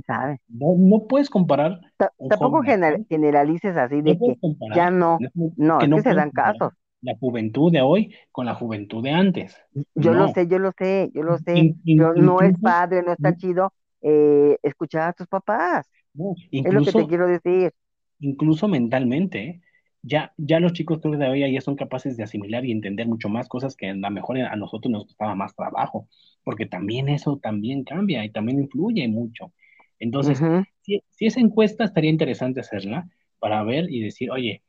no, 0.49 0.75
no 0.77 1.07
puedes 1.07 1.29
comparar 1.29 1.81
tampoco 2.27 2.63
joven 2.63 3.05
generalices 3.09 3.77
así 3.77 4.01
de 4.01 4.17
que 4.17 4.37
comparar, 4.39 4.73
ya 4.73 4.89
no, 4.91 5.19
no, 5.19 5.29
es 5.35 5.53
no, 5.57 5.79
que 5.79 5.85
es 5.85 5.91
que 5.91 6.01
se 6.01 6.13
dan 6.13 6.31
casos. 6.31 6.73
la 7.01 7.15
juventud 7.17 7.71
de 7.71 7.81
hoy 7.81 8.15
con 8.31 8.45
la 8.47 8.55
juventud 8.55 9.03
de 9.03 9.11
antes. 9.11 9.55
Yo 9.95 10.13
lo 10.13 10.27
sé, 10.27 10.47
yo 10.47 10.59
lo 10.59 10.71
sé, 10.77 11.09
yo 11.13 11.23
lo 11.23 11.37
sé, 11.39 11.65
In- 11.65 11.81
in- 11.85 12.11
pero 12.11 12.13
no 12.15 12.41
es 12.41 12.53
padre, 12.61 13.01
no 13.03 13.11
está 13.13 13.33
chido 13.33 13.73
eh, 14.03 14.57
escuchar 14.63 15.09
a 15.09 15.13
tus 15.13 15.27
papás. 15.27 15.87
no, 16.13 16.35
Es 16.63 16.73
lo 16.73 16.83
que 16.83 16.93
te 16.93 17.05
incluso, 17.05 17.07
quiero 17.07 17.27
decir. 17.27 17.73
incluso 18.19 18.67
mentalmente, 18.67 19.39
¿eh? 19.43 19.61
ya, 20.01 20.33
ya 20.37 20.59
los 20.59 20.73
chicos 20.73 20.99
creo 21.01 21.13
que 21.13 21.17
de 21.19 21.29
hoy 21.29 21.53
ya 21.53 21.61
son 21.61 21.75
capaces 21.75 22.17
de 22.17 22.23
asimilar 22.23 22.65
y 22.65 22.71
entender 22.71 23.07
mucho 23.07 23.29
más 23.29 23.47
cosas 23.47 23.75
que 23.75 23.89
a 23.89 23.93
lo 23.93 24.09
mejor 24.11 24.37
a 24.39 24.55
nosotros 24.55 24.91
nos 24.91 25.05
costaba 25.05 25.35
más 25.35 25.55
trabajo, 25.55 26.07
porque 26.43 26.65
también 26.65 27.09
eso 27.09 27.37
también 27.41 27.83
cambia 27.83 28.23
y 28.25 28.31
también 28.31 28.59
influye 28.59 29.07
mucho. 29.07 29.53
Entonces, 29.99 30.45
si, 30.81 31.01
si 31.09 31.25
esa 31.27 31.39
encuesta 31.39 31.83
estaría 31.85 32.09
interesante 32.11 32.59
hacerla 32.61 33.09
para 33.39 33.63
ver 33.63 33.89
y 33.89 34.01
decir, 34.01 34.31
oye, 34.31 34.63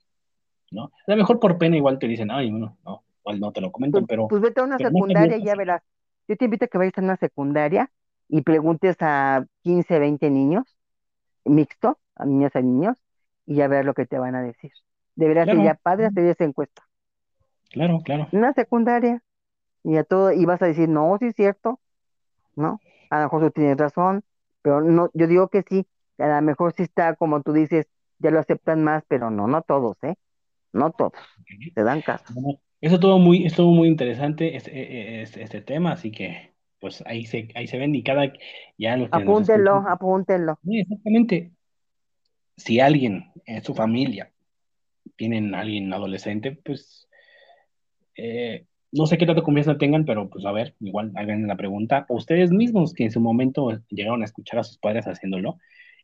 ¿no? 0.72 0.84
A 1.06 1.12
lo 1.12 1.16
mejor 1.18 1.40
por 1.40 1.58
pena 1.58 1.76
igual 1.76 1.98
te 1.98 2.08
dicen, 2.08 2.30
ay, 2.30 2.50
no, 2.52 2.78
no, 2.84 3.04
igual 3.20 3.40
no 3.40 3.52
te 3.52 3.60
lo 3.62 3.72
Pues, 3.90 4.04
comentan, 4.04 4.06
pero, 4.06 4.28
pues 4.28 4.42
vete 4.42 4.60
a 4.60 4.64
una 4.64 4.78
secundaria 4.78 5.36
y 5.36 5.44
ya 5.44 5.54
verás. 5.56 5.82
Yo 6.28 6.36
te 6.36 6.44
invito 6.46 6.64
a 6.64 6.68
que 6.68 6.78
vayas 6.78 6.98
a 6.98 7.02
una 7.02 7.16
secundaria 7.16 7.90
y 8.36 8.42
preguntes 8.42 8.96
a 9.00 9.46
15, 9.62 9.98
20 10.00 10.30
niños, 10.30 10.64
mixto, 11.44 12.00
a 12.16 12.26
niñas 12.26 12.52
y 12.56 12.62
niños, 12.64 12.98
y 13.46 13.56
ya 13.56 13.68
ver 13.68 13.84
lo 13.86 13.94
que 13.94 14.06
te 14.06 14.18
van 14.18 14.34
a 14.36 14.42
decir. 14.42 14.72
Debería 15.16 15.46
ser 15.46 15.60
ya 15.60 15.74
Claro, 15.74 15.80
padre 15.82 16.06
hacer 16.06 16.26
esa 16.26 16.44
encuesta. 16.44 16.82
claro, 17.70 18.00
claro. 18.02 18.28
Una 18.30 18.52
secundaria, 18.52 19.22
y 19.84 19.96
a 19.98 20.04
todo, 20.04 20.32
y 20.32 20.44
vas 20.46 20.62
a 20.62 20.66
decir, 20.66 20.88
no, 20.88 21.16
sí 21.20 21.26
es 21.28 21.36
cierto, 21.36 21.80
¿no? 22.56 22.82
A 23.10 23.18
lo 23.18 23.24
mejor 23.24 23.42
tú 23.44 23.50
tienes 23.52 23.78
razón, 23.78 24.24
pero 24.62 24.82
no, 24.82 25.10
yo 25.14 25.26
digo 25.28 25.48
que 25.48 25.64
sí, 25.68 25.86
a 26.18 26.28
lo 26.28 26.42
mejor 26.42 26.74
sí 26.76 26.84
está, 26.84 27.16
como 27.16 27.42
tú 27.42 27.52
dices, 27.54 27.86
ya 28.20 28.30
lo 28.32 28.40
aceptan 28.40 28.84
más, 28.84 29.04
pero 29.08 29.30
no, 29.30 29.48
no 29.48 29.62
todos, 29.62 29.96
¿eh? 30.02 30.16
No 30.72 30.92
todos, 30.92 31.14
te 31.74 31.84
dan 31.84 32.02
caso. 32.02 32.34
Eso 32.80 33.00
todo 33.00 33.18
muy, 33.18 33.46
estuvo 33.46 33.72
muy 33.72 33.88
interesante 33.88 34.56
este, 34.56 35.22
este, 35.22 35.42
este 35.42 35.60
tema, 35.62 35.92
así 35.92 36.10
que 36.12 36.53
pues 36.84 37.02
ahí 37.06 37.24
se, 37.24 37.48
ahí 37.54 37.66
se 37.66 37.78
ven 37.78 37.94
y 37.94 38.02
cada, 38.02 38.30
ya 38.76 38.94
los 38.98 39.08
Apúntenlo, 39.10 39.76
escuchan. 39.76 39.90
apúntenlo. 39.90 40.58
Exactamente, 40.68 41.50
si 42.58 42.78
alguien 42.78 43.32
en 43.46 43.64
su 43.64 43.74
familia 43.74 44.30
tienen 45.16 45.54
a 45.54 45.60
alguien 45.60 45.90
adolescente, 45.94 46.52
pues 46.52 47.08
eh, 48.18 48.66
no 48.92 49.06
sé 49.06 49.16
qué 49.16 49.24
tanto 49.24 49.42
confianza 49.42 49.78
tengan, 49.78 50.04
pero 50.04 50.28
pues 50.28 50.44
a 50.44 50.52
ver, 50.52 50.74
igual 50.80 51.10
hagan 51.14 51.46
la 51.46 51.56
pregunta. 51.56 52.04
ustedes 52.10 52.50
mismos 52.50 52.92
que 52.92 53.04
en 53.04 53.12
su 53.12 53.20
momento 53.22 53.70
llegaron 53.88 54.20
a 54.20 54.26
escuchar 54.26 54.58
a 54.58 54.64
sus 54.64 54.76
padres 54.76 55.06
haciéndolo 55.06 55.56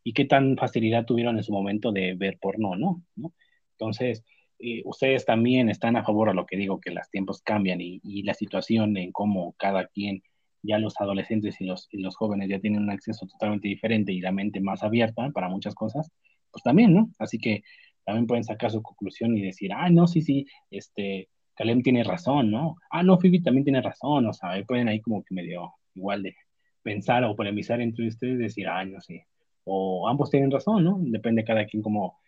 y 0.02 0.14
qué 0.14 0.24
tan 0.24 0.56
facilidad 0.56 1.04
tuvieron 1.04 1.36
en 1.36 1.42
su 1.42 1.52
momento 1.52 1.92
de 1.92 2.14
ver 2.14 2.38
porno, 2.40 2.74
¿no? 2.74 3.02
¿No? 3.16 3.34
Entonces, 3.72 4.24
eh, 4.58 4.80
ustedes 4.86 5.26
también 5.26 5.68
están 5.68 5.96
a 5.96 6.04
favor 6.04 6.30
a 6.30 6.34
lo 6.34 6.46
que 6.46 6.56
digo, 6.56 6.80
que 6.80 6.90
los 6.90 7.10
tiempos 7.10 7.42
cambian 7.42 7.80
y, 7.80 8.00
y, 8.02 8.22
la 8.22 8.34
situación 8.34 8.96
en 8.98 9.10
cómo 9.10 9.54
cada 9.58 9.86
quien, 9.86 10.22
ya 10.62 10.78
los 10.78 11.00
adolescentes 11.00 11.60
y 11.60 11.64
los, 11.64 11.88
y 11.90 11.98
los 11.98 12.16
jóvenes 12.16 12.48
ya 12.48 12.58
tienen 12.58 12.82
un 12.82 12.90
acceso 12.90 13.26
totalmente 13.26 13.68
diferente 13.68 14.12
y 14.12 14.20
la 14.20 14.32
mente 14.32 14.60
más 14.60 14.82
abierta 14.82 15.30
para 15.30 15.48
muchas 15.48 15.74
cosas, 15.74 16.10
pues 16.50 16.62
también, 16.62 16.94
¿no? 16.94 17.10
Así 17.18 17.38
que 17.38 17.62
también 18.04 18.26
pueden 18.26 18.44
sacar 18.44 18.70
su 18.70 18.82
conclusión 18.82 19.36
y 19.36 19.42
decir, 19.42 19.72
ah, 19.72 19.88
no, 19.90 20.06
sí, 20.06 20.22
sí, 20.22 20.46
este, 20.70 21.28
Calem 21.54 21.82
tiene 21.82 22.02
razón, 22.04 22.50
¿no? 22.50 22.76
Ah, 22.90 23.02
no, 23.02 23.18
Phoebe 23.18 23.40
también 23.40 23.64
tiene 23.64 23.82
razón, 23.82 24.26
o 24.26 24.32
sea, 24.32 24.50
pueden 24.66 24.88
ahí 24.88 25.00
como 25.00 25.22
que 25.22 25.34
medio 25.34 25.74
igual 25.94 26.22
de 26.22 26.34
pensar 26.82 27.24
o 27.24 27.36
polemizar 27.36 27.80
entre 27.80 28.08
ustedes 28.08 28.34
y 28.34 28.42
decir, 28.42 28.68
ah, 28.68 28.84
no 28.84 29.00
sé, 29.00 29.26
o 29.64 30.08
ambos 30.08 30.30
tienen 30.30 30.50
razón, 30.50 30.84
¿no? 30.84 30.98
Depende 31.00 31.42
de 31.42 31.46
cada 31.46 31.66
quien 31.66 31.82
cómo, 31.82 32.18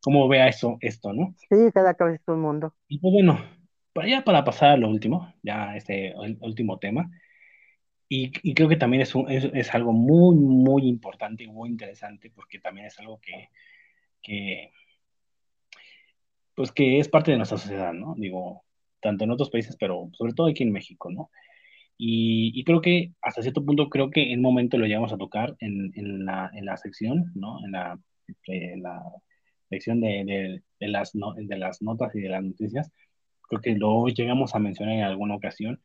cómo 0.00 0.28
vea 0.28 0.48
eso, 0.48 0.78
esto, 0.80 1.12
¿no? 1.12 1.34
Sí, 1.48 1.56
cada 1.72 1.94
cabeza 1.94 2.22
es 2.22 2.28
un 2.28 2.40
mundo. 2.40 2.74
Y 2.88 2.98
pues 2.98 3.12
bueno, 3.12 3.38
para 3.92 4.08
ya 4.08 4.24
para 4.24 4.44
pasar 4.44 4.70
a 4.70 4.76
lo 4.76 4.88
último, 4.88 5.32
ya 5.42 5.76
este 5.76 6.08
el 6.08 6.38
último 6.40 6.78
tema, 6.78 7.10
y, 8.14 8.30
y 8.42 8.52
creo 8.52 8.68
que 8.68 8.76
también 8.76 9.00
es, 9.00 9.14
un, 9.14 9.30
es, 9.30 9.48
es, 9.54 9.74
algo 9.74 9.94
muy, 9.94 10.36
muy 10.36 10.86
importante 10.86 11.44
y 11.44 11.46
muy 11.48 11.70
interesante, 11.70 12.30
porque 12.34 12.58
también 12.58 12.86
es 12.86 12.98
algo 12.98 13.18
que, 13.22 13.48
que, 14.22 14.70
pues 16.54 16.72
que 16.72 16.98
es 16.98 17.08
parte 17.08 17.30
de 17.30 17.38
nuestra 17.38 17.56
sociedad, 17.56 17.94
¿no? 17.94 18.14
Digo, 18.18 18.64
tanto 19.00 19.24
en 19.24 19.30
otros 19.30 19.48
países, 19.48 19.76
pero 19.80 20.10
sobre 20.12 20.34
todo 20.34 20.48
aquí 20.48 20.62
en 20.62 20.72
México, 20.72 21.10
¿no? 21.10 21.30
Y, 21.96 22.52
y, 22.54 22.64
creo 22.64 22.82
que 22.82 23.12
hasta 23.22 23.40
cierto 23.40 23.64
punto 23.64 23.88
creo 23.88 24.10
que 24.10 24.30
en 24.30 24.40
un 24.40 24.42
momento 24.42 24.76
lo 24.76 24.84
llegamos 24.84 25.14
a 25.14 25.18
tocar 25.18 25.56
en, 25.60 25.92
en, 25.94 26.26
la, 26.26 26.50
en 26.52 26.66
la 26.66 26.76
sección, 26.76 27.32
¿no? 27.34 27.64
En 27.64 27.72
la, 27.72 27.98
en 28.46 28.82
la 28.82 29.02
sección 29.70 30.02
de, 30.02 30.24
de, 30.26 30.62
de, 30.80 30.88
las 30.88 31.14
no, 31.14 31.32
de 31.32 31.56
las 31.56 31.80
notas 31.80 32.14
y 32.14 32.20
de 32.20 32.28
las 32.28 32.44
noticias. 32.44 32.92
Creo 33.48 33.62
que 33.62 33.74
lo 33.74 34.06
llegamos 34.08 34.54
a 34.54 34.58
mencionar 34.58 34.96
en 34.96 35.04
alguna 35.04 35.34
ocasión, 35.34 35.80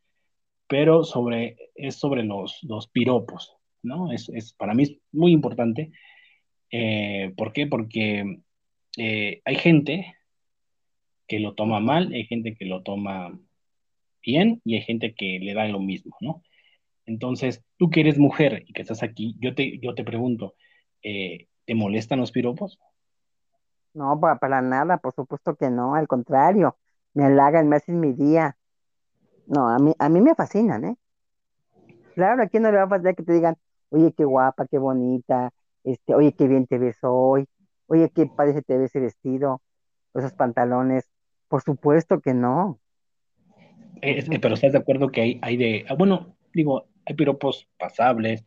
pero 0.67 1.03
sobre, 1.03 1.57
es 1.75 1.95
sobre 1.95 2.23
los, 2.23 2.59
los 2.63 2.87
piropos, 2.87 3.55
¿no? 3.83 4.11
Es, 4.11 4.29
es, 4.29 4.53
para 4.53 4.73
mí 4.73 4.83
es 4.83 4.97
muy 5.11 5.31
importante. 5.31 5.91
Eh, 6.71 7.33
¿Por 7.37 7.53
qué? 7.53 7.67
Porque 7.67 8.41
eh, 8.97 9.41
hay 9.45 9.55
gente 9.55 10.15
que 11.27 11.39
lo 11.39 11.53
toma 11.53 11.79
mal, 11.79 12.11
hay 12.13 12.25
gente 12.25 12.55
que 12.55 12.65
lo 12.65 12.83
toma 12.83 13.39
bien 14.21 14.61
y 14.65 14.75
hay 14.75 14.81
gente 14.81 15.13
que 15.13 15.39
le 15.39 15.53
da 15.53 15.67
lo 15.67 15.79
mismo, 15.79 16.15
¿no? 16.21 16.43
Entonces, 17.05 17.63
tú 17.77 17.89
que 17.89 18.01
eres 18.01 18.17
mujer 18.17 18.63
y 18.67 18.73
que 18.73 18.81
estás 18.81 19.01
aquí, 19.01 19.35
yo 19.39 19.55
te, 19.55 19.79
yo 19.79 19.95
te 19.95 20.03
pregunto, 20.03 20.55
eh, 21.01 21.47
¿te 21.65 21.73
molestan 21.73 22.19
los 22.19 22.31
piropos? 22.31 22.79
No, 23.93 24.19
para, 24.19 24.61
nada, 24.61 24.97
por 24.97 25.15
supuesto 25.15 25.55
que 25.55 25.69
no, 25.69 25.95
al 25.95 26.07
contrario, 26.07 26.77
me 27.13 27.25
halagan, 27.25 27.69
me 27.69 27.77
hacen 27.77 27.99
mi 27.99 28.13
día. 28.13 28.56
No, 29.47 29.69
a 29.69 29.79
mí, 29.79 29.93
a 29.97 30.09
mí 30.09 30.21
me 30.21 30.35
fascinan, 30.35 30.83
¿eh? 30.83 30.95
Claro, 32.15 32.43
a 32.43 32.47
quién 32.47 32.63
no 32.63 32.71
le 32.71 32.77
va 32.77 32.83
a 32.83 32.89
pasar 32.89 33.15
que 33.15 33.23
te 33.23 33.33
digan, 33.33 33.55
oye, 33.89 34.11
qué 34.11 34.25
guapa, 34.25 34.67
qué 34.67 34.77
bonita, 34.77 35.51
este, 35.83 36.13
oye, 36.13 36.33
qué 36.33 36.47
bien 36.47 36.67
te 36.67 36.77
ves 36.77 36.97
hoy, 37.01 37.45
oye, 37.87 38.09
qué 38.13 38.25
parece 38.25 38.61
te 38.61 38.77
ves 38.77 38.91
ese 38.91 38.99
vestido, 38.99 39.61
esos 40.13 40.33
pantalones, 40.33 41.05
por 41.47 41.61
supuesto 41.61 42.19
que 42.19 42.33
no. 42.33 42.79
Que, 44.01 44.39
pero 44.41 44.55
estás 44.55 44.73
de 44.73 44.79
acuerdo 44.79 45.09
que 45.09 45.21
hay, 45.21 45.39
hay 45.41 45.57
de, 45.57 45.85
ah, 45.87 45.95
bueno, 45.95 46.35
digo, 46.53 46.85
hay 47.05 47.15
piropos 47.15 47.69
pasables, 47.79 48.45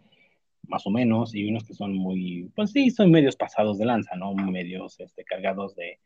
más 0.68 0.86
o 0.86 0.90
menos, 0.90 1.34
y 1.34 1.48
unos 1.48 1.64
que 1.64 1.74
son 1.74 1.94
muy, 1.94 2.50
pues 2.54 2.72
sí, 2.72 2.90
son 2.90 3.10
medios 3.10 3.36
pasados 3.36 3.78
de 3.78 3.86
lanza, 3.86 4.16
¿no? 4.16 4.34
Medios 4.34 5.00
este, 5.00 5.24
cargados 5.24 5.74
de, 5.76 5.98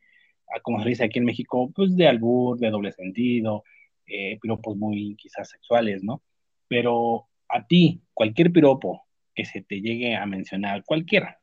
ah, 0.55 0.59
como 0.61 0.81
se 0.81 0.89
dice 0.89 1.03
aquí 1.03 1.19
en 1.19 1.25
México, 1.25 1.69
pues 1.75 1.95
de 1.95 2.07
albur, 2.07 2.57
de 2.57 2.69
doble 2.69 2.91
sentido, 2.91 3.63
eh, 4.07 4.37
piropos 4.41 4.75
muy 4.75 5.15
quizás 5.15 5.49
sexuales, 5.49 6.03
¿no? 6.03 6.21
Pero 6.67 7.27
a 7.49 7.65
ti, 7.65 8.01
cualquier 8.13 8.51
piropo 8.51 9.05
que 9.33 9.45
se 9.45 9.61
te 9.61 9.81
llegue 9.81 10.15
a 10.15 10.25
mencionar, 10.25 10.83
cualquiera, 10.85 11.39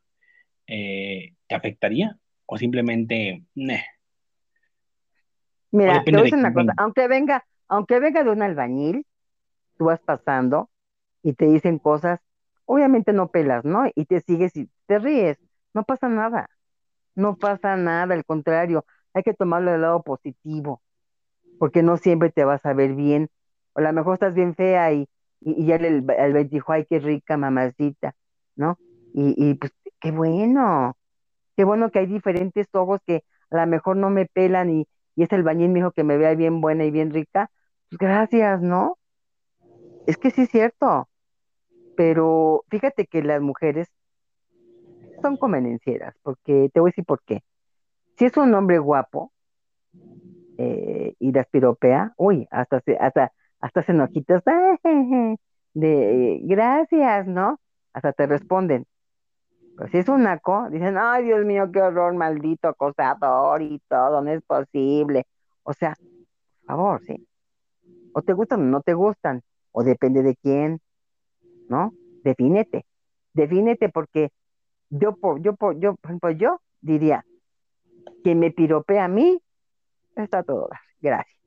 eh, 0.67 1.35
¿te 1.47 1.55
afectaría? 1.55 2.19
¿O 2.47 2.59
simplemente, 2.59 3.45
ne 3.55 3.85
Mira, 5.71 6.03
te 6.05 6.11
voy 6.11 6.21
a 6.21 6.23
decir 6.25 6.39
una 6.39 6.53
cosa, 6.53 6.75
aunque 6.77 7.09
venga, 7.09 7.45
aunque 7.67 7.99
venga 7.99 8.23
de 8.23 8.31
un 8.31 8.43
albañil, 8.43 9.07
tú 9.79 9.87
vas 9.87 10.01
pasando 10.01 10.71
y 11.23 11.33
te 11.33 11.47
dicen 11.47 11.79
cosas, 11.79 12.21
obviamente 12.67 13.13
no 13.13 13.31
pelas, 13.31 13.65
¿no? 13.65 13.91
Y 13.95 14.05
te 14.05 14.21
sigues 14.21 14.55
y 14.57 14.69
te 14.87 14.99
ríes, 14.99 15.39
no 15.73 15.85
pasa 15.85 16.09
nada, 16.09 16.51
no 17.15 17.37
pasa 17.37 17.77
nada, 17.77 18.15
al 18.15 18.25
contrario, 18.25 18.85
hay 19.15 19.23
que 19.23 19.35
tomarlo 19.35 19.73
del 19.73 19.81
lado 19.81 20.03
positivo, 20.03 20.83
porque 21.63 21.85
no 21.85 21.97
siempre 21.97 22.33
te 22.33 22.45
vas 22.45 22.67
a 22.67 22.73
ver 22.73 22.97
bien, 22.97 23.29
o 23.75 23.79
a 23.79 23.83
lo 23.83 23.93
mejor 23.93 24.15
estás 24.15 24.35
bien 24.35 24.57
fea 24.57 24.93
y, 24.95 25.09
y, 25.39 25.65
ya 25.65 25.77
el, 25.77 26.05
el, 26.11 26.49
dijo, 26.49 26.73
ay, 26.73 26.85
qué 26.91 26.99
rica 26.99 27.37
mamacita, 27.37 28.17
¿no? 28.57 28.81
Y, 29.15 29.37
y 29.37 29.55
pues 29.55 29.73
qué 30.01 30.11
bueno, 30.11 30.97
qué 31.57 31.63
bueno 31.63 31.93
que 31.93 32.01
hay 32.01 32.07
diferentes 32.07 32.67
ojos 32.73 33.01
que 33.07 33.23
a 33.51 33.59
lo 33.59 33.67
mejor 33.69 33.97
no 33.97 34.11
me 34.11 34.27
pelan 34.27 34.71
y, 34.71 34.89
y 35.15 35.23
es 35.23 35.31
el 35.31 35.45
bañín 35.45 35.73
me 35.73 35.79
dijo 35.79 35.93
que 35.93 36.03
me 36.03 36.17
vea 36.17 36.35
bien 36.35 36.61
buena 36.61 36.85
y 36.85 36.91
bien 36.91 37.13
rica, 37.13 37.49
pues 37.89 37.99
gracias, 38.01 38.61
¿no? 38.61 38.99
Es 40.09 40.17
que 40.17 40.33
sí 40.33 40.43
es 40.43 40.51
cierto, 40.51 41.09
pero 41.97 42.65
fíjate 42.71 43.07
que 43.07 43.23
las 43.23 43.41
mujeres 43.41 43.87
son 45.23 45.37
convenencieras, 45.37 46.17
porque 46.25 46.71
te 46.75 46.81
voy 46.81 46.89
a 46.89 46.91
decir 46.91 47.05
por 47.05 47.23
qué. 47.23 47.45
Si 48.19 48.25
es 48.25 48.37
un 48.37 48.53
hombre 48.53 48.79
guapo 48.81 49.31
eh, 50.63 51.17
y 51.19 51.33
las 51.33 51.49
piropea, 51.49 52.15
uy, 52.17 52.47
hasta 52.53 52.81
se, 52.83 52.97
hasta, 52.97 53.33
hasta 53.61 53.83
se 53.83 53.93
enojitas 53.93 54.45
de 55.75 56.41
gracias, 56.45 57.27
¿no? 57.27 57.59
Hasta 57.93 58.13
te 58.13 58.27
responden. 58.27 58.87
Pero 59.77 59.91
si 59.91 59.99
es 59.99 60.09
un 60.09 60.23
naco, 60.23 60.69
dicen, 60.71 60.97
ay 60.99 61.25
Dios 61.25 61.45
mío, 61.45 61.71
qué 61.73 61.83
horror, 61.83 62.15
maldito 62.15 62.69
acosador 62.69 63.61
y 63.63 63.81
todo, 63.89 64.23
no 64.23 64.31
es 64.31 64.43
posible. 64.43 65.25
O 65.65 65.73
sea, 65.73 65.95
por 65.97 66.67
favor, 66.67 67.03
sí. 67.07 67.27
O 68.13 68.23
te 68.23 68.33
gustan 68.35 68.61
o 68.61 68.65
no 68.65 68.81
te 68.83 68.95
gustan, 68.95 69.43
o 69.73 69.83
depende 69.83 70.23
de 70.23 70.37
quién, 70.37 70.81
¿no? 71.69 71.93
Defínete, 72.23 72.85
defínete 73.33 73.89
porque 73.89 74.31
yo, 74.91 75.17
yo, 75.41 75.57
yo, 75.79 75.97
ejemplo, 76.05 76.31
yo 76.31 76.61
diría, 76.81 77.25
que 78.23 78.35
me 78.37 78.53
piropea 78.53 79.07
a 79.07 79.09
mí, 79.09 79.41
está 80.17 80.43
todo, 80.43 80.69
gracias. 81.01 81.39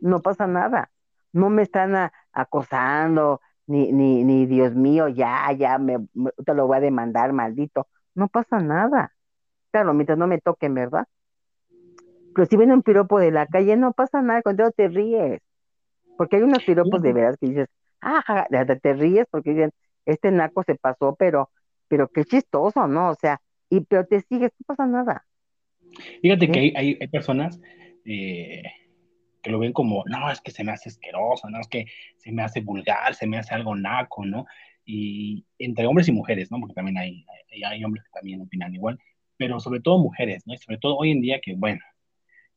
No 0.00 0.20
pasa 0.20 0.46
nada, 0.46 0.90
no 1.32 1.50
me 1.50 1.62
están 1.62 2.10
acosando, 2.32 3.40
ni, 3.66 3.92
ni, 3.92 4.24
ni 4.24 4.46
Dios 4.46 4.74
mío, 4.74 5.08
ya, 5.08 5.52
ya, 5.52 5.78
me, 5.78 5.98
te 6.44 6.54
lo 6.54 6.66
voy 6.66 6.78
a 6.78 6.80
demandar, 6.80 7.32
maldito. 7.32 7.88
No 8.14 8.28
pasa 8.28 8.60
nada. 8.60 9.12
Claro, 9.70 9.92
mientras 9.94 10.18
no 10.18 10.26
me 10.26 10.40
toquen, 10.40 10.74
¿verdad? 10.74 11.06
Pero 12.34 12.46
si 12.46 12.56
viene 12.56 12.74
un 12.74 12.82
piropo 12.82 13.18
de 13.18 13.30
la 13.30 13.46
calle, 13.46 13.76
no 13.76 13.92
pasa 13.92 14.22
nada, 14.22 14.42
cuando 14.42 14.70
te 14.70 14.88
ríes. 14.88 15.40
Porque 16.16 16.36
hay 16.36 16.42
unos 16.42 16.64
piropos 16.64 17.02
de 17.02 17.12
veras 17.12 17.36
que 17.38 17.48
dices, 17.48 17.68
ah, 18.00 18.46
te 18.82 18.92
ríes 18.94 19.26
porque 19.30 19.50
dicen, 19.50 19.70
este 20.06 20.30
naco 20.30 20.62
se 20.62 20.76
pasó, 20.76 21.14
pero, 21.18 21.50
pero 21.88 22.08
qué 22.08 22.24
chistoso, 22.24 22.86
¿no? 22.86 23.10
O 23.10 23.14
sea, 23.14 23.40
y 23.68 23.80
pero 23.80 24.06
te 24.06 24.20
sigues, 24.22 24.52
no 24.58 24.64
pasa 24.66 24.86
nada. 24.86 25.26
Fíjate 26.22 26.50
que 26.50 26.58
hay, 26.58 26.72
hay, 26.76 26.98
hay 27.00 27.08
personas 27.08 27.60
eh, 28.06 28.62
que 29.42 29.50
lo 29.50 29.58
ven 29.58 29.72
como, 29.72 30.04
no, 30.06 30.30
es 30.30 30.40
que 30.40 30.50
se 30.50 30.64
me 30.64 30.72
hace 30.72 30.88
asqueroso, 30.88 31.48
no, 31.50 31.60
es 31.60 31.68
que 31.68 31.86
se 32.16 32.32
me 32.32 32.42
hace 32.42 32.60
vulgar, 32.60 33.14
se 33.14 33.26
me 33.26 33.38
hace 33.38 33.54
algo 33.54 33.74
naco, 33.76 34.24
¿no? 34.24 34.46
Y 34.84 35.44
entre 35.58 35.86
hombres 35.86 36.08
y 36.08 36.12
mujeres, 36.12 36.50
¿no? 36.50 36.58
Porque 36.58 36.74
también 36.74 36.98
hay, 36.98 37.24
hay, 37.52 37.62
hay 37.62 37.84
hombres 37.84 38.04
que 38.04 38.10
también 38.12 38.40
opinan 38.40 38.74
igual, 38.74 38.98
pero 39.36 39.60
sobre 39.60 39.80
todo 39.80 39.98
mujeres, 39.98 40.46
¿no? 40.46 40.54
Y 40.54 40.58
sobre 40.58 40.78
todo 40.78 40.96
hoy 40.96 41.10
en 41.10 41.20
día 41.20 41.40
que, 41.40 41.54
bueno, 41.54 41.80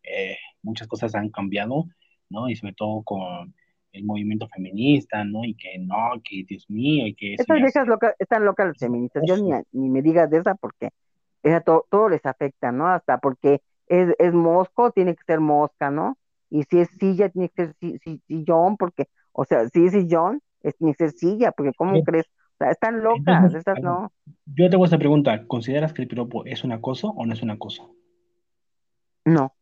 eh, 0.03 0.37
muchas 0.61 0.87
cosas 0.87 1.15
han 1.15 1.29
cambiado, 1.29 1.85
¿no? 2.29 2.49
Y 2.49 2.55
sobre 2.55 2.73
todo 2.73 3.03
con 3.03 3.53
el 3.91 4.03
movimiento 4.03 4.47
feminista, 4.47 5.23
¿no? 5.23 5.43
Y 5.45 5.55
que 5.55 5.77
no, 5.79 6.21
que 6.23 6.43
Dios 6.47 6.69
mío, 6.69 7.07
y 7.07 7.15
que... 7.15 7.33
Estas 7.33 7.57
viejas 7.57 7.87
loca, 7.87 8.15
están 8.19 8.45
locas 8.45 8.67
las 8.67 8.77
feministas, 8.77 9.23
yo 9.27 9.37
ni, 9.37 9.51
ni, 9.71 9.89
me 9.89 10.01
digas 10.01 10.29
de 10.29 10.37
esa 10.37 10.55
porque 10.55 10.89
esa 11.43 11.61
todo, 11.61 11.85
todo 11.89 12.09
les 12.09 12.25
afecta, 12.25 12.71
¿no? 12.71 12.87
Hasta 12.87 13.17
porque 13.17 13.61
es, 13.89 14.15
es 14.17 14.33
mosco, 14.33 14.91
tiene 14.91 15.15
que 15.15 15.23
ser 15.25 15.41
mosca, 15.41 15.91
¿no? 15.91 16.17
y 16.49 16.63
si 16.63 16.79
es 16.79 16.89
silla, 16.99 17.29
tiene 17.29 17.49
que 17.49 17.67
ser 17.67 17.75
sillón, 18.27 18.77
porque, 18.77 19.07
o 19.31 19.45
sea, 19.45 19.67
si 19.69 19.85
es 19.85 19.91
sillón, 19.91 20.41
es, 20.61 20.75
tiene 20.77 20.93
que 20.95 21.09
ser 21.09 21.17
silla, 21.17 21.51
porque 21.51 21.73
¿cómo 21.73 22.01
crees? 22.03 22.25
O 22.25 22.57
sea, 22.57 22.71
están 22.71 23.01
locas, 23.03 23.35
entonces, 23.35 23.59
estas 23.59 23.81
no. 23.81 24.11
Yo 24.45 24.69
te 24.69 24.75
hago 24.75 24.85
esta 24.85 24.97
pregunta, 24.97 25.45
¿consideras 25.47 25.93
que 25.93 26.01
el 26.01 26.07
piropo 26.07 26.43
es 26.45 26.63
un 26.63 26.71
acoso 26.71 27.09
o 27.09 27.25
no 27.25 27.33
es 27.33 27.41
un 27.41 27.51
acoso? 27.51 27.95
No, 29.25 29.53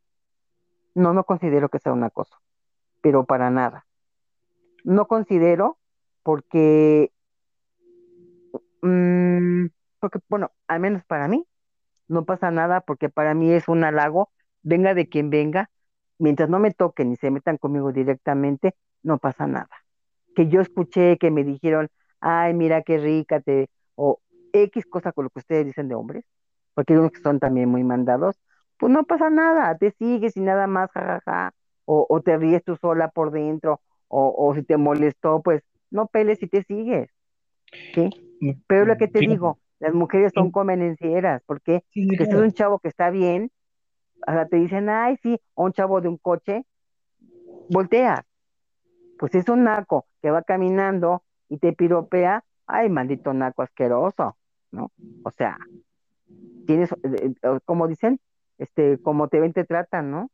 no, 0.96 1.14
no 1.14 1.24
considero 1.26 1.70
que 1.70 1.80
sea 1.80 1.94
un 1.94 2.04
acoso, 2.04 2.38
pero 3.02 3.26
para 3.26 3.50
nada. 3.50 3.86
No 4.84 5.08
considero 5.08 5.78
porque, 6.24 7.12
mm, 8.82 9.66
porque, 10.00 10.20
bueno, 10.30 10.52
al 10.68 10.80
menos 10.80 11.04
para 11.04 11.28
mí, 11.28 11.46
no 12.08 12.26
pasa 12.26 12.52
nada 12.52 12.82
porque 12.82 13.10
para 13.10 13.34
mí 13.34 13.52
es 13.52 13.68
un 13.68 13.84
halago, 13.84 14.32
venga 14.64 14.94
de 14.94 15.10
quien 15.10 15.30
venga, 15.30 15.70
mientras 16.20 16.50
no 16.50 16.60
me 16.60 16.72
toquen 16.74 17.12
y 17.12 17.16
se 17.18 17.32
metan 17.32 17.58
conmigo 17.58 17.92
directamente, 17.92 18.76
no 19.04 19.18
pasa 19.20 19.48
nada. 19.48 19.70
Que 20.36 20.48
yo 20.50 20.62
escuché 20.62 21.18
que 21.18 21.32
me 21.32 21.44
dijeron, 21.44 21.90
ay, 22.20 22.54
mira 22.54 22.84
qué 22.84 22.98
rica 23.00 23.40
te, 23.42 23.70
o 23.96 24.20
X 24.54 24.86
cosa 24.88 25.12
con 25.12 25.26
lo 25.26 25.30
que 25.32 25.40
ustedes 25.40 25.66
dicen 25.66 25.88
de 25.90 25.96
hombres, 25.96 26.26
porque 26.74 26.94
hay 26.94 27.00
unos 27.00 27.12
que 27.12 27.22
son 27.22 27.40
también 27.40 27.70
muy 27.70 27.84
mandados, 27.84 28.40
pues 28.78 28.92
no 28.94 29.06
pasa 29.06 29.30
nada, 29.30 29.78
te 29.78 29.92
sigues 29.92 30.38
y 30.38 30.42
nada 30.42 30.68
más, 30.68 30.92
jajaja, 30.92 31.54
o, 31.86 32.06
o 32.10 32.22
te 32.22 32.38
ríes 32.38 32.64
tú 32.64 32.76
sola 32.78 33.10
por 33.10 33.32
dentro, 33.32 33.82
o, 34.08 34.34
o 34.38 34.56
si 34.56 34.64
te 34.64 34.78
molestó, 34.78 35.42
pues 35.42 35.64
no 35.90 36.08
peles 36.08 36.42
y 36.44 36.48
te 36.48 36.64
sigues, 36.64 37.10
¿sí? 37.96 38.16
Mm, 38.42 38.52
Pero 38.68 38.86
lo 38.86 38.98
que 38.98 39.08
te 39.08 39.24
digo, 39.24 39.60
las 39.80 39.94
mujeres 39.94 40.32
son 40.34 40.46
sí, 40.46 40.52
convenencieras, 40.52 41.42
porque 41.46 41.84
sí, 41.92 42.08
si 42.18 42.24
es 42.24 42.34
un 42.34 42.52
chavo 42.54 42.80
que 42.80 42.88
está 42.90 43.10
bien, 43.10 43.52
o 44.28 44.32
sea, 44.32 44.48
te 44.48 44.58
dicen, 44.58 44.90
ay, 44.90 45.18
sí, 45.24 45.40
o 45.56 45.66
un 45.66 45.74
chavo 45.74 46.02
de 46.02 46.10
un 46.10 46.18
coche, 46.18 46.66
voltea, 47.70 48.26
pues 49.18 49.32
si 49.32 49.40
es 49.40 49.50
un 49.50 49.64
naco 49.64 50.08
que 50.22 50.32
va 50.32 50.42
caminando 50.44 51.24
y 51.50 51.58
te 51.58 51.74
piropea, 51.74 52.44
ay, 52.68 52.90
maldito 52.90 53.34
naco 53.34 53.62
asqueroso, 53.64 54.38
¿no? 54.72 54.92
O 55.24 55.32
sea, 55.32 55.58
tienes, 56.66 56.92
eh, 56.92 57.34
eh, 57.42 57.60
como 57.66 57.88
dicen, 57.88 58.20
este, 58.58 58.98
como 59.02 59.28
te 59.28 59.40
ven, 59.40 59.54
te 59.54 59.64
tratan, 59.64 60.12
¿no? 60.12 60.30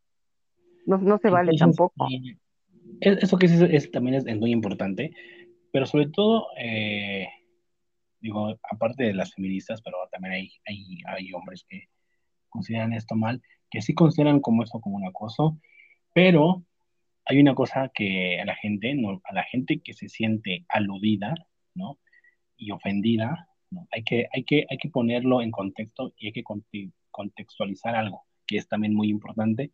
No, 0.86 0.98
no 0.98 1.18
se 1.18 1.30
vale 1.30 1.52
Entonces, 1.52 1.78
tampoco. 1.78 2.08
es- 3.02 3.18
eso 3.24 3.38
que 3.38 3.46
es, 3.48 3.92
también 3.92 4.16
es, 4.16 4.26
es 4.26 4.38
muy 4.38 4.52
importante, 4.52 5.12
pero 5.72 5.86
sobre 5.86 6.08
todo, 6.10 6.48
eh, 6.58 7.28
digo, 8.24 8.58
aparte 8.72 9.04
de 9.04 9.14
las 9.14 9.34
feministas, 9.34 9.82
pero 9.82 9.98
también 10.12 10.34
hay, 10.34 10.52
hay, 10.66 10.98
hay 11.06 11.34
hombres 11.34 11.66
que 11.68 11.90
consideran 12.50 12.94
esto 12.94 13.16
mal, 13.16 13.42
que 13.70 13.82
sí 13.82 13.94
consideran 13.94 14.40
como 14.40 14.64
esto 14.64 14.80
como 14.80 14.96
un 14.96 15.06
acoso, 15.06 15.60
pero 16.14 16.66
hay 17.26 17.40
una 17.40 17.54
cosa 17.54 17.92
que 17.94 18.40
a 18.40 18.46
la 18.46 18.56
gente, 18.56 18.96
no, 18.96 19.22
a 19.26 19.34
la 19.34 19.44
gente 19.44 19.82
que 19.82 19.94
se 19.94 20.08
siente 20.08 20.66
aludida, 20.70 21.36
¿no? 21.76 22.00
y 22.56 22.72
ofendida, 22.72 23.50
¿no? 23.72 23.88
Hay 23.92 24.04
que, 24.04 24.28
hay 24.32 24.44
que, 24.46 24.66
hay 24.70 24.78
que 24.78 24.90
ponerlo 24.90 25.42
en 25.42 25.52
contexto 25.52 26.14
y 26.18 26.28
hay 26.28 26.34
que 26.34 26.44
conte- 26.44 26.94
contextualizar 27.12 27.96
algo, 27.96 28.24
que 28.48 28.58
es 28.58 28.68
también 28.68 28.94
muy 28.94 29.10
importante 29.10 29.72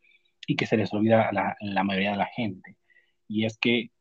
y 0.48 0.56
que 0.56 0.66
se 0.66 0.78
les 0.78 0.92
olvida 0.94 1.30
a 1.30 1.32
la, 1.34 1.56
la 1.60 1.84
mayoría 1.84 2.12
de 2.12 2.18
la 2.18 2.26
gente. 2.28 2.78
Y 3.28 3.46
es 3.46 3.58
que 3.58 3.92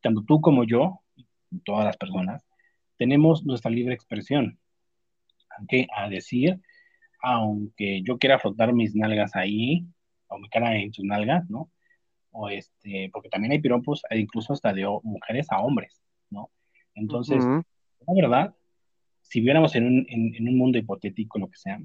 tanto 0.00 0.24
tú 0.26 0.40
como 0.40 0.64
yo, 0.64 1.02
todas 1.64 1.84
las 1.84 1.96
personas, 1.96 2.45
tenemos 2.96 3.44
nuestra 3.44 3.70
libre 3.70 3.94
expresión, 3.94 4.58
aunque 5.56 5.86
a 5.94 6.08
decir, 6.08 6.60
aunque 7.22 8.02
yo 8.02 8.18
quiera 8.18 8.38
frotar 8.38 8.72
mis 8.72 8.94
nalgas 8.94 9.34
ahí, 9.36 9.86
o 10.28 10.38
mi 10.38 10.48
cara 10.48 10.76
en 10.76 10.92
sus 10.92 11.04
nalgas, 11.04 11.48
¿no? 11.48 11.70
O 12.30 12.48
este, 12.48 13.10
porque 13.12 13.28
también 13.28 13.52
hay 13.52 13.60
piropos, 13.60 14.02
e 14.10 14.18
incluso 14.18 14.52
hasta 14.52 14.72
de 14.72 14.86
mujeres 15.02 15.46
a 15.50 15.60
hombres, 15.60 16.02
¿no? 16.30 16.50
Entonces, 16.94 17.44
Ujú. 17.44 17.62
la 18.06 18.14
verdad, 18.14 18.54
si 19.22 19.40
viéramos 19.40 19.74
en 19.74 19.86
un, 19.86 20.06
en, 20.08 20.34
en 20.34 20.48
un 20.48 20.58
mundo 20.58 20.78
hipotético, 20.78 21.38
lo 21.38 21.48
que 21.48 21.56
sea, 21.56 21.80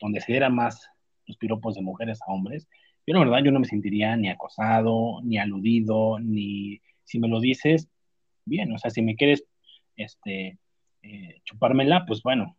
donde 0.00 0.20
se 0.20 0.32
diera 0.32 0.48
más 0.48 0.88
los 1.26 1.36
piropos 1.36 1.74
de 1.74 1.82
mujeres 1.82 2.20
a 2.22 2.32
hombres, 2.32 2.68
yo 3.06 3.14
la 3.14 3.20
verdad 3.20 3.44
yo 3.44 3.52
no 3.52 3.60
me 3.60 3.66
sentiría 3.66 4.16
ni 4.16 4.28
acosado, 4.28 5.20
ni 5.22 5.38
aludido, 5.38 6.18
ni 6.18 6.80
si 7.04 7.20
me 7.20 7.28
lo 7.28 7.40
dices, 7.40 7.88
bien, 8.44 8.72
o 8.72 8.78
sea, 8.78 8.90
si 8.90 9.02
me 9.02 9.14
quieres 9.14 9.44
este, 9.96 10.58
eh, 11.02 11.40
chupármela, 11.44 12.04
pues 12.06 12.22
bueno, 12.22 12.56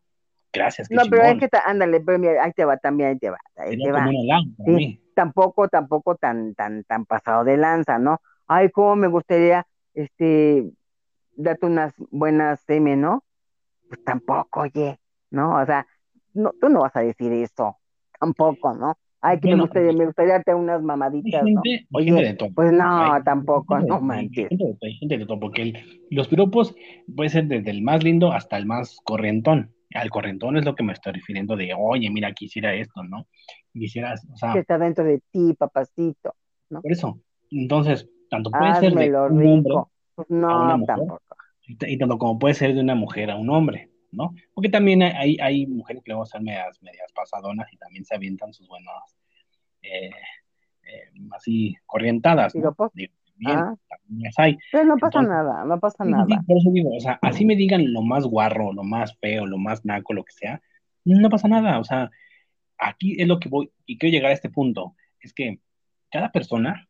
gracias, 0.53 0.89
No, 0.89 1.03
pero 1.09 1.23
es 1.23 1.37
que, 1.37 1.49
ándale, 1.65 1.99
pero 2.01 2.19
mira, 2.19 2.43
ahí 2.43 2.51
te 2.53 2.65
va 2.65 2.77
también, 2.77 3.09
ahí 3.09 3.17
te 3.19 3.29
va, 3.29 3.37
ahí 3.57 3.69
Sería 3.71 3.85
te 3.85 3.91
como 3.91 4.09
va. 4.09 4.09
un 4.09 4.17
halago 4.31 4.45
para 4.57 4.65
Sí, 4.65 4.75
mí. 4.75 5.01
tampoco, 5.15 5.67
tampoco 5.69 6.15
tan, 6.15 6.55
tan, 6.55 6.83
tan 6.85 7.05
pasado 7.05 7.43
de 7.43 7.57
lanza, 7.57 7.99
¿no? 7.99 8.21
Ay, 8.47 8.69
cómo 8.71 8.95
me 8.95 9.07
gustaría, 9.07 9.65
este, 9.93 10.71
darte 11.35 11.65
unas 11.65 11.93
buenas 12.11 12.61
semen, 12.61 13.01
¿no? 13.01 13.23
Pues 13.89 14.03
tampoco, 14.03 14.61
oye, 14.61 14.99
¿no? 15.31 15.55
O 15.61 15.65
sea, 15.65 15.87
no, 16.33 16.53
tú 16.59 16.69
no 16.69 16.81
vas 16.81 16.95
a 16.95 17.01
decir 17.01 17.31
eso, 17.33 17.77
tampoco, 18.19 18.73
¿no? 18.75 18.97
Ay, 19.29 19.39
que 19.39 19.47
me 19.47 19.51
Bueno, 19.51 19.63
gustaría, 19.63 19.93
me 19.93 20.05
gustaría 20.05 20.33
darte 20.33 20.53
unas 20.53 20.81
hay 20.81 20.85
mamaditas, 20.87 21.43
¿no? 21.43 21.61
gente, 21.61 21.87
de 22.23 22.33
todo. 22.35 22.49
pues 22.55 22.71
no, 22.71 23.13
hay 23.13 23.23
tampoco, 23.23 23.79
no 23.79 23.99
manches. 24.01 24.49
gente 24.49 24.55
de 24.55 24.57
todo, 24.57 24.77
hay 24.81 24.93
gente 24.95 25.17
de 25.17 25.25
todo, 25.25 25.39
porque 25.39 25.61
el- 25.63 25.77
los 26.09 26.27
piropos 26.27 26.75
puede 27.15 27.29
ser 27.29 27.45
desde 27.47 27.71
el 27.71 27.81
más 27.81 28.03
lindo 28.03 28.31
hasta 28.31 28.57
el 28.57 28.65
más 28.65 28.97
corrientón. 29.03 29.73
Al 29.93 30.09
corrientón 30.09 30.57
es 30.57 30.65
lo 30.65 30.75
que 30.75 30.83
me 30.83 30.93
estoy 30.93 31.13
refiriendo 31.13 31.55
de, 31.55 31.73
oye, 31.77 32.09
mira, 32.09 32.33
quisiera 32.33 32.73
esto, 32.75 33.03
¿no? 33.03 33.27
Quisieras, 33.73 34.25
o 34.31 34.37
Que 34.37 34.37
sea, 34.37 34.53
está 34.59 34.77
dentro 34.77 35.03
de 35.03 35.21
ti, 35.31 35.53
papacito, 35.53 36.35
¿no? 36.69 36.81
por 36.81 36.91
eso. 36.91 37.21
Entonces, 37.51 38.09
tanto 38.29 38.51
puede 38.51 38.75
ser 38.75 38.93
de 38.93 39.11
un 39.29 39.45
hombre. 39.45 39.73
Pues 40.15 40.27
a 40.47 40.57
una 40.57 40.75
no, 40.75 40.77
mujer, 40.77 40.95
tampoco. 40.95 41.35
y, 41.67 41.97
tanto 41.97 42.17
como 42.17 42.39
puede 42.39 42.53
ser 42.55 42.73
de 42.73 42.81
una 42.81 42.95
mujer 42.95 43.31
a 43.31 43.37
un 43.37 43.49
hombre, 43.49 43.91
¿no? 44.11 44.33
Porque 44.53 44.69
también 44.69 45.03
hay, 45.03 45.13
hay 45.13 45.37
hay 45.39 45.67
mujeres 45.67 46.03
que 46.03 46.11
luego 46.11 46.25
son 46.25 46.43
medias, 46.43 46.81
medias 46.81 47.11
pasadonas 47.13 47.71
y 47.73 47.77
también 47.77 48.05
se 48.05 48.15
avientan 48.15 48.53
sus 48.53 48.67
buenos, 48.67 48.93
eh, 49.91 50.11
eh, 50.83 51.11
así, 51.31 51.75
corrientadas, 51.85 52.53
¿no? 52.55 52.61
Piropos. 52.61 52.91
Digo, 52.93 53.13
bien, 53.35 53.57
Ah, 53.57 53.75
las 54.09 54.39
hay. 54.39 54.57
pero 54.71 54.85
no 54.85 54.97
pasa 54.97 55.19
Entonces, 55.19 55.29
nada, 55.29 55.65
no 55.65 55.79
pasa 55.79 56.03
sí, 56.03 56.11
nada. 56.11 56.43
por 56.47 56.57
eso 56.57 56.71
digo, 56.71 56.95
o 56.95 56.99
sea, 56.99 57.19
así 57.21 57.45
me 57.45 57.55
digan 57.55 57.93
lo 57.93 58.01
más 58.01 58.25
guarro, 58.25 58.73
lo 58.73 58.83
más 58.83 59.17
feo, 59.19 59.45
lo 59.45 59.57
más 59.57 59.85
naco, 59.85 60.13
lo 60.13 60.23
que 60.23 60.33
sea, 60.33 60.61
no 61.05 61.29
pasa 61.29 61.47
nada, 61.47 61.79
o 61.79 61.83
sea, 61.83 62.09
aquí 62.77 63.15
es 63.21 63.27
lo 63.27 63.39
que 63.39 63.49
voy, 63.49 63.71
y 63.85 63.97
quiero 63.97 64.11
llegar 64.11 64.31
a 64.31 64.33
este 64.33 64.49
punto, 64.49 64.95
es 65.19 65.33
que 65.33 65.59
cada 66.09 66.31
persona 66.31 66.87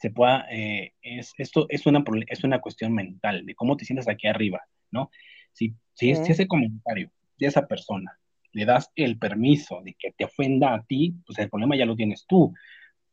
se 0.00 0.10
pueda, 0.10 0.46
eh, 0.50 0.94
es, 1.02 1.34
esto 1.38 1.66
es 1.68 1.86
una, 1.86 2.04
es 2.28 2.44
una 2.44 2.60
cuestión 2.60 2.92
mental, 2.94 3.44
de 3.46 3.54
cómo 3.54 3.76
te 3.76 3.84
sientes 3.84 4.08
aquí 4.08 4.26
arriba, 4.28 4.62
¿no? 4.90 5.10
Si, 5.52 5.74
si, 5.94 6.14
si 6.14 6.32
ese 6.32 6.46
comentario 6.46 7.10
de 7.38 7.46
esa 7.46 7.66
persona 7.66 8.18
le 8.52 8.64
das 8.64 8.90
el 8.96 9.18
permiso 9.18 9.82
de 9.82 9.94
que 9.94 10.12
te 10.12 10.24
ofenda 10.24 10.74
a 10.74 10.82
ti, 10.84 11.14
pues 11.26 11.38
el 11.38 11.50
problema 11.50 11.76
ya 11.76 11.86
lo 11.86 11.96
tienes 11.96 12.26
tú, 12.26 12.54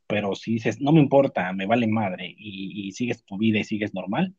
pero 0.07 0.35
si 0.35 0.53
dices, 0.53 0.81
no 0.81 0.91
me 0.91 1.01
importa, 1.01 1.51
me 1.53 1.65
vale 1.65 1.87
madre, 1.87 2.33
y, 2.37 2.87
y 2.87 2.91
sigues 2.91 3.23
tu 3.25 3.37
vida 3.37 3.59
y 3.59 3.63
sigues 3.63 3.93
normal, 3.93 4.35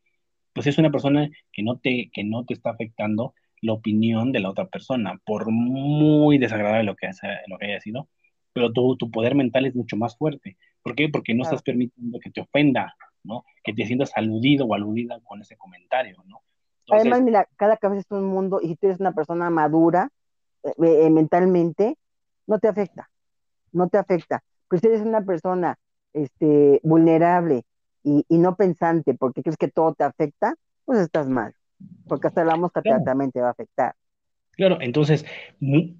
pues 0.53 0.67
es 0.67 0.77
una 0.77 0.91
persona 0.91 1.29
que 1.51 1.63
no 1.63 1.77
te, 1.79 2.09
que 2.13 2.23
no 2.23 2.45
te 2.45 2.53
está 2.53 2.71
afectando 2.71 3.33
la 3.61 3.73
opinión 3.73 4.31
de 4.31 4.39
la 4.39 4.49
otra 4.49 4.67
persona, 4.67 5.19
por 5.25 5.51
muy 5.51 6.37
desagradable 6.37 6.83
lo 6.83 6.95
que, 6.95 7.11
sea- 7.13 7.41
lo 7.47 7.57
que 7.57 7.67
haya 7.67 7.81
sido, 7.81 8.09
pero 8.53 8.71
tu, 8.73 8.97
tu 8.97 9.11
poder 9.11 9.35
mental 9.35 9.65
es 9.65 9.75
mucho 9.75 9.97
más 9.97 10.17
fuerte. 10.17 10.57
¿Por 10.83 10.95
qué? 10.95 11.09
Porque 11.09 11.33
no 11.35 11.43
estás 11.43 11.61
permitiendo 11.63 12.19
que 12.19 12.31
te 12.31 12.41
ofenda, 12.41 12.95
¿no? 13.23 13.45
Que 13.63 13.73
te 13.73 13.85
sientas 13.85 14.11
aludido 14.15 14.65
o 14.65 14.73
aludida 14.73 15.19
con 15.23 15.41
ese 15.41 15.57
comentario, 15.57 16.23
¿no? 16.27 16.41
Además, 16.89 17.21
mira, 17.21 17.47
cada 17.57 17.77
cabeza 17.77 18.01
es 18.01 18.11
un 18.11 18.25
mundo 18.25 18.59
y 18.61 18.69
si 18.69 18.75
tú 18.77 18.87
eres 18.87 18.99
una 18.99 19.11
persona 19.11 19.49
madura 19.49 20.09
eh, 20.63 20.73
eh, 21.05 21.09
mentalmente, 21.09 21.97
no 22.47 22.59
te 22.59 22.67
afecta, 22.67 23.09
no 23.71 23.89
te 23.89 23.97
afecta. 23.97 24.43
Pero 24.69 24.79
si 24.79 24.87
eres 24.87 25.01
una 25.01 25.21
persona 25.21 25.77
este, 26.13 26.79
vulnerable 26.83 27.63
y, 28.03 28.25
y 28.29 28.37
no 28.37 28.55
pensante 28.55 29.13
porque 29.13 29.43
crees 29.43 29.57
que 29.57 29.69
todo 29.69 29.93
te 29.93 30.03
afecta, 30.03 30.55
pues 30.85 30.99
estás 30.99 31.27
mal, 31.27 31.53
porque 32.07 32.27
hasta 32.27 32.45
la 32.45 32.55
mosca 32.55 32.81
te- 32.81 32.89
claro, 32.89 33.03
también 33.05 33.31
te 33.31 33.41
va 33.41 33.49
a 33.49 33.51
afectar. 33.51 33.95
Claro, 34.57 34.79
entonces, 34.81 35.23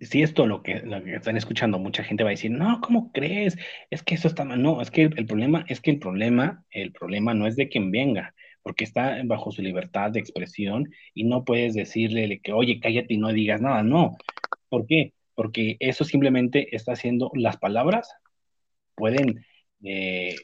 si 0.01 0.23
esto 0.23 0.47
lo 0.47 0.63
que, 0.63 0.79
lo 0.79 1.03
que 1.03 1.15
están 1.15 1.37
escuchando, 1.37 1.77
mucha 1.77 2.03
gente 2.03 2.23
va 2.23 2.31
a 2.31 2.31
decir, 2.31 2.49
no, 2.49 2.81
¿cómo 2.81 3.11
crees? 3.11 3.55
Es 3.91 4.01
que 4.01 4.15
eso 4.15 4.27
está 4.27 4.45
mal. 4.45 4.59
No, 4.61 4.81
es 4.81 4.89
que 4.89 5.03
el, 5.03 5.19
el 5.19 5.27
problema, 5.27 5.63
es 5.67 5.79
que 5.79 5.91
el 5.91 5.99
problema, 5.99 6.63
el 6.71 6.91
problema 6.91 7.35
no 7.35 7.45
es 7.45 7.55
de 7.55 7.69
quien 7.69 7.91
venga, 7.91 8.33
porque 8.63 8.83
está 8.83 9.17
bajo 9.25 9.51
su 9.51 9.61
libertad 9.61 10.09
de 10.11 10.19
expresión 10.19 10.89
y 11.13 11.25
no 11.25 11.45
puedes 11.45 11.75
decirle 11.75 12.27
de 12.27 12.39
que, 12.39 12.51
oye, 12.51 12.79
cállate 12.79 13.13
y 13.13 13.17
no 13.17 13.29
digas 13.31 13.61
nada. 13.61 13.83
No. 13.83 14.17
¿Por 14.69 14.85
qué? 14.85 15.13
Porque 15.35 15.77
eso 15.79 16.03
simplemente 16.03 16.75
está 16.75 16.93
haciendo, 16.93 17.31
las 17.33 17.57
palabras 17.57 18.11
pueden, 18.95 19.45
eh, 19.83 20.35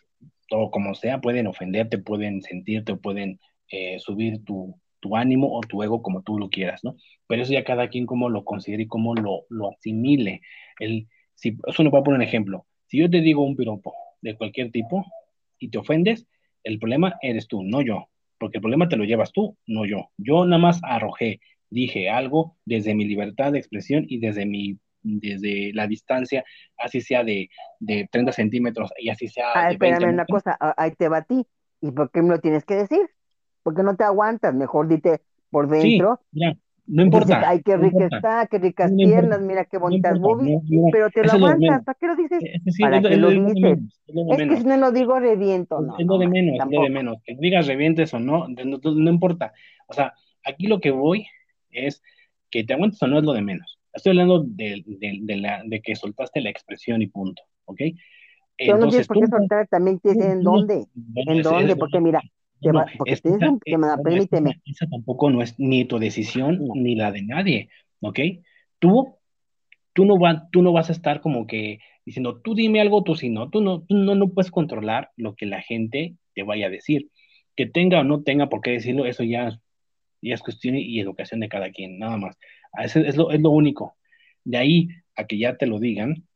todo 0.48 0.72
como 0.72 0.96
sea, 0.96 1.20
pueden 1.22 1.48
ofenderte, 1.48 1.98
pueden 1.98 2.42
sentirte, 2.42 2.96
pueden 2.96 3.40
eh, 3.70 3.98
subir 4.00 4.44
tu, 4.46 4.80
tu 5.00 5.18
ánimo 5.18 5.58
o 5.58 5.62
tu 5.62 5.84
ego 5.84 6.02
como 6.02 6.22
tú 6.22 6.38
lo 6.38 6.50
quieras, 6.50 6.84
¿no? 6.84 6.96
Pero 7.28 7.42
eso 7.42 7.52
ya 7.52 7.64
cada 7.64 7.90
quien 7.90 8.06
cómo 8.06 8.30
lo 8.30 8.46
considere 8.46 8.84
y 8.84 8.88
cómo 8.88 9.16
lo, 9.16 9.46
lo 9.50 9.72
asimile. 9.72 10.42
El, 10.80 11.08
si, 11.36 11.58
eso 11.68 11.84
no 11.84 11.90
puedo 11.90 12.04
poner 12.06 12.20
un 12.20 12.28
ejemplo. 12.28 12.66
Si 12.88 13.00
yo 13.00 13.10
te 13.10 13.22
digo 13.22 13.44
un 13.44 13.56
piropo 13.56 13.94
de 14.22 14.36
cualquier 14.36 14.72
tipo 14.72 15.06
y 15.60 15.70
te 15.70 15.78
ofendes, 15.78 16.28
el 16.64 16.80
problema 16.80 17.18
eres 17.22 17.48
tú, 17.48 17.64
no 17.64 17.82
yo. 17.82 18.08
Porque 18.38 18.58
el 18.58 18.62
problema 18.62 18.88
te 18.88 18.96
lo 18.96 19.04
llevas 19.04 19.32
tú, 19.32 19.58
no 19.68 19.86
yo. 19.86 20.12
Yo 20.18 20.46
nada 20.46 20.62
más 20.62 20.80
arrojé 20.84 21.42
dije 21.74 22.10
algo 22.10 22.58
desde 22.66 22.96
mi 22.96 23.06
libertad 23.06 23.52
de 23.52 23.60
expresión 23.60 24.06
y 24.08 24.20
desde 24.20 24.46
mi 24.46 24.80
desde 25.06 25.74
la 25.74 25.86
distancia, 25.88 26.46
así 26.78 27.02
sea 27.02 27.24
de, 27.26 27.50
de 27.80 28.08
30 28.12 28.32
centímetros 28.32 28.92
y 28.98 29.10
así 29.10 29.28
sea 29.28 29.48
Ah, 29.54 29.70
de 29.70 29.78
20 29.78 30.06
espérame 30.06 30.10
una 30.14 30.26
cosa, 30.28 30.58
a- 30.60 30.74
ahí 30.78 30.92
te 30.96 31.10
batí. 31.10 31.46
¿Y 31.82 31.92
por 31.92 32.12
qué 32.12 32.22
me 32.22 32.30
lo 32.30 32.40
tienes 32.40 32.66
que 32.66 32.76
decir? 32.76 33.10
¿Por 33.64 33.76
qué 33.76 33.84
no 33.84 33.96
te 33.96 34.04
aguantas? 34.04 34.54
Mejor 34.56 34.88
dite 34.88 35.22
por 35.50 35.68
Sí, 35.78 35.98
dentro. 35.98 36.22
ya, 36.32 36.56
no 36.88 37.04
Dices, 37.06 37.38
importa, 37.38 37.46
ay, 37.46 37.62
qué 37.64 37.78
no 37.78 37.84
rica 37.84 38.06
importa, 38.06 38.18
está, 38.18 38.48
qué 38.48 38.60
ricas 38.60 38.94
no 38.94 39.04
importa, 39.04 39.38
piernas, 39.38 39.42
mira 39.42 39.66
qué 39.66 39.78
no 39.80 39.84
bonitas 39.84 40.16
importa, 40.16 40.44
no, 40.44 40.62
no, 40.70 40.88
pero 40.90 41.12
te 41.12 41.24
lo 41.24 41.34
es 41.34 41.34
aguantas. 41.34 41.84
¿Para 41.84 41.98
qué 42.00 42.08
lo 42.08 42.16
dices? 42.16 42.46
Es 42.46 42.62
que 42.64 42.72
sí, 42.72 42.84
¿Para 42.84 42.98
es 42.98 43.04
lo, 43.04 43.10
qué 43.10 43.16
es 43.16 43.20
lo 43.20 43.32
lo- 43.32 43.32
es 43.32 43.38
lo 43.38 43.44
de 43.54 43.56
dices? 43.56 43.80
menos, 43.80 44.02
es 44.08 44.16
lo 44.16 44.24
de 44.26 44.36
Es 44.36 44.44
que 44.46 44.58
si 44.58 44.66
no 44.66 44.78
lo 44.78 44.92
digo, 44.92 45.20
reviento. 45.20 45.80
Es, 45.80 45.86
No, 45.88 46.00
es 46.00 46.06
no 46.06 46.14
lo 46.14 46.20
de 46.20 46.28
menos, 46.28 46.56
es 46.56 46.72
lo 46.72 46.84
de 46.84 46.90
menos. 46.90 47.18
Que 47.26 47.36
digas 47.40 47.68
revientes 47.68 48.14
o 48.14 48.20
no, 48.20 48.48
no, 48.48 48.78
no 48.84 49.10
importa. 49.12 49.54
O 49.88 49.94
sea, 49.94 50.14
aquí 50.46 50.68
lo 50.68 50.80
que 50.80 50.92
voy 50.92 51.26
es 51.74 52.02
que 52.50 52.64
te 52.64 52.74
aguantes 52.74 53.02
o 53.02 53.08
no 53.08 53.18
es 53.20 53.24
lo 53.24 53.34
de 53.34 53.42
menos. 53.42 53.80
Estoy 53.94 54.12
hablando 54.12 54.44
de, 54.44 54.84
de, 54.86 55.20
de 55.22 55.36
la, 55.38 55.62
de 55.66 55.82
que 55.82 55.96
soltaste 55.96 56.42
la 56.42 56.50
expresión 56.50 57.02
y 57.02 57.08
punto, 57.08 57.44
¿ok? 57.66 57.82
Pero 58.58 58.74
no 58.78 58.90
tienes 58.90 59.08
Entonces 59.08 59.08
por 59.08 59.20
qué 59.20 59.28
soltar, 59.28 59.68
también 59.68 60.00
dicen 60.04 60.32
en 60.32 60.44
dónde, 60.44 60.88
en 61.16 61.42
dónde, 61.42 61.76
porque 61.76 62.00
mira, 62.00 62.22
te 62.62 62.72
va, 62.72 62.86
porque 62.98 63.14
es- 63.14 63.22
tienes 63.22 63.42
un, 63.42 63.62
es- 63.66 64.04
permíteme, 64.04 64.62
esa, 64.66 64.88
tampoco 64.88 65.30
no 65.30 65.42
es 65.42 65.60
ni 65.60 65.86
tu 65.86 66.00
decisión 66.00 66.60
no, 66.68 66.74
ni 66.76 66.96
la 66.96 67.12
de 67.12 67.24
nadie, 67.24 67.70
¿ok? 68.02 68.20
Tú, 68.80 69.16
tú 69.94 70.06
no, 70.06 70.20
va, 70.20 70.50
tú 70.52 70.62
no 70.62 70.72
vas 70.74 70.90
a 70.90 70.94
estar 70.94 71.22
como 71.22 71.48
que 71.48 71.80
diciendo, 72.06 72.42
tú 72.42 72.56
dime 72.56 72.82
algo, 72.82 73.04
tú 73.04 73.16
sí, 73.16 73.30
no, 73.30 73.50
tú 73.50 73.62
no, 73.62 73.82
tú 73.84 73.96
no, 73.96 74.16
no 74.16 74.30
puedes 74.30 74.52
controlar 74.52 75.12
lo 75.18 75.36
que 75.36 75.46
la 75.46 75.62
gente 75.62 76.16
te 76.36 76.44
vaya 76.44 76.68
a 76.68 76.70
decir. 76.70 77.10
Que 77.56 77.68
tenga 77.68 78.00
o 78.02 78.04
no 78.04 78.24
tenga 78.24 78.50
por 78.50 78.62
qué 78.62 78.72
decirlo, 78.72 79.06
eso 79.06 79.24
ya, 79.24 79.60
ya 80.30 80.36
es 80.36 80.42
cuestión 80.42 80.76
y 80.76 81.00
educación 81.00 81.40
de 81.40 81.50
cada 81.50 81.72
quien, 81.72 82.00
nada 82.00 82.18
más. 82.18 82.38
A 82.72 82.86
ese 82.86 83.08
es 83.08 83.16
lo, 83.16 83.32
es 83.32 83.42
lo 83.42 83.52
único. 83.52 83.96
De 84.44 84.58
ahí 84.58 84.90
a 85.16 85.26
que 85.26 85.38
ya 85.38 85.58
te 85.58 85.68
lo 85.68 85.80
digan, 85.80 86.28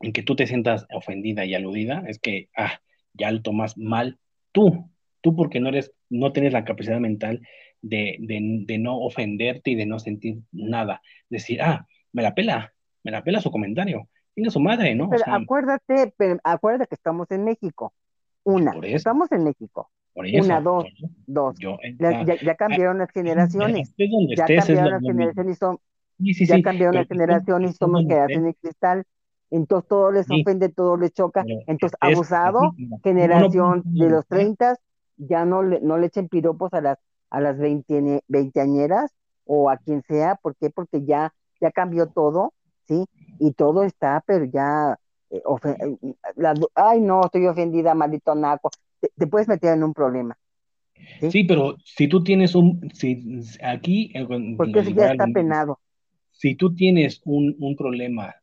en 0.00 0.12
que 0.12 0.22
tú 0.22 0.34
te 0.34 0.46
sientas 0.46 0.86
ofendida 0.92 1.44
y 1.44 1.54
aludida, 1.54 2.02
es 2.06 2.18
que, 2.18 2.48
ah, 2.56 2.80
ya 3.14 3.30
lo 3.30 3.42
tomas 3.42 3.76
mal 3.76 4.18
tú, 4.52 4.90
tú 5.20 5.36
porque 5.36 5.60
no 5.60 5.68
eres, 5.68 5.92
no 6.08 6.32
tienes 6.32 6.52
la 6.52 6.64
capacidad 6.64 7.00
mental 7.00 7.46
de, 7.82 8.16
de, 8.20 8.38
de 8.66 8.78
no 8.78 8.98
ofenderte 8.98 9.70
y 9.70 9.74
de 9.74 9.86
no 9.86 9.98
sentir 9.98 10.38
nada. 10.52 11.02
Decir, 11.28 11.60
ah, 11.62 11.86
me 12.12 12.22
la 12.22 12.34
pela, 12.34 12.72
me 13.02 13.10
la 13.10 13.22
pela 13.22 13.40
su 13.40 13.50
comentario, 13.50 14.08
tenga 14.34 14.50
su 14.50 14.60
madre, 14.60 14.94
¿no? 14.94 15.06
O 15.06 15.10
pero 15.10 15.24
sea, 15.24 15.34
acuérdate, 15.34 16.12
pero 16.16 16.38
acuérdate 16.44 16.88
que 16.88 16.94
estamos 16.94 17.30
en 17.30 17.44
México. 17.44 17.92
Una, 18.42 18.72
estamos 18.82 19.30
en 19.32 19.44
México. 19.44 19.90
Por 20.14 20.26
eso, 20.26 20.38
Una, 20.42 20.60
dos, 20.60 20.86
por 20.86 20.92
dos. 21.26 21.56
yo, 21.58 21.78
La- 21.98 22.14
ah, 22.14 22.16
ya, 22.20 22.36
ya 22.40 22.54
ah, 22.68 22.78
cambiaron 22.78 22.98
las 22.98 23.10
generaciones, 23.12 23.84
estés 23.88 24.10
donde 24.10 24.34
ya 24.34 24.50
cambiaron 24.50 24.90
las 24.90 25.04
generaciones 25.04 25.56
y 25.56 25.58
son, 25.58 25.78
ya 26.40 26.60
cambiaron 26.60 26.96
las 26.96 27.06
generaciones 27.08 27.72
y 27.72 27.74
somos 27.76 28.04
generación 28.06 28.44
de 28.44 28.54
cristal. 28.54 29.04
Entonces 29.50 29.88
todo 29.88 30.10
les 30.12 30.30
ofende, 30.30 30.68
todo 30.68 30.96
les 30.96 31.12
choca. 31.12 31.46
Entonces, 31.66 31.96
abusado, 32.00 32.76
generación 33.02 33.86
de 33.94 34.10
los 34.10 34.26
estés, 34.26 34.28
30, 34.28 34.76
ya 35.16 35.44
no 35.44 35.62
le, 35.62 35.80
no 35.80 35.98
le 35.98 36.06
echen 36.06 36.28
piropos 36.28 36.72
a 36.74 36.80
las, 36.80 36.98
a 37.30 37.40
las 37.40 37.58
20, 37.58 38.22
veinteañeras 38.28 39.12
o 39.44 39.70
a 39.70 39.76
quien 39.78 40.02
sea. 40.02 40.36
¿Por 40.36 40.56
qué? 40.56 40.70
Porque 40.70 41.04
ya, 41.04 41.34
ya 41.60 41.70
cambió 41.72 42.06
todo, 42.08 42.54
¿sí? 42.88 43.06
Y 43.38 43.52
todo 43.52 43.82
está, 43.84 44.22
pero 44.26 44.44
ya, 44.46 44.96
eh, 45.30 45.42
eh, 45.64 46.14
la- 46.36 46.54
ay, 46.74 47.00
no, 47.00 47.22
estoy 47.24 47.46
ofendida, 47.46 47.94
maldito 47.94 48.34
naco. 48.34 48.70
Te, 49.00 49.10
te 49.16 49.26
puedes 49.26 49.48
meter 49.48 49.74
en 49.74 49.84
un 49.84 49.94
problema, 49.94 50.36
¿sí? 51.20 51.30
Sí, 51.30 51.44
pero 51.44 51.76
si 51.84 52.08
tú 52.08 52.22
tienes 52.24 52.54
un, 52.54 52.90
si 52.94 53.22
aquí, 53.62 54.10
eh, 54.14 54.26
Porque 54.56 54.80
eso 54.80 54.90
ya 54.90 55.06
está 55.12 55.26
penado. 55.28 55.80
si 56.30 56.54
tú 56.56 56.74
tienes 56.74 57.20
un, 57.24 57.56
un 57.58 57.76
problema 57.76 58.34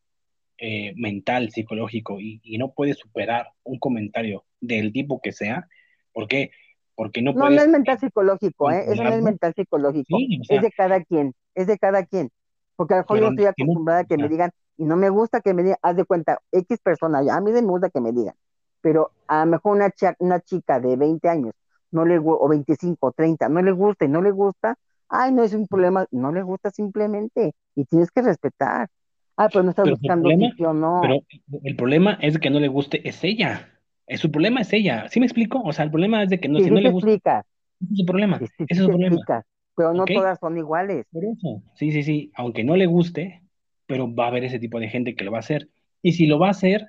eh, 0.57 0.93
mental, 0.95 1.51
psicológico 1.51 2.19
y, 2.19 2.41
y 2.43 2.57
no 2.57 2.73
puedes 2.73 2.97
superar 2.97 3.47
un 3.63 3.79
comentario 3.79 4.45
del 4.61 4.91
tipo 4.93 5.21
que 5.21 5.31
sea, 5.31 5.67
¿por 6.13 6.27
qué? 6.27 6.51
Porque 6.95 7.21
no 7.21 7.33
No, 7.33 7.41
no 7.41 7.47
puedes 7.47 7.63
es 7.63 7.69
mental 7.69 7.99
psicológico, 7.99 8.71
¿eh? 8.71 8.85
Eso 8.87 9.03
no 9.03 9.09
es 9.09 9.21
mental 9.21 9.53
psicológico. 9.55 10.17
Sí, 10.17 10.39
o 10.49 10.55
Es 10.55 10.61
de 10.61 10.71
cada 10.71 11.03
quien, 11.03 11.33
es 11.55 11.67
de 11.67 11.77
cada 11.77 12.05
quien. 12.05 12.29
Porque 12.75 12.93
a 12.93 12.97
lo 12.97 13.03
mejor 13.03 13.19
yo 13.19 13.27
estoy 13.29 13.45
no, 13.45 13.49
acostumbrada 13.51 13.99
a 14.01 14.03
que 14.05 14.17
me 14.17 14.29
digan, 14.29 14.51
y 14.77 14.85
no 14.85 14.95
me 14.97 15.09
gusta 15.09 15.41
que 15.41 15.53
me 15.53 15.63
digan, 15.63 15.77
haz 15.81 15.95
de 15.95 16.05
cuenta, 16.05 16.39
X 16.51 16.79
persona, 16.83 17.19
a 17.19 17.41
mí 17.41 17.51
me 17.51 17.61
gusta 17.61 17.89
que 17.89 18.01
me 18.01 18.11
digan, 18.11 18.35
pero 18.81 19.11
a 19.27 19.45
lo 19.45 19.51
mejor 19.51 19.75
una, 19.77 19.91
cha- 19.91 20.15
una 20.19 20.39
chica 20.41 20.79
de 20.79 20.95
20 20.95 21.29
años, 21.29 21.53
no 21.91 22.05
le 22.05 22.19
o 22.19 22.47
25 22.47 23.07
o 23.07 23.11
30, 23.11 23.49
no 23.49 23.61
le 23.61 23.71
gusta 23.71 24.05
y 24.05 24.09
no 24.09 24.21
le 24.21 24.31
gusta, 24.31 24.75
ay, 25.09 25.31
no 25.33 25.43
es 25.43 25.53
un 25.53 25.67
problema, 25.67 26.05
no 26.11 26.31
le 26.31 26.41
gusta 26.43 26.71
simplemente, 26.71 27.53
y 27.75 27.85
tienes 27.85 28.11
que 28.11 28.21
respetar. 28.21 28.89
Ah, 29.37 29.49
pero 29.51 29.63
no 29.63 29.69
estás 29.71 29.87
pero 29.87 29.95
el 30.01 30.01
buscando 30.01 30.31
problema, 30.31 30.47
sitio, 30.47 30.73
no. 30.73 30.99
pero 30.99 31.25
el 31.63 31.75
problema 31.75 32.17
es 32.21 32.37
que 32.39 32.49
no 32.49 32.59
le 32.59 32.67
guste, 32.67 33.07
es 33.07 33.23
ella. 33.23 33.79
Eh, 34.07 34.17
Su 34.17 34.31
problema 34.31 34.61
es 34.61 34.73
ella. 34.73 35.07
¿Sí 35.09 35.19
me 35.19 35.25
explico? 35.25 35.61
O 35.63 35.73
sea, 35.73 35.85
el 35.85 35.91
problema 35.91 36.23
es 36.23 36.29
de 36.29 36.39
que 36.39 36.49
no, 36.49 36.59
Sí, 36.59 36.67
si 36.67 36.71
sí 36.71 36.71
no 36.71 36.81
le 36.81 36.89
gusta, 36.89 37.11
explicas, 37.11 37.45
ese 37.81 37.93
es 37.93 37.99
su 37.99 38.05
problema, 38.05 38.45
sí, 38.57 38.67
ese 38.67 38.81
es 38.81 38.85
su 38.85 38.89
problema, 38.91 39.19
explicas, 39.19 39.45
pero 39.75 39.93
no 39.93 40.07
todas 40.09 40.39
son 40.39 40.57
iguales. 40.57 41.05
Por 41.11 41.23
eso, 41.25 41.63
sí, 41.75 41.91
sí, 41.91 42.03
sí, 42.03 42.31
aunque 42.35 42.63
no 42.63 42.75
le 42.75 42.85
guste, 42.85 43.43
pero 43.85 44.13
va 44.13 44.25
a 44.25 44.27
haber 44.29 44.43
ese 44.45 44.59
tipo 44.59 44.79
de 44.79 44.89
gente 44.89 45.15
que 45.15 45.23
lo 45.23 45.31
va 45.31 45.37
a 45.37 45.41
hacer. 45.41 45.69
Y 46.01 46.13
si 46.13 46.27
lo 46.27 46.39
va 46.39 46.47
a 46.47 46.51
hacer, 46.51 46.87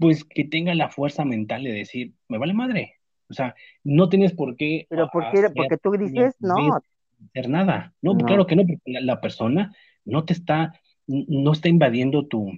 pues 0.00 0.24
que 0.24 0.44
tenga 0.44 0.74
la 0.74 0.88
fuerza 0.88 1.24
mental 1.24 1.62
de 1.62 1.72
decir, 1.72 2.14
me 2.28 2.38
vale 2.38 2.54
madre. 2.54 2.94
O 3.28 3.34
sea, 3.34 3.54
no 3.84 4.08
tienes 4.08 4.32
por 4.32 4.56
qué 4.56 4.86
Pero 4.88 5.08
¿por 5.12 5.30
qué? 5.30 5.48
Porque 5.54 5.76
tú 5.76 5.92
dices, 5.92 6.34
no, 6.40 6.80
hacer 7.28 7.48
nada. 7.48 7.94
No, 8.02 8.14
no. 8.14 8.24
claro 8.24 8.46
que 8.46 8.56
no, 8.56 8.62
porque 8.62 8.80
la, 8.86 9.00
la 9.00 9.20
persona 9.20 9.72
no 10.04 10.24
te 10.24 10.32
está, 10.32 10.72
no 11.06 11.52
está 11.52 11.68
invadiendo 11.68 12.26
tu, 12.26 12.50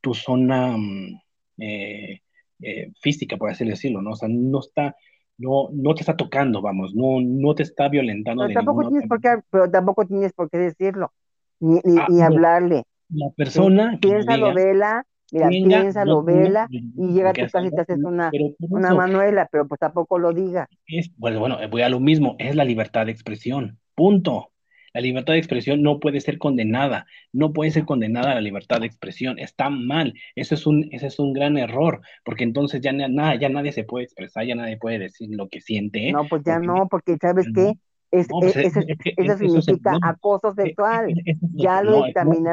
tu 0.00 0.14
zona 0.14 0.76
mm, 0.76 1.20
eh, 1.58 2.20
eh, 2.60 2.92
física, 3.00 3.36
por 3.36 3.50
así 3.50 3.64
decirlo, 3.64 4.02
¿no? 4.02 4.10
O 4.10 4.16
sea, 4.16 4.28
no 4.30 4.60
está, 4.60 4.96
no, 5.38 5.68
no 5.72 5.94
te 5.94 6.00
está 6.00 6.16
tocando, 6.16 6.62
vamos, 6.62 6.94
no, 6.94 7.20
no 7.20 7.54
te 7.54 7.62
está 7.62 7.88
violentando 7.88 8.42
Pero 8.42 8.48
de 8.48 8.54
tampoco 8.54 8.88
tienes 8.88 9.08
por 9.08 9.20
qué, 9.20 9.28
pero 9.50 9.70
tampoco 9.70 10.06
tienes 10.06 10.32
por 10.32 10.50
qué 10.50 10.58
decirlo, 10.58 11.12
ni, 11.60 11.80
ni, 11.84 11.98
Ah, 11.98 12.06
ni 12.08 12.22
hablarle, 12.22 12.84
la 13.08 13.28
¿sí? 13.28 13.34
persona 13.36 13.92
lo 13.92 13.98
Piénsalo, 13.98 14.48
diga, 14.48 14.64
vela, 14.64 15.06
mira, 15.34 15.52
tenga, 15.54 15.86
piénsalo, 15.92 16.22
no 16.24 16.24
vela, 16.24 16.70
y 16.96 17.12
llega 17.12 17.30
a 17.30 17.34
tu 17.34 17.48
casa 17.48 17.68
y 17.68 17.72
te 17.72 17.82
haces 17.82 18.04
una, 18.04 18.36
pero 18.38 18.54
una 18.70 18.94
manuela, 18.94 19.48
pero 19.50 19.66
pues 19.68 19.78
tampoco 19.80 20.18
lo 20.18 20.32
digas. 20.32 20.68
es, 20.86 21.10
bueno, 21.16 21.40
bueno, 21.40 21.58
voy 21.70 21.82
a 21.82 21.88
lo 21.88 22.00
mismo, 22.00 22.36
es 22.38 22.54
la 22.56 22.64
libertad 22.64 23.06
de 23.06 23.12
expresión, 23.12 23.78
punto. 23.94 24.50
La 24.92 25.00
libertad 25.00 25.32
de 25.32 25.40
expresión 25.40 25.82
no 25.82 25.98
puede 25.98 26.20
ser 26.20 26.38
condenada, 26.38 27.06
no 27.32 27.52
puede 27.52 27.72
ser 27.72 27.84
condenada 27.84 28.34
la 28.34 28.40
libertad 28.40 28.80
de 28.80 28.86
expresión, 28.86 29.38
está 29.40 29.68
mal, 29.68 30.14
eso 30.36 30.54
es 30.54 30.66
un, 30.68 30.88
ese 30.92 31.08
es 31.08 31.18
un 31.18 31.32
gran 31.32 31.58
error, 31.58 32.00
porque 32.24 32.44
entonces 32.44 32.80
ya, 32.80 32.92
na- 32.92 33.08
nada, 33.08 33.34
ya 33.34 33.48
nadie 33.48 33.72
se 33.72 33.82
puede 33.84 34.04
expresar, 34.04 34.46
ya 34.46 34.54
nadie 34.54 34.76
puede 34.76 35.00
decir 35.00 35.30
lo 35.32 35.48
que 35.48 35.60
siente, 35.60 36.10
No, 36.10 36.28
pues 36.28 36.42
ya 36.44 36.58
porque 36.58 36.66
no, 36.66 36.88
porque 36.88 37.16
¿sabes 37.20 37.50
qué? 37.50 37.74
Es, 38.10 38.34
pues 38.38 38.56
e- 38.56 38.58
es, 38.62 38.74
eso, 38.76 38.84
eso 39.16 39.36
significa 39.38 39.98
acoso 40.00 40.52
sexual, 40.52 41.16
ya 41.50 41.82
lo 41.82 42.04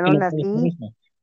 ser 0.04 0.24
así. 0.24 0.74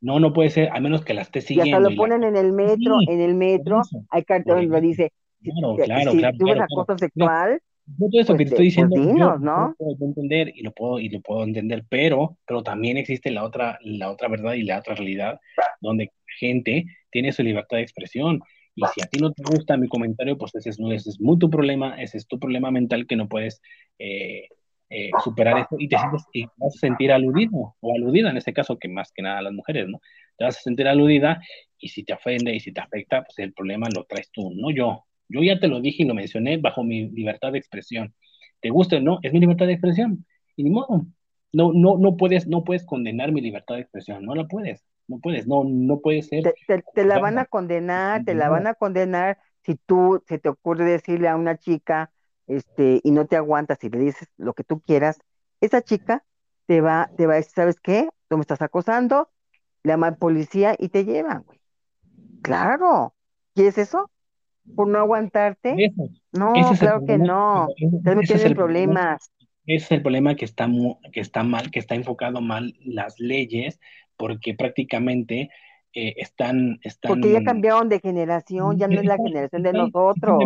No, 0.01 0.21
no 0.21 0.33
puede 0.33 0.51
ser, 0.51 0.71
a 0.73 0.81
menos 0.81 1.05
que 1.05 1.15
la 1.15 1.23
esté 1.23 1.41
y 1.53 1.61
hasta 1.61 1.81
siguiendo 1.81 1.81
lo 1.81 1.93
y 1.93 1.97
la... 1.97 2.09
ponen 2.09 2.25
en 2.25 2.37
el 2.37 2.53
metro, 2.53 3.03
Sí, 3.03 3.07
en 3.07 3.21
el 3.21 3.35
metro, 3.35 3.89
hay 4.09 4.25
donde 4.45 4.81
eso. 4.81 4.81
dice, 4.81 5.13
si, 5.43 5.53
Claro, 5.53 5.81
claro, 5.81 6.17
si 6.17 6.17
claro, 6.17 6.39
tú 6.39 6.49
ves 6.49 6.61
claro, 6.61 6.67
claro. 6.67 6.87
acoso 6.87 6.99
Mira, 7.15 7.31
sexual, 7.31 7.61
yo 7.87 8.09
todo 8.11 8.21
eso 8.23 8.37
pues, 8.37 8.39
que 8.39 8.45
te 8.45 8.49
te- 8.49 8.51
estoy 8.51 8.67
pues 8.75 8.93
diciendo, 8.93 8.97
yo, 9.15 9.33
dinos, 9.33 9.41
yo 9.57 9.69
¿no? 9.69 9.77
puedo 9.79 9.97
entender 10.07 10.53
y 10.55 10.63
lo 10.63 10.73
puedo, 10.73 11.01
y 11.01 11.09
lo 11.11 11.21
puedo 11.23 11.45
entender, 11.45 11.85
pero, 11.91 12.39
pero 12.47 12.63
también 12.63 12.97
existe 12.99 13.31
la 13.31 13.45
otra, 13.45 13.79
la 13.83 14.11
otra 14.11 14.29
verdad 14.29 14.55
y 14.55 14.63
la 14.65 14.81
otra 14.81 14.95
realidad, 14.97 15.41
donde 15.81 16.13
gente 16.41 16.87
tiene 17.11 17.33
su 17.33 17.43
libertad 17.43 17.79
de 17.79 17.85
expresión. 17.85 18.41
Y 18.75 18.87
si 18.89 19.03
a 19.03 19.07
ti 19.09 19.19
no 19.21 19.33
te 19.33 19.43
gusta 19.45 19.77
mi 19.77 19.89
comentario, 19.89 20.39
pues 20.39 20.55
ese 20.57 20.71
es, 20.71 20.81
no, 20.81 20.93
ese 20.93 21.11
es 21.11 21.21
muy 21.21 21.39
tu 21.39 21.51
problema, 21.51 22.01
ese 22.03 22.19
es 22.19 22.27
tu 22.29 22.39
problema 22.41 22.71
mental 22.71 23.07
que 23.07 23.17
no 23.17 23.29
puedes 23.29 23.61
eh, 23.99 24.49
eh, 24.91 25.11
superar 25.25 25.59
eso 25.59 25.77
y 25.79 25.89
te 25.89 25.99
sientes, 25.99 26.25
y 26.33 26.45
vas 26.57 26.75
a 26.77 26.79
sentir 26.81 27.13
aludido 27.13 27.77
o 27.81 27.95
aludida 27.95 28.31
en 28.31 28.37
este 28.37 28.53
caso, 28.53 28.79
que 28.79 28.89
más 28.89 29.13
que 29.13 29.23
nada 29.23 29.43
las 29.43 29.53
mujeres, 29.53 29.89
¿no? 29.89 30.01
Te 30.37 30.45
vas 30.45 30.57
a 30.59 30.61
sentir 30.63 30.89
aludida 30.89 31.41
y 31.79 31.89
si 31.89 32.05
te 32.05 32.13
ofende 32.15 32.55
y 32.55 32.61
si 32.61 32.73
te 32.73 32.81
afecta, 32.81 33.23
pues 33.25 33.39
el 33.39 33.53
problema 33.53 33.89
lo 33.95 34.05
traes 34.05 34.31
tú, 34.33 34.51
no 34.55 34.71
yo. 34.71 35.05
Yo 35.29 35.43
ya 35.43 35.59
te 35.61 35.69
lo 35.69 35.81
dije 35.81 36.03
y 36.05 36.07
lo 36.07 36.15
mencioné 36.15 36.57
bajo 36.57 36.83
mi 36.85 37.11
libertad 37.11 37.53
de 37.53 37.59
expresión. 37.59 38.15
¿Te 38.61 38.71
gusta 38.71 38.97
o 38.97 39.01
no? 39.01 39.19
Es 39.23 39.33
mi 39.33 39.41
libertad 39.41 39.67
de 39.67 39.73
expresión. 39.75 40.25
Y 40.57 40.65
ni 40.65 40.71
modo. 40.71 41.07
No, 41.53 41.73
no, 41.73 41.97
no 41.99 42.17
puedes, 42.17 42.47
no 42.47 42.65
puedes 42.65 42.85
condenar 42.85 43.33
mi 43.33 43.41
libertad 43.41 43.75
de 43.77 43.83
expresión. 43.83 44.25
No 44.25 44.35
la 44.35 44.47
puedes. 44.47 44.85
No 45.07 45.19
puedes. 45.19 45.47
No, 45.47 45.65
no 45.65 46.01
puede 46.01 46.23
ser. 46.23 46.43
te, 46.43 46.55
te- 46.67 46.85
te 46.95 47.05
la 47.05 47.19
van 47.19 47.39
a 47.39 47.45
condenar, 47.45 48.25
te 48.25 48.35
la 48.35 48.49
van 48.49 48.67
a 48.67 48.75
condenar 48.75 49.39
si 49.65 49.77
tú 49.77 50.23
se 50.27 50.39
te 50.39 50.49
ocurre 50.49 50.85
decirle 50.85 51.29
a 51.29 51.37
una 51.37 51.57
chica, 51.59 52.11
este, 52.49 53.01
y 53.05 53.11
no 53.11 53.27
te 53.27 53.37
aguantas 53.37 53.83
y 53.85 53.91
le 53.91 53.99
dices 53.99 54.29
lo 54.37 54.55
que 54.55 54.65
tú 54.65 54.81
quieras, 54.81 55.19
esa 55.61 55.83
chica 55.83 56.25
te 56.67 56.81
va, 56.81 57.11
te 57.17 57.27
va 57.27 57.35
a 57.35 57.37
decir, 57.37 57.53
¿sabes 57.55 57.81
qué? 57.81 58.09
Tú 58.29 58.37
me 58.37 58.43
estás 58.43 58.63
acosando, 58.63 59.31
le 59.83 59.93
llama 59.93 60.09
al 60.09 60.17
policía 60.17 60.75
y 60.79 60.89
te 60.89 61.05
llevan, 61.05 61.43
güey. 61.45 61.61
Claro. 62.43 63.15
¿Quieres 63.55 63.79
eso? 63.79 64.11
¿Por 64.77 64.89
no 64.89 64.99
aguantarte? 64.99 65.75
Eso, 65.79 66.05
ese 66.05 66.21
No, 66.33 66.55
es 66.55 66.79
claro 66.79 67.05
que 67.07 67.19
no. 67.19 67.69
Estás 67.77 68.17
metiendo 68.17 68.45
en 68.45 68.55
problemas. 68.55 69.33
Ese 69.67 69.85
es 69.85 69.93
el 69.93 70.03
problema 70.03 70.35
que 70.35 70.45
está, 70.45 70.69
que 71.13 71.21
está 71.21 71.43
mal, 71.43 71.71
que 71.71 71.79
está 71.79 71.95
enfocado 71.95 72.41
mal 72.41 72.75
las 72.85 73.19
leyes, 73.19 73.81
porque 74.17 74.55
prácticamente 74.55 75.51
eh, 75.93 76.15
están, 76.17 76.79
están... 76.83 77.09
Porque 77.21 77.33
ya 77.33 77.43
cambiaron 77.43 77.89
de 77.89 78.01
generación, 78.01 78.79
ya 78.79 78.89
no 78.89 79.01
es 79.01 79.07
la 79.07 79.17
generación 79.17 79.63
de 79.63 79.73
nosotros. 79.73 80.39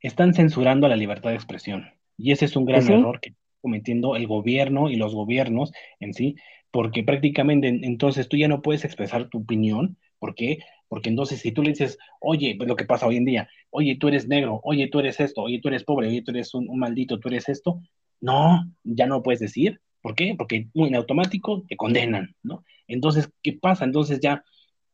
Están 0.00 0.34
censurando 0.34 0.88
la 0.88 0.96
libertad 0.96 1.30
de 1.30 1.36
expresión. 1.36 1.90
Y 2.16 2.32
ese 2.32 2.44
es 2.44 2.56
un 2.56 2.64
gran 2.64 2.86
error 2.90 3.20
que 3.20 3.30
está 3.30 3.40
cometiendo 3.60 4.16
el 4.16 4.26
gobierno 4.26 4.90
y 4.90 4.96
los 4.96 5.14
gobiernos 5.14 5.72
en 6.00 6.14
sí, 6.14 6.36
porque 6.70 7.02
prácticamente 7.02 7.68
entonces 7.68 8.28
tú 8.28 8.36
ya 8.36 8.48
no 8.48 8.62
puedes 8.62 8.84
expresar 8.84 9.28
tu 9.28 9.38
opinión. 9.38 9.96
¿Por 10.18 10.34
qué? 10.34 10.58
Porque 10.88 11.08
entonces 11.08 11.40
si 11.40 11.52
tú 11.52 11.62
le 11.62 11.70
dices, 11.70 11.98
oye, 12.20 12.54
pues 12.56 12.68
lo 12.68 12.76
que 12.76 12.84
pasa 12.84 13.06
hoy 13.06 13.16
en 13.16 13.24
día, 13.24 13.48
oye, 13.70 13.96
tú 13.96 14.08
eres 14.08 14.28
negro, 14.28 14.60
oye, 14.64 14.88
tú 14.88 15.00
eres 15.00 15.20
esto, 15.20 15.42
oye, 15.42 15.60
tú 15.60 15.68
eres 15.68 15.84
pobre, 15.84 16.08
oye, 16.08 16.22
tú 16.22 16.30
eres 16.30 16.52
un, 16.54 16.66
maldito, 16.78 17.18
tú 17.18 17.28
eres 17.28 17.48
esto, 17.48 17.80
no, 18.20 18.64
ya 18.84 19.06
no 19.06 19.22
puedes 19.22 19.40
decir. 19.40 19.80
¿Por 20.02 20.14
qué? 20.14 20.34
Porque 20.36 20.68
en 20.74 20.94
automático 20.94 21.62
te 21.68 21.76
condenan, 21.76 22.34
¿no? 22.42 22.64
Entonces, 22.88 23.30
¿qué 23.42 23.52
pasa? 23.52 23.84
Entonces 23.84 24.20
ya, 24.20 24.42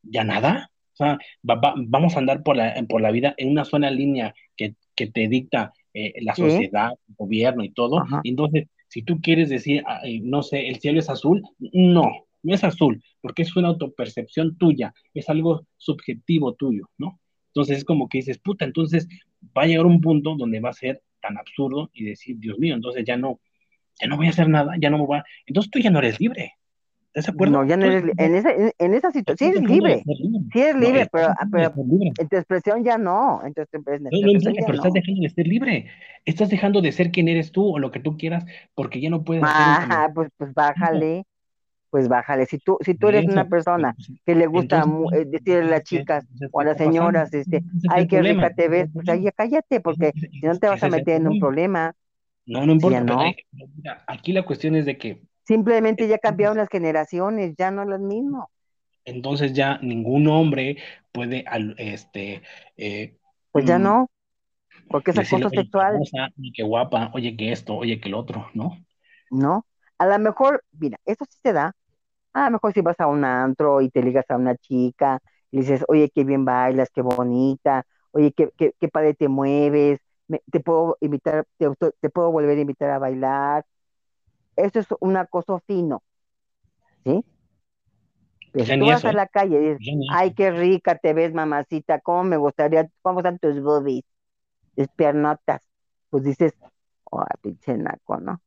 ya 0.03 0.25
nada. 0.25 0.71
O 0.99 1.05
sea, 1.05 1.19
vamos 1.43 2.17
a 2.17 2.19
andar 2.19 2.43
por 2.43 2.57
la, 2.57 2.75
por 2.89 3.03
la 3.03 3.11
vida 3.11 3.35
en 3.37 3.51
una 3.51 3.67
sola 3.67 3.91
línea 3.91 4.35
que, 4.57 4.77
que 4.95 5.09
te 5.09 5.29
dicta 5.29 5.75
eh, 5.93 6.15
la 6.23 6.35
sociedad, 6.35 6.93
el 7.09 7.15
gobierno 7.17 7.65
y 7.65 7.71
todo. 7.71 8.03
Entonces, 8.23 8.69
si 8.89 9.03
tú 9.03 9.21
quieres 9.21 9.51
decir, 9.51 9.85
no 10.23 10.43
sé, 10.43 10.69
el 10.69 10.81
cielo 10.81 11.01
es 11.01 11.11
azul, 11.11 11.43
no, 11.59 12.27
no 12.43 12.55
es 12.55 12.65
azul, 12.65 13.03
porque 13.21 13.43
es 13.43 13.55
una 13.57 13.69
autopercepción 13.69 14.57
tuya, 14.57 14.95
es 15.13 15.29
algo 15.29 15.67
subjetivo 15.77 16.55
tuyo, 16.55 16.89
¿no? 16.97 17.21
Entonces 17.49 17.79
es 17.79 17.85
como 17.85 18.09
que 18.09 18.19
dices, 18.19 18.39
puta, 18.39 18.65
entonces 18.65 19.07
va 19.57 19.63
a 19.63 19.67
llegar 19.67 19.85
un 19.85 20.01
punto 20.01 20.35
donde 20.37 20.61
va 20.61 20.71
a 20.71 20.75
ser 20.75 21.03
tan 21.21 21.37
absurdo 21.37 21.91
y 21.93 22.05
decir, 22.05 22.37
Dios 22.39 22.59
mío, 22.59 22.75
entonces 22.75 23.05
ya 23.05 23.17
no, 23.17 23.41
ya 24.01 24.09
no 24.09 24.17
voy 24.17 24.27
a 24.27 24.31
hacer 24.31 24.49
nada, 24.49 24.75
ya 24.81 24.91
no 24.91 24.99
me 24.99 25.07
voy 25.07 25.19
a... 25.19 25.25
Entonces 25.47 25.71
tú 25.71 25.79
ya 25.79 25.91
no 25.91 25.99
eres 25.99 26.21
libre. 26.21 26.55
¿Estás 27.17 27.33
de 27.33 27.37
acuerdo? 27.37 27.53
No, 27.55 27.67
ya 27.67 27.79
no 27.79 27.87
eres 27.87 28.05
en 28.19 28.35
esa, 28.35 28.51
en, 28.53 28.95
esa 28.95 29.11
situación, 29.11 29.53
sí 29.53 29.57
eres 29.57 29.71
libre. 29.71 30.05
Sí 30.53 30.61
eres 30.61 30.77
libre, 30.77 31.09
pero, 31.11 31.29
pero 31.51 31.73
en 32.19 32.29
tu 32.29 32.37
expresión 32.37 32.85
ya 32.85 32.99
no. 32.99 33.41
En 33.43 33.55
tu, 33.55 33.63
en 33.63 34.03
no, 34.03 34.11
no, 34.11 34.67
pero 34.67 34.75
estás 34.75 34.93
dejando 34.93 35.23
de 35.23 35.31
ser 35.31 35.47
libre. 35.47 35.87
Estás 36.27 36.51
dejando 36.51 36.83
de 36.83 36.93
ser 36.93 37.11
quien 37.11 37.29
eres 37.29 37.53
tú 37.53 37.75
o 37.75 37.79
lo 37.79 37.91
que 37.91 38.01
tú 38.01 38.19
quieras 38.19 38.45
porque 38.75 39.01
ya 39.01 39.09
no 39.09 39.25
puedes 39.25 39.45
Ajá, 39.45 40.11
pues, 40.15 40.29
pues 40.37 40.53
bájale. 40.53 41.25
Pues 41.89 42.07
bájale. 42.07 42.45
Si 42.45 42.59
tú, 42.59 42.77
si 42.83 42.93
tú 42.93 43.09
eres 43.09 43.25
una 43.25 43.49
persona 43.49 43.95
pues, 43.95 44.13
que 44.27 44.35
le 44.35 44.47
gusta 44.47 44.85
eh, 45.15 45.25
decirle 45.25 45.63
a 45.63 45.71
las 45.71 45.85
chicas 45.85 46.27
o 46.53 46.61
a 46.61 46.65
las 46.65 46.77
señoras, 46.77 47.33
este, 47.33 47.65
ay, 47.89 48.07
qué 48.09 48.21
rica 48.21 48.51
te 48.51 48.69
ves, 48.69 48.91
pues 48.93 49.09
ahí 49.09 49.27
cállate, 49.35 49.81
porque 49.81 50.13
si 50.15 50.41
no 50.43 50.59
te 50.59 50.69
vas 50.69 50.83
a 50.83 50.91
meter 50.91 51.17
en 51.17 51.29
un 51.29 51.41
problema. 51.41 51.95
No, 52.45 52.67
no 52.67 52.75
importa. 52.75 53.01
no. 53.01 53.23
Aquí 54.07 54.35
la 54.35 54.45
cuestión 54.45 54.77
es 54.77 54.85
de 54.85 54.99
que 54.99 55.26
Simplemente 55.47 56.09
ya 56.09 56.19
cambiaron 56.19 56.59
las 56.59 56.69
generaciones, 56.69 57.55
ya 57.57 57.71
no 57.71 57.85
las 57.87 58.01
mismas. 58.01 58.47
Entonces 59.05 59.53
ya 59.53 59.79
ningún 59.79 60.27
hombre 60.29 60.79
puede, 61.13 61.45
este, 61.79 62.43
eh, 62.77 63.17
pues 63.53 63.65
ya 63.65 63.79
mm, 63.79 63.81
no, 63.81 64.09
porque 64.91 65.13
es 65.13 65.19
acoso 65.19 65.51
sexual. 65.51 66.03
Oye, 66.37 66.53
qué 66.55 66.63
guapa, 66.63 67.11
oye, 67.15 67.37
que 67.37 67.53
esto, 67.53 67.75
oye, 67.77 68.01
que 68.01 68.09
el 68.09 68.15
otro, 68.15 68.51
¿no? 68.55 68.77
No, 69.31 69.67
a 69.99 70.07
lo 70.07 70.19
mejor, 70.19 70.63
mira, 70.73 70.99
eso 71.05 71.25
sí 71.29 71.39
se 71.43 71.53
da. 71.53 71.73
A 72.35 72.47
lo 72.47 72.53
mejor 72.53 72.73
si 72.75 72.81
vas 72.83 73.01
a 73.01 73.07
un 73.09 73.25
antro 73.25 73.81
y 73.83 73.91
te 73.91 74.03
ligas 74.03 74.27
a 74.31 74.37
una 74.37 74.57
chica 74.57 75.21
y 75.53 75.61
dices, 75.61 75.85
oye, 75.89 76.11
qué 76.15 76.25
bien 76.25 76.45
bailas, 76.45 76.91
qué 76.95 77.03
bonita, 77.03 77.85
oye, 78.13 78.33
qué, 78.33 78.51
qué, 78.59 78.75
qué 78.81 78.89
padre 78.89 79.15
te 79.15 79.29
mueves, 79.29 80.01
te 80.53 80.61
puedo 80.61 80.99
invitar, 81.01 81.47
te 81.59 82.11
puedo 82.11 82.33
volver 82.33 82.59
a 82.59 82.61
invitar 82.63 82.91
a 82.91 82.99
bailar, 82.99 83.65
eso 84.57 84.81
es 84.81 84.87
un 85.01 85.17
acoso 85.17 85.61
fino, 85.67 86.03
¿sí? 87.05 87.25
Si 88.65 88.79
tú 88.79 88.87
vas 88.87 89.05
a 89.05 89.13
la 89.13 89.27
calle 89.27 89.61
y 89.61 89.75
dices, 89.75 90.09
ay, 90.11 90.33
qué 90.33 90.51
rica 90.51 90.97
te 90.97 91.13
ves, 91.13 91.35
mamacita, 91.35 92.01
cómo 92.01 92.25
me 92.25 92.39
gustaría, 92.39 92.89
cómo 93.03 93.21
están 93.21 93.39
tus 93.39 93.61
boobies, 93.61 94.05
tus 94.75 94.89
piernotas, 94.89 95.61
pues 96.09 96.25
dices, 96.25 96.55
oh, 97.11 97.25
pinche 97.43 97.77
naco, 97.77 98.19
¿no? 98.19 98.41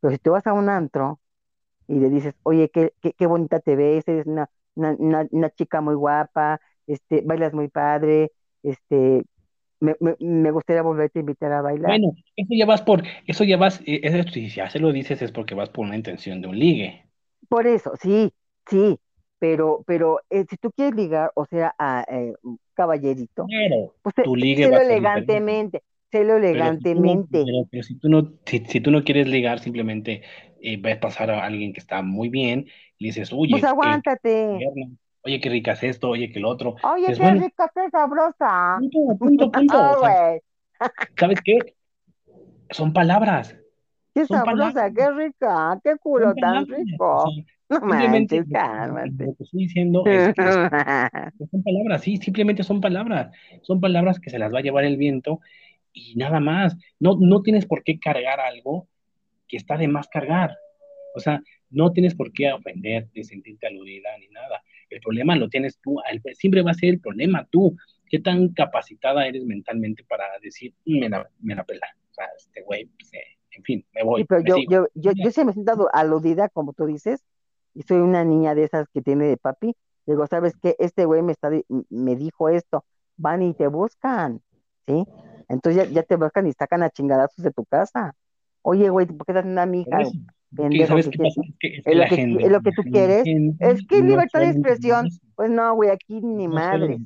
Pero 0.00 0.12
si 0.12 0.18
tú 0.18 0.32
vas 0.32 0.46
a 0.48 0.52
un 0.52 0.68
antro 0.68 1.20
y 1.86 2.00
le 2.00 2.10
dices, 2.10 2.34
oye, 2.42 2.70
qué, 2.70 2.92
qué, 3.00 3.12
qué 3.12 3.26
bonita 3.26 3.60
te 3.60 3.76
ves, 3.76 4.06
eres 4.08 4.26
una, 4.26 4.50
una, 4.74 5.26
una, 5.30 5.50
chica 5.50 5.80
muy 5.80 5.94
guapa, 5.94 6.60
este, 6.88 7.22
bailas 7.24 7.52
muy 7.54 7.68
padre, 7.68 8.32
este, 8.64 9.24
me, 9.82 10.16
me, 10.20 10.50
gustaría 10.52 10.82
volverte 10.82 11.18
a 11.18 11.20
invitar 11.20 11.52
a 11.52 11.60
bailar. 11.60 11.90
Bueno, 11.90 12.12
eso 12.36 12.50
ya 12.56 12.66
vas 12.66 12.82
por, 12.82 13.02
eso 13.26 13.44
ya 13.44 13.56
vas, 13.56 13.80
eh, 13.84 14.00
eso, 14.04 14.30
si 14.30 14.48
ya 14.48 14.70
se 14.70 14.78
lo 14.78 14.92
dices 14.92 15.20
es 15.22 15.32
porque 15.32 15.54
vas 15.54 15.70
por 15.70 15.84
una 15.84 15.96
intención 15.96 16.40
de 16.40 16.48
un 16.48 16.58
ligue. 16.58 17.04
Por 17.48 17.66
eso, 17.66 17.92
sí, 18.00 18.32
sí, 18.68 18.98
pero, 19.38 19.82
pero 19.86 20.20
eh, 20.30 20.44
si 20.48 20.56
tú 20.56 20.70
quieres 20.70 20.94
ligar, 20.94 21.32
o 21.34 21.44
sea, 21.46 21.74
a 21.78 22.04
eh, 22.08 22.32
un 22.42 22.58
caballerito, 22.74 23.46
pues 24.02 24.14
tu 24.22 24.36
ligue 24.36 24.64
sélo 24.64 24.80
elegantemente, 24.80 25.82
sélo 26.10 26.36
elegantemente. 26.36 27.44
Pero, 27.70 27.82
si 27.82 27.98
tú 27.98 28.08
no, 28.08 28.32
si, 28.46 28.64
si, 28.66 28.80
tú 28.80 28.92
no 28.92 29.02
quieres 29.02 29.26
ligar, 29.26 29.58
simplemente 29.58 30.22
vas 30.78 30.96
a 30.96 31.00
pasar 31.00 31.30
a 31.30 31.44
alguien 31.44 31.72
que 31.72 31.80
está 31.80 32.02
muy 32.02 32.28
bien 32.28 32.68
y 32.98 33.06
dices, 33.06 33.32
oye, 33.32 33.50
pues 33.50 33.64
aguántate 33.64 34.60
oye, 35.24 35.40
qué 35.40 35.48
rica 35.48 35.72
es 35.72 35.82
esto, 35.82 36.10
oye, 36.10 36.30
que 36.30 36.38
el 36.38 36.44
otro. 36.44 36.76
Oye, 36.82 37.14
qué 37.14 37.30
rica, 37.32 37.70
qué 37.74 37.90
sabrosa. 37.90 38.78
Punto, 38.78 39.18
punto, 39.18 39.52
punto. 39.52 39.76
¿Sabes 41.18 41.40
qué? 41.44 41.58
Son 42.70 42.92
palabras. 42.92 43.56
Qué 44.14 44.26
sabrosa, 44.26 44.90
qué 44.92 45.10
rica, 45.10 45.80
qué 45.82 45.96
culo 45.98 46.34
tan 46.34 46.66
rico. 46.66 47.24
no 47.68 47.80
manches, 47.80 48.46
cálmate. 48.50 49.26
Lo 49.26 49.34
que 49.34 49.44
estoy 49.44 49.60
diciendo 49.60 50.02
es 50.06 50.34
que, 50.34 51.46
son 51.50 51.62
palabras, 51.62 52.02
sí, 52.02 52.16
simplemente 52.18 52.62
son 52.62 52.80
palabras. 52.80 53.34
Son 53.62 53.80
palabras 53.80 54.20
que 54.20 54.30
se 54.30 54.38
las 54.38 54.52
va 54.52 54.58
a 54.58 54.62
llevar 54.62 54.84
el 54.84 54.96
viento 54.96 55.40
y 55.92 56.14
nada 56.16 56.40
más. 56.40 56.76
No, 56.98 57.16
no 57.18 57.42
tienes 57.42 57.66
por 57.66 57.82
qué 57.84 57.98
cargar 57.98 58.40
algo 58.40 58.88
que 59.48 59.56
está 59.56 59.76
de 59.76 59.88
más 59.88 60.08
cargar. 60.08 60.56
O 61.14 61.20
sea, 61.20 61.40
no 61.70 61.92
tienes 61.92 62.14
por 62.14 62.32
qué 62.32 62.52
ofenderte, 62.52 63.24
sentirte 63.24 63.66
aludida 63.66 64.10
ni 64.18 64.28
nada. 64.28 64.62
El 64.92 65.00
problema 65.00 65.36
lo 65.36 65.48
tienes 65.48 65.78
tú, 65.82 65.98
siempre 66.34 66.62
va 66.62 66.72
a 66.72 66.74
ser 66.74 66.90
el 66.90 67.00
problema 67.00 67.46
tú. 67.50 67.76
¿Qué 68.08 68.18
tan 68.18 68.48
capacitada 68.48 69.26
eres 69.26 69.44
mentalmente 69.44 70.04
para 70.04 70.24
decir, 70.42 70.74
me 70.84 71.08
la, 71.08 71.28
me 71.40 71.54
la 71.54 71.64
pela? 71.64 71.86
O 72.10 72.14
sea, 72.14 72.26
este 72.36 72.62
güey, 72.62 72.84
pues, 72.84 73.12
eh, 73.14 73.24
en 73.52 73.62
fin, 73.62 73.86
me 73.94 74.02
voy. 74.02 74.20
Sí, 74.20 74.26
pero 74.28 74.42
yo, 74.42 74.56
yo, 74.68 74.86
yo, 74.94 75.12
yo 75.14 75.30
sí 75.30 75.44
me 75.44 75.52
he 75.52 75.54
sentido 75.54 75.88
aludida, 75.92 76.48
como 76.50 76.74
tú 76.74 76.86
dices, 76.86 77.24
y 77.74 77.82
soy 77.82 77.98
una 77.98 78.24
niña 78.24 78.54
de 78.54 78.64
esas 78.64 78.86
que 78.88 79.00
tiene 79.00 79.26
de 79.26 79.38
papi. 79.38 79.74
Digo, 80.04 80.26
¿sabes 80.26 80.54
qué? 80.60 80.76
Este 80.78 81.06
güey 81.06 81.22
me, 81.22 81.32
está, 81.32 81.50
me 81.88 82.16
dijo 82.16 82.48
esto. 82.48 82.84
Van 83.16 83.42
y 83.42 83.54
te 83.54 83.66
buscan, 83.68 84.42
¿sí? 84.86 85.06
Entonces 85.48 85.88
ya, 85.88 85.90
ya 85.90 86.02
te 86.02 86.16
buscan 86.16 86.46
y 86.46 86.52
sacan 86.52 86.82
a 86.82 86.90
chingadazos 86.90 87.44
de 87.44 87.50
tu 87.50 87.64
casa. 87.64 88.14
Oye, 88.62 88.88
güey, 88.88 89.06
¿por 89.06 89.26
qué 89.26 89.32
estás 89.32 89.44
una 89.44 89.66
mija? 89.66 89.98
¿Sabes 90.86 91.08
qué 91.08 91.18
pasa? 91.18 91.40
Es, 91.60 91.96
lo, 91.96 92.04
que, 92.08 92.22
es 92.22 92.50
lo 92.50 92.60
que 92.60 92.72
tú 92.72 92.82
quieres. 92.82 93.24
Es 93.58 93.86
que 93.86 94.02
libertad 94.02 94.40
de 94.40 94.50
expresión. 94.50 95.08
Pues 95.34 95.50
no, 95.50 95.74
güey, 95.74 95.90
aquí 95.90 96.20
ni 96.20 96.46
madre. 96.46 96.98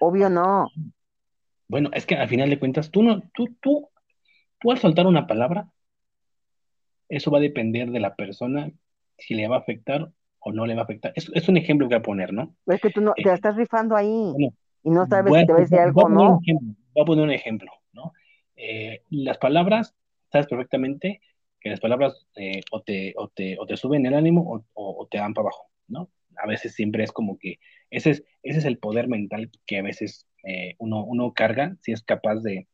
Obvio 0.00 0.28
no. 0.28 0.68
Bueno, 1.68 1.90
es 1.92 2.06
que 2.06 2.14
al 2.14 2.28
final 2.28 2.50
de 2.50 2.58
cuentas, 2.58 2.90
tú 2.90 3.02
no, 3.02 3.22
tú, 3.34 3.48
tú, 3.60 3.88
tú 4.58 4.70
al 4.70 4.78
soltar 4.78 5.06
una 5.06 5.26
palabra, 5.26 5.68
eso 7.08 7.30
va 7.30 7.38
a 7.38 7.42
depender 7.42 7.90
de 7.90 8.00
la 8.00 8.14
persona 8.14 8.70
si 9.18 9.34
le 9.34 9.48
va 9.48 9.56
a 9.56 9.60
afectar 9.60 10.10
o 10.40 10.52
no 10.52 10.66
le 10.66 10.74
va 10.74 10.82
a 10.82 10.84
afectar. 10.84 11.12
Es, 11.14 11.30
es 11.34 11.48
un 11.48 11.56
ejemplo 11.56 11.88
que 11.88 11.96
voy 11.96 12.00
a 12.00 12.02
poner, 12.02 12.32
¿no? 12.32 12.54
Es 12.66 12.80
que 12.80 12.90
tú 12.90 13.00
no, 13.00 13.12
te 13.14 13.24
la 13.24 13.32
eh, 13.32 13.34
estás 13.34 13.56
rifando 13.56 13.96
ahí 13.96 14.32
y 14.82 14.90
no 14.90 15.06
sabes 15.06 15.34
si 15.34 15.46
te 15.46 15.52
va 15.52 15.58
a 15.58 15.62
decir 15.62 15.78
algo 15.78 16.02
o 16.02 16.08
no. 16.08 16.40
voy 16.40 17.02
a 17.02 17.04
poner 17.04 17.24
un 17.24 17.32
ejemplo, 17.32 17.70
¿no? 17.92 18.12
Eh, 18.56 19.02
las 19.10 19.38
palabras, 19.38 19.94
sabes 20.30 20.46
perfectamente 20.46 21.20
las 21.70 21.80
palabras 21.80 22.26
eh, 22.36 22.60
o, 22.70 22.82
te, 22.82 23.14
o, 23.16 23.28
te, 23.28 23.56
o, 23.58 23.66
te, 23.66 23.76
suben 23.76 24.06
el 24.06 24.14
ánimo 24.14 24.64
o, 24.74 25.08
te 25.10 25.18
dan 25.18 25.34
para 25.34 25.48
abajo, 25.48 25.70
¿no? 25.88 26.10
A 26.36 26.46
veces 26.46 26.74
siempre 26.74 27.04
es 27.04 27.12
como 27.12 27.38
que 27.38 27.58
ese 27.90 28.10
es, 28.10 28.24
ese 28.42 28.58
es 28.58 28.64
el 28.64 28.78
poder 28.78 29.08
mental 29.08 29.50
que 29.66 29.78
a 29.78 29.82
veces 29.82 30.26
eh, 30.44 30.74
uno, 30.78 31.04
uno 31.04 31.32
carga 31.32 31.76
si 31.80 31.92
es 31.92 32.02
capaz 32.02 32.36
de, 32.36 32.68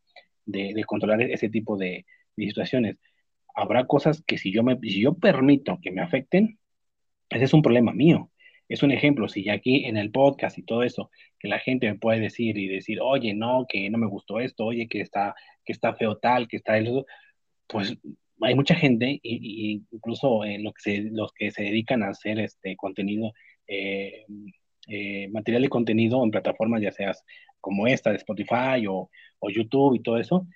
de, 0.47 0.85
controlar 0.85 1.23
ese 1.23 1.49
tipo 1.49 1.77
de, 1.77 2.07
situaciones. 2.37 2.99
Habrá 3.55 3.87
cosas 3.87 4.23
que 4.27 4.39
si 4.39 4.53
yo, 4.53 4.63
me, 4.63 4.79
si 4.83 5.01
yo 5.01 5.15
permito 5.15 5.79
que 5.81 5.93
me 5.93 6.03
afecten, 6.03 6.59
ese 7.31 7.45
es 7.45 7.55
un 7.55 7.63
problema 7.63 7.93
mío. 7.93 8.31
Es 8.69 8.83
un 8.83 8.91
ejemplo, 8.91 9.29
si 9.29 9.49
aquí 9.51 9.85
en 9.85 9.97
el 9.97 10.11
podcast 10.11 10.59
y 10.59 10.63
todo 10.63 10.83
eso, 10.83 11.11
que 11.39 11.49
la 11.49 11.59
gente 11.59 11.87
me 11.87 11.99
puede 11.99 12.21
decir 12.21 12.57
y 12.59 12.67
decir, 12.67 12.99
oye, 13.01 13.35
no, 13.35 13.67
que 13.69 13.89
no 13.91 13.99
me 13.99 14.07
gustó 14.09 14.41
esto, 14.41 14.65
oye, 14.65 14.89
que 14.89 15.01
está, 15.01 15.35
que 15.65 15.73
está 15.73 15.95
feo 15.95 16.17
tal, 16.17 16.49
que 16.49 16.57
está 16.57 16.79
eso, 16.79 17.07
pues 17.69 17.99
hay 18.45 18.55
mucha 18.55 18.75
gente, 18.75 19.21
y, 19.23 19.83
incluso 19.91 20.45
eh, 20.45 20.59
los, 20.61 20.73
que 20.75 20.83
se, 20.83 21.03
los 21.11 21.33
que 21.33 21.51
se 21.51 21.65
dedican 21.65 22.03
a 22.03 22.09
hacer 22.11 22.39
este 22.39 22.77
contenido, 22.77 23.33
eh, 23.67 24.25
eh, 24.89 25.29
material 25.31 25.63
de 25.63 25.69
contenido 25.71 26.23
en 26.23 26.31
plataformas 26.31 26.83
ya 26.83 26.93
seas 26.93 27.25
como 27.61 27.87
esta 27.87 28.11
de 28.11 28.17
Spotify 28.17 28.87
o, 28.89 29.09
YouTube 29.47 29.95
y 29.95 30.01
todo 30.03 30.17
eso, 30.19 30.47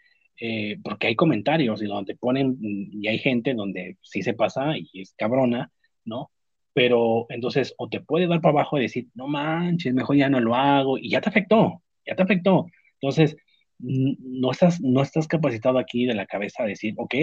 eh, 0.41 0.79
porque 0.83 1.09
hay 1.09 1.15
comentarios 1.15 1.83
y 1.83 1.87
donde 1.87 2.17
ponen, 2.17 2.57
y 2.61 3.07
hay 3.07 3.19
gente 3.19 3.53
donde 3.53 3.99
sí 4.01 4.23
se 4.23 4.33
pasa 4.33 4.79
y 4.79 5.03
es 5.03 5.13
cabrona, 5.15 5.71
¿no? 6.07 6.31
Pero 6.73 7.27
entonces, 7.29 7.75
o 7.77 7.89
te 7.91 8.01
puede 8.01 8.27
dar 8.27 8.41
para 8.41 8.53
abajo 8.53 8.79
y 8.79 8.83
decir, 8.83 9.09
no 9.15 9.29
manches, 9.29 9.93
mejor 9.93 10.17
ya 10.17 10.31
no 10.31 10.41
lo 10.41 10.55
hago, 10.55 10.97
y 10.97 11.11
ya 11.11 11.21
te 11.21 11.29
afectó, 11.29 11.83
ya 12.07 12.15
te 12.17 12.23
afectó. 12.23 12.67
Entonces, 12.95 13.37
no 13.79 14.51
estás, 14.51 14.81
no 14.81 15.03
estás 15.03 15.29
capacitado 15.29 15.79
aquí 15.79 16.07
de 16.07 16.15
la 16.15 16.27
cabeza 16.27 16.63
a 16.63 16.67
decir, 16.67 16.95
ok, 16.97 17.15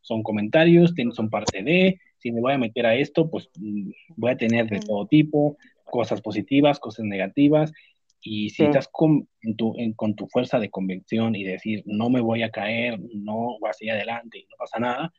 son 0.00 0.22
comentarios, 0.22 0.94
son 1.12 1.30
parte 1.30 1.62
de, 1.62 2.00
si 2.18 2.32
me 2.32 2.40
voy 2.40 2.52
a 2.52 2.58
meter 2.58 2.86
a 2.86 2.94
esto, 2.94 3.30
pues 3.30 3.50
mm, 3.58 3.90
voy 4.16 4.32
a 4.32 4.36
tener 4.36 4.68
de 4.68 4.80
todo 4.80 5.06
tipo, 5.06 5.56
cosas 5.84 6.20
positivas, 6.20 6.78
cosas 6.78 7.04
negativas, 7.04 7.72
y 8.22 8.50
si 8.50 8.64
estás 8.64 8.88
con, 8.88 9.28
tu, 9.56 9.74
con 9.96 10.14
tu 10.14 10.26
fuerza 10.26 10.58
de 10.58 10.68
convicción 10.68 11.34
y 11.34 11.44
decir, 11.44 11.82
no 11.86 12.10
me 12.10 12.20
voy 12.20 12.42
a 12.42 12.50
caer, 12.50 13.00
no 13.14 13.58
voy 13.58 13.70
a 13.70 13.72
seguir 13.72 13.94
adelante 13.94 14.38
y 14.38 14.42
no 14.42 14.56
pasa 14.58 14.78
nada, 14.78 15.12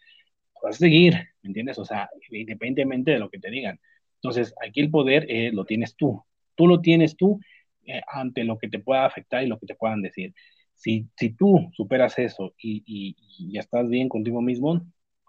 vas 0.61 0.75
a 0.75 0.79
seguir, 0.79 1.15
¿me 1.41 1.47
entiendes? 1.47 1.79
O 1.79 1.85
sea, 1.85 2.09
independientemente 2.29 3.11
de 3.11 3.19
lo 3.19 3.29
que 3.29 3.39
te 3.39 3.49
digan. 3.49 3.79
Entonces, 4.15 4.53
aquí 4.63 4.81
el 4.81 4.91
poder 4.91 5.25
eh, 5.29 5.51
lo 5.51 5.65
tienes 5.65 5.95
tú. 5.95 6.23
Tú 6.55 6.67
lo 6.67 6.81
tienes 6.81 7.17
tú 7.17 7.39
eh, 7.85 8.01
ante 8.07 8.43
lo 8.43 8.59
que 8.59 8.69
te 8.69 8.77
pueda 8.77 9.05
afectar 9.05 9.43
y 9.43 9.47
lo 9.47 9.57
que 9.57 9.65
te 9.65 9.75
puedan 9.75 10.03
decir. 10.03 10.33
Si, 10.81 11.07
si 11.15 11.29
tú 11.29 11.69
superas 11.73 12.17
eso 12.17 12.55
y, 12.57 12.83
y, 12.87 13.15
y 13.37 13.57
estás 13.59 13.87
bien 13.87 14.09
contigo 14.09 14.41
mismo, 14.41 14.81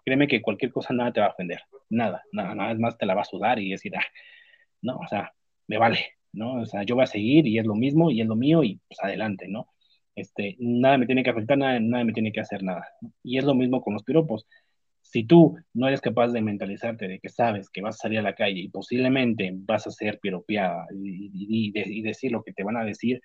créeme 0.03 0.27
que 0.27 0.41
cualquier 0.41 0.71
cosa 0.71 0.95
nada 0.95 1.13
te 1.13 1.19
va 1.19 1.27
a 1.27 1.31
ofender. 1.31 1.61
Nada, 1.91 2.23
nada, 2.31 2.55
nada 2.55 2.73
más 2.73 2.97
te 2.97 3.05
la 3.05 3.13
va 3.13 3.21
a 3.21 3.25
sudar 3.25 3.59
y 3.59 3.69
decir, 3.69 3.95
ah, 3.95 4.03
no, 4.81 4.97
o 4.97 5.07
sea, 5.07 5.31
me 5.67 5.77
vale, 5.77 5.99
¿no? 6.31 6.61
O 6.61 6.65
sea, 6.65 6.81
yo 6.83 6.95
voy 6.95 7.03
a 7.03 7.07
seguir 7.07 7.45
y 7.45 7.59
es 7.59 7.67
lo 7.67 7.75
mismo 7.75 8.09
y 8.09 8.21
es 8.21 8.27
lo 8.27 8.35
mío 8.35 8.63
y 8.63 8.81
pues 8.87 8.99
adelante, 9.03 9.47
¿no? 9.47 9.67
Este, 10.15 10.55
nada 10.59 10.97
me 10.97 11.05
tiene 11.05 11.23
que 11.23 11.29
afectar, 11.29 11.55
nada, 11.57 11.79
nada 11.79 12.03
me 12.03 12.13
tiene 12.13 12.31
que 12.31 12.39
hacer 12.39 12.63
nada. 12.63 12.87
Y 13.21 13.37
es 13.37 13.45
lo 13.45 13.53
mismo 13.53 13.81
con 13.83 13.93
los 13.93 14.03
piropos. 14.03 14.47
Si 15.01 15.23
tú 15.25 15.55
no 15.73 15.87
eres 15.87 16.01
capaz 16.01 16.29
de 16.29 16.41
mentalizarte 16.41 17.07
de 17.07 17.19
que 17.19 17.29
sabes 17.29 17.69
que 17.69 17.81
vas 17.81 17.95
a 17.95 18.03
salir 18.03 18.19
a 18.19 18.23
la 18.23 18.33
calle 18.33 18.59
y 18.59 18.69
posiblemente 18.69 19.51
vas 19.53 19.85
a 19.85 19.91
ser 19.91 20.19
piropeada 20.19 20.87
y, 20.91 21.69
y, 21.69 22.01
decir 22.01 22.31
lo 22.31 22.43
que 22.43 22.53
te 22.53 22.63
van 22.63 22.77
a 22.77 22.85
decir, 22.85 23.21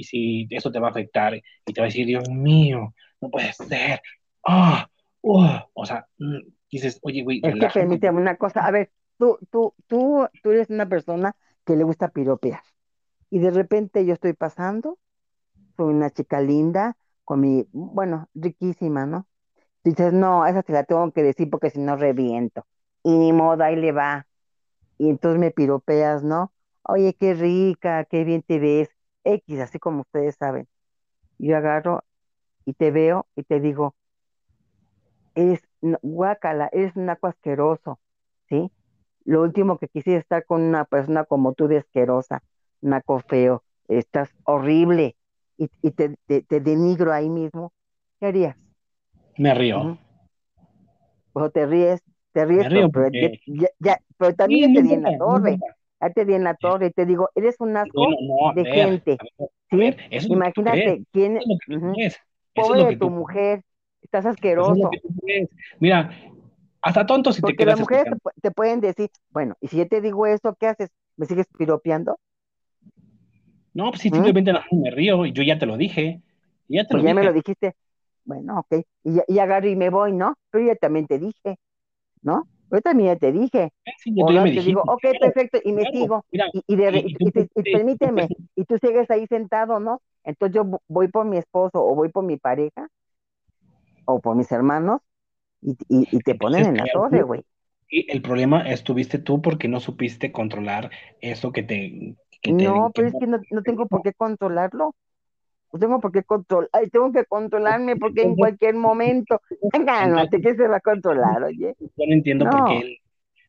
y 0.00 0.04
si 0.04 0.46
eso 0.50 0.70
te 0.70 0.78
va 0.80 0.88
a 0.88 0.90
afectar 0.90 1.34
y 1.34 1.72
te 1.72 1.80
va 1.80 1.86
a 1.86 1.88
decir, 1.88 2.06
Dios 2.06 2.28
mío, 2.30 2.94
no 3.20 3.30
puede 3.30 3.52
ser, 3.52 4.00
ah, 4.46 4.88
o 5.22 5.86
sea, 5.86 6.06
mm, 6.18 6.38
dices, 6.70 6.98
oye, 7.02 7.22
güey, 7.22 7.42
es 7.42 7.56
que 7.56 7.70
permíteme 7.70 8.20
una 8.20 8.36
cosa, 8.36 8.66
a 8.66 8.70
ver, 8.70 8.90
tú, 9.18 9.38
tú, 9.50 9.74
tú, 9.86 10.26
tú 10.42 10.50
eres 10.50 10.70
una 10.70 10.88
persona 10.88 11.36
que 11.64 11.76
le 11.76 11.84
gusta 11.84 12.08
piropear. 12.08 12.62
Y 13.30 13.40
de 13.40 13.50
repente 13.50 14.06
yo 14.06 14.14
estoy 14.14 14.32
pasando, 14.34 14.98
soy 15.76 15.94
una 15.94 16.10
chica 16.10 16.40
linda, 16.40 16.96
con 17.24 17.40
mi, 17.40 17.66
bueno, 17.72 18.28
riquísima, 18.34 19.06
¿no? 19.06 19.28
Dices, 19.84 20.12
no, 20.12 20.46
esa 20.46 20.62
te 20.62 20.72
la 20.74 20.84
tengo 20.84 21.12
que 21.12 21.22
decir 21.24 21.50
porque 21.50 21.70
si 21.70 21.80
no 21.80 21.96
reviento. 21.96 22.66
Y 23.04 23.16
ni 23.18 23.32
modo, 23.32 23.64
ahí 23.64 23.76
le 23.76 23.92
va. 23.92 24.26
Y 24.98 25.10
entonces 25.10 25.40
me 25.40 25.50
piropeas, 25.50 26.24
¿no? 26.24 26.52
Oye, 26.82 27.14
qué 27.14 27.34
rica, 27.34 28.04
qué 28.04 28.24
bien 28.24 28.42
te 28.42 28.58
ves. 28.58 28.90
X, 29.34 29.60
así 29.60 29.78
como 29.78 30.02
ustedes 30.02 30.36
saben. 30.36 30.66
Yo 31.38 31.56
agarro 31.56 32.02
y 32.64 32.72
te 32.74 32.90
veo 32.90 33.26
y 33.36 33.44
te 33.44 33.60
digo, 33.60 33.94
es 35.34 35.62
guácala, 36.02 36.68
eres 36.72 36.96
un 36.96 37.08
aco 37.08 37.28
asqueroso, 37.28 38.00
¿sí? 38.48 38.70
Lo 39.24 39.42
último 39.42 39.78
que 39.78 39.88
quisiera 39.88 40.18
estar 40.18 40.44
con 40.44 40.62
una 40.62 40.84
persona 40.84 41.24
como 41.24 41.52
tú 41.52 41.68
de 41.68 41.78
asquerosa, 41.78 42.42
naco 42.80 43.20
feo, 43.20 43.62
estás 43.88 44.34
horrible 44.44 45.16
y, 45.56 45.68
te, 45.90 46.16
denigro 46.48 47.12
ahí 47.12 47.28
mismo, 47.28 47.72
¿qué 48.20 48.26
harías? 48.26 48.56
Me 49.36 49.54
río. 49.54 49.98
O 51.32 51.50
te 51.50 51.66
ríes, 51.66 52.02
te 52.32 52.44
ríes, 52.44 52.68
pero, 52.68 52.90
ya, 53.78 54.00
pero 54.16 54.34
también 54.34 54.74
te 54.74 54.82
di 54.82 54.94
en 54.94 55.02
la 55.02 55.18
torre. 55.18 55.58
Ya 56.00 56.10
te 56.10 56.24
di 56.24 56.34
en 56.34 56.44
la 56.44 56.54
torre 56.54 56.86
y 56.86 56.90
te 56.90 57.06
digo, 57.06 57.30
eres 57.34 57.56
un 57.58 57.76
asco 57.76 58.08
de 58.54 58.64
gente. 58.64 59.18
¿sí? 59.70 59.96
Imagínate 60.28 61.02
quién 61.12 61.38
es. 61.96 62.18
Pobre 62.54 62.84
de 62.84 62.96
tu 62.96 63.10
mujer, 63.10 63.62
estás 64.02 64.26
asqueroso. 64.26 64.90
Mira, 65.80 66.10
hasta 66.82 67.06
tonto 67.06 67.32
si 67.32 67.42
te 67.42 67.54
quedas. 67.54 67.78
las 67.78 67.80
mujeres 67.80 68.14
te, 68.40 68.50
pueden 68.50 68.80
decir, 68.80 69.10
bueno, 69.30 69.56
y 69.60 69.68
si 69.68 69.76
yo 69.76 69.88
te 69.88 70.00
digo 70.00 70.26
eso, 70.26 70.56
¿qué 70.58 70.68
haces? 70.68 70.90
¿Me 71.16 71.26
sigues 71.26 71.46
piropeando? 71.56 72.18
No, 73.74 73.90
pues 73.90 74.02
sí, 74.02 74.10
¿Mm? 74.10 74.14
simplemente 74.14 74.52
me 74.72 74.90
río 74.90 75.26
y 75.26 75.32
yo 75.32 75.42
ya 75.42 75.58
te 75.58 75.66
lo 75.66 75.76
dije. 75.76 76.22
Ya 76.68 76.84
te 76.84 76.90
pues 76.90 77.04
ya 77.04 77.14
me 77.14 77.24
lo 77.24 77.32
dijiste. 77.32 77.74
Bueno, 78.24 78.60
ok. 78.60 78.84
Y, 79.04 79.20
y 79.26 79.38
agarro 79.38 79.68
y 79.68 79.76
me 79.76 79.90
voy, 79.90 80.12
¿no? 80.12 80.34
Pero 80.50 80.66
yo 80.66 80.76
también 80.76 81.06
te 81.06 81.18
dije, 81.18 81.58
¿no? 82.22 82.46
Yo 82.70 82.80
también 82.80 83.14
ya 83.14 83.16
te 83.16 83.32
dije. 83.32 83.72
Sí, 83.98 84.14
te 84.14 84.62
digo, 84.62 84.82
ok, 84.86 85.02
perfecto, 85.20 85.58
y 85.64 85.72
me 85.72 85.84
sigo. 85.90 86.24
y, 86.30 86.62
y, 86.66 87.72
permíteme, 87.72 88.28
y 88.54 88.64
tú 88.64 88.78
sigues 88.78 89.10
ahí 89.10 89.26
sentado, 89.26 89.80
¿no? 89.80 90.02
Entonces 90.24 90.54
yo 90.54 90.80
voy 90.88 91.08
por 91.08 91.24
mi 91.24 91.38
esposo 91.38 91.84
o 91.84 91.94
voy 91.94 92.10
por 92.10 92.24
mi 92.24 92.36
pareja 92.36 92.88
o 94.04 94.20
por 94.20 94.36
mis 94.36 94.50
hermanos 94.52 95.00
y, 95.62 95.76
y, 95.88 96.18
te 96.20 96.34
ponen 96.34 96.66
en 96.66 96.76
la 96.76 96.86
torre, 96.92 97.22
güey. 97.22 97.44
Y 97.90 98.10
el 98.12 98.20
problema 98.20 98.68
estuviste 98.68 99.18
tú 99.18 99.40
porque 99.40 99.68
no 99.68 99.80
supiste 99.80 100.30
controlar 100.30 100.90
eso 101.20 101.52
que 101.52 101.62
te... 101.62 102.16
no, 102.50 102.90
pero 102.94 103.08
es 103.08 103.14
que 103.18 103.26
no, 103.26 103.40
no, 103.50 103.62
tengo 103.62 103.86
por 103.86 104.02
qué 104.02 104.12
controlarlo. 104.12 104.94
No 105.72 105.78
tengo 105.78 106.00
por 106.00 106.12
qué 106.12 106.22
controlar, 106.22 106.70
tengo 106.90 107.12
que 107.12 107.24
controlarme 107.24 107.96
porque 107.96 108.22
en 108.22 108.36
cualquier 108.36 108.74
momento, 108.74 109.40
cálmate, 109.84 110.40
que 110.40 110.54
se 110.54 110.66
va 110.66 110.76
a 110.76 110.80
controlar, 110.80 111.42
oye. 111.42 111.74
Yo 111.78 112.06
no 112.06 112.14
entiendo 112.14 112.48
por 112.48 112.68
qué 112.68 112.98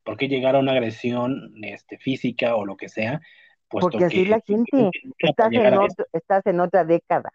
por 0.09 0.17
qué 0.17 0.27
llegar 0.27 0.55
a 0.55 0.59
una 0.59 0.71
agresión 0.71 1.51
este, 1.61 1.99
física 1.99 2.55
o 2.55 2.65
lo 2.65 2.77
que 2.77 2.89
sea. 2.89 3.21
Porque 3.69 4.05
así 4.05 4.25
la 4.25 4.39
gente, 4.39 4.89
estás 5.19 5.51
en, 5.51 5.73
otro, 5.75 6.05
estás 6.11 6.45
en 6.47 6.59
otra 6.59 6.83
década, 6.83 7.31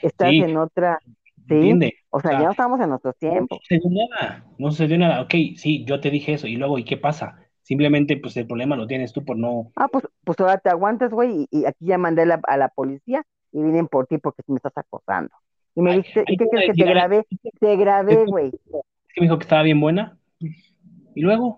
estás 0.00 0.32
en 0.32 0.56
otra, 0.56 0.98
¿sí? 1.46 1.78
O 2.08 2.20
sea, 2.20 2.32
ya 2.32 2.44
no 2.44 2.50
estamos 2.52 2.80
en 2.80 2.88
nuestros 2.88 3.14
tiempos. 3.18 3.58
No 3.58 3.76
sucedió 3.76 4.08
nada, 4.10 4.46
no 4.56 4.70
sucedió 4.70 4.98
nada. 4.98 5.20
Ok, 5.20 5.34
sí, 5.56 5.84
yo 5.84 6.00
te 6.00 6.10
dije 6.10 6.32
eso, 6.32 6.46
y 6.46 6.56
luego, 6.56 6.78
¿y 6.78 6.84
qué 6.84 6.96
pasa? 6.96 7.36
Simplemente, 7.60 8.16
pues 8.16 8.34
el 8.38 8.46
problema 8.46 8.76
lo 8.76 8.86
tienes 8.86 9.12
tú 9.12 9.22
por 9.26 9.36
no. 9.36 9.70
Ah, 9.76 9.88
pues, 9.92 10.08
pues 10.24 10.40
ahora 10.40 10.56
te 10.56 10.70
aguantas, 10.70 11.10
güey, 11.10 11.46
y, 11.50 11.66
aquí 11.66 11.84
ya 11.84 11.98
mandé 11.98 12.22
a 12.22 12.56
la 12.56 12.68
policía 12.68 13.22
y 13.58 13.62
vienen 13.62 13.88
por 13.88 14.06
ti 14.06 14.18
porque 14.18 14.42
me 14.46 14.56
estás 14.56 14.76
acosando. 14.76 15.34
Y 15.74 15.82
me 15.82 15.96
dice, 15.96 16.24
¿y 16.26 16.36
qué 16.36 16.46
crees 16.48 16.66
que 16.72 16.84
te 16.84 16.90
grabé? 16.90 17.26
Te 17.60 17.76
grabé, 17.76 18.24
güey. 18.24 18.48
Es 18.48 19.14
que 19.14 19.20
me 19.20 19.26
dijo 19.26 19.38
que 19.38 19.44
estaba 19.44 19.62
bien 19.62 19.80
buena. 19.80 20.18
¿Y 20.40 21.20
luego? 21.20 21.56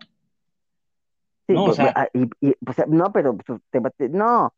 Sí, 1.47 1.55
no, 1.55 1.67
pues, 1.67 1.79
o 1.79 1.83
sea... 1.83 1.93
Ah, 1.97 2.09
y, 2.13 2.27
pues, 2.65 2.89
no, 2.89 3.13
pero 3.13 3.37
pues, 3.37 3.61
no. 4.11 4.55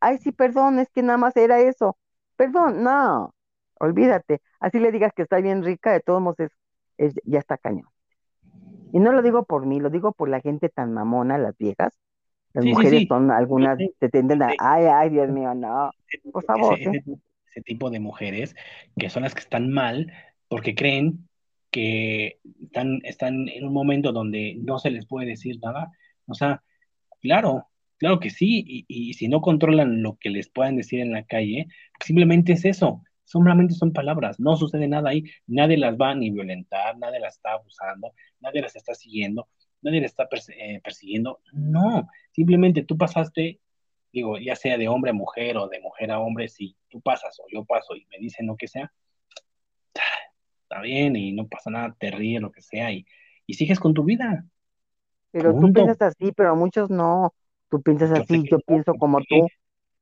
Ay, 0.00 0.18
sí, 0.18 0.32
perdón, 0.32 0.78
es 0.78 0.90
que 0.90 1.02
nada 1.02 1.18
más 1.18 1.36
era 1.36 1.60
eso. 1.60 1.96
Perdón, 2.36 2.82
no 2.82 3.34
olvídate. 3.84 4.40
Así 4.60 4.78
le 4.78 4.92
digas 4.92 5.12
que 5.14 5.22
está 5.22 5.38
bien 5.38 5.62
rica, 5.62 5.92
de 5.92 6.00
todos 6.00 6.20
modos 6.20 6.38
es, 6.96 7.14
ya 7.24 7.38
está 7.38 7.56
cañón. 7.58 7.88
Y 8.92 9.00
no 9.00 9.12
lo 9.12 9.22
digo 9.22 9.44
por 9.44 9.66
mí, 9.66 9.80
lo 9.80 9.90
digo 9.90 10.12
por 10.12 10.28
la 10.28 10.40
gente 10.40 10.68
tan 10.68 10.92
mamona, 10.92 11.38
las 11.38 11.56
viejas. 11.58 11.98
Las 12.54 12.64
mujeres 12.64 13.06
son 13.08 13.30
algunas, 13.30 13.78
se 13.78 14.08
tienden 14.08 14.42
a, 14.42 14.54
ay, 14.58 14.84
ay, 14.84 15.10
Dios 15.10 15.28
mío, 15.28 15.54
no. 15.54 15.90
Por 16.32 16.44
favor. 16.44 16.78
Ese, 16.78 17.62
tipo 17.62 17.88
de 17.88 18.00
mujeres 18.00 18.56
que 18.98 19.08
son 19.10 19.22
las 19.22 19.32
que 19.32 19.40
están 19.40 19.70
mal 19.70 20.12
porque 20.48 20.74
creen 20.74 21.28
que 21.70 22.40
están, 22.60 23.00
están 23.04 23.48
en 23.48 23.64
un 23.64 23.72
momento 23.72 24.12
donde 24.12 24.56
no 24.60 24.78
se 24.78 24.90
les 24.90 25.06
puede 25.06 25.28
decir 25.28 25.58
nada. 25.62 25.92
O 26.26 26.34
sea, 26.34 26.62
claro, 27.20 27.68
claro 27.98 28.18
que 28.18 28.30
sí, 28.30 28.64
y, 28.66 28.84
y 28.88 29.14
si 29.14 29.28
no 29.28 29.40
controlan 29.40 30.02
lo 30.02 30.16
que 30.16 30.30
les 30.30 30.48
puedan 30.48 30.76
decir 30.76 31.00
en 31.00 31.12
la 31.12 31.24
calle, 31.24 31.68
simplemente 32.00 32.54
es 32.54 32.64
eso, 32.64 33.02
solamente 33.24 33.74
son 33.74 33.92
palabras, 33.92 34.38
no 34.38 34.56
sucede 34.56 34.86
nada 34.86 35.10
ahí, 35.10 35.24
nadie 35.46 35.76
las 35.76 35.96
va 35.96 36.14
ni 36.14 36.30
violentar, 36.30 36.96
nadie 36.98 37.20
las 37.20 37.36
está 37.36 37.52
abusando, 37.52 38.12
nadie 38.40 38.62
las 38.62 38.76
está 38.76 38.94
siguiendo, 38.94 39.48
nadie 39.82 40.00
las 40.00 40.10
está 40.12 40.28
eh, 40.56 40.80
persiguiendo, 40.82 41.40
no, 41.52 42.08
simplemente 42.34 42.82
tú 42.82 42.98
pasaste, 42.98 43.60
digo, 44.12 44.38
ya 44.38 44.56
sea 44.56 44.76
de 44.76 44.88
hombre 44.88 45.10
a 45.10 45.14
mujer 45.14 45.56
o 45.56 45.68
de 45.68 45.80
mujer 45.80 46.10
a 46.10 46.18
hombre, 46.18 46.48
si 46.48 46.76
tú 46.88 47.00
pasas 47.00 47.38
o 47.40 47.44
yo 47.52 47.64
paso 47.64 47.94
y 47.94 48.06
me 48.10 48.18
dicen 48.18 48.46
lo 48.46 48.56
que 48.56 48.66
sea, 48.66 48.92
está 50.62 50.80
bien 50.82 51.14
y 51.16 51.32
no 51.32 51.46
pasa 51.46 51.70
nada, 51.70 51.96
te 51.98 52.10
ríes, 52.10 52.42
lo 52.42 52.50
que 52.50 52.60
sea, 52.60 52.92
y, 52.92 53.06
y 53.46 53.54
sigues 53.54 53.78
con 53.78 53.94
tu 53.94 54.04
vida. 54.04 54.44
Pero 55.30 55.58
tú 55.58 55.72
piensas 55.72 56.02
así, 56.02 56.32
pero 56.32 56.54
muchos 56.56 56.90
no, 56.90 57.34
tú 57.70 57.82
piensas 57.82 58.10
así, 58.12 58.44
yo 58.50 58.58
pienso 58.60 58.94
como 58.94 59.18
tú, 59.18 59.46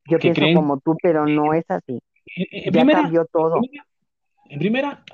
yo 0.07 0.19
pienso 0.19 0.43
como 0.55 0.79
tú, 0.81 0.97
pero 1.03 1.27
no 1.27 1.55
es 1.55 1.65
así. 1.69 2.01
En, 2.37 2.73
primera, 2.73 3.11
todo. 3.31 3.61
En 4.49 4.59
primera, 4.59 5.05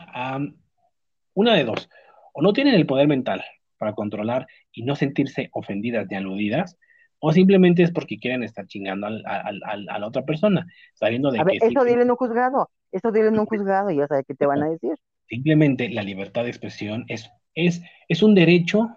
una 1.35 1.55
de 1.55 1.65
dos. 1.65 1.89
O 2.33 2.43
no 2.43 2.53
tienen 2.53 2.75
el 2.75 2.87
poder 2.87 3.09
mental 3.09 3.45
para 3.79 3.95
controlar 3.95 4.47
y 4.73 4.83
no 4.83 4.97
sentirse 4.97 5.49
ofendidas 5.53 6.07
ni 6.11 6.17
aludidas, 6.17 6.77
o 7.21 7.33
simplemente 7.33 7.83
es 7.83 7.91
porque 7.93 8.19
quieren 8.19 8.43
estar 8.43 8.67
chingando 8.67 9.07
al- 9.07 9.25
al- 9.27 9.61
al- 9.65 9.89
a 9.89 9.99
la 9.99 10.07
otra 10.07 10.25
persona, 10.25 10.67
sabiendo 10.95 11.31
de 11.33 11.39
A 11.39 11.45
ver, 11.45 11.57
que 11.57 11.61
eso 11.61 11.85
dile 11.85 12.03
en 12.03 12.11
un 12.11 12.17
juzgado, 12.19 12.71
eso 12.93 13.11
dile 13.13 13.29
en 13.29 13.39
un 13.39 13.47
juzgado 13.47 13.91
y 13.91 13.97
ya 13.97 14.07
sabes 14.07 14.25
qué 14.27 14.35
te 14.35 14.45
van 14.47 14.63
a 14.63 14.69
decir. 14.69 14.95
simplemente 15.29 15.89
la 15.91 16.03
libertad 16.03 16.43
de 16.43 16.51
expresión 16.51 17.05
es, 17.09 17.31
es, 17.55 17.83
es 18.09 18.23
un 18.25 18.35
derecho 18.35 18.89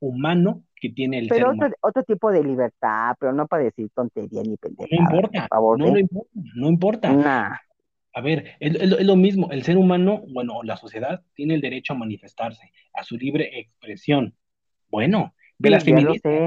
humano 0.00 0.64
que 0.80 0.90
tiene 0.90 1.18
el 1.18 1.32
ser 1.32 1.46
Pero 1.46 1.50
otro, 1.50 1.68
humano. 1.68 1.74
otro 1.80 2.02
tipo 2.04 2.30
de 2.30 2.42
libertad, 2.42 3.14
pero 3.18 3.32
no 3.32 3.46
para 3.46 3.64
decir 3.64 3.90
tontería 3.94 4.42
ni 4.44 4.56
No 4.78 4.96
pendejadas, 4.96 5.26
por 5.34 5.44
importa, 5.44 5.48
favor, 5.48 5.80
no, 5.80 5.90
no 5.90 5.98
¿sí? 5.98 5.98
importa, 5.98 6.30
no 6.56 6.68
importa. 6.68 7.20
Nah, 7.22 7.56
A 8.14 8.20
ver, 8.22 8.56
es, 8.60 8.74
es 8.76 8.88
lo 8.90 8.98
es 8.98 9.06
lo 9.06 9.16
mismo, 9.16 9.50
el 9.52 9.64
ser 9.64 9.76
humano, 9.78 10.24
bueno, 10.28 10.62
la 10.64 10.76
sociedad 10.76 11.22
tiene 11.34 11.54
el 11.54 11.60
derecho 11.62 11.94
a 11.94 11.96
manifestarse, 11.96 12.72
a 12.94 13.04
su 13.04 13.16
libre 13.18 13.60
expresión. 13.60 14.36
Bueno, 14.90 15.34
ve 15.58 15.70
sí, 15.70 15.70
las 15.70 15.84
feministas, 15.84 16.42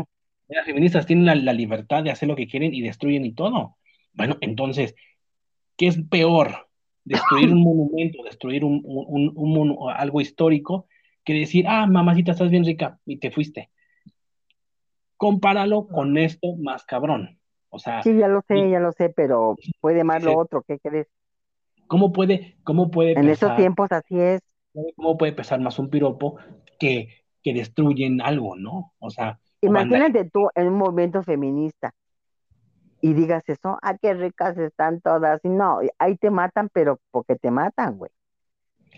las 0.50 0.66
feministas 0.66 1.06
tienen 1.06 1.26
la, 1.26 1.36
la 1.36 1.54
libertad 1.54 2.04
de 2.04 2.12
hacer 2.12 2.28
lo 2.30 2.36
que 2.36 2.48
quieren 2.48 2.74
y 2.74 2.82
destruyen 2.82 3.26
y 3.26 3.34
todo. 3.34 3.78
Bueno, 4.14 4.38
entonces, 4.42 4.96
¿qué 5.78 5.88
es 5.88 6.00
peor? 6.10 6.70
Destruir 7.06 7.52
un 7.52 7.62
monumento, 7.64 8.24
destruir 8.24 8.64
un, 8.66 8.82
un- 8.86 9.78
algo 9.96 10.22
histórico, 10.22 10.88
que 11.26 11.34
decir, 11.34 11.66
ah, 11.68 11.88
mamacita, 11.88 12.32
estás 12.34 12.52
bien 12.52 12.66
rica 12.66 13.00
y 13.06 13.18
te 13.20 13.32
fuiste. 13.32 13.72
Compáralo 15.18 15.88
con 15.88 16.18
esto 16.18 16.56
más 16.58 16.84
cabrón. 16.86 17.40
O 17.70 17.80
sea, 17.80 18.04
Sí, 18.04 18.18
ya 18.18 18.28
lo 18.28 18.42
sé, 18.48 18.56
y- 18.56 18.72
ya 18.72 18.80
lo 18.80 18.92
sé, 18.92 19.10
pero 19.10 19.56
puede 19.82 20.04
más 20.04 20.24
lo 20.24 20.36
otro, 20.36 20.64
¿qué 20.64 20.80
crees? 20.80 21.08
¿cómo 21.88 22.12
puede, 22.14 22.58
cómo 22.64 22.92
puede 22.92 23.16
En 23.16 23.26
pesar, 23.26 23.58
tiempos 23.58 23.92
así 23.92 24.18
es. 24.18 24.42
cómo 24.96 25.18
puede 25.18 25.34
pesar 25.34 25.60
más 25.60 25.80
un 25.80 25.90
piropo 25.90 26.38
que, 26.80 27.26
que 27.44 27.54
destruyen 27.54 28.22
algo, 28.22 28.56
¿no? 28.56 28.94
O 29.00 29.10
sea, 29.10 29.40
Imagínate 29.62 30.26
tú 30.30 30.50
en 30.56 30.68
un 30.68 30.76
movimiento 30.76 31.24
feminista 31.24 31.94
y 33.02 33.14
digas 33.14 33.44
eso, 33.48 33.78
ah, 33.82 33.98
qué 34.02 34.14
ricas 34.14 34.58
están 34.58 35.02
todas. 35.02 35.40
Y 35.44 35.50
no, 35.50 35.80
ahí 36.00 36.18
te 36.18 36.32
matan, 36.32 36.70
pero 36.74 37.00
porque 37.12 37.36
te 37.36 37.52
matan, 37.52 37.98
güey. 37.98 38.12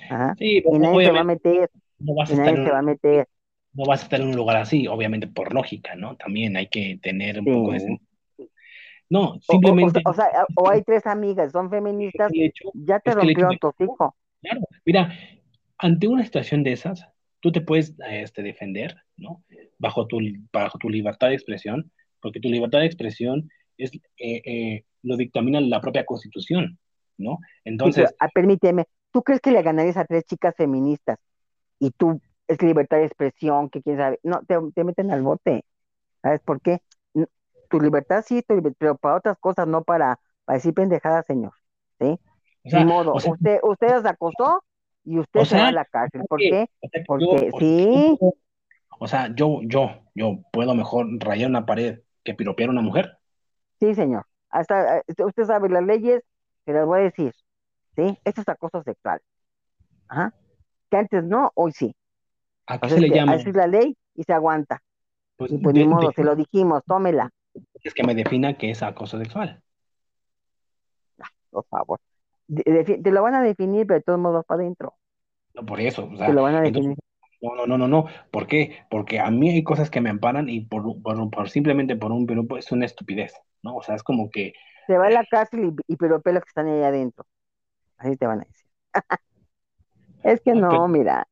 Ajá. 0.09 0.35
Sí, 0.37 0.61
Y 0.69 0.79
pero 0.79 0.79
nadie 0.79 1.01
se 1.03 1.11
va 1.11 1.21
a 1.21 1.23
meter, 1.23 1.71
no 1.99 2.15
vas 2.15 2.31
a 2.31 2.33
estar 2.33 2.53
nadie 2.53 2.63
en 2.65 2.73
va 2.73 2.79
a 2.79 2.81
meter. 2.81 3.27
no 3.73 3.85
vas 3.85 4.01
a 4.01 4.03
estar 4.03 4.21
en 4.21 4.27
un 4.29 4.35
lugar 4.35 4.57
así, 4.57 4.87
obviamente 4.87 5.27
por 5.27 5.53
lógica, 5.53 5.95
¿no? 5.95 6.15
También 6.17 6.55
hay 6.57 6.67
que 6.67 6.99
tener 7.01 7.39
un 7.39 7.45
poco 7.45 7.71
de. 7.71 7.99
No, 9.09 9.39
O, 9.47 9.55
o, 9.55 9.87
o, 9.87 9.91
simplemente 9.91 10.01
o 10.03 10.13
sea, 10.13 10.27
o 10.55 10.69
hay 10.69 10.81
tres 10.83 11.05
amigas, 11.05 11.51
son 11.51 11.69
feministas, 11.69 12.31
hecho, 12.35 12.69
ya 12.73 12.99
te 12.99 13.13
rompieron 13.13 13.51
de 13.53 13.57
tus 13.57 13.73
hijos. 13.81 14.11
Claro, 14.41 14.61
mira, 14.85 15.13
ante 15.77 16.07
una 16.07 16.23
situación 16.23 16.63
de 16.63 16.73
esas, 16.73 17.07
tú 17.39 17.51
te 17.51 17.61
puedes 17.61 17.95
este, 18.09 18.41
defender, 18.41 18.95
¿no? 19.17 19.43
Bajo 19.77 20.07
tu, 20.07 20.19
bajo 20.51 20.77
tu 20.77 20.89
libertad 20.89 21.29
de 21.29 21.35
expresión, 21.35 21.91
porque 22.21 22.39
tu 22.39 22.49
libertad 22.49 22.79
de 22.79 22.85
expresión 22.85 23.49
es, 23.77 23.91
eh, 24.17 24.41
eh, 24.45 24.85
lo 25.03 25.17
dictamina 25.17 25.61
la 25.61 25.81
propia 25.81 26.05
Constitución, 26.05 26.79
¿no? 27.17 27.37
Sí, 27.83 27.91
pero 27.93 28.05
Entonces, 28.05 28.15
ah, 28.19 28.29
permíteme, 28.33 28.85
¿tú 29.11 29.23
crees 29.23 29.41
que 29.41 29.51
le 29.51 29.61
ganarías 29.61 29.97
a 29.97 30.05
tres 30.05 30.25
chicas 30.25 30.55
feministas 30.55 31.17
y 31.79 31.91
tú 31.91 32.21
es 32.47 32.61
libertad 32.61 32.97
de 32.97 33.05
expresión, 33.05 33.69
que 33.69 33.81
quién 33.81 33.97
sabe? 33.97 34.19
No, 34.23 34.41
te, 34.47 34.57
te 34.73 34.83
meten 34.83 35.11
al 35.11 35.21
bote. 35.21 35.63
¿Sabes 36.21 36.41
por 36.41 36.61
qué? 36.61 36.81
Tu 37.69 37.79
libertad 37.79 38.23
sí, 38.25 38.41
tu 38.41 38.61
pero 38.77 38.97
para 38.97 39.17
otras 39.17 39.37
cosas, 39.39 39.67
no 39.67 39.83
para, 39.83 40.19
para 40.45 40.57
decir 40.57 40.73
pendejadas, 40.73 41.25
señor. 41.25 41.53
¿Sí? 41.99 42.19
o 42.63 42.69
Ni 42.71 42.71
sea, 42.71 42.85
modo, 42.85 43.13
o 43.13 43.19
sea, 43.19 43.31
usted, 43.33 43.59
usted 43.63 43.87
las 43.87 44.05
acosó 44.05 44.63
y 45.09 45.19
usted 45.19 45.39
o 45.41 45.45
se 45.45 45.57
va 45.57 45.67
a 45.67 45.71
la 45.71 45.85
cárcel. 45.85 46.21
¿Por 46.27 46.39
qué? 46.39 46.67
yo, 46.81 46.89
Porque 47.05 47.25
yo 47.25 47.59
sí, 47.59 48.17
o 48.99 49.07
sea, 49.07 49.33
yo, 49.35 49.59
yo, 49.63 49.91
yo 50.15 50.39
puedo 50.51 50.75
mejor 50.75 51.07
rayar 51.19 51.49
una 51.49 51.65
pared 51.65 51.99
que 52.23 52.33
piropear 52.33 52.69
a 52.69 52.71
una 52.73 52.81
mujer. 52.81 53.17
sí, 53.79 53.95
señor. 53.95 54.25
Hasta 54.49 54.99
eh, 54.99 55.03
usted 55.25 55.45
sabe 55.45 55.69
las 55.69 55.83
leyes, 55.83 56.23
se 56.65 56.73
las 56.73 56.85
voy 56.85 56.99
a 56.99 57.03
decir. 57.03 57.33
¿Sí? 57.95 58.17
Esto 58.23 58.41
es 58.41 58.49
acoso 58.49 58.83
sexual. 58.83 59.21
Ajá. 60.07 60.33
Que 60.89 60.97
antes 60.97 61.23
no, 61.23 61.51
hoy 61.55 61.71
sí. 61.71 61.95
¿A 62.67 62.75
O 62.75 62.79
qué 62.79 62.89
sea, 62.89 62.97
se 62.97 63.01
le 63.01 63.09
llama? 63.09 63.33
así 63.33 63.49
es 63.49 63.55
la 63.55 63.67
ley 63.67 63.97
y 64.15 64.23
se 64.23 64.33
aguanta. 64.33 64.81
Pues 65.37 65.51
Y 65.51 65.57
pues 65.57 65.73
ni 65.75 65.85
modo, 65.85 66.09
de- 66.09 66.13
se 66.13 66.23
lo 66.23 66.35
dijimos, 66.35 66.83
tómela, 66.85 67.29
es 67.83 67.93
que 67.93 68.03
me 68.03 68.15
defina 68.15 68.57
que 68.57 68.71
es 68.71 68.83
acoso 68.83 69.17
sexual. 69.17 69.61
por 71.51 71.65
favor. 71.69 71.99
Te 73.03 73.11
lo 73.11 73.21
van 73.23 73.35
a 73.35 73.41
definir, 73.43 73.87
pero 73.87 73.99
de 73.99 74.03
todos 74.03 74.19
modos 74.19 74.45
para 74.45 74.61
adentro. 74.61 74.95
No 75.53 75.65
por 75.65 75.81
eso, 75.81 76.07
o 76.11 76.17
Te 76.23 76.31
sea, 76.31 76.33
lo 76.33 76.43
van 76.43 76.55
a 76.55 76.61
entonces 76.63 76.63
definir. 76.63 76.97
No, 77.41 77.55
no, 77.55 77.67
no, 77.67 77.77
no, 77.77 77.87
no. 77.87 78.05
¿Por 78.31 78.47
qué? 78.47 78.79
Porque 78.89 79.19
a 79.19 79.31
mí 79.31 79.49
hay 79.51 79.63
cosas 79.63 79.89
que 79.89 80.01
me 80.01 80.09
amparan 80.11 80.49
y 80.49 80.61
por, 80.61 81.01
por, 81.01 81.29
por 81.31 81.49
simplemente 81.49 81.95
por 81.97 82.11
un 82.11 82.27
piropo 82.27 82.57
es 82.57 82.71
una 82.71 82.85
estupidez, 82.85 83.33
¿no? 83.63 83.77
O 83.77 83.83
sea, 83.83 83.95
es 83.95 84.03
como 84.03 84.29
que, 84.31 84.53
Se 84.87 84.97
va 84.97 85.07
a 85.07 85.09
la 85.09 85.25
cárcel 85.25 85.73
y, 85.87 85.93
y 85.93 85.97
que 85.97 86.07
están 86.47 86.67
ahí 86.67 86.83
adentro. 86.83 87.25
Así 87.97 88.17
te 88.17 88.27
van 88.27 88.41
a 88.41 88.45
decir. 88.45 88.67
Es 90.23 90.39
que 90.41 90.55
ah, 90.55 90.61
pero 90.67 90.81
no, 90.81 90.87
mira, 90.87 91.27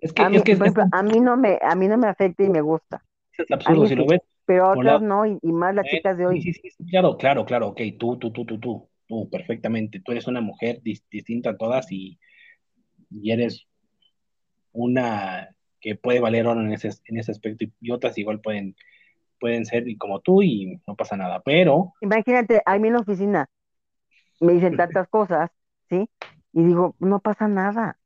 es 0.00 0.12
que, 0.12 0.24
a 0.24 0.30
es 0.32 0.42
mí, 0.42 0.44
que 0.44 0.52
es, 0.52 0.58
por 0.58 0.66
es- 0.66 0.74
a 0.92 1.02
mí 1.04 1.20
no 1.20 1.36
me, 1.36 1.58
a 1.62 1.74
mí 1.76 1.88
no 1.88 1.98
me 1.98 2.08
afecta 2.08 2.44
y 2.44 2.50
me 2.50 2.62
gusta. 2.62 3.04
es 3.38 3.50
absurdo, 3.50 3.86
si 3.86 3.94
lo 3.94 4.06
ves 4.06 4.20
pero 4.46 4.70
por 4.70 4.84
la... 4.84 4.94
otras 4.94 5.00
no, 5.00 5.26
y, 5.26 5.38
y 5.42 5.52
más 5.52 5.74
las 5.74 5.86
eh, 5.86 5.88
chicas 5.88 6.16
de 6.18 6.26
hoy. 6.26 6.42
sí, 6.42 6.54
sí, 6.54 6.70
sí, 6.70 6.86
claro, 6.90 7.16
claro, 7.16 7.44
claro, 7.46 7.68
ok, 7.68 7.80
tú, 7.98 8.18
tú, 8.18 8.32
tú, 8.32 8.44
tú, 8.46 8.58
tú, 8.60 8.90
tú, 9.08 9.28
perfectamente, 9.30 10.00
tú 10.00 10.12
eres 10.12 10.26
una 10.28 10.40
mujer 10.42 10.82
dis- 10.82 11.04
distinta 11.10 11.50
a 11.50 11.56
todas 11.58 11.90
y, 11.92 12.18
y 13.10 13.32
eres 13.32 13.66
una 14.72 15.48
que 15.80 15.94
puede 15.96 16.20
valer 16.20 16.46
oro 16.46 16.60
en 16.60 16.72
ese, 16.72 16.90
en 17.06 17.18
ese 17.18 17.32
aspecto 17.32 17.64
y, 17.64 17.72
y 17.80 17.90
otras 17.92 18.18
igual 18.18 18.40
pueden, 18.40 18.76
pueden 19.40 19.66
ser 19.66 19.84
como 19.98 20.20
tú 20.20 20.42
y 20.42 20.80
no 20.86 20.96
pasa 20.96 21.16
nada, 21.16 21.42
pero... 21.44 21.94
Imagínate, 22.00 22.62
a 22.64 22.78
mí 22.78 22.88
en 22.88 22.94
la 22.94 23.00
oficina 23.00 23.46
me 24.40 24.54
dicen 24.54 24.76
tantas 24.76 25.08
cosas, 25.08 25.50
¿sí? 25.90 26.10
Y 26.52 26.64
digo, 26.64 26.96
no 27.00 27.20
pasa 27.20 27.48
nada, 27.48 27.98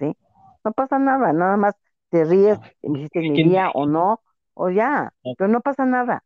¿sí? 0.00 0.16
No 0.64 0.72
pasa 0.72 0.98
nada, 1.00 1.32
nada 1.32 1.56
más 1.58 1.74
te 2.10 2.24
ríes, 2.24 2.60
me 2.82 3.00
hiciste 3.00 3.22
mi 3.22 3.40
¿quién- 3.40 3.42
día 3.42 3.70
o 3.72 3.86
no, 3.86 4.22
o 4.54 4.70
ya, 4.70 5.12
pero 5.36 5.48
no 5.48 5.60
pasa 5.62 5.86
nada. 5.86 6.24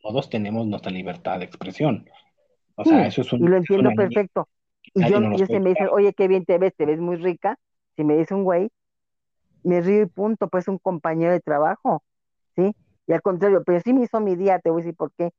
todos 0.00 0.30
tenemos 0.30 0.66
nuestra 0.66 0.92
libertad 0.92 1.38
de 1.40 1.46
expresión. 1.46 2.06
O 2.76 2.84
sea, 2.84 3.06
Sí, 3.06 3.06
eso 3.06 3.22
es 3.22 3.32
y 3.38 3.44
un, 3.44 3.48
lo 3.48 3.56
es 3.58 3.58
entiendo 3.58 3.92
perfecto. 3.92 4.48
Y 4.94 5.04
yo, 5.06 5.20
si 5.46 5.46
puede 5.46 5.60
me 5.60 5.70
dicen, 5.70 5.88
oye, 5.90 6.12
qué 6.14 6.28
bien 6.28 6.44
te 6.44 6.58
ves, 6.58 6.74
te 6.76 6.84
ves 6.86 6.98
muy 7.00 7.16
rica, 7.16 7.56
si 7.96 8.04
me 8.04 8.16
dice 8.16 8.34
un 8.34 8.44
güey, 8.44 8.70
me 9.64 9.80
río 9.80 10.02
y 10.02 10.06
punto, 10.06 10.48
pues 10.48 10.68
un 10.68 10.78
compañero 10.78 11.32
de 11.32 11.40
trabajo, 11.40 12.04
¿sí? 12.56 12.74
Y 13.06 13.12
al 13.14 13.22
contrario, 13.22 13.62
pero 13.66 13.80
sí 13.80 13.92
me 13.94 14.04
hizo 14.04 14.20
mi 14.20 14.36
día, 14.36 14.58
te 14.60 14.70
voy 14.70 14.82
a 14.82 14.84
decir 14.86 14.96
por 14.96 15.12
qué. 15.14 15.32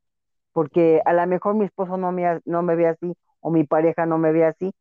Porque 0.53 1.01
a 1.05 1.13
lo 1.13 1.27
mejor 1.27 1.55
mi 1.55 1.65
esposo 1.65 1.97
no 1.97 2.11
me, 2.11 2.41
no 2.45 2.63
me 2.63 2.75
ve 2.75 2.87
así, 2.87 3.15
o 3.41 3.51
mi 3.51 3.65
pareja 3.65 4.05
no 4.07 4.17
me 4.19 4.31
ve 4.33 4.45
así, 4.45 4.71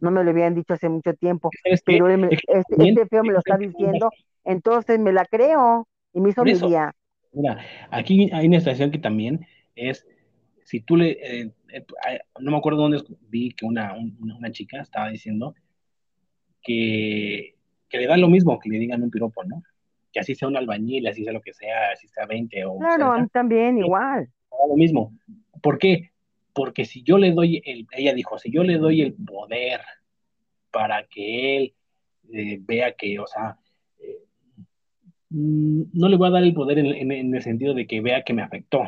no 0.00 0.10
me 0.12 0.24
lo 0.24 0.30
habían 0.30 0.54
dicho 0.54 0.74
hace 0.74 0.88
mucho 0.90 1.14
tiempo, 1.14 1.54
pero 1.84 2.06
me- 2.18 2.34
este, 2.46 2.82
este 2.84 3.06
feo 3.08 3.24
me 3.24 3.32
lo 3.34 3.40
está 3.40 3.58
diciendo, 3.58 4.14
entonces 4.44 4.98
me 5.00 5.12
la 5.12 5.26
creo, 5.26 5.88
y 6.14 6.20
me 6.20 6.30
hizo 6.30 6.44
mi 6.46 6.58
día. 6.60 6.92
mira, 7.32 7.58
aquí 7.90 8.30
hay 8.32 8.46
una 8.46 8.58
situación 8.60 8.90
que 8.90 8.98
también 8.98 9.46
es, 9.74 10.06
si 10.68 10.80
tú 10.80 10.96
le, 10.98 11.12
eh, 11.12 11.50
eh, 11.72 11.84
no 12.40 12.50
me 12.50 12.58
acuerdo 12.58 12.82
dónde 12.82 13.02
vi 13.30 13.52
que 13.52 13.64
una, 13.64 13.94
un- 13.94 14.18
una 14.38 14.52
chica 14.52 14.82
estaba 14.82 15.08
diciendo 15.08 15.54
que, 16.62 17.54
que 17.88 17.98
le 17.98 18.06
da 18.06 18.18
lo 18.18 18.28
mismo 18.28 18.58
que 18.58 18.68
le 18.68 18.78
digan 18.78 19.02
un 19.02 19.10
piropo, 19.10 19.42
¿no? 19.44 19.62
Que 20.12 20.20
así 20.20 20.34
sea 20.34 20.46
un 20.46 20.58
albañil, 20.58 21.06
así 21.06 21.24
sea 21.24 21.32
lo 21.32 21.40
que 21.40 21.54
sea, 21.54 21.92
así 21.92 22.06
sea 22.08 22.26
20 22.26 22.66
o 22.66 22.78
Claro, 22.78 23.06
a 23.12 23.16
60, 23.16 23.22
mí 23.22 23.28
también, 23.32 23.78
igual. 23.78 24.28
lo 24.68 24.76
mismo. 24.76 25.16
¿Por 25.62 25.78
qué? 25.78 26.10
Porque 26.52 26.84
si 26.84 27.02
yo 27.02 27.16
le 27.16 27.32
doy 27.32 27.62
el, 27.64 27.86
ella 27.92 28.12
dijo, 28.12 28.38
si 28.38 28.50
yo 28.50 28.62
le 28.62 28.76
doy 28.76 29.00
el 29.00 29.14
poder 29.14 29.80
para 30.70 31.06
que 31.06 31.56
él 31.56 31.74
eh, 32.30 32.58
vea 32.60 32.92
que, 32.92 33.18
o 33.18 33.26
sea, 33.26 33.56
mm, 35.30 35.82
no 35.94 36.08
le 36.10 36.16
voy 36.16 36.28
a 36.28 36.32
dar 36.32 36.42
el 36.42 36.52
poder 36.52 36.78
en, 36.78 36.86
en- 36.86 37.12
en 37.12 37.34
el 37.34 37.42
sentido 37.42 37.72
de 37.72 37.86
que 37.86 38.02
vea 38.02 38.22
que 38.22 38.34
me 38.34 38.42
afectó, 38.42 38.82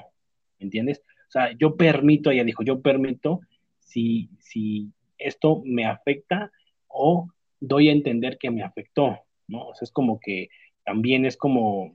¿entiendes? 0.58 1.02
O 1.30 1.32
sea, 1.32 1.56
yo 1.56 1.76
permito, 1.76 2.32
ella 2.32 2.42
dijo, 2.42 2.64
yo 2.64 2.82
permito 2.82 3.40
si, 3.78 4.30
si 4.40 4.90
esto 5.16 5.62
me 5.64 5.86
afecta 5.86 6.50
o 6.88 7.28
doy 7.60 7.88
a 7.88 7.92
entender 7.92 8.36
que 8.36 8.50
me 8.50 8.64
afectó, 8.64 9.20
¿no? 9.46 9.68
O 9.68 9.74
sea, 9.76 9.86
es 9.86 9.92
como 9.92 10.18
que 10.18 10.48
también 10.84 11.24
es 11.24 11.36
como 11.36 11.94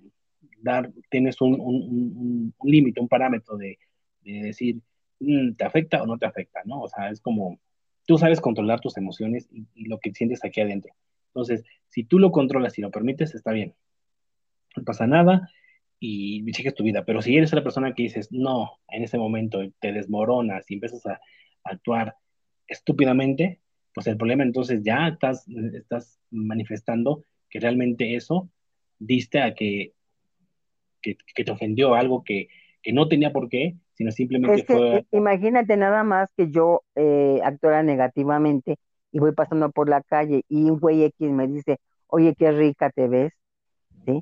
dar, 0.62 0.90
tienes 1.10 1.42
un, 1.42 1.60
un, 1.60 2.54
límite, 2.64 3.02
un 3.02 3.10
parámetro 3.10 3.58
de, 3.58 3.78
de 4.22 4.42
decir, 4.42 4.78
mm, 5.20 5.56
¿te 5.56 5.66
afecta 5.66 6.02
o 6.02 6.06
no 6.06 6.18
te 6.18 6.28
afecta, 6.28 6.62
¿no? 6.64 6.84
O 6.84 6.88
sea, 6.88 7.10
es 7.10 7.20
como, 7.20 7.60
tú 8.08 8.18
sabes 8.18 8.40
controlar 8.40 8.80
tus 8.80 8.96
emociones 8.96 9.50
y, 9.52 9.66
y 9.76 9.90
lo 9.90 10.00
que 10.00 10.14
sientes 10.14 10.46
aquí 10.46 10.62
adentro. 10.62 10.94
Entonces, 11.28 11.66
si 11.90 12.06
tú 12.06 12.20
lo 12.20 12.32
controlas 12.32 12.78
y 12.78 12.82
lo 12.82 12.90
permites, 12.90 13.36
está 13.36 13.52
bien. 13.52 13.76
No 14.78 14.86
pasa 14.86 15.08
nada 15.08 15.50
y 16.00 16.44
sigues 16.54 16.76
tu 16.76 16.84
vida. 16.84 17.04
Pero 17.06 17.22
si 17.22 17.36
eres 17.36 17.54
la 17.54 17.64
persona 17.64 17.94
que 17.94 18.04
dices, 18.04 18.32
no, 18.32 18.80
en 18.90 19.04
ese 19.04 19.18
momento 19.18 19.60
te 19.80 19.92
desmoronas 19.92 20.70
y 20.70 20.76
empiezas 20.76 21.06
a, 21.06 21.14
a 21.14 21.72
actuar 21.72 22.16
estúpidamente, 22.68 23.60
pues 23.94 24.08
el 24.08 24.18
problema 24.18 24.44
entonces 24.44 24.82
ya 24.84 25.08
estás, 25.08 25.48
estás 25.48 26.20
manifestando 26.32 27.24
que 27.50 27.60
realmente 27.60 28.16
eso 28.16 28.50
diste 29.00 29.42
a 29.42 29.54
que, 29.54 29.94
que, 31.02 31.18
que 31.34 31.44
te 31.44 31.52
ofendió 31.52 31.96
algo 31.96 32.24
que, 32.24 32.50
que 32.82 32.94
no 32.94 33.08
tenía 33.08 33.32
por 33.32 33.50
qué, 33.50 33.76
sino 33.94 34.12
simplemente 34.12 34.62
Es 34.62 34.66
fue... 34.66 35.06
imagínate 35.12 35.78
nada 35.78 36.04
más 36.04 36.30
que 36.36 36.52
yo 36.52 36.84
eh, 36.96 37.40
actuara 37.44 37.84
negativamente 37.84 38.76
y 39.12 39.20
voy 39.20 39.32
pasando 39.32 39.72
por 39.72 39.88
la 39.90 40.02
calle 40.02 40.44
y 40.50 40.70
un 40.70 40.80
güey 40.80 41.04
X 41.04 41.32
me 41.32 41.48
dice, 41.48 41.78
oye, 42.08 42.36
qué 42.38 42.52
rica 42.52 42.90
te 42.90 43.08
ves, 43.08 43.34
¿sí? 44.06 44.22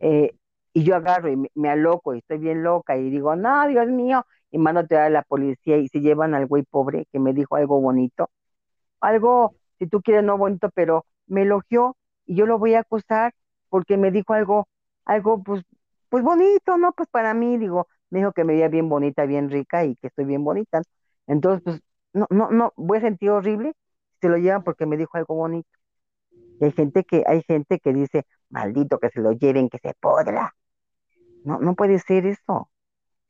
Eh, 0.00 0.32
y 0.74 0.84
yo 0.84 0.96
agarro 0.96 1.30
y 1.30 1.36
me, 1.36 1.50
me 1.54 1.70
aloco 1.70 2.14
y 2.14 2.18
estoy 2.18 2.38
bien 2.38 2.62
loca 2.62 2.96
y 2.98 3.10
digo, 3.10 3.36
no, 3.36 3.66
Dios 3.68 3.88
mío, 3.88 4.26
y 4.50 4.58
mando 4.58 4.82
a 4.98 5.08
la 5.10 5.22
policía 5.22 5.78
y 5.78 5.88
se 5.88 6.00
llevan 6.00 6.34
al 6.34 6.46
güey 6.46 6.64
pobre 6.64 7.06
que 7.12 7.18
me 7.20 7.32
dijo 7.32 7.56
algo 7.56 7.80
bonito, 7.80 8.30
algo, 9.00 9.56
si 9.78 9.86
tú 9.86 10.02
quieres, 10.02 10.24
no 10.24 10.38
bonito, 10.38 10.70
pero 10.74 11.06
me 11.26 11.42
elogió 11.42 11.96
y 12.26 12.36
yo 12.36 12.46
lo 12.46 12.58
voy 12.58 12.74
a 12.74 12.80
acusar 12.80 13.34
porque 13.68 13.96
me 13.96 14.10
dijo 14.10 14.34
algo, 14.34 14.68
algo, 15.04 15.42
pues, 15.42 15.62
pues 16.08 16.24
bonito, 16.24 16.78
¿no? 16.78 16.92
Pues 16.92 17.08
para 17.10 17.34
mí, 17.34 17.58
digo, 17.58 17.88
me 18.10 18.20
dijo 18.20 18.32
que 18.32 18.44
me 18.44 18.54
veía 18.54 18.68
bien 18.68 18.88
bonita, 18.88 19.26
bien 19.26 19.50
rica 19.50 19.84
y 19.84 19.96
que 19.96 20.08
estoy 20.08 20.24
bien 20.26 20.44
bonita. 20.44 20.82
Entonces, 21.26 21.62
pues, 21.64 21.80
no, 22.12 22.26
no, 22.30 22.50
no, 22.50 22.72
voy 22.76 22.98
a 22.98 23.00
sentir 23.02 23.30
horrible 23.30 23.74
se 24.20 24.28
lo 24.30 24.38
llevan 24.38 24.64
porque 24.64 24.86
me 24.86 24.96
dijo 24.96 25.16
algo 25.18 25.34
bonito. 25.34 25.68
Y 26.60 26.64
hay 26.64 26.72
gente 26.72 27.04
que, 27.04 27.24
hay 27.26 27.42
gente 27.42 27.78
que 27.80 27.92
dice, 27.92 28.24
maldito 28.50 28.98
que 28.98 29.10
se 29.10 29.20
lo 29.20 29.32
lleven, 29.32 29.68
que 29.68 29.78
se 29.78 29.94
podra. 30.00 30.54
No, 31.44 31.58
no 31.58 31.74
puede 31.74 31.98
ser 31.98 32.26
eso. 32.26 32.70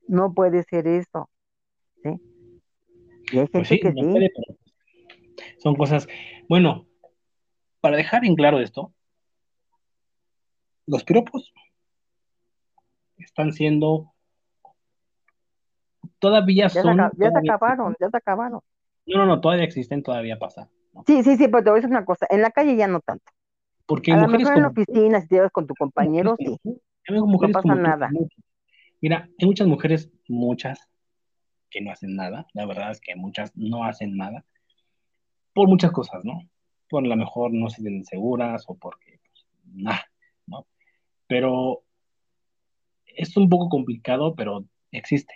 No 0.09 0.32
puede 0.32 0.62
ser 0.65 0.86
eso. 0.86 1.28
¿sí? 2.03 2.20
Y 3.32 3.39
hay 3.39 3.49
Pues 3.49 3.69
gente 3.69 3.69
sí, 3.69 3.81
que 3.81 3.93
no 3.93 4.03
sí. 4.03 4.12
puede, 4.12 4.32
son 5.59 5.74
cosas... 5.74 6.07
Bueno, 6.49 6.86
para 7.81 7.97
dejar 7.97 8.24
en 8.24 8.35
claro 8.35 8.61
esto, 8.61 8.93
los 10.86 11.05
piropos 11.05 11.53
están 13.19 13.53
siendo, 13.53 14.12
todavía 16.19 16.65
Ya 16.65 16.70
se, 16.70 16.82
son, 16.82 16.97
ya 16.99 17.11
se 17.11 17.28
todavía 17.28 17.53
acabaron, 17.53 17.86
existen. 17.89 18.07
ya 18.07 18.11
se 18.11 18.16
acabaron. 18.16 18.61
No, 19.07 19.19
no, 19.19 19.27
no, 19.27 19.41
todavía 19.41 19.65
existen, 19.65 20.03
todavía 20.03 20.39
pasa, 20.39 20.70
¿no? 20.93 21.05
Sí, 21.07 21.23
sí, 21.23 21.36
sí, 21.36 21.49
pero 21.49 21.65
te 21.65 21.70
voy 21.70 21.78
a 21.78 21.81
decir 21.81 21.91
una 21.91 22.05
cosa. 22.05 22.27
En 22.31 22.43
la 22.43 22.51
calle 22.51 22.77
ya 22.77 22.86
no 22.86 23.01
tanto. 23.01 23.24
Porque 23.86 24.12
A 24.12 24.16
lo 24.16 24.23
mujeres 24.23 24.49
mejor 24.49 24.57
en 24.57 24.62
la 24.62 24.69
como 24.69 24.74
tú, 24.74 24.93
oficina, 24.93 25.20
si 25.20 25.28
te 25.28 25.35
llevas 25.36 25.53
con 25.53 25.66
tu 25.66 25.74
compañero, 25.74 26.36
sí, 26.39 26.59
no 27.09 27.39
pasa 27.39 27.63
como 27.63 27.75
nada. 27.75 28.11
Mira, 29.01 29.29
hay 29.39 29.47
muchas 29.47 29.67
mujeres, 29.67 30.11
muchas, 30.29 30.89
que 31.71 31.81
no 31.81 31.91
hacen 31.91 32.15
nada, 32.17 32.47
la 32.55 32.67
verdad 32.67 32.91
es 32.91 33.01
que 33.01 33.17
muchas 33.17 33.55
no 33.57 33.85
hacen 33.85 34.17
nada, 34.17 34.45
por 35.53 35.69
muchas 35.69 35.93
cosas, 35.93 36.25
¿no? 36.25 36.49
Por 36.89 37.07
la 37.07 37.17
mejor 37.17 37.53
no 37.53 37.69
se 37.69 37.83
sienten 37.83 38.05
seguras 38.05 38.65
o 38.69 38.77
porque, 38.77 39.21
pues, 39.27 39.47
nada, 39.65 40.11
¿no? 40.47 40.67
Pero 41.27 41.85
es 43.07 43.37
un 43.37 43.49
poco 43.49 43.69
complicado, 43.69 44.35
pero 44.35 44.65
existe. 44.91 45.35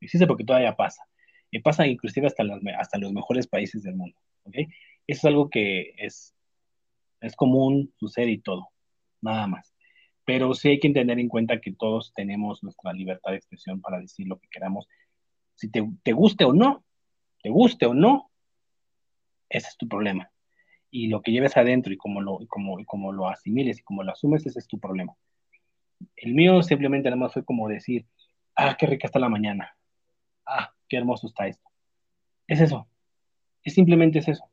Existe 0.00 0.26
porque 0.26 0.44
todavía 0.44 0.76
pasa. 0.76 1.02
Y 1.50 1.60
pasa 1.60 1.86
inclusive 1.86 2.26
hasta, 2.26 2.44
las, 2.44 2.60
hasta 2.78 2.98
los 2.98 3.12
mejores 3.12 3.46
países 3.46 3.82
del 3.82 3.96
mundo. 3.96 4.18
¿ok? 4.44 4.54
Eso 5.06 5.18
es 5.18 5.24
algo 5.24 5.50
que 5.50 5.94
es, 5.98 6.34
es 7.20 7.36
común, 7.36 7.92
sucede 7.96 8.30
y 8.30 8.38
todo. 8.38 8.68
Nada 9.20 9.46
más. 9.46 9.75
Pero 10.26 10.52
sí 10.52 10.68
hay 10.68 10.80
que 10.80 10.90
tener 10.90 11.18
en 11.18 11.28
cuenta 11.28 11.60
que 11.60 11.72
todos 11.72 12.12
tenemos 12.14 12.62
nuestra 12.62 12.92
libertad 12.92 13.30
de 13.30 13.38
expresión 13.38 13.80
para 13.80 14.00
decir 14.00 14.26
lo 14.26 14.38
que 14.38 14.48
queramos. 14.48 14.86
Si 15.54 15.70
te, 15.70 15.88
te 16.02 16.12
guste 16.12 16.44
o 16.44 16.52
no, 16.52 16.84
te 17.42 17.48
guste 17.48 17.86
o 17.86 17.94
no, 17.94 18.30
ese 19.48 19.68
es 19.68 19.76
tu 19.78 19.88
problema. 19.88 20.30
Y 20.90 21.08
lo 21.08 21.22
que 21.22 21.32
lleves 21.32 21.56
adentro 21.56 21.92
y 21.92 21.96
cómo 21.96 22.20
lo, 22.20 22.42
y 22.42 22.46
cómo 22.84 23.12
lo 23.12 23.28
asimiles 23.28 23.78
y 23.78 23.82
cómo 23.82 24.02
lo 24.02 24.12
asumes, 24.12 24.44
ese 24.46 24.58
es 24.58 24.66
tu 24.66 24.78
problema. 24.78 25.14
El 26.16 26.34
mío 26.34 26.62
simplemente 26.62 27.08
nada 27.08 27.16
más 27.16 27.32
fue 27.32 27.44
como 27.44 27.68
decir, 27.68 28.06
ah, 28.54 28.76
qué 28.78 28.86
rica 28.86 29.06
está 29.06 29.18
la 29.18 29.28
mañana. 29.28 29.76
Ah, 30.44 30.74
qué 30.88 30.96
hermoso 30.96 31.26
está 31.26 31.46
esto. 31.46 31.68
Es 32.46 32.60
eso. 32.60 32.88
Es 33.62 33.74
simplemente 33.74 34.18
es 34.18 34.28
eso. 34.28 34.44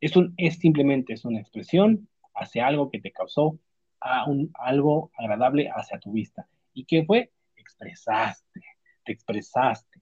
Es, 0.00 0.16
un, 0.16 0.34
es 0.36 0.58
simplemente 0.58 1.12
es 1.12 1.24
una 1.24 1.40
expresión 1.40 2.08
hacia 2.34 2.66
algo 2.66 2.90
que 2.90 3.00
te 3.00 3.10
causó 3.10 3.58
a 4.00 4.28
un, 4.28 4.50
algo 4.54 5.10
agradable 5.18 5.70
hacia 5.74 5.98
tu 5.98 6.12
vista. 6.12 6.46
¿Y 6.72 6.84
qué 6.84 7.04
fue? 7.04 7.32
Expresaste, 7.56 8.60
te 9.04 9.12
expresaste. 9.12 10.00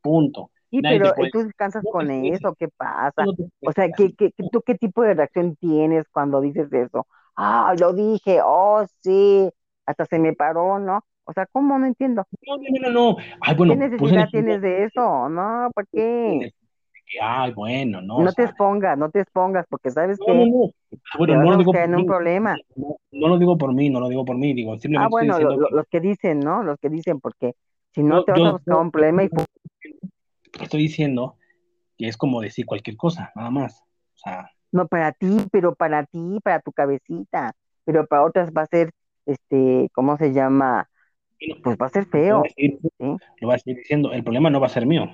Punto. 0.00 0.50
Sí, 0.70 0.80
Nadie 0.82 0.98
pero 0.98 1.14
puede 1.14 1.30
tú 1.30 1.38
descansas 1.44 1.84
no 1.84 1.90
con 1.92 2.10
eso, 2.10 2.54
¿qué 2.58 2.68
pasa? 2.68 3.24
no 3.24 3.32
O 3.64 3.72
sea, 3.72 3.88
¿qué, 3.92 4.14
qué, 4.14 4.32
qué- 4.32 4.48
tú 4.50 4.62
qué 4.62 4.74
tipo 4.74 5.02
de 5.02 5.14
reacción 5.14 5.56
tienes 5.56 6.06
cuando 6.10 6.40
dices 6.40 6.72
eso? 6.72 7.06
Ah, 7.36 7.74
lo 7.78 7.92
dije, 7.92 8.40
oh, 8.44 8.84
sí, 9.02 9.48
hasta 9.86 10.06
se 10.06 10.18
me 10.18 10.32
paró, 10.34 10.78
¿no? 10.78 11.04
O 11.24 11.32
sea, 11.32 11.46
¿cómo? 11.46 11.78
No 11.78 11.86
entiendo. 11.86 12.24
No, 12.46 12.56
no, 12.56 12.90
no, 12.90 12.90
no. 12.90 13.16
Ay, 13.40 13.54
¿Qué 13.54 13.56
bueno, 13.56 13.74
puse 13.74 14.14
el 14.14 14.20
necesidad 14.20 14.28
ejemplo 14.28 14.30
tienes 14.30 14.62
de 14.62 14.84
eso? 14.84 15.28
No, 15.28 15.70
¿por 15.74 15.86
qué? 15.88 16.52
Que, 17.06 17.18
ay, 17.20 17.52
bueno, 17.52 18.02
no, 18.02 18.24
No 18.24 18.32
te 18.34 18.42
sea, 18.42 18.44
expongas, 18.44 18.98
no 18.98 19.10
te 19.10 19.20
expongas, 19.20 19.64
porque 19.70 19.90
¿sabes 19.90 20.18
no, 20.18 20.34
no, 20.34 20.44
qué? 20.44 20.46
no. 20.46 20.74
Ah, 21.12 21.18
Te 21.26 21.34
bueno, 21.34 21.36
no 21.36 21.50
a 21.50 21.50
lo 21.50 21.56
digo 21.56 21.74
buscar 21.74 21.82
por 21.82 21.90
en 21.90 21.94
un 21.96 22.04
mí, 22.04 22.06
problema. 22.06 22.58
no, 22.76 22.96
no 23.12 23.28
lo 23.28 23.38
digo 23.38 23.58
por 23.58 23.74
mí, 23.74 23.90
no 23.90 24.00
lo 24.00 24.08
digo 24.08 24.24
por 24.24 24.36
mí, 24.36 24.54
digo, 24.54 24.78
Ah, 24.94 25.08
simplemente 25.08 25.14
estoy 25.14 25.26
bueno, 25.26 25.38
lo- 25.38 25.52
diciendo 25.52 25.56
lo- 25.56 25.68
que 25.68 25.74
los 25.76 25.86
que 25.90 26.00
dicen, 26.00 26.40
¿no? 26.40 26.62
Los 26.62 26.78
que 26.80 26.88
dicen, 26.88 27.20
porque 27.20 27.54
si 27.94 28.02
no 28.02 28.22
te 28.22 28.32
vas 28.32 28.44
a 28.44 28.50
yo, 28.50 28.52
buscar 28.52 28.76
yo, 28.76 28.80
un 28.80 28.90
problema 28.90 29.24
y 29.24 29.28
estoy 30.60 30.82
diciendo 30.82 31.36
que 31.98 32.08
es 32.08 32.16
como 32.16 32.40
decir 32.42 32.66
cualquier 32.66 32.96
cosa, 32.96 33.32
nada 33.36 33.50
más. 33.50 33.82
O 34.16 34.18
sea, 34.18 34.50
No 34.72 34.86
para 34.88 35.12
ti, 35.12 35.38
pero 35.52 35.74
para 35.74 36.04
ti, 36.04 36.38
para 36.42 36.60
tu 36.60 36.72
cabecita, 36.72 37.52
pero 37.84 38.06
para 38.06 38.24
otras 38.24 38.50
va 38.52 38.62
a 38.62 38.66
ser, 38.66 38.90
este, 39.26 39.88
¿cómo 39.94 40.16
se 40.18 40.32
llama? 40.32 40.88
Pues 41.62 41.76
va 41.80 41.86
a 41.86 41.90
ser 41.90 42.06
lo 42.28 42.38
voy 42.38 42.46
feo, 42.46 42.46
a 42.48 42.54
seguir, 42.54 42.78
¿sí? 43.00 43.18
lo 43.40 43.50
a 43.50 43.58
seguir 43.58 43.78
diciendo, 43.78 44.12
el 44.12 44.24
problema 44.24 44.50
no 44.50 44.60
va 44.60 44.66
a 44.66 44.70
ser 44.70 44.86
mío, 44.86 45.06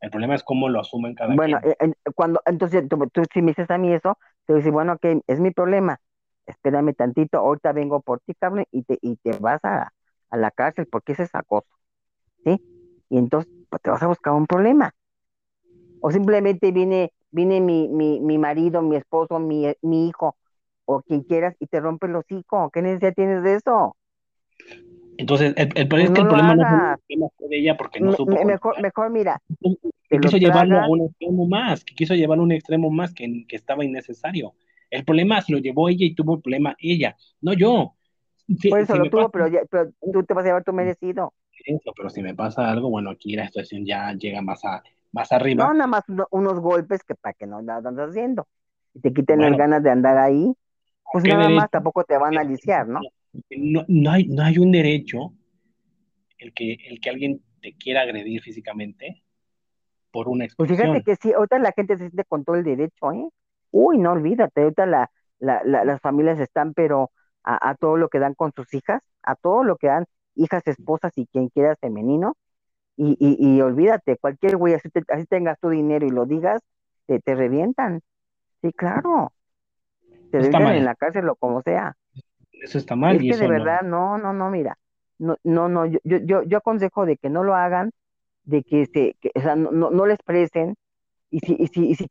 el 0.00 0.10
problema 0.10 0.34
es 0.34 0.42
cómo 0.42 0.68
lo 0.68 0.80
asumen 0.80 1.14
cada 1.14 1.38
Bueno, 1.38 1.58
quien. 1.58 1.64
eh, 1.64 1.76
cuando, 2.14 2.40
entonces 2.46 2.88
tú, 2.88 2.98
tú 3.12 3.22
si 3.32 3.42
me 3.42 3.48
dices 3.52 3.70
a 3.70 3.78
mí 3.78 3.92
eso, 3.92 4.18
te 4.46 4.54
decir, 4.54 4.72
bueno, 4.72 4.94
ok, 4.94 5.22
es 5.26 5.40
mi 5.40 5.50
problema, 5.52 6.00
espérame 6.46 6.94
tantito, 6.94 7.38
ahorita 7.38 7.72
vengo 7.72 8.00
por 8.02 8.20
ti, 8.20 8.34
cabrón, 8.34 8.64
y 8.72 8.82
te, 8.84 8.98
y 9.02 9.16
te 9.16 9.32
vas 9.38 9.60
a, 9.64 9.92
a 10.30 10.36
la 10.36 10.50
cárcel 10.50 10.86
porque 10.90 11.12
ese 11.12 11.24
es 11.24 11.34
acoso, 11.34 11.68
¿sí? 12.44 12.60
Y 13.10 13.18
entonces, 13.18 13.50
pues 13.70 13.82
te 13.82 13.90
vas 13.90 14.02
a 14.02 14.08
buscar 14.08 14.34
un 14.34 14.46
problema. 14.46 14.92
O 16.00 16.10
simplemente 16.10 16.72
viene, 16.72 17.12
viene 17.30 17.60
mi, 17.60 17.88
mi, 17.88 18.20
mi 18.20 18.38
marido, 18.38 18.82
mi 18.82 18.96
esposo, 18.96 19.38
mi, 19.38 19.66
mi 19.82 20.08
hijo, 20.08 20.36
o 20.86 21.02
quien 21.02 21.22
quieras, 21.24 21.54
y 21.60 21.66
te 21.66 21.80
rompe 21.80 22.06
el 22.06 22.16
hocico. 22.16 22.70
¿Qué 22.72 22.82
necesidad 22.82 23.14
tienes 23.14 23.42
de 23.42 23.54
eso? 23.56 23.96
Entonces, 25.20 25.54
el, 25.56 25.68
el, 25.76 25.88
Pues 25.88 26.04
es 26.04 26.10
que 26.12 26.20
no 26.20 26.22
el 26.22 26.28
problema 26.28 26.54
no 26.54 26.66
fue, 26.66 26.78
el 27.08 27.50
de 27.50 27.58
ella 27.58 27.76
porque 27.76 28.00
no 28.00 28.10
Me- 28.10 28.16
supo 28.16 28.36
me- 28.44 28.44
mejor, 28.78 29.10
mira, 29.10 29.40
que 30.08 30.18
quiso 30.20 30.36
llevarlo 30.36 30.80
a 30.82 30.88
un 30.88 31.02
extremo 31.02 31.46
más, 31.46 31.84
que 31.84 31.94
quiso 31.94 32.14
llevarlo 32.14 32.42
a 32.42 32.46
un 32.46 32.52
extremo 32.52 32.90
más 32.90 33.14
que, 33.14 33.44
que 33.48 33.56
estaba 33.56 33.84
innecesario. 33.84 34.54
El 34.90 35.04
problema 35.04 35.40
se 35.40 35.52
lo 35.52 35.58
llevó 35.58 35.88
ella 35.88 36.04
y 36.04 36.14
tuvo 36.14 36.36
el 36.36 36.42
problema 36.42 36.74
ella, 36.80 37.16
no 37.40 37.52
yo. 37.52 37.96
Si, 38.58 38.70
Por 38.70 38.80
eso 38.80 38.96
si 38.96 38.98
lo 38.98 39.08
tuvo, 39.10 39.28
pasa 39.28 39.30
pero, 39.30 39.48
ya- 39.48 39.64
pero 39.70 39.92
tú 40.12 40.22
te 40.24 40.34
vas 40.34 40.44
a 40.44 40.48
llevar 40.48 40.64
tu 40.64 40.72
merecido. 40.72 41.34
eso, 41.64 41.92
pero 41.96 42.10
si 42.10 42.22
me 42.22 42.34
pasa 42.34 42.70
algo, 42.70 42.90
bueno, 42.90 43.10
aquí 43.10 43.34
la 43.36 43.46
situación 43.46 43.84
ya 43.86 44.12
llega 44.14 44.42
más, 44.42 44.64
a, 44.64 44.82
más 45.12 45.30
No, 45.52 45.72
arriba. 45.72 45.72
nada 45.74 45.86
más 45.86 46.08
uno- 46.08 46.26
unos 46.30 46.60
golpes 46.60 47.02
que 47.04 47.14
para 47.14 47.34
que 47.34 47.46
no 47.46 47.60
la 47.62 47.76
andas 47.76 48.10
haciendo. 48.10 48.46
Y 48.94 49.00
te 49.00 49.12
quiten 49.12 49.40
las 49.40 49.54
ganas 49.54 49.82
de 49.82 49.90
andar 49.90 50.18
ahí, 50.18 50.54
¿con 51.02 51.22
pues 51.22 51.24
nada 51.26 51.50
más 51.50 51.70
tampoco 51.70 52.04
te 52.04 52.18
van 52.18 52.38
a 52.38 52.44
lisiar, 52.44 52.86
¿no? 52.88 53.08
No, 53.50 53.84
no 53.88 54.10
hay, 54.12 54.26
no 54.28 54.42
hay 54.42 54.56
un 54.58 54.72
derecho 54.72 55.34
el 56.38 56.52
que, 56.52 56.76
el 56.88 57.00
que 57.00 57.08
alguien 57.10 57.40
te 57.60 57.74
quiera 57.74 58.02
agredir 58.02 58.42
físicamente 58.42 59.22
por 60.12 60.28
una 60.28 60.44
Pues 60.56 60.68
fíjate 60.70 61.00
expresión. 61.00 61.02
que 61.02 61.16
sí, 61.16 61.32
ahorita 61.32 61.58
la 61.58 61.72
gente 61.72 61.94
se 61.96 62.04
siente 62.04 62.24
con 62.24 62.44
todo 62.44 62.56
el 62.56 62.64
derecho, 62.64 63.12
¿eh? 63.12 63.28
Uy, 63.70 63.98
no 63.98 64.12
olvídate, 64.12 64.62
ahorita 64.62 64.86
la, 64.86 65.10
la, 65.38 65.62
la- 65.64 65.84
las 65.84 66.00
familias 66.00 66.38
están, 66.40 66.74
pero 66.74 67.10
a, 67.44 67.70
a 67.70 67.74
todo 67.76 67.96
lo 67.96 68.08
que 68.08 68.18
dan 68.18 68.34
con 68.34 68.52
sus 68.54 68.72
hijas, 68.74 69.02
a 69.22 69.36
todo 69.36 69.64
lo 69.64 69.76
que 69.76 69.86
dan, 69.88 70.04
hijas, 70.34 70.66
esposas 70.66 71.12
y 71.16 71.26
quien 71.26 71.48
quiera 71.48 71.76
femenino, 71.80 72.36
y, 72.96 73.16
y, 73.20 73.36
y 73.58 73.60
olvídate, 73.62 74.18
cualquier 74.18 74.56
güey, 74.58 74.74
así, 74.74 74.90
te- 74.90 75.04
así 75.10 75.26
tengas 75.26 75.58
tu 75.60 75.70
dinero 75.70 76.06
y 76.06 76.10
lo 76.10 76.26
digas, 76.26 76.60
te, 77.06 77.20
te 77.20 77.34
revientan. 77.36 78.02
Sí, 78.62 78.72
claro, 78.74 79.32
te 80.30 80.38
revientan 80.40 80.76
en 80.76 80.84
la 80.84 80.94
cárcel 80.96 81.28
o 81.28 81.36
como 81.36 81.62
sea. 81.62 81.96
Eso 82.60 82.78
está 82.78 82.96
mal 82.96 83.16
Es 83.16 83.24
y 83.24 83.28
que 83.28 83.36
de 83.36 83.46
eso 83.46 83.48
no. 83.48 83.66
verdad, 83.66 83.82
no, 83.82 84.18
no, 84.18 84.32
no, 84.32 84.50
mira, 84.50 84.78
no, 85.18 85.36
no, 85.44 85.68
no, 85.68 85.86
yo, 85.86 85.98
yo, 86.04 86.42
yo, 86.44 86.58
aconsejo 86.58 87.06
de 87.06 87.16
que 87.16 87.28
no 87.30 87.42
lo 87.44 87.54
hagan, 87.54 87.90
de 88.44 88.62
que 88.62 88.86
se, 88.86 89.16
que, 89.20 89.32
o 89.34 89.40
sea, 89.40 89.56
no, 89.56 89.70
no, 89.72 89.90
no 89.90 90.06
lo 90.06 90.12
expresen, 90.12 90.76
y 91.30 91.40
si, 91.40 91.56
y 91.58 91.66
si, 91.68 91.90
y 91.90 91.94
si, 91.96 92.06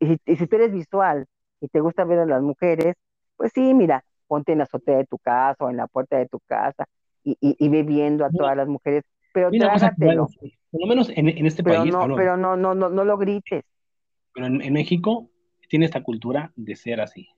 y 0.00 0.18
si, 0.26 0.36
si 0.36 0.46
tú 0.46 0.56
eres 0.56 0.72
visual 0.72 1.26
y 1.60 1.68
te 1.68 1.80
gusta 1.80 2.04
ver 2.04 2.20
a 2.20 2.26
las 2.26 2.42
mujeres, 2.42 2.94
pues 3.36 3.52
sí, 3.54 3.74
mira, 3.74 4.04
ponte 4.28 4.52
en 4.52 4.58
la 4.58 4.64
azotea 4.64 4.98
de 4.98 5.06
tu 5.06 5.18
casa 5.18 5.64
o 5.64 5.70
en 5.70 5.76
la 5.78 5.86
puerta 5.88 6.18
de 6.18 6.28
tu 6.28 6.40
casa 6.40 6.86
y, 7.24 7.32
y, 7.40 7.56
y 7.58 7.68
ve 7.68 7.82
viendo 7.82 8.24
a 8.24 8.30
Mira, 8.30 8.44
todas 8.44 8.56
las 8.56 8.68
mujeres, 8.68 9.04
pero 9.32 9.52
hay 9.52 9.58
una 9.58 9.70
cosa 9.70 9.90
que 9.90 9.96
voy 10.00 10.14
a 10.16 10.16
trágatelo, 10.16 10.28
por 10.70 10.80
lo 10.80 10.86
menos 10.86 11.10
en, 11.10 11.28
en 11.28 11.46
este 11.46 11.62
pero 11.62 11.84
país, 11.84 11.92
no, 11.92 12.08
pero 12.14 12.36
no, 12.36 12.56
no, 12.56 12.74
no, 12.74 12.88
no 12.88 13.04
lo 13.04 13.18
grites. 13.18 13.64
pero 14.32 14.46
en, 14.46 14.62
en 14.62 14.72
México 14.72 15.30
tiene 15.68 15.84
esta 15.84 16.02
cultura 16.02 16.50
de 16.56 16.76
ser 16.76 17.00
así. 17.02 17.28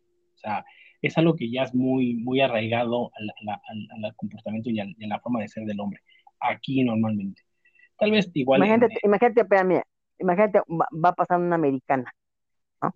O 0.40 0.42
sea, 0.42 0.64
es 1.02 1.16
algo 1.18 1.36
que 1.36 1.50
ya 1.50 1.64
es 1.64 1.74
muy, 1.74 2.14
muy 2.14 2.40
arraigado 2.40 3.10
al, 3.14 3.30
al- 3.52 3.60
al- 3.98 4.04
al 4.06 4.16
comportamiento 4.16 4.70
y, 4.70 4.80
al- 4.80 4.94
y 4.98 5.04
a 5.04 5.08
la 5.08 5.20
forma 5.20 5.40
de 5.40 5.48
ser 5.48 5.64
del 5.64 5.78
hombre. 5.80 6.00
aquí 6.40 6.82
normalmente. 6.82 7.42
Tal 7.98 8.10
vez 8.10 8.30
igual. 8.32 8.60
Imagínate, 8.60 8.98
imagínate, 9.02 9.40
espérame, 9.42 9.82
imagínate, 10.18 10.60
va, 11.04 11.12
pasando 11.12 11.46
una 11.46 11.56
americana, 11.56 12.10
¿no? 12.82 12.94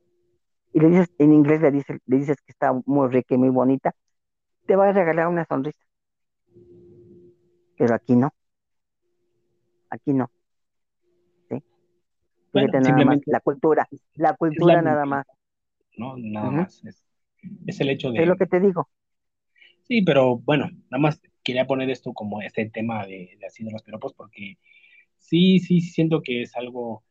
Y 0.73 0.81
le 0.81 0.89
dices, 0.89 1.11
en 1.19 1.35
inglés 1.35 1.61
le 1.61 1.71
dices, 1.71 2.01
le 2.07 2.17
dices 2.17 2.39
que 2.41 2.53
está 2.53 2.73
muy 2.87 3.09
rica 3.09 3.35
y 3.35 3.39
muy 3.39 3.51
bonita, 3.51 3.95
te 4.67 4.77
va 4.77 4.89
a 4.89 4.93
regalar 4.93 5.29
una 5.29 5.45
sonrisa. 5.45 5.79
Pero 7.77 7.95
aquí 7.95 8.17
no. 8.17 8.31
Aquí 9.91 10.15
no. 10.15 10.31
¿Sí? 11.51 11.63
más, 13.05 13.19
la 13.27 13.41
cultura, 13.41 13.87
la 14.15 14.35
cultura 14.35 14.81
nada 14.81 15.05
más. 15.05 15.27
No, 15.99 16.17
nada 16.17 16.51
más. 16.51 16.83
Es, 16.85 17.04
el 17.67 17.91
hecho 17.91 18.11
de. 18.11 18.23
Es 18.23 18.29
lo 18.29 18.37
que 18.37 18.47
te 18.47 18.61
digo. 18.61 18.89
Sí, 19.83 20.03
pero 20.03 20.39
bueno, 20.39 20.71
nada 20.91 21.01
más 21.01 21.21
quería 21.43 21.67
poner 21.67 21.91
esto 21.91 22.13
como 22.15 22.41
este 22.41 22.69
tema 22.71 23.07
de, 23.07 23.37
de 23.39 23.47
así 23.47 23.65
de 23.65 23.71
los 23.71 23.83
piropos, 23.83 24.15
porque 24.15 24.59
sí, 25.19 25.59
sí 25.59 25.81
siento 25.81 26.23
que 26.23 26.43
es 26.43 26.57
algo 26.57 27.05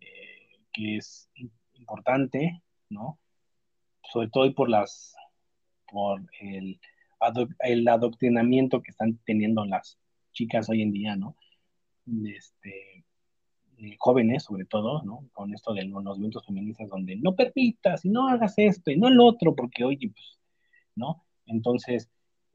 eh, 0.00 0.60
que 0.72 0.96
es 0.96 1.28
importante, 1.74 2.62
¿no? 2.88 3.18
Sobre 4.12 4.28
todo 4.28 4.54
por 4.54 4.68
las, 4.68 5.16
por 5.90 6.22
el, 6.40 6.80
el 7.60 7.88
adoctrinamiento 7.88 8.82
que 8.82 8.90
están 8.90 9.18
teniendo 9.24 9.64
las 9.64 9.98
chicas 10.32 10.68
hoy 10.68 10.82
en 10.82 10.92
día, 10.92 11.16
¿no? 11.16 11.36
Este, 12.24 13.04
eh, 13.82 13.96
jóvenes 13.98 14.44
sobre 14.44 14.66
todo, 14.66 15.02
¿no? 15.04 15.30
Con 15.32 15.54
esto 15.54 15.72
de 15.72 15.84
los 15.84 16.02
movimientos 16.04 16.44
feministas 16.44 16.90
donde 16.90 17.16
no 17.16 17.34
permitas 17.34 18.04
y 18.04 18.10
no 18.10 18.28
hagas 18.28 18.54
esto 18.58 18.90
y 18.90 18.98
no 18.98 19.08
el 19.08 19.18
otro, 19.18 19.54
porque 19.56 19.84
oye, 19.84 20.10
pues, 20.10 20.38
¿no? 20.96 21.24
Entonces, 21.46 22.10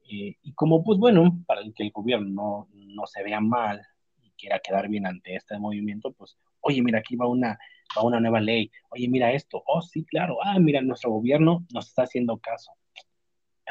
eh, 0.08 0.36
y 0.44 0.54
como 0.54 0.84
pues 0.84 1.00
bueno, 1.00 1.44
para 1.48 1.64
que 1.64 1.84
el 1.84 1.92
gobierno 1.92 2.70
no, 2.74 3.08
se 3.08 3.24
vea 3.24 3.42
mal 3.42 3.82
y 4.22 4.30
quiera 4.38 4.60
quedar 4.60 4.88
bien 4.88 5.08
ante 5.08 5.36
este 5.36 5.58
movimiento, 5.58 6.14
pues, 6.14 6.38
oye, 6.62 6.84
mira, 6.84 7.00
aquí 7.00 7.16
va 7.16 7.28
una, 7.28 7.58
va 7.98 8.04
una 8.04 8.20
nueva 8.20 8.40
ley, 8.40 8.70
oye, 8.92 9.08
mira 9.10 9.32
esto, 9.34 9.64
oh, 9.66 9.82
sí, 9.82 10.06
claro, 10.06 10.38
ah, 10.44 10.60
mira, 10.60 10.82
nuestro 10.82 11.10
gobierno 11.10 11.66
nos 11.74 11.88
está 11.88 12.04
haciendo 12.04 12.38
caso. 12.38 12.72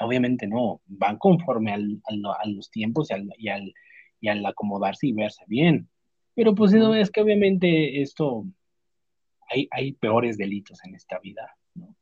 Obviamente 0.01 0.49
no, 0.49 0.81
van 0.87 1.19
conforme 1.19 1.73
al, 1.73 2.03
a 2.05 2.49
los 2.49 2.69
tiempos 2.71 3.11
y 3.11 3.15
al, 3.15 3.29
y 3.39 3.49
al, 3.49 3.73
y 4.21 4.29
al 4.29 4.45
acomodarse 4.45 5.07
y 5.07 5.13
verse 5.13 5.45
bien. 5.47 5.89
Pero 6.35 6.55
pues 6.55 6.73
no, 6.73 6.95
es 6.95 7.11
que 7.11 7.21
obviamente 7.21 8.01
esto, 8.03 8.45
hay, 9.49 9.69
hay 9.71 9.93
peores 9.93 10.37
delitos 10.37 10.85
en 10.85 10.95
esta 10.95 11.19
vida, 11.19 11.57
¿no? 11.75 11.95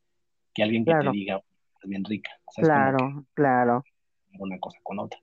Que 0.55 0.63
alguien 0.63 0.85
que 0.85 0.95
te 0.95 1.11
diga, 1.11 1.43
es 1.83 1.89
bien 1.89 2.05
rica. 2.05 2.31
claro, 2.57 3.27
claro. 3.35 3.85
Una 4.39 4.59
cosa 4.59 4.79
con 4.83 4.99
otra. 4.99 5.21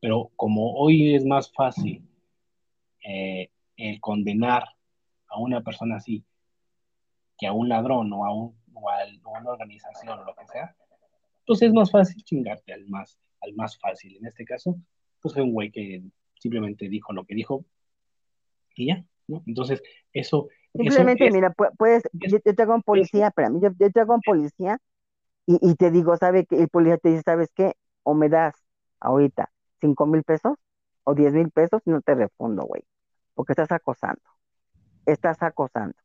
Pero 0.00 0.30
como 0.36 0.74
hoy 0.74 1.14
es 1.14 1.24
más 1.24 1.52
fácil 1.52 2.06
eh, 3.02 3.50
el 3.76 4.00
condenar 4.00 4.64
a 5.28 5.38
una 5.38 5.62
persona 5.62 5.96
así 5.96 6.24
que 7.38 7.46
a 7.46 7.52
un 7.52 7.68
ladrón 7.68 8.12
o 8.12 8.26
a, 8.26 8.34
un, 8.34 8.54
o 8.74 8.90
a 8.90 9.40
una 9.40 9.50
organización 9.50 10.18
o 10.18 10.24
lo 10.24 10.34
que 10.34 10.46
sea, 10.46 10.76
pues 11.46 11.62
es 11.62 11.72
más 11.72 11.90
fácil 11.90 12.22
chingarte 12.22 12.72
al 12.74 12.86
más, 12.86 13.18
al 13.40 13.54
más 13.54 13.78
fácil. 13.78 14.16
En 14.16 14.26
este 14.26 14.44
caso, 14.44 14.76
pues 15.22 15.32
fue 15.32 15.42
un 15.42 15.52
güey 15.52 15.70
que 15.70 16.02
simplemente 16.34 16.88
dijo 16.88 17.12
lo 17.14 17.24
que 17.24 17.34
dijo 17.34 17.64
y 18.76 18.86
ya, 18.86 19.04
¿no? 19.28 19.42
Entonces, 19.46 19.82
eso... 20.12 20.48
Simplemente, 20.72 21.30
mira, 21.32 21.52
puedes, 21.76 22.04
yo, 22.12 22.38
te 22.40 22.62
hago 22.62 22.74
un 22.74 22.82
policía, 22.82 23.28
espérame, 23.28 23.60
yo, 23.60 23.70
yo 23.76 23.90
te 23.90 24.00
hago 24.00 24.14
un 24.14 24.20
policía 24.20 24.78
y, 25.44 25.58
y, 25.60 25.74
te 25.74 25.90
digo, 25.90 26.16
¿sabe 26.16 26.46
que 26.46 26.56
El 26.60 26.68
policía 26.68 26.96
te 26.98 27.08
dice, 27.08 27.22
¿sabes 27.24 27.50
qué? 27.54 27.74
O 28.04 28.14
me 28.14 28.28
das 28.28 28.54
ahorita 29.00 29.50
cinco 29.80 30.06
mil 30.06 30.22
pesos 30.22 30.56
o 31.04 31.14
diez 31.14 31.32
mil 31.32 31.50
pesos 31.50 31.82
y 31.86 31.90
no 31.90 32.00
te 32.02 32.14
refundo, 32.14 32.62
güey, 32.62 32.84
porque 33.34 33.52
estás 33.52 33.72
acosando, 33.72 34.22
estás 35.06 35.42
acosando. 35.42 35.96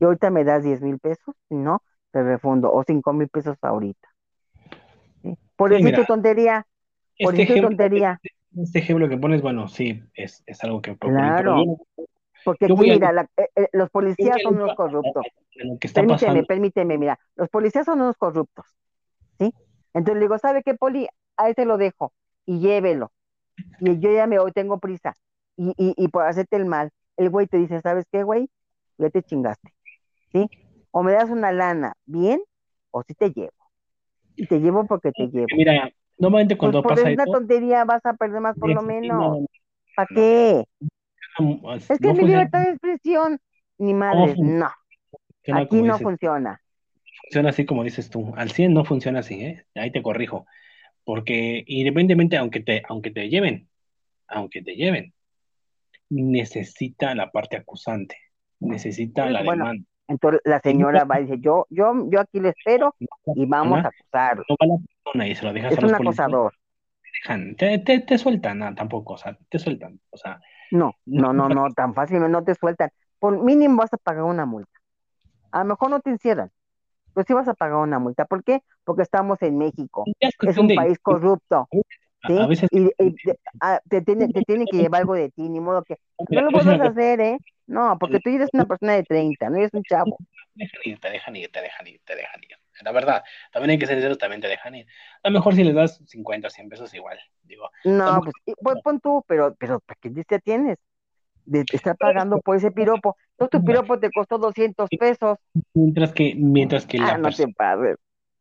Y 0.00 0.04
ahorita 0.04 0.30
me 0.30 0.42
das 0.42 0.64
diez 0.64 0.80
mil 0.80 0.98
pesos, 0.98 1.36
si 1.48 1.54
no, 1.54 1.82
te 2.10 2.22
refundo, 2.22 2.72
o 2.72 2.82
cinco 2.84 3.12
mil 3.12 3.28
pesos 3.28 3.56
ahorita. 3.62 4.08
Por 5.56 5.70
decir 5.70 5.94
tu 5.94 6.04
tontería, 6.04 6.66
por 7.20 7.34
este 7.34 7.46
decir 7.46 7.62
tu 7.62 7.68
tontería. 7.68 8.20
Este 8.62 8.80
ejemplo 8.80 9.08
que 9.08 9.16
pones, 9.16 9.42
bueno, 9.42 9.68
sí, 9.68 10.02
es, 10.14 10.42
es 10.46 10.64
algo 10.64 10.82
que... 10.82 10.96
Claro, 10.96 11.78
porque 12.44 12.66
aquí, 12.66 12.74
mira, 12.74 13.28
eh, 13.36 13.48
eh, 13.56 13.68
los 13.72 13.90
policías 13.90 14.40
son 14.42 14.56
unos 14.56 14.74
corruptos. 14.74 15.24
Permíteme, 15.94 16.44
permíteme, 16.44 16.98
mira, 16.98 17.18
los 17.36 17.48
policías 17.48 17.84
son 17.84 18.00
unos 18.00 18.16
corruptos, 18.16 18.64
¿sí? 19.38 19.52
Entonces 19.94 20.14
le 20.14 20.20
digo, 20.20 20.38
¿sabe 20.38 20.62
qué, 20.62 20.74
poli? 20.74 21.08
A 21.36 21.50
ese 21.50 21.64
lo 21.64 21.78
dejo 21.78 22.12
y 22.46 22.60
llévelo. 22.60 23.10
Y 23.80 23.98
yo 23.98 24.12
ya 24.12 24.26
me 24.26 24.38
voy, 24.38 24.52
tengo 24.52 24.78
prisa. 24.78 25.14
Y, 25.56 25.74
y, 25.76 25.94
y 25.96 26.08
por 26.08 26.24
hacerte 26.24 26.56
el 26.56 26.66
mal, 26.66 26.90
el 27.16 27.30
güey 27.30 27.46
te 27.46 27.58
dice, 27.58 27.80
¿sabes 27.80 28.06
qué, 28.10 28.22
güey? 28.22 28.48
Ya 28.96 29.10
te 29.10 29.22
chingaste, 29.22 29.72
¿sí? 30.32 30.48
O 30.90 31.02
me 31.02 31.12
das 31.12 31.30
una 31.30 31.52
lana 31.52 31.94
bien, 32.06 32.40
o 32.90 33.02
si 33.02 33.14
te 33.14 33.30
llevo. 33.30 33.52
Y 34.36 34.46
te 34.46 34.60
llevo 34.60 34.86
porque 34.86 35.10
te 35.12 35.26
llevo. 35.26 35.46
Mira, 35.56 35.90
Normalmente 36.18 36.56
pues 36.56 36.72
cuando 36.72 36.82
pasa 36.82 37.08
una 37.08 37.24
tontería 37.24 37.84
vas 37.84 38.04
a 38.04 38.14
perder 38.14 38.40
más 38.40 38.56
por 38.58 38.70
lo 38.70 38.82
menos. 38.82 39.46
¿Para 39.94 40.08
qué? 40.14 40.64
es 41.88 41.98
que 41.98 42.12
mi 42.12 42.24
libertad 42.24 42.64
de 42.64 42.70
expresión, 42.70 43.38
ni 43.78 43.94
madre, 43.94 44.34
no. 44.38 44.70
Aquí 45.52 45.82
no 45.82 45.98
funciona. 45.98 46.60
Funciona 47.22 47.50
así 47.50 47.64
como 47.64 47.84
dices 47.84 48.10
tú. 48.10 48.32
Al 48.36 48.50
100 48.50 48.74
no 48.74 48.84
funciona 48.84 49.20
así, 49.20 49.42
¿eh? 49.42 49.64
Ahí 49.74 49.90
te 49.90 50.02
corrijo. 50.02 50.46
Porque 51.04 51.64
independientemente, 51.66 52.36
aunque 52.36 52.60
te, 52.60 52.82
aunque 52.88 53.10
te 53.10 53.28
lleven, 53.28 53.68
aunque 54.26 54.62
te 54.62 54.74
lleven, 54.74 55.14
necesita 56.10 57.14
la 57.14 57.30
parte 57.30 57.56
acusante, 57.56 58.16
necesita 58.60 59.28
la 59.30 59.42
demanda. 59.42 59.84
Entonces 60.06 60.40
la 60.44 60.58
señora 60.60 61.04
va 61.04 61.20
y 61.20 61.24
dice, 61.24 61.38
yo, 61.40 61.66
yo, 61.70 61.92
yo 62.10 62.20
aquí 62.20 62.40
le 62.40 62.50
espero 62.50 62.94
y 63.34 63.46
vamos 63.46 63.84
a 63.84 63.88
acusarlo. 63.88 64.44
No 64.48 64.82
y 65.14 65.34
se 65.34 65.44
lo 65.44 65.52
dejas 65.52 65.72
es 65.72 65.78
a 65.78 65.82
los 65.82 65.90
un 65.90 65.94
acosador. 65.96 66.54
Te, 67.56 67.78
te, 67.78 68.00
te, 68.00 68.18
sueltan, 68.18 68.58
no, 68.58 68.74
tampoco, 68.74 69.14
o 69.14 69.18
sea, 69.18 69.36
te 69.48 69.58
sueltan, 69.58 70.00
o 70.10 70.16
sea. 70.16 70.40
No, 70.70 70.92
no, 71.06 71.32
no, 71.32 71.48
no, 71.48 71.68
tan 71.74 71.94
fácil 71.94 72.20
no 72.30 72.44
te 72.44 72.54
sueltan. 72.54 72.90
Por 73.18 73.42
mínimo 73.42 73.76
vas 73.78 73.92
a 73.92 73.96
pagar 73.96 74.24
una 74.24 74.46
multa. 74.46 74.70
A 75.50 75.60
lo 75.60 75.64
mejor 75.70 75.90
no 75.90 76.00
te 76.00 76.10
encierran, 76.10 76.50
pero 77.14 77.24
sí 77.26 77.32
vas 77.32 77.48
a 77.48 77.54
pagar 77.54 77.78
una 77.78 77.98
multa. 77.98 78.24
¿Por 78.26 78.44
qué? 78.44 78.60
Porque 78.84 79.02
estamos 79.02 79.42
en 79.42 79.58
México. 79.58 80.04
Es, 80.20 80.58
un 80.58 80.68
país 80.68 80.98
corrupto. 81.00 81.68
¿sí? 82.26 82.38
A 82.38 82.46
veces... 82.46 82.68
Y, 82.70 82.90
ah, 83.60 83.80
te, 83.88 84.02
tienen, 84.02 84.30
te 84.32 84.42
tienen 84.42 84.66
que 84.70 84.76
llevar 84.76 85.00
algo 85.00 85.14
de 85.14 85.30
ti, 85.30 85.48
ni 85.48 85.60
modo 85.60 85.82
que 85.82 85.96
no 86.30 86.42
lo 86.42 86.50
puedes 86.50 86.80
hacer, 86.80 87.20
¿eh? 87.20 87.38
No, 87.66 87.96
porque 87.98 88.20
tú 88.20 88.30
eres 88.30 88.48
una 88.52 88.64
persona 88.64 88.94
de 88.94 89.02
30, 89.02 89.50
no 89.50 89.56
eres 89.56 89.74
un 89.74 89.82
chavo. 89.82 90.16
Te 90.54 90.64
dejan 90.64 90.80
ir, 90.84 91.00
te 91.00 91.10
dejan 91.10 91.36
ir, 91.36 91.50
te 91.50 91.60
dejan 91.60 91.86
ir, 91.86 92.00
te 92.04 92.16
dejan 92.16 92.40
ir. 92.42 92.56
La 92.84 92.92
verdad, 92.92 93.22
también 93.52 93.70
hay 93.70 93.78
que 93.78 93.86
ser 93.86 93.96
sinceros, 93.96 94.18
también 94.18 94.40
te 94.40 94.48
dejan 94.48 94.74
ir. 94.74 94.86
A 95.22 95.28
lo 95.28 95.34
mejor 95.34 95.54
si 95.54 95.64
les 95.64 95.74
das 95.74 96.02
50 96.06 96.48
o 96.48 96.50
100 96.50 96.68
pesos 96.68 96.94
igual, 96.94 97.18
digo. 97.42 97.68
No, 97.84 98.20
pues 98.62 98.76
pon 98.82 99.00
tú, 99.00 99.24
pero, 99.26 99.54
pero 99.56 99.80
¿para 99.80 99.98
qué 100.00 100.10
te 100.10 100.38
tienes? 100.38 100.78
De 101.44 101.64
estar 101.72 101.96
pagando 101.96 102.40
por 102.40 102.56
ese 102.56 102.70
piropo. 102.70 103.16
No, 103.38 103.48
tu 103.48 103.64
piropo 103.64 103.98
te 103.98 104.10
costó 104.10 104.38
200 104.38 104.90
pesos. 104.98 105.38
Mientras 105.72 106.12
que, 106.12 106.34
mientras 106.36 106.86
que 106.86 106.98
la, 106.98 107.14
ah, 107.14 107.94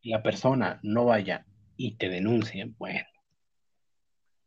la 0.03 0.23
persona 0.23 0.79
no 0.83 1.05
vaya 1.05 1.45
y 1.77 1.95
te 1.97 2.09
denuncie, 2.09 2.73
bueno. 2.77 3.05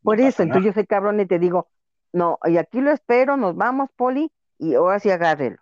Por 0.02 0.20
eso, 0.20 0.42
entonces 0.42 0.66
yo 0.66 0.72
soy 0.72 0.86
cabrón 0.86 1.20
y 1.20 1.26
te 1.26 1.38
digo, 1.38 1.68
no, 2.12 2.38
y 2.44 2.56
aquí 2.56 2.80
lo 2.80 2.90
espero, 2.90 3.36
nos 3.36 3.54
vamos, 3.56 3.90
Poli, 3.96 4.32
y 4.58 4.74
ahora 4.74 4.98
sí 4.98 5.10
agárrelo. 5.10 5.58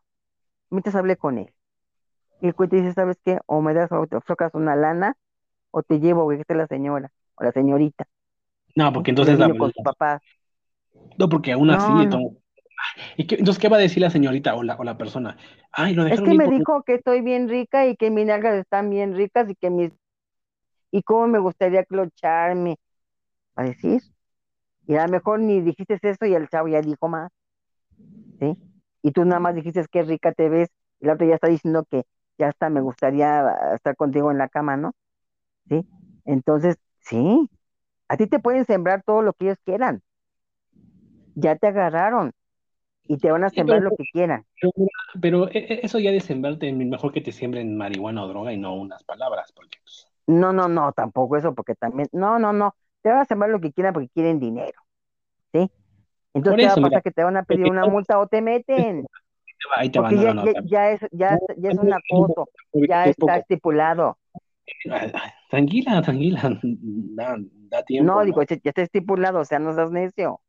Mientras 0.71 0.95
hablé 0.95 1.17
con 1.17 1.39
él. 1.39 1.53
Y 2.41 2.49
el 2.49 2.55
te 2.55 2.77
dice, 2.77 2.93
¿sabes 2.93 3.19
qué? 3.25 3.39
O 3.47 3.61
me 3.61 3.75
das 3.75 3.91
o 3.93 4.07
te 4.07 4.17
ofrecas 4.17 4.55
una 4.55 4.77
lana, 4.77 5.17
o 5.71 5.83
te 5.83 6.01
llevo, 6.01 6.25
güey, 6.25 6.39
que 6.39 6.43
esté 6.43 6.55
la 6.55 6.67
señora, 6.67 7.11
o 7.35 7.45
la 7.45 7.53
señorita. 7.53 8.07
No, 8.77 8.93
porque 8.93 9.11
entonces... 9.11 9.39
La, 9.39 9.53
con 9.57 9.73
su 9.73 9.83
papá. 9.83 10.21
No, 11.19 11.29
porque 11.29 11.53
aún 11.53 11.71
así... 11.71 11.91
¿Y 13.17 13.27
qué, 13.27 13.35
entonces, 13.35 13.61
¿qué 13.61 13.69
va 13.69 13.77
a 13.77 13.81
decir 13.81 14.01
la 14.01 14.11
señorita 14.11 14.55
o 14.55 14.63
la, 14.63 14.77
o 14.77 14.85
la 14.85 14.97
persona? 14.97 15.37
Ay, 15.73 15.95
lo 15.95 16.07
es 16.07 16.21
que 16.21 16.35
me 16.35 16.49
dijo 16.49 16.85
que 16.85 16.95
estoy 16.95 17.23
bien 17.23 17.49
rica 17.49 17.87
y 17.89 17.97
que 17.97 18.11
mis 18.11 18.25
nalgas 18.25 18.55
están 18.55 18.89
bien 18.89 19.17
ricas 19.17 19.51
y 19.51 19.57
que 19.57 19.71
mis... 19.71 19.93
Y 20.93 21.03
cómo 21.03 21.27
me 21.27 21.41
gustaría 21.41 21.85
clocharme. 21.85 22.77
¿Va 23.59 23.65
a 23.65 23.67
decir? 23.67 24.01
Y 24.87 24.95
a 24.95 25.07
lo 25.07 25.13
mejor 25.13 25.41
ni 25.41 25.61
dijiste 25.61 25.99
eso 26.01 26.25
y 26.25 26.35
el 26.35 26.49
chavo 26.49 26.69
ya 26.69 26.81
dijo 26.81 27.09
más. 27.09 27.31
¿Sí? 28.39 28.57
y 29.03 29.13
tú 29.13 29.25
nada 29.25 29.41
más 29.41 29.55
dijiste 29.55 29.85
que 29.91 30.03
rica 30.03 30.33
te 30.33 30.49
ves, 30.49 30.69
y 31.01 31.07
la 31.07 31.15
otra 31.15 31.27
ya 31.27 31.35
está 31.35 31.49
diciendo 31.49 31.85
que 31.91 32.05
ya 32.39 32.49
hasta 32.49 32.71
me 32.71 32.81
gustaría 32.81 33.75
estar 33.75 33.97
contigo 33.97 34.31
en 34.31 34.39
la 34.39 34.49
cama, 34.49 34.77
¿no? 34.77 34.93
¿Sí? 35.69 35.85
Entonces, 36.25 36.77
sí, 37.01 37.51
a 38.09 38.17
ti 38.17 38.27
te 38.27 38.39
pueden 38.39 38.65
sembrar 38.65 39.03
todo 39.05 39.23
lo 39.23 39.33
que 39.33 39.47
ellos 39.47 39.59
quieran. 39.65 40.03
Ya 41.35 41.57
te 41.57 41.69
agarraron 41.69 42.33
y 43.07 43.19
te 43.19 43.31
van 43.31 43.45
a 43.45 43.51
sembrar 43.51 43.83
lo 43.83 43.91
que 43.97 44.05
quieran. 44.13 44.45
Pero, 45.21 45.49
e, 45.49 45.59
e, 45.59 45.81
eso 45.83 45.99
ya 45.99 46.11
de 46.11 46.21
sembrarte, 46.21 46.73
mejor 46.73 47.13
que 47.13 47.21
te 47.21 47.33
siembren 47.33 47.77
marihuana 47.77 48.25
o 48.25 48.29
droga 48.29 48.53
y 48.53 48.57
no 48.57 48.75
unas 48.75 49.05
palabras, 49.05 49.53
porque 49.53 49.79
pues, 49.83 50.09
No, 50.27 50.53
no, 50.53 50.69
no, 50.69 50.93
tampoco 50.93 51.37
eso, 51.37 51.55
porque 51.55 51.75
también, 51.75 52.09
no, 52.13 52.39
no, 52.39 52.53
no, 52.53 52.75
te 53.03 53.11
van 53.11 53.21
a 53.21 53.25
sembrar 53.25 53.51
lo 53.51 53.61
que 53.61 53.73
quieran 53.73 53.95
porque 53.95 54.09
quieren 54.09 54.41
dinero, 54.41 54.81
¿sí? 55.53 55.71
Entonces, 56.35 56.61
¿qué 56.61 56.67
va 56.67 56.73
a 56.73 56.77
pasar? 56.77 57.03
que 57.03 57.11
te 57.11 57.25
van 57.25 57.37
a 57.37 57.45
pedir 57.45 57.71
una 57.71 57.87
multa 57.87 58.19
o 58.19 58.27
te 58.27 58.43
meten. 58.43 59.07
Ahí 59.77 59.91
te 59.91 59.99
va, 59.99 60.13
ya, 60.13 60.35
no, 60.35 60.45
ya, 60.47 60.61
no, 60.61 60.67
ya 60.67 60.91
es, 60.91 61.01
ya, 61.13 61.39
ya 61.57 61.71
es 61.71 61.79
un 61.79 61.93
acoso, 61.93 62.49
ya 62.75 63.07
está 63.07 63.39
estipulado. 63.39 64.17
Tranquila, 65.51 66.03
tranquila, 66.03 66.61
da, 66.63 67.37
da 67.71 67.83
tiempo. 67.83 68.13
No, 68.13 68.25
digo, 68.25 68.43
ya 68.43 68.57
está 68.63 68.83
estipulado, 68.83 69.41
o 69.41 69.45
sea, 69.45 69.59
no 69.59 69.73
seas 69.75 69.91
necio. 69.91 70.41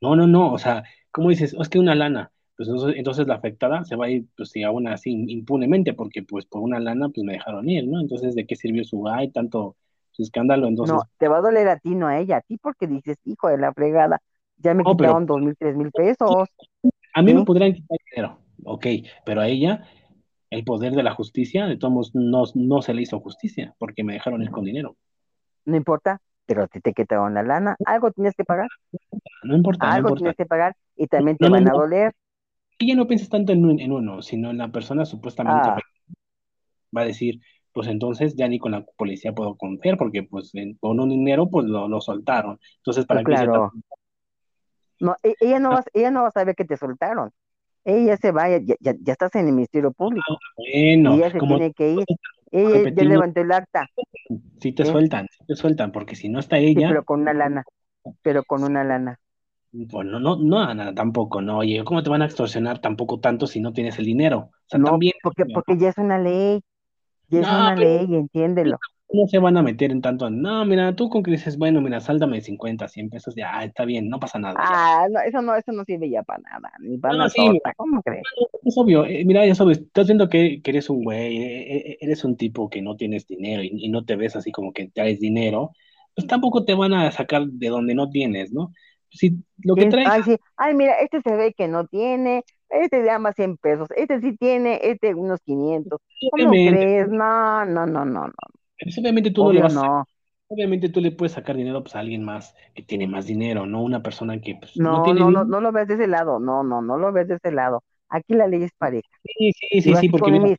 No, 0.00 0.14
no, 0.14 0.26
no, 0.26 0.52
o 0.52 0.58
sea, 0.58 0.84
¿cómo 1.10 1.30
dices? 1.30 1.54
Es 1.58 1.68
que 1.68 1.78
una 1.78 1.94
lana, 1.94 2.30
pues 2.56 2.68
entonces, 2.68 2.96
entonces 2.96 3.26
la 3.26 3.34
afectada 3.34 3.84
se 3.84 3.96
va 3.96 4.06
a 4.06 4.10
ir, 4.10 4.26
pues 4.36 4.50
sí, 4.50 4.62
aún 4.62 4.86
así, 4.88 5.10
impunemente, 5.28 5.92
porque 5.92 6.22
pues 6.22 6.46
por 6.46 6.62
una 6.62 6.78
lana, 6.78 7.08
pues 7.08 7.24
me 7.24 7.32
dejaron 7.34 7.68
ir, 7.68 7.86
¿no? 7.86 8.00
Entonces, 8.00 8.34
¿de 8.34 8.46
qué 8.46 8.54
sirvió 8.56 8.84
su 8.84 9.08
ay, 9.08 9.30
tanto 9.30 9.76
su 10.12 10.22
escándalo? 10.22 10.68
Entonces, 10.68 10.94
No, 10.94 11.02
te 11.18 11.28
va 11.28 11.38
a 11.38 11.40
doler 11.40 11.68
a 11.68 11.78
ti, 11.78 11.94
no 11.94 12.06
a 12.06 12.18
ella, 12.18 12.38
a 12.38 12.40
ti 12.42 12.58
porque 12.58 12.86
dices, 12.86 13.16
hijo 13.24 13.48
de 13.48 13.58
la 13.58 13.72
fregada, 13.72 14.20
ya 14.58 14.74
me 14.74 14.84
No, 14.84 14.92
quitaron 14.92 15.26
dos 15.26 15.40
mil, 15.40 15.56
tres 15.58 15.76
mil 15.76 15.90
pesos. 15.92 16.48
a 17.14 17.22
mí 17.22 17.32
me 17.34 17.40
¿sí? 17.40 17.44
podrían 17.44 17.72
quitar 17.74 17.98
dinero, 18.10 18.38
ok, 18.64 18.86
pero 19.24 19.40
a 19.40 19.48
ella, 19.48 19.84
el 20.50 20.64
poder 20.64 20.92
de 20.94 21.02
la 21.02 21.14
justicia, 21.14 21.66
de 21.66 21.76
todos 21.76 21.92
modos, 21.92 22.10
no, 22.14 22.44
no 22.54 22.82
se 22.82 22.94
le 22.94 23.02
hizo 23.02 23.20
justicia, 23.20 23.74
porque 23.78 24.04
me 24.04 24.14
dejaron 24.14 24.42
ir 24.42 24.50
con 24.50 24.64
dinero. 24.64 24.96
No 25.64 25.76
importa, 25.76 26.20
pero 26.46 26.62
a 26.64 26.66
ti 26.68 26.80
te 26.80 26.92
quitaron 26.92 27.34
la 27.34 27.42
lana, 27.42 27.76
algo 27.84 28.10
tienes 28.10 28.34
que 28.34 28.44
pagar, 28.44 28.68
No 29.42 29.56
importa, 29.56 29.86
no 29.86 29.92
algo 29.94 30.08
importa. 30.10 30.20
tienes 30.20 30.36
que 30.36 30.46
pagar 30.46 30.76
y 30.96 31.06
también 31.06 31.36
te 31.38 31.44
No, 31.44 31.50
no, 31.50 31.56
van 31.56 31.68
a 31.68 31.72
doler. 31.72 32.12
Ella 32.78 32.94
no 32.94 33.06
piensas 33.06 33.28
tanto 33.28 33.52
en, 33.52 33.64
un- 33.64 33.80
en 33.80 33.92
uno, 33.92 34.22
sino 34.22 34.50
en 34.50 34.58
la 34.58 34.70
persona 34.72 35.04
supuestamente 35.04 35.70
Ah. 35.70 35.78
Va 36.96 37.02
a 37.02 37.04
decir, 37.04 37.40
pues 37.72 37.88
entonces 37.88 38.34
ya 38.36 38.48
ni 38.48 38.58
con 38.58 38.72
la 38.72 38.84
policía 38.96 39.32
puedo 39.32 39.56
confiar, 39.56 39.96
porque 39.98 40.22
pues 40.22 40.54
en- 40.54 40.74
con 40.76 41.00
un 41.00 41.08
dinero 41.10 41.48
pues 41.50 41.66
lo, 41.66 41.88
lo 41.88 42.00
soltaron. 42.00 42.58
Entonces, 42.78 43.06
¿para 43.06 43.22
Pues 43.22 43.34
hice 43.34 43.44
claro. 43.44 43.72
tanto? 43.72 43.97
No, 45.00 45.16
e- 45.22 45.34
ella 45.40 45.58
no 45.58 45.70
va, 45.70 45.84
ella 45.94 46.10
no 46.10 46.22
va 46.22 46.28
a 46.28 46.32
saber 46.32 46.54
que 46.54 46.64
te 46.64 46.76
soltaron. 46.76 47.30
Ella 47.84 48.16
se 48.16 48.32
va, 48.32 48.48
ya, 48.50 48.74
ya, 48.80 48.94
ya 49.00 49.12
estás 49.12 49.34
en 49.36 49.46
el 49.46 49.54
Ministerio 49.54 49.92
Público 49.92 50.38
Bueno, 50.56 51.14
y 51.14 51.18
ella 51.18 51.30
se 51.30 51.38
como 51.38 51.56
tiene 51.56 51.72
que 51.72 51.92
ir. 51.92 52.04
Ella 52.50 52.90
ya 52.90 53.04
levantó 53.04 53.40
el 53.40 53.52
acta, 53.52 53.86
si 54.60 54.72
te 54.72 54.84
Sí. 54.84 54.90
sueltan, 54.90 55.26
si 55.30 55.44
te 55.46 55.54
sueltan, 55.54 55.92
porque 55.92 56.16
si 56.16 56.28
no 56.28 56.38
está 56.40 56.56
sí, 56.58 56.66
ella, 56.66 56.88
pero 56.88 57.04
con 57.04 57.20
una 57.20 57.32
lana, 57.34 57.64
pero 58.22 58.42
con 58.44 58.64
una 58.64 58.84
lana. 58.84 59.18
pues 59.90 60.06
no, 60.06 60.18
no, 60.18 60.36
no, 60.36 60.74
nada, 60.74 60.94
tampoco, 60.94 61.40
no, 61.42 61.58
oye, 61.58 61.84
¿cómo 61.84 62.02
te 62.02 62.10
van 62.10 62.22
a 62.22 62.24
extorsionar 62.24 62.80
tampoco 62.80 63.20
tanto 63.20 63.46
si 63.46 63.60
no 63.60 63.72
tienes 63.72 63.98
el 63.98 64.06
dinero? 64.06 64.38
O 64.50 64.50
sea, 64.66 64.80
No, 64.80 64.86
también 64.92 65.12
porque, 65.22 65.44
porque 65.52 65.76
ya 65.78 65.90
es 65.90 65.98
una 65.98 66.18
ley, 66.18 66.62
ya 67.28 67.40
es 67.40 67.46
una 67.48 67.74
pero- 67.74 67.88
ley, 67.88 68.14
entiéndelo. 68.16 68.78
No 69.12 69.26
se 69.28 69.38
van 69.38 69.56
a 69.56 69.62
meter 69.62 69.90
en 69.90 70.00
tanto, 70.02 70.30
no, 70.30 70.64
mira, 70.64 70.94
tú 70.96 71.08
con 71.10 71.22
que 71.22 71.30
dices, 71.32 71.56
bueno, 71.58 71.80
mira, 71.80 72.00
sáldame 72.00 72.40
50, 72.40 72.88
100 72.88 73.10
pesos, 73.10 73.34
ya, 73.36 73.64
está 73.64 73.84
bien, 73.84 74.08
no 74.08 74.20
pasa 74.20 74.38
nada. 74.38 74.64
ya. 74.68 74.78
Ah, 74.80 75.06
no, 75.10 75.20
eso 75.20 75.40
no, 75.42 75.54
eso 75.54 75.72
no 75.72 75.84
sirve 75.84 76.10
ya 76.10 76.22
para 76.22 76.40
nada, 76.40 76.72
ni 76.80 76.98
para 76.98 77.14
No, 77.16 77.28
sí, 77.28 77.50
mira. 77.50 77.74
¿cómo 77.76 78.02
crees? 78.02 78.28
Es 78.64 78.76
obvio, 78.78 79.04
eh, 79.06 79.24
mira, 79.24 79.44
es 79.44 79.60
obvio, 79.60 79.72
estás 79.72 80.06
viendo 80.06 80.28
que, 80.28 80.60
que 80.62 80.70
eres 80.70 80.90
un 80.90 81.02
güey, 81.04 81.36
eh, 81.38 81.76
eh, 81.92 81.98
eres 82.00 82.24
un 82.24 82.36
tipo 82.36 82.68
que 82.70 82.82
no 82.82 82.96
tienes 82.96 83.26
dinero 83.26 83.62
y, 83.62 83.70
y 83.74 83.88
no 83.90 84.04
te 84.04 84.16
ves 84.16 84.36
así 84.36 84.52
como 84.52 84.72
que 84.72 84.88
traes 84.90 85.20
dinero, 85.20 85.72
pues 86.14 86.26
tampoco 86.26 86.64
te 86.64 86.74
van 86.74 86.92
a 86.94 87.10
sacar 87.12 87.46
de 87.46 87.68
donde 87.68 87.94
no 87.94 88.10
tienes, 88.10 88.52
¿no? 88.52 88.72
Si 89.10 89.36
lo 89.64 89.76
que 89.76 89.86
¿Quién- 89.86 89.86
traes, 89.86 90.12
Ay, 90.12 90.22
sí, 90.24 90.36
ay, 90.56 90.74
mira, 90.74 90.94
este 91.00 91.20
se 91.22 91.34
ve 91.36 91.54
que 91.54 91.68
no 91.68 91.86
tiene, 91.86 92.44
este 92.68 93.02
llama 93.04 93.32
100 93.32 93.56
pesos, 93.56 93.88
este 93.96 94.20
sí 94.20 94.36
tiene, 94.36 94.80
este 94.82 95.14
unos 95.14 95.40
500. 95.42 96.00
¿Cómo 96.28 96.58
crees? 96.60 97.08
No, 97.08 97.64
no, 97.64 97.86
no, 97.86 98.04
no, 98.04 98.26
no, 98.26 98.32
pues, 98.80 98.98
obviamente 98.98 99.30
tú 99.30 99.44
no 99.44 99.52
le 99.52 99.62
vas 99.62 99.76
a, 99.84 99.88
obviamente 100.48 100.88
tú 100.88 101.00
le 101.00 101.12
puedes 101.12 101.32
sacar 101.32 101.56
dinero 101.56 101.82
pues, 101.82 101.94
a 101.96 102.00
alguien 102.00 102.24
más 102.24 102.54
que 102.74 102.82
tiene 102.82 103.06
más 103.06 103.26
dinero, 103.26 103.66
no 103.66 103.82
una 103.82 104.02
persona 104.02 104.40
que 104.40 104.56
pues, 104.56 104.82
no 104.84 105.02
No, 105.02 105.02
tiene 105.02 105.24
no, 105.24 105.30
no, 105.30 105.44
no 105.44 105.60
lo 105.60 105.72
ves 105.72 105.88
de 105.88 105.94
ese 105.94 106.06
lado, 106.06 106.38
no, 106.40 106.62
no, 106.62 106.80
no 106.82 106.96
lo 106.98 107.12
ves 107.12 107.28
de 107.28 107.34
ese 107.36 107.50
lado. 107.52 107.82
Aquí 108.08 108.34
la 108.34 108.46
ley 108.46 108.62
es 108.64 108.72
pareja. 108.78 109.08
Sí, 109.22 109.52
sí, 109.52 109.80
sí, 109.82 109.96
sí, 109.96 110.08
a 110.08 110.10
porque 110.10 110.30
mira, 110.32 110.50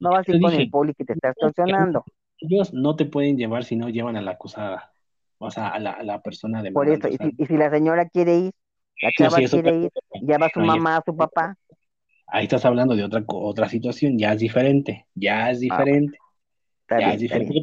no 0.00 0.12
vas 0.12 0.26
a 0.26 0.30
ir 0.30 0.38
con 0.38 0.54
el 0.54 0.66
poli 0.66 0.94
que 0.94 1.04
te 1.04 1.12
está 1.12 1.28
extorsionando. 1.28 2.06
ellos 2.38 2.72
no 2.72 2.96
te 2.96 3.04
pueden 3.06 3.36
llevar 3.36 3.64
si 3.64 3.76
no 3.76 3.88
llevan 3.90 4.16
a 4.16 4.22
la 4.22 4.32
acusada, 4.32 4.94
o 5.38 5.50
sea, 5.50 5.68
a 5.68 5.78
la, 5.80 5.92
a 5.92 6.02
la 6.02 6.22
persona 6.22 6.62
Por 6.72 6.88
demandante, 6.88 6.88
eso, 6.88 7.08
y 7.08 7.16
si, 7.18 7.34
y 7.36 7.46
si 7.46 7.56
la 7.56 7.70
señora 7.70 8.08
quiere 8.08 8.36
ir, 8.38 8.52
la 9.00 9.12
chava 9.12 9.42
sí, 9.46 9.48
quiere 9.50 9.76
ir, 9.76 9.90
ya 10.20 10.38
va 10.38 10.50
su 10.50 10.60
mamá, 10.60 11.02
su 11.06 11.16
papá. 11.16 11.56
ahí 12.28 12.44
estás 12.44 12.64
hablando 12.64 12.94
de 12.96 13.04
otra, 13.04 13.24
otra 13.28 13.68
situación, 13.68 14.18
ya 14.18 14.32
es 14.32 14.40
diferente, 14.40 15.06
ya 15.14 15.50
es 15.50 15.60
Ah, 15.68 15.86
diferente, 15.90 16.18
está 16.86 17.00
ya 17.00 17.02
bien, 17.02 17.26
es 17.28 17.30
bien. 17.36 17.58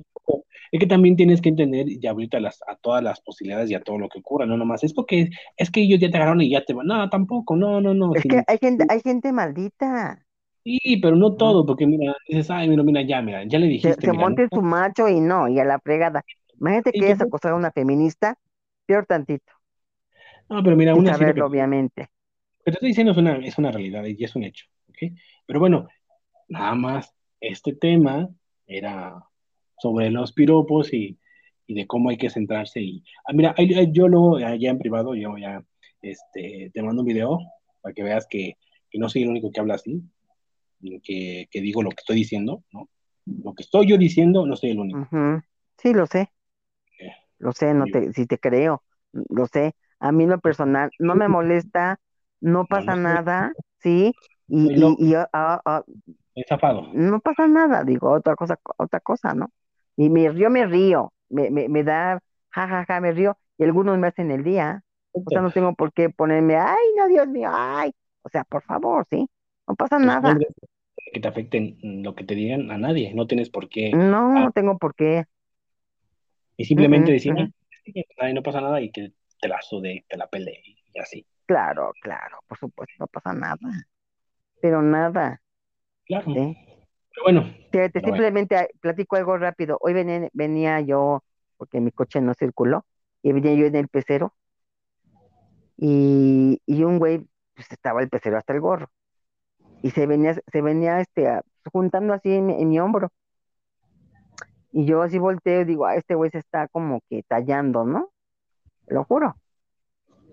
que 0.79 0.87
también 0.87 1.15
tienes 1.15 1.41
que 1.41 1.49
entender 1.49 1.85
y 1.89 2.05
ahorita 2.07 2.39
las, 2.39 2.61
a 2.67 2.75
todas 2.77 3.03
las 3.03 3.21
posibilidades 3.21 3.69
y 3.71 3.75
a 3.75 3.83
todo 3.83 3.97
lo 3.99 4.09
que 4.09 4.19
ocurra, 4.19 4.45
no 4.45 4.57
nomás 4.57 4.83
es 4.83 4.93
porque 4.93 5.29
es 5.57 5.71
que 5.71 5.81
ellos 5.81 5.99
ya 5.99 6.09
te 6.11 6.17
agarraron 6.17 6.41
y 6.41 6.49
ya 6.51 6.63
te 6.65 6.73
van, 6.73 6.87
no, 6.87 7.09
tampoco, 7.09 7.55
no, 7.55 7.81
no, 7.81 7.93
no, 7.93 8.15
Es 8.15 8.23
sin- 8.23 8.41
que 8.41 8.41
hay 8.47 8.57
gente, 8.59 8.85
hay 8.87 9.01
gente 9.01 9.31
maldita. 9.33 10.25
sí, 10.63 10.97
pero 11.01 11.15
no 11.15 11.35
todo, 11.35 11.65
porque 11.65 11.85
mira, 11.87 12.15
dices, 12.27 12.49
ay, 12.49 12.69
mira, 12.69 12.83
mira, 12.83 13.01
ya, 13.05 13.21
mira, 13.21 13.43
ya 13.47 13.59
le 13.59 13.67
Se, 13.81 13.93
dijiste, 13.93 14.01
se 14.01 14.13
mira, 14.13 14.25
monte 14.25 14.49
no, 14.51 14.51
su 14.51 14.61
macho 14.63 15.07
y 15.09 15.19
no, 15.19 15.47
y 15.47 15.59
a 15.59 15.65
la 15.65 15.79
fregada. 15.79 16.23
Imagínate 16.59 16.93
que 16.93 17.11
es 17.11 17.19
pero- 17.19 17.21
acosar 17.21 17.51
a 17.51 17.55
una 17.55 17.71
feminista, 17.71 18.37
peor 18.87 19.05
tantito, 19.05 19.53
no, 20.49 20.63
pero 20.63 20.75
mira, 20.75 20.93
sin 20.93 21.03
lo 21.05 21.13
saberlo, 21.13 21.45
que 21.45 21.47
obviamente. 21.47 22.09
Te 22.63 22.71
estoy 22.71 22.89
diciendo 22.89 23.11
es 23.11 23.17
una, 23.17 23.35
es 23.45 23.57
una 23.57 23.71
realidad 23.71 24.03
y 24.05 24.23
es 24.23 24.35
un 24.35 24.43
hecho, 24.43 24.65
¿ok? 24.89 25.13
Pero 25.45 25.59
bueno, 25.59 25.87
nada 26.49 26.75
más, 26.75 27.13
este 27.41 27.75
tema 27.75 28.29
era 28.77 29.15
sobre 29.77 30.09
los 30.11 30.33
piropos 30.33 30.93
y, 30.93 31.19
y 31.67 31.73
de 31.75 31.87
cómo 31.87 32.09
hay 32.09 32.17
que 32.17 32.29
centrarse. 32.29 32.81
Y, 32.81 33.03
ah, 33.27 33.33
mira, 33.33 33.55
yo 33.91 34.07
luego, 34.07 34.39
ya 34.39 34.55
ya 34.55 34.69
en 34.71 34.79
privado, 34.79 35.15
yo 35.15 35.37
ya 35.37 35.63
este, 36.01 36.71
te 36.73 36.81
mando 36.83 37.01
un 37.01 37.07
video 37.07 37.39
para 37.81 37.93
que 37.93 38.03
veas 38.03 38.27
que, 38.29 38.57
que 38.89 38.99
no 38.99 39.09
soy 39.09 39.23
el 39.23 39.29
único 39.29 39.51
que 39.51 39.59
habla 39.59 39.75
así, 39.75 40.01
que, 41.03 41.47
que 41.49 41.61
digo 41.61 41.81
lo 41.81 41.89
que 41.89 42.01
estoy 42.01 42.17
diciendo, 42.17 42.63
¿no? 42.71 42.89
Lo 43.25 43.53
que 43.53 43.63
estoy 43.63 43.87
yo 43.87 43.97
diciendo, 43.97 44.45
no 44.45 44.55
soy 44.55 44.71
el 44.71 44.79
único. 44.79 45.07
Sí, 45.77 45.93
lo 45.93 46.05
sé, 46.07 46.31
Eh, 46.99 47.11
lo 47.39 47.51
sé, 47.53 47.73
no 47.73 47.85
yo- 47.87 47.91
te, 47.91 48.13
si 48.13 48.25
te 48.25 48.37
creo, 48.39 48.83
lo 49.11 49.47
sé. 49.47 49.75
A 49.99 50.11
mí 50.11 50.25
lo 50.27 50.39
personal 50.39 50.91
no 50.99 51.15
me 51.15 51.27
molesta, 51.27 51.99
no 52.41 52.65
pasa 52.65 52.95
no 52.95 53.01
nada, 53.03 53.53
¿sí? 53.79 54.13
Y, 54.47 55.13
ah, 55.33 55.61
ah, 55.65 55.83
no 56.91 57.19
pasa 57.21 57.47
nada, 57.47 57.83
digo, 57.83 58.11
otra 58.11 58.35
cosa, 58.35 58.59
otra 58.77 58.99
cosa, 58.99 59.33
¿no? 59.33 59.51
Y 59.95 60.09
me 60.09 60.29
río, 60.29 60.49
me 60.49 60.65
río, 60.65 61.13
me, 61.29 61.49
me, 61.51 61.69
me 61.69 61.83
da, 61.83 62.19
ja, 62.51 62.67
ja, 62.67 62.85
ja, 62.85 63.01
me 63.01 63.11
río, 63.11 63.37
y 63.57 63.63
algunos 63.63 63.97
me 63.97 64.07
hacen 64.07 64.31
el 64.31 64.43
día, 64.43 64.83
o 65.23 65.31
sea, 65.31 65.41
no 65.41 65.51
tengo 65.51 65.73
por 65.75 65.93
qué 65.93 66.09
ponerme, 66.09 66.55
ay, 66.57 66.77
no, 66.97 67.07
Dios 67.07 67.27
mío, 67.27 67.49
ay, 67.53 67.93
o 68.23 68.29
sea, 68.29 68.43
por 68.45 68.63
favor, 68.63 69.05
¿sí? 69.09 69.29
No 69.67 69.75
pasa 69.75 69.99
Pues, 69.99 70.15
nada, 70.15 70.33
no 70.37 70.45
que 71.13 71.19
te 71.21 71.27
afecten 71.27 71.77
lo 72.03 72.15
que 72.15 72.23
te 72.25 72.35
digan 72.35 72.71
a 72.71 72.77
nadie, 72.77 73.13
no 73.13 73.27
tienes 73.27 73.49
por 73.49 73.69
qué. 73.69 73.91
no, 73.91 74.39
ah, 74.39 74.41
no 74.41 74.51
tengo 74.51 74.77
por 74.77 74.95
qué, 74.95 75.25
Y 76.57 76.65
simplemente 76.65 77.11
Ujú, 77.11 77.13
decir, 77.13 77.33
ujú. 77.33 77.39
"Ay, 77.39 77.53
sí, 77.85 77.93
que 77.93 78.05
ay, 78.17 78.33
no 78.33 78.41
pasa 78.41 78.59
nada 78.61 78.81
y 78.81 78.91
que 78.91 79.13
te 79.39 79.47
la 79.47 79.61
sude, 79.61 80.05
te 80.09 80.17
la 80.17 80.27
pele 80.29 80.61
y 80.65 80.99
así. 80.99 81.27
claro, 81.45 81.93
claro, 82.01 82.39
por 82.47 82.57
supuesto, 82.59 82.95
no 82.99 83.07
pasa 83.07 83.33
nada, 83.33 83.57
pero 84.61 84.81
nada, 84.81 85.41
Claro. 86.05 86.33
¿sí? 86.33 86.57
Pero 87.13 87.23
bueno, 87.23 87.43
Fíjate, 87.71 88.01
simplemente 88.01 88.69
platico 88.81 89.15
algo 89.15 89.37
rápido. 89.37 89.77
Hoy 89.81 89.93
venía, 89.93 90.29
venía 90.33 90.79
yo, 90.81 91.23
porque 91.57 91.79
mi 91.79 91.91
coche 91.91 92.21
no 92.21 92.33
circuló, 92.33 92.85
y 93.23 93.31
venía 93.31 93.53
yo 93.55 93.65
en 93.65 93.75
el 93.75 93.87
pecero, 93.87 94.33
y, 95.77 96.61
y 96.65 96.83
un 96.83 96.99
güey, 96.99 97.25
pues 97.55 97.71
estaba 97.71 98.01
el 98.01 98.09
pecero 98.09 98.37
hasta 98.37 98.53
el 98.53 98.61
gorro, 98.61 98.89
y 99.81 99.91
se 99.91 100.05
venía, 100.07 100.35
se 100.51 100.61
venía 100.61 100.99
este, 101.01 101.27
juntando 101.71 102.13
así 102.13 102.31
en, 102.33 102.45
mi- 102.47 102.61
en 102.61 102.69
mi 102.69 102.79
hombro. 102.79 103.09
Y 104.71 104.85
yo 104.85 105.01
así 105.03 105.19
volteo 105.19 105.61
y 105.61 105.65
digo, 105.65 105.85
ah, 105.85 105.95
este 105.95 106.15
güey 106.15 106.31
se 106.31 106.39
está 106.39 106.67
como 106.67 107.01
que 107.09 107.23
tallando, 107.23 107.85
¿no? 107.85 108.09
Lo 108.87 109.03
juro. 109.05 109.35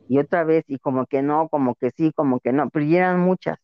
Y 0.08 0.18
otra 0.18 0.44
vez, 0.44 0.64
y 0.68 0.78
como 0.78 1.06
que 1.06 1.22
no, 1.22 1.48
como 1.48 1.74
que 1.76 1.90
sí, 1.96 2.12
como 2.14 2.40
que 2.40 2.52
no, 2.52 2.68
pero 2.70 2.84
ya 2.86 2.98
eran 2.98 3.20
muchas. 3.20 3.58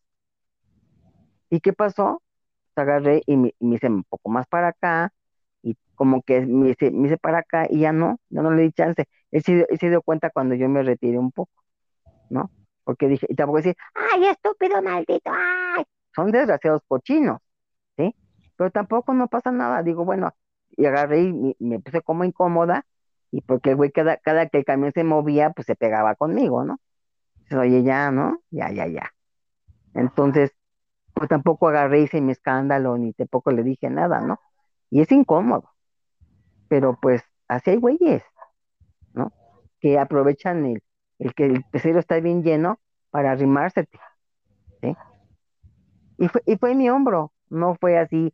¿Y 1.49 1.59
qué 1.61 1.73
pasó? 1.73 2.21
agarré 2.75 3.23
y 3.27 3.37
me, 3.37 3.53
me 3.59 3.75
hice 3.75 3.87
un 3.89 4.03
poco 4.05 4.29
más 4.29 4.47
para 4.47 4.69
acá 4.69 5.13
y 5.63 5.77
como 5.95 6.21
que 6.23 6.41
me 6.45 6.69
hice, 6.71 6.91
me 6.91 7.07
hice 7.07 7.17
para 7.17 7.39
acá 7.39 7.67
y 7.69 7.81
ya 7.81 7.91
no, 7.93 8.19
ya 8.29 8.41
no 8.43 8.51
le 8.51 8.63
di 8.63 8.71
chance. 8.73 9.05
Él 9.31 9.43
se, 9.43 9.65
él 9.69 9.79
se 9.79 9.89
dio 9.89 10.01
cuenta 10.03 10.29
cuando 10.31 10.55
yo 10.55 10.69
me 10.69 10.83
retiré 10.83 11.17
un 11.19 11.31
poco, 11.31 11.51
¿no? 12.29 12.51
Porque 12.83 13.07
dije, 13.07 13.27
y 13.29 13.35
tampoco 13.35 13.57
decir, 13.57 13.75
ay, 13.95 14.27
estúpido, 14.27 14.81
maldito, 14.81 15.31
ay, 15.33 15.83
son 16.15 16.31
desgraciados 16.31 16.81
cochinos, 16.87 17.39
¿sí? 17.97 18.15
Pero 18.57 18.71
tampoco 18.71 19.13
no 19.13 19.27
pasa 19.29 19.51
nada, 19.51 19.83
digo, 19.83 20.05
bueno, 20.05 20.31
y 20.71 20.85
agarré 20.85 21.21
y 21.23 21.33
me, 21.33 21.55
me 21.59 21.79
puse 21.79 22.01
como 22.01 22.23
incómoda 22.25 22.85
y 23.31 23.41
porque 23.41 23.71
el 23.71 23.75
güey 23.77 23.91
cada, 23.91 24.17
cada 24.17 24.47
que 24.49 24.59
el 24.59 24.65
camión 24.65 24.91
se 24.93 25.03
movía, 25.03 25.51
pues 25.51 25.67
se 25.67 25.75
pegaba 25.75 26.15
conmigo, 26.15 26.63
¿no? 26.65 26.79
Entonces, 27.43 27.59
oye, 27.59 27.83
ya, 27.83 28.11
¿no? 28.11 28.41
Ya, 28.51 28.71
ya, 28.71 28.87
ya. 28.87 29.13
Entonces, 29.93 30.51
pues 31.17 31.29
tampoco 31.29 31.67
agarré 31.69 32.01
hice 32.01 32.21
mi 32.21 32.31
escándalo, 32.31 32.97
ni 32.97 33.13
tampoco 33.13 33.51
le 33.51 33.63
dije 33.63 33.89
nada, 33.89 34.21
¿no? 34.21 34.39
Y 34.89 35.01
es 35.01 35.11
incómodo. 35.11 35.69
Pero 36.69 36.97
pues 37.01 37.23
así 37.47 37.71
hay 37.71 37.77
güeyes, 37.77 38.23
¿no? 39.13 39.33
Que 39.79 39.99
aprovechan 39.99 40.65
el, 40.65 40.83
el 41.19 41.33
que 41.33 41.45
el 41.45 41.63
pecero 41.71 41.99
está 41.99 42.19
bien 42.19 42.43
lleno 42.43 42.79
para 43.11 43.31
arrimársete, 43.31 43.99
¿sí? 44.81 44.95
Y 46.17 46.27
fue, 46.29 46.41
y 46.45 46.57
fue 46.57 46.71
en 46.71 46.77
mi 46.79 46.89
hombro, 46.89 47.31
no 47.49 47.75
fue 47.75 47.97
así 47.97 48.33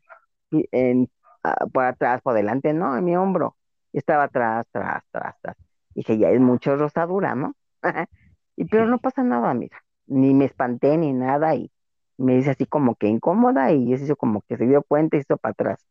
en, 0.51 1.09
ah, 1.43 1.65
por 1.71 1.85
atrás, 1.85 2.21
por 2.21 2.33
delante, 2.35 2.73
no, 2.73 2.97
en 2.97 3.05
mi 3.05 3.15
hombro. 3.15 3.57
Estaba 3.93 4.23
atrás, 4.23 4.67
atrás, 4.69 5.03
atrás, 5.13 5.35
atrás. 5.37 5.57
Dije, 5.95 6.17
ya 6.17 6.29
es 6.31 6.39
mucho 6.39 6.75
rosadura, 6.77 7.35
¿no? 7.35 7.55
y 8.55 8.65
pero 8.65 8.87
no 8.87 8.99
pasa 8.99 9.23
nada, 9.23 9.53
mira, 9.53 9.77
ni 10.07 10.33
me 10.33 10.45
espanté 10.45 10.97
ni 10.97 11.13
nada 11.13 11.55
y 11.55 11.71
me 12.17 12.35
dice 12.35 12.51
así 12.51 12.65
como 12.65 12.95
que 12.95 13.07
incómoda 13.07 13.71
y 13.71 13.93
eso 13.93 14.15
como 14.15 14.41
que 14.41 14.57
se 14.57 14.67
dio 14.67 14.83
cuenta 14.83 15.17
y 15.17 15.21
hizo 15.21 15.37
para 15.37 15.51
atrás, 15.51 15.85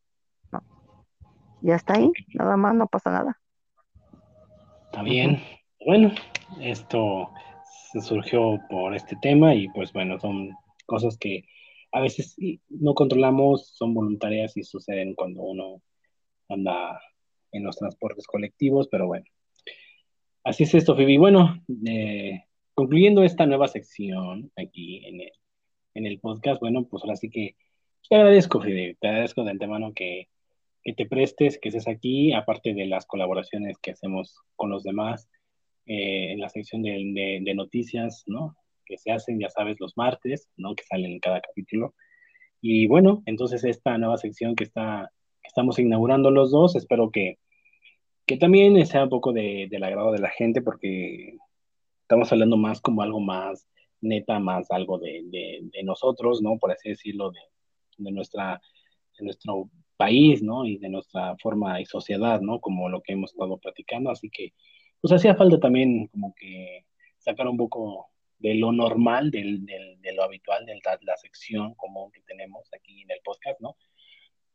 ¿no? 0.50 0.62
Y 1.62 1.70
hasta 1.70 1.94
ahí, 1.94 2.10
nada 2.34 2.56
más, 2.56 2.74
no 2.74 2.86
pasa 2.86 3.10
nada. 3.10 3.40
Está 4.86 5.02
bien. 5.02 5.40
Bueno, 5.84 6.12
esto 6.60 7.30
surgió 8.00 8.60
por 8.68 8.94
este 8.94 9.16
tema 9.20 9.54
y 9.54 9.68
pues 9.68 9.92
bueno, 9.92 10.18
son 10.18 10.50
cosas 10.86 11.16
que 11.18 11.44
a 11.92 12.00
veces 12.00 12.36
no 12.68 12.94
controlamos, 12.94 13.68
son 13.74 13.94
voluntarias 13.94 14.56
y 14.56 14.62
suceden 14.62 15.14
cuando 15.14 15.42
uno 15.42 15.82
anda 16.48 17.00
en 17.52 17.64
los 17.64 17.76
transportes 17.76 18.26
colectivos, 18.26 18.88
pero 18.88 19.06
bueno. 19.06 19.26
Así 20.44 20.64
es 20.64 20.74
esto, 20.74 20.96
Phoebe. 20.96 21.18
Bueno, 21.18 21.62
eh, 21.86 22.44
concluyendo 22.74 23.22
esta 23.22 23.46
nueva 23.46 23.68
sección 23.68 24.50
aquí 24.56 25.04
en 25.06 25.20
el, 25.20 25.32
en 25.94 26.06
el 26.06 26.20
podcast, 26.20 26.60
bueno, 26.60 26.84
pues 26.84 27.02
ahora 27.02 27.16
sí 27.16 27.30
que 27.30 27.56
te 28.08 28.16
agradezco, 28.16 28.60
Phoebe, 28.60 28.96
te 29.00 29.08
agradezco 29.08 29.44
de 29.44 29.50
antemano 29.50 29.92
que, 29.94 30.28
que 30.82 30.92
te 30.92 31.06
prestes, 31.06 31.58
que 31.58 31.68
estés 31.68 31.88
aquí, 31.88 32.32
aparte 32.32 32.74
de 32.74 32.86
las 32.86 33.06
colaboraciones 33.06 33.78
que 33.78 33.92
hacemos 33.92 34.36
con 34.56 34.70
los 34.70 34.82
demás 34.82 35.28
eh, 35.86 36.32
en 36.32 36.40
la 36.40 36.48
sección 36.48 36.82
de, 36.82 37.40
de, 37.42 37.54
noticias, 37.54 38.24
¿no? 38.26 38.56
Que 38.84 38.98
se 38.98 39.12
hacen, 39.12 39.38
ya 39.40 39.48
sabes, 39.48 39.78
los 39.80 39.96
martes, 39.96 40.48
¿no? 40.56 40.74
Que 40.74 40.84
salen 40.84 41.12
en 41.12 41.20
cada 41.20 41.40
capítulo. 41.40 41.94
Y 42.60 42.86
bueno, 42.86 43.22
entonces 43.26 43.64
esta 43.64 43.96
nueva 43.98 44.16
sección 44.18 44.54
que, 44.54 44.64
está, 44.64 45.10
que 45.42 45.48
estamos 45.48 45.78
inaugurando 45.78 46.30
los 46.30 46.50
dos, 46.50 46.76
espero 46.76 47.10
que, 47.10 47.38
que 48.26 48.36
también 48.36 48.84
sea 48.86 49.04
un 49.04 49.10
poco 49.10 49.32
de, 49.32 49.68
del 49.70 49.84
agrado 49.84 50.12
de 50.12 50.20
la 50.20 50.30
gente, 50.30 50.62
porque 50.62 51.36
estamos 52.02 52.30
hablando 52.32 52.56
más 52.56 52.80
como 52.80 53.02
algo 53.02 53.20
más 53.20 53.68
neta, 54.02 54.38
más 54.38 54.70
algo 54.70 54.98
de, 54.98 55.22
de 55.24 55.82
nosotros, 55.82 56.42
¿no? 56.42 56.58
Por 56.58 56.72
así 56.72 56.90
decirlo, 56.90 57.30
de, 57.30 58.10
nuestra, 58.10 58.60
de 59.18 59.24
nuestro 59.24 59.70
país, 59.96 60.42
¿no? 60.42 60.66
Y 60.66 60.78
de 60.78 60.88
nuestra 60.88 61.36
forma 61.38 61.80
y 61.80 61.86
sociedad, 61.86 62.40
¿no? 62.40 62.60
Como 62.60 62.88
lo 62.88 63.00
que 63.02 63.12
hemos 63.12 63.32
estado 63.32 63.56
platicando. 63.58 64.10
Así 64.10 64.30
que 64.30 64.52
pues 65.00 65.12
hacía 65.12 65.34
falta 65.34 65.58
también 65.58 66.06
como 66.08 66.34
que 66.34 66.84
sacar 67.18 67.48
un 67.48 67.56
poco 67.56 68.08
de 68.38 68.54
lo 68.54 68.72
normal, 68.72 69.30
del, 69.30 69.64
de 69.64 70.12
lo 70.14 70.24
habitual, 70.24 70.66
de 70.66 70.80
la, 71.02 71.16
sección 71.16 71.74
común 71.74 72.10
que 72.10 72.20
tenemos 72.22 72.68
aquí 72.74 73.02
en 73.02 73.10
el 73.10 73.20
podcast, 73.24 73.60
¿no? 73.60 73.76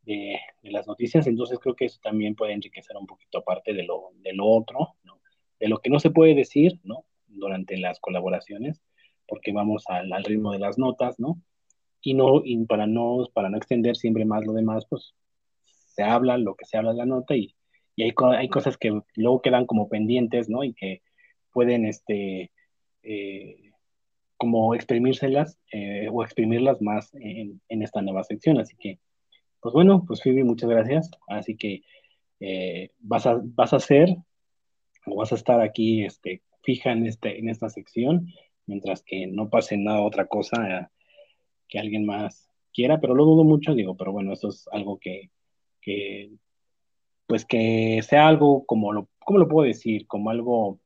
De, 0.02 0.40
las 0.64 0.88
noticias, 0.88 1.28
entonces 1.28 1.60
creo 1.60 1.76
que 1.76 1.86
eso 1.86 2.00
también 2.02 2.36
puede 2.36 2.54
enriquecer 2.54 2.98
un 2.98 3.08
poquito 3.08 3.40
aparte 3.40 3.74
de 3.74 3.84
lo, 3.84 4.12
de 4.16 4.34
lo 4.34 4.46
otro, 4.46 4.96
¿no? 5.04 5.22
De 5.60 5.70
lo 5.70 5.80
que 5.80 5.90
no 5.90 6.00
se 6.00 6.12
puede 6.12 6.36
decir, 6.36 6.80
¿no? 6.84 7.06
Durante 7.28 7.78
las 7.78 8.00
colaboraciones, 8.00 8.82
porque 9.28 9.52
vamos 9.52 9.84
al, 9.88 10.12
al 10.14 10.24
ritmo 10.24 10.52
de 10.52 10.60
las 10.60 10.78
notas, 10.78 11.20
¿no? 11.20 11.42
Y, 12.02 12.14
no, 12.14 12.42
y 12.44 12.66
para, 12.66 12.88
no, 12.88 13.28
para 13.34 13.50
no 13.50 13.58
extender 13.58 13.96
siempre 13.98 14.26
más 14.26 14.46
lo 14.46 14.54
demás, 14.54 14.86
pues 14.90 15.14
se 15.66 16.04
habla 16.04 16.38
lo 16.38 16.56
que 16.56 16.66
se 16.66 16.78
habla 16.78 16.92
en 16.92 16.98
la 16.98 17.06
nota 17.06 17.36
y 17.36 17.58
y 17.98 18.04
hay, 18.04 18.14
hay 18.38 18.48
cosas 18.48 18.78
que 18.78 19.02
luego 19.16 19.42
quedan 19.42 19.66
como 19.66 19.90
pendientes, 19.90 20.50
¿no? 20.50 20.64
Y 20.64 20.74
que 20.74 21.02
pueden, 21.52 21.84
este, 21.86 22.52
eh, 23.02 23.72
como 24.38 24.76
exprimírselas 24.76 25.58
eh, 25.72 26.08
o 26.12 26.24
exprimirlas 26.24 26.80
más 26.80 27.10
en, 27.16 27.60
esta 27.70 28.04
nueva 28.04 28.24
sección. 28.24 28.60
Así 28.60 28.76
que, 28.78 29.00
pues 29.60 29.74
bueno, 29.74 30.06
pues 30.06 30.22
Phoebe, 30.22 30.44
muchas 30.44 30.70
gracias. 30.70 31.10
Así 31.28 31.58
que 31.58 31.82
eh, 32.40 32.92
vas, 33.00 33.26
a, 33.26 33.42
vas 33.44 33.74
a 33.74 33.78
hacer 33.78 34.16
o 35.08 35.16
vas 35.16 35.32
a 35.32 35.36
estar 35.36 35.60
aquí 35.60 36.06
este, 36.06 36.44
fija 36.62 36.92
en, 36.92 37.08
este, 37.08 37.40
en 37.40 37.50
esta 37.50 37.68
sección, 37.68 38.28
mientras 38.68 39.02
que 39.04 39.28
no 39.28 39.50
pase 39.50 39.78
nada 39.78 40.02
otra 40.02 40.28
cosa 40.28 40.92
que 41.68 41.80
alguien 41.80 42.06
más 42.06 42.50
quiera, 42.74 43.00
pero 43.00 43.16
lo 43.16 43.26
dudo 43.26 43.44
mucho, 43.44 43.74
digo, 43.74 43.98
pero 43.98 44.12
bueno, 44.12 44.34
eso 44.34 44.50
es 44.50 44.68
algo 44.72 45.00
que, 45.00 45.32
que 45.82 46.32
pues 47.26 47.46
que 47.46 48.02
sea 48.04 48.28
algo 48.28 48.66
como 48.66 48.94
lo, 48.94 49.10
¿cómo 49.20 49.40
lo 49.40 49.48
puedo 49.48 49.68
decir? 49.68 50.08
Como 50.08 50.30
algo 50.30 50.80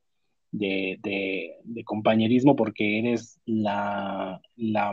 de, 0.50 1.58
compañerismo 1.84 2.56
porque 2.56 2.98
eres 2.98 3.40
la, 3.46 4.40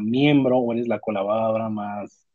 miembro 0.01 0.59
o 0.59 0.73
eres 0.73 0.87
la 0.87 0.99
colaboradora 0.99 1.69
más... 1.69 2.27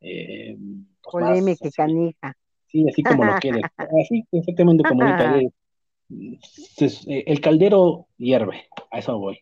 Eh, 0.00 0.56
pues 1.02 1.24
Polémica, 1.24 1.70
canija. 1.74 2.36
Sí, 2.66 2.86
así 2.88 3.02
como 3.02 3.24
lo 3.24 3.36
quieres. 3.38 3.62
Así, 3.76 4.24
exactamente 4.32 4.84
como 4.84 5.02
ahorita 5.02 5.38
eh, 5.38 7.24
el 7.26 7.40
caldero 7.40 8.06
hierve, 8.16 8.68
a 8.90 8.98
eso 8.98 9.18
voy. 9.18 9.38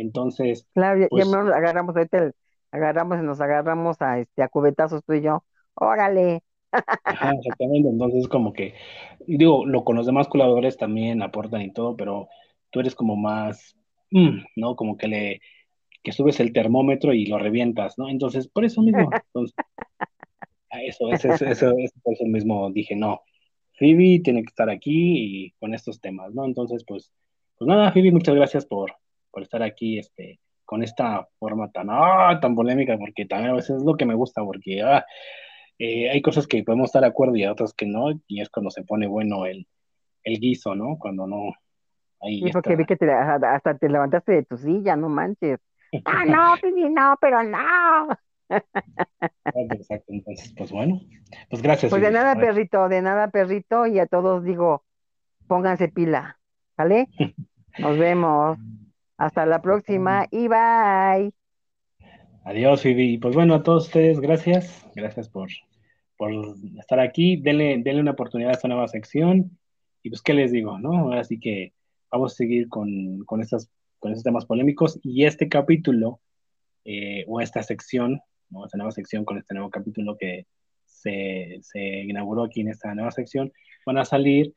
Entonces. 0.00 0.66
Claro, 0.74 1.00
ya, 1.00 1.08
pues 1.08 1.26
nos 1.26 1.50
agarramos 1.52 1.96
ahorita, 1.96 2.32
agarramos 2.70 3.18
y 3.18 3.22
nos 3.22 3.40
agarramos 3.40 4.00
a 4.00 4.18
este 4.18 4.42
a 4.42 4.48
cubetazos 4.48 5.02
tú 5.04 5.14
y 5.14 5.22
yo. 5.22 5.44
Órale, 5.74 6.42
Ajá, 6.70 7.32
exactamente. 7.32 7.88
Entonces, 7.88 8.28
como 8.28 8.52
que, 8.52 8.74
digo, 9.26 9.66
lo 9.66 9.84
con 9.84 9.96
los 9.96 10.06
demás 10.06 10.28
colaboradores 10.28 10.76
también 10.76 11.22
aportan 11.22 11.62
y 11.62 11.72
todo, 11.72 11.96
pero 11.96 12.28
tú 12.70 12.80
eres 12.80 12.94
como 12.94 13.16
más, 13.16 13.76
mm, 14.10 14.40
¿no? 14.56 14.76
Como 14.76 14.96
que 14.96 15.08
le, 15.08 15.40
que 16.02 16.12
subes 16.12 16.40
el 16.40 16.52
termómetro 16.52 17.12
y 17.12 17.26
lo 17.26 17.38
revientas, 17.38 17.98
¿no? 17.98 18.08
Entonces, 18.08 18.48
por 18.48 18.64
eso 18.64 18.82
mismo, 18.82 19.10
entonces, 19.26 19.56
eso, 20.70 21.10
eso, 21.12 21.32
eso, 21.32 21.46
eso, 21.46 21.74
por 22.02 22.14
eso 22.14 22.24
mismo 22.26 22.70
dije, 22.70 22.94
no, 22.94 23.22
Phoebe 23.78 24.20
tiene 24.22 24.42
que 24.42 24.48
estar 24.48 24.68
aquí 24.70 25.46
y 25.46 25.50
con 25.52 25.74
estos 25.74 26.00
temas, 26.00 26.34
¿no? 26.34 26.44
Entonces, 26.44 26.84
pues, 26.86 27.12
pues 27.58 27.68
nada, 27.68 27.92
Phoebe, 27.92 28.12
muchas 28.12 28.34
gracias 28.34 28.66
por, 28.66 28.92
por 29.30 29.42
estar 29.42 29.62
aquí, 29.62 29.98
este, 29.98 30.40
con 30.64 30.82
esta 30.82 31.26
forma 31.38 31.70
tan, 31.70 31.88
ah, 31.90 32.38
tan 32.40 32.54
polémica, 32.54 32.96
porque 32.98 33.26
también 33.26 33.52
a 33.52 33.54
veces 33.54 33.76
es 33.76 33.82
lo 33.84 33.96
que 33.96 34.06
me 34.06 34.14
gusta, 34.14 34.44
porque, 34.44 34.82
ah, 34.82 35.04
eh, 35.78 36.10
hay 36.10 36.20
cosas 36.20 36.46
que 36.46 36.62
podemos 36.64 36.86
estar 36.86 37.02
de 37.02 37.08
acuerdo 37.08 37.36
y 37.36 37.46
otras 37.46 37.72
que 37.72 37.86
no, 37.86 38.10
y 38.26 38.40
es 38.40 38.50
cuando 38.50 38.70
se 38.70 38.82
pone 38.82 39.06
bueno 39.06 39.46
el, 39.46 39.66
el 40.24 40.40
guiso, 40.40 40.74
¿no? 40.74 40.98
Cuando 40.98 41.26
no. 41.26 41.52
Ahí 42.20 42.42
sí, 42.42 42.50
porque 42.52 42.74
vi 42.74 42.84
que 42.84 42.96
te, 42.96 43.10
hasta 43.12 43.78
te 43.78 43.88
levantaste 43.88 44.32
de 44.32 44.42
tu 44.42 44.56
silla, 44.58 44.96
no 44.96 45.08
manches. 45.08 45.60
ah, 46.04 46.24
no, 46.26 46.54
Pibi, 46.60 46.90
no, 46.90 47.16
pero 47.20 47.42
no. 47.42 48.08
Exacto, 49.70 50.12
entonces, 50.12 50.52
pues 50.56 50.72
bueno, 50.72 51.00
pues 51.50 51.62
gracias. 51.62 51.90
Pues 51.90 52.02
de 52.02 52.10
nada, 52.10 52.34
perrito, 52.36 52.88
de 52.88 53.02
nada, 53.02 53.28
perrito, 53.28 53.86
y 53.86 53.98
a 53.98 54.06
todos 54.06 54.42
digo, 54.42 54.84
pónganse 55.46 55.88
pila, 55.88 56.38
¿vale? 56.76 57.08
Nos 57.78 57.98
vemos. 57.98 58.58
Hasta 59.18 59.44
la 59.46 59.60
próxima 59.60 60.26
y 60.30 60.46
bye. 60.46 61.32
Adiós, 62.44 62.84
Vivi. 62.84 63.18
Pues 63.18 63.34
bueno, 63.34 63.54
a 63.54 63.62
todos 63.64 63.86
ustedes, 63.86 64.20
gracias. 64.20 64.86
Gracias 64.94 65.28
por, 65.28 65.48
por 66.16 66.30
estar 66.78 67.00
aquí. 67.00 67.36
Denle, 67.36 67.82
denle 67.82 68.00
una 68.00 68.12
oportunidad 68.12 68.52
a 68.52 68.54
esta 68.54 68.68
nueva 68.68 68.86
sección. 68.86 69.58
Y 70.04 70.10
pues, 70.10 70.22
¿qué 70.22 70.34
les 70.34 70.52
digo? 70.52 70.78
¿no? 70.78 71.12
Así 71.12 71.40
que 71.40 71.72
vamos 72.12 72.32
a 72.32 72.36
seguir 72.36 72.68
con, 72.68 73.24
con, 73.24 73.42
estas, 73.42 73.68
con 73.98 74.12
estos 74.12 74.22
temas 74.22 74.46
polémicos. 74.46 75.00
Y 75.02 75.24
este 75.24 75.48
capítulo, 75.48 76.20
eh, 76.84 77.24
o 77.26 77.40
esta 77.40 77.64
sección, 77.64 78.20
¿no? 78.50 78.64
esta 78.66 78.78
nueva 78.78 78.92
sección 78.92 79.24
con 79.24 79.36
este 79.36 79.52
nuevo 79.52 79.68
capítulo 79.68 80.16
que 80.16 80.46
se, 80.86 81.58
se 81.60 81.80
inauguró 82.04 82.44
aquí 82.44 82.60
en 82.60 82.68
esta 82.68 82.94
nueva 82.94 83.10
sección, 83.10 83.52
van 83.84 83.98
a 83.98 84.04
salir 84.04 84.54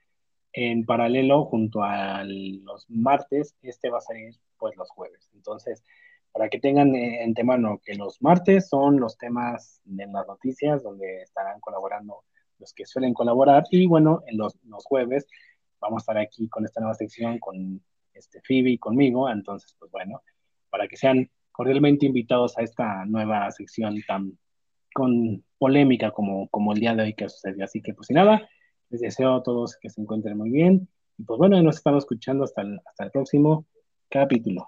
en 0.53 0.85
paralelo 0.85 1.45
junto 1.45 1.83
a 1.83 2.23
los 2.23 2.89
martes. 2.89 3.55
Este 3.61 3.89
va 3.89 3.99
a 3.99 4.01
salir 4.01 4.35
pues 4.57 4.75
los 4.77 4.89
jueves. 4.89 5.29
Entonces, 5.33 5.83
para 6.31 6.49
que 6.49 6.59
tengan 6.59 6.95
eh, 6.95 7.23
en 7.23 7.33
temano 7.33 7.81
que 7.83 7.95
los 7.95 8.21
martes 8.21 8.69
son 8.69 8.99
los 8.99 9.17
temas 9.17 9.81
de 9.83 10.07
las 10.07 10.27
noticias 10.27 10.83
donde 10.83 11.21
estarán 11.23 11.59
colaborando 11.59 12.23
los 12.59 12.73
que 12.73 12.85
suelen 12.85 13.13
colaborar 13.13 13.63
y 13.71 13.87
bueno, 13.87 14.21
en 14.27 14.37
los, 14.37 14.55
jueves 14.85 15.27
vamos 15.79 16.01
a 16.01 16.03
estar 16.03 16.17
aquí 16.19 16.47
con 16.47 16.63
esta 16.63 16.79
nueva 16.79 16.93
sección 16.93 17.39
con 17.39 17.81
este 18.13 18.39
Phoebe 18.41 18.71
y 18.71 18.77
conmigo, 18.77 19.29
entonces 19.29 19.75
pues 19.79 19.91
bueno, 19.91 20.21
para 20.69 20.87
que 20.87 20.95
sean 20.95 21.29
cordialmente 21.51 22.05
invitados 22.05 22.57
a 22.57 22.61
esta 22.61 23.03
nueva 23.05 23.49
sección 23.51 23.95
tan 24.07 24.37
con 24.93 25.43
polémica 25.57 26.11
como, 26.11 26.47
como 26.49 26.73
el 26.73 26.79
día 26.79 26.93
de 26.93 27.03
hoy 27.03 27.13
que 27.13 27.29
sucedió. 27.29 27.63
Así 27.63 27.81
que 27.81 27.93
pues 27.93 28.07
sin 28.07 28.15
nada, 28.15 28.47
les 28.91 29.01
deseo 29.01 29.33
a 29.33 29.43
todos 29.43 29.77
que 29.77 29.89
se 29.89 30.01
encuentren 30.01 30.37
muy 30.37 30.51
bien 30.51 30.87
y 31.17 31.23
pues 31.23 31.37
bueno, 31.37 31.61
nos 31.63 31.77
estamos 31.77 32.03
escuchando 32.03 32.43
hasta 32.43 32.63
hasta 32.85 33.05
el 33.05 33.11
próximo 33.11 33.65
capítulo. 34.09 34.67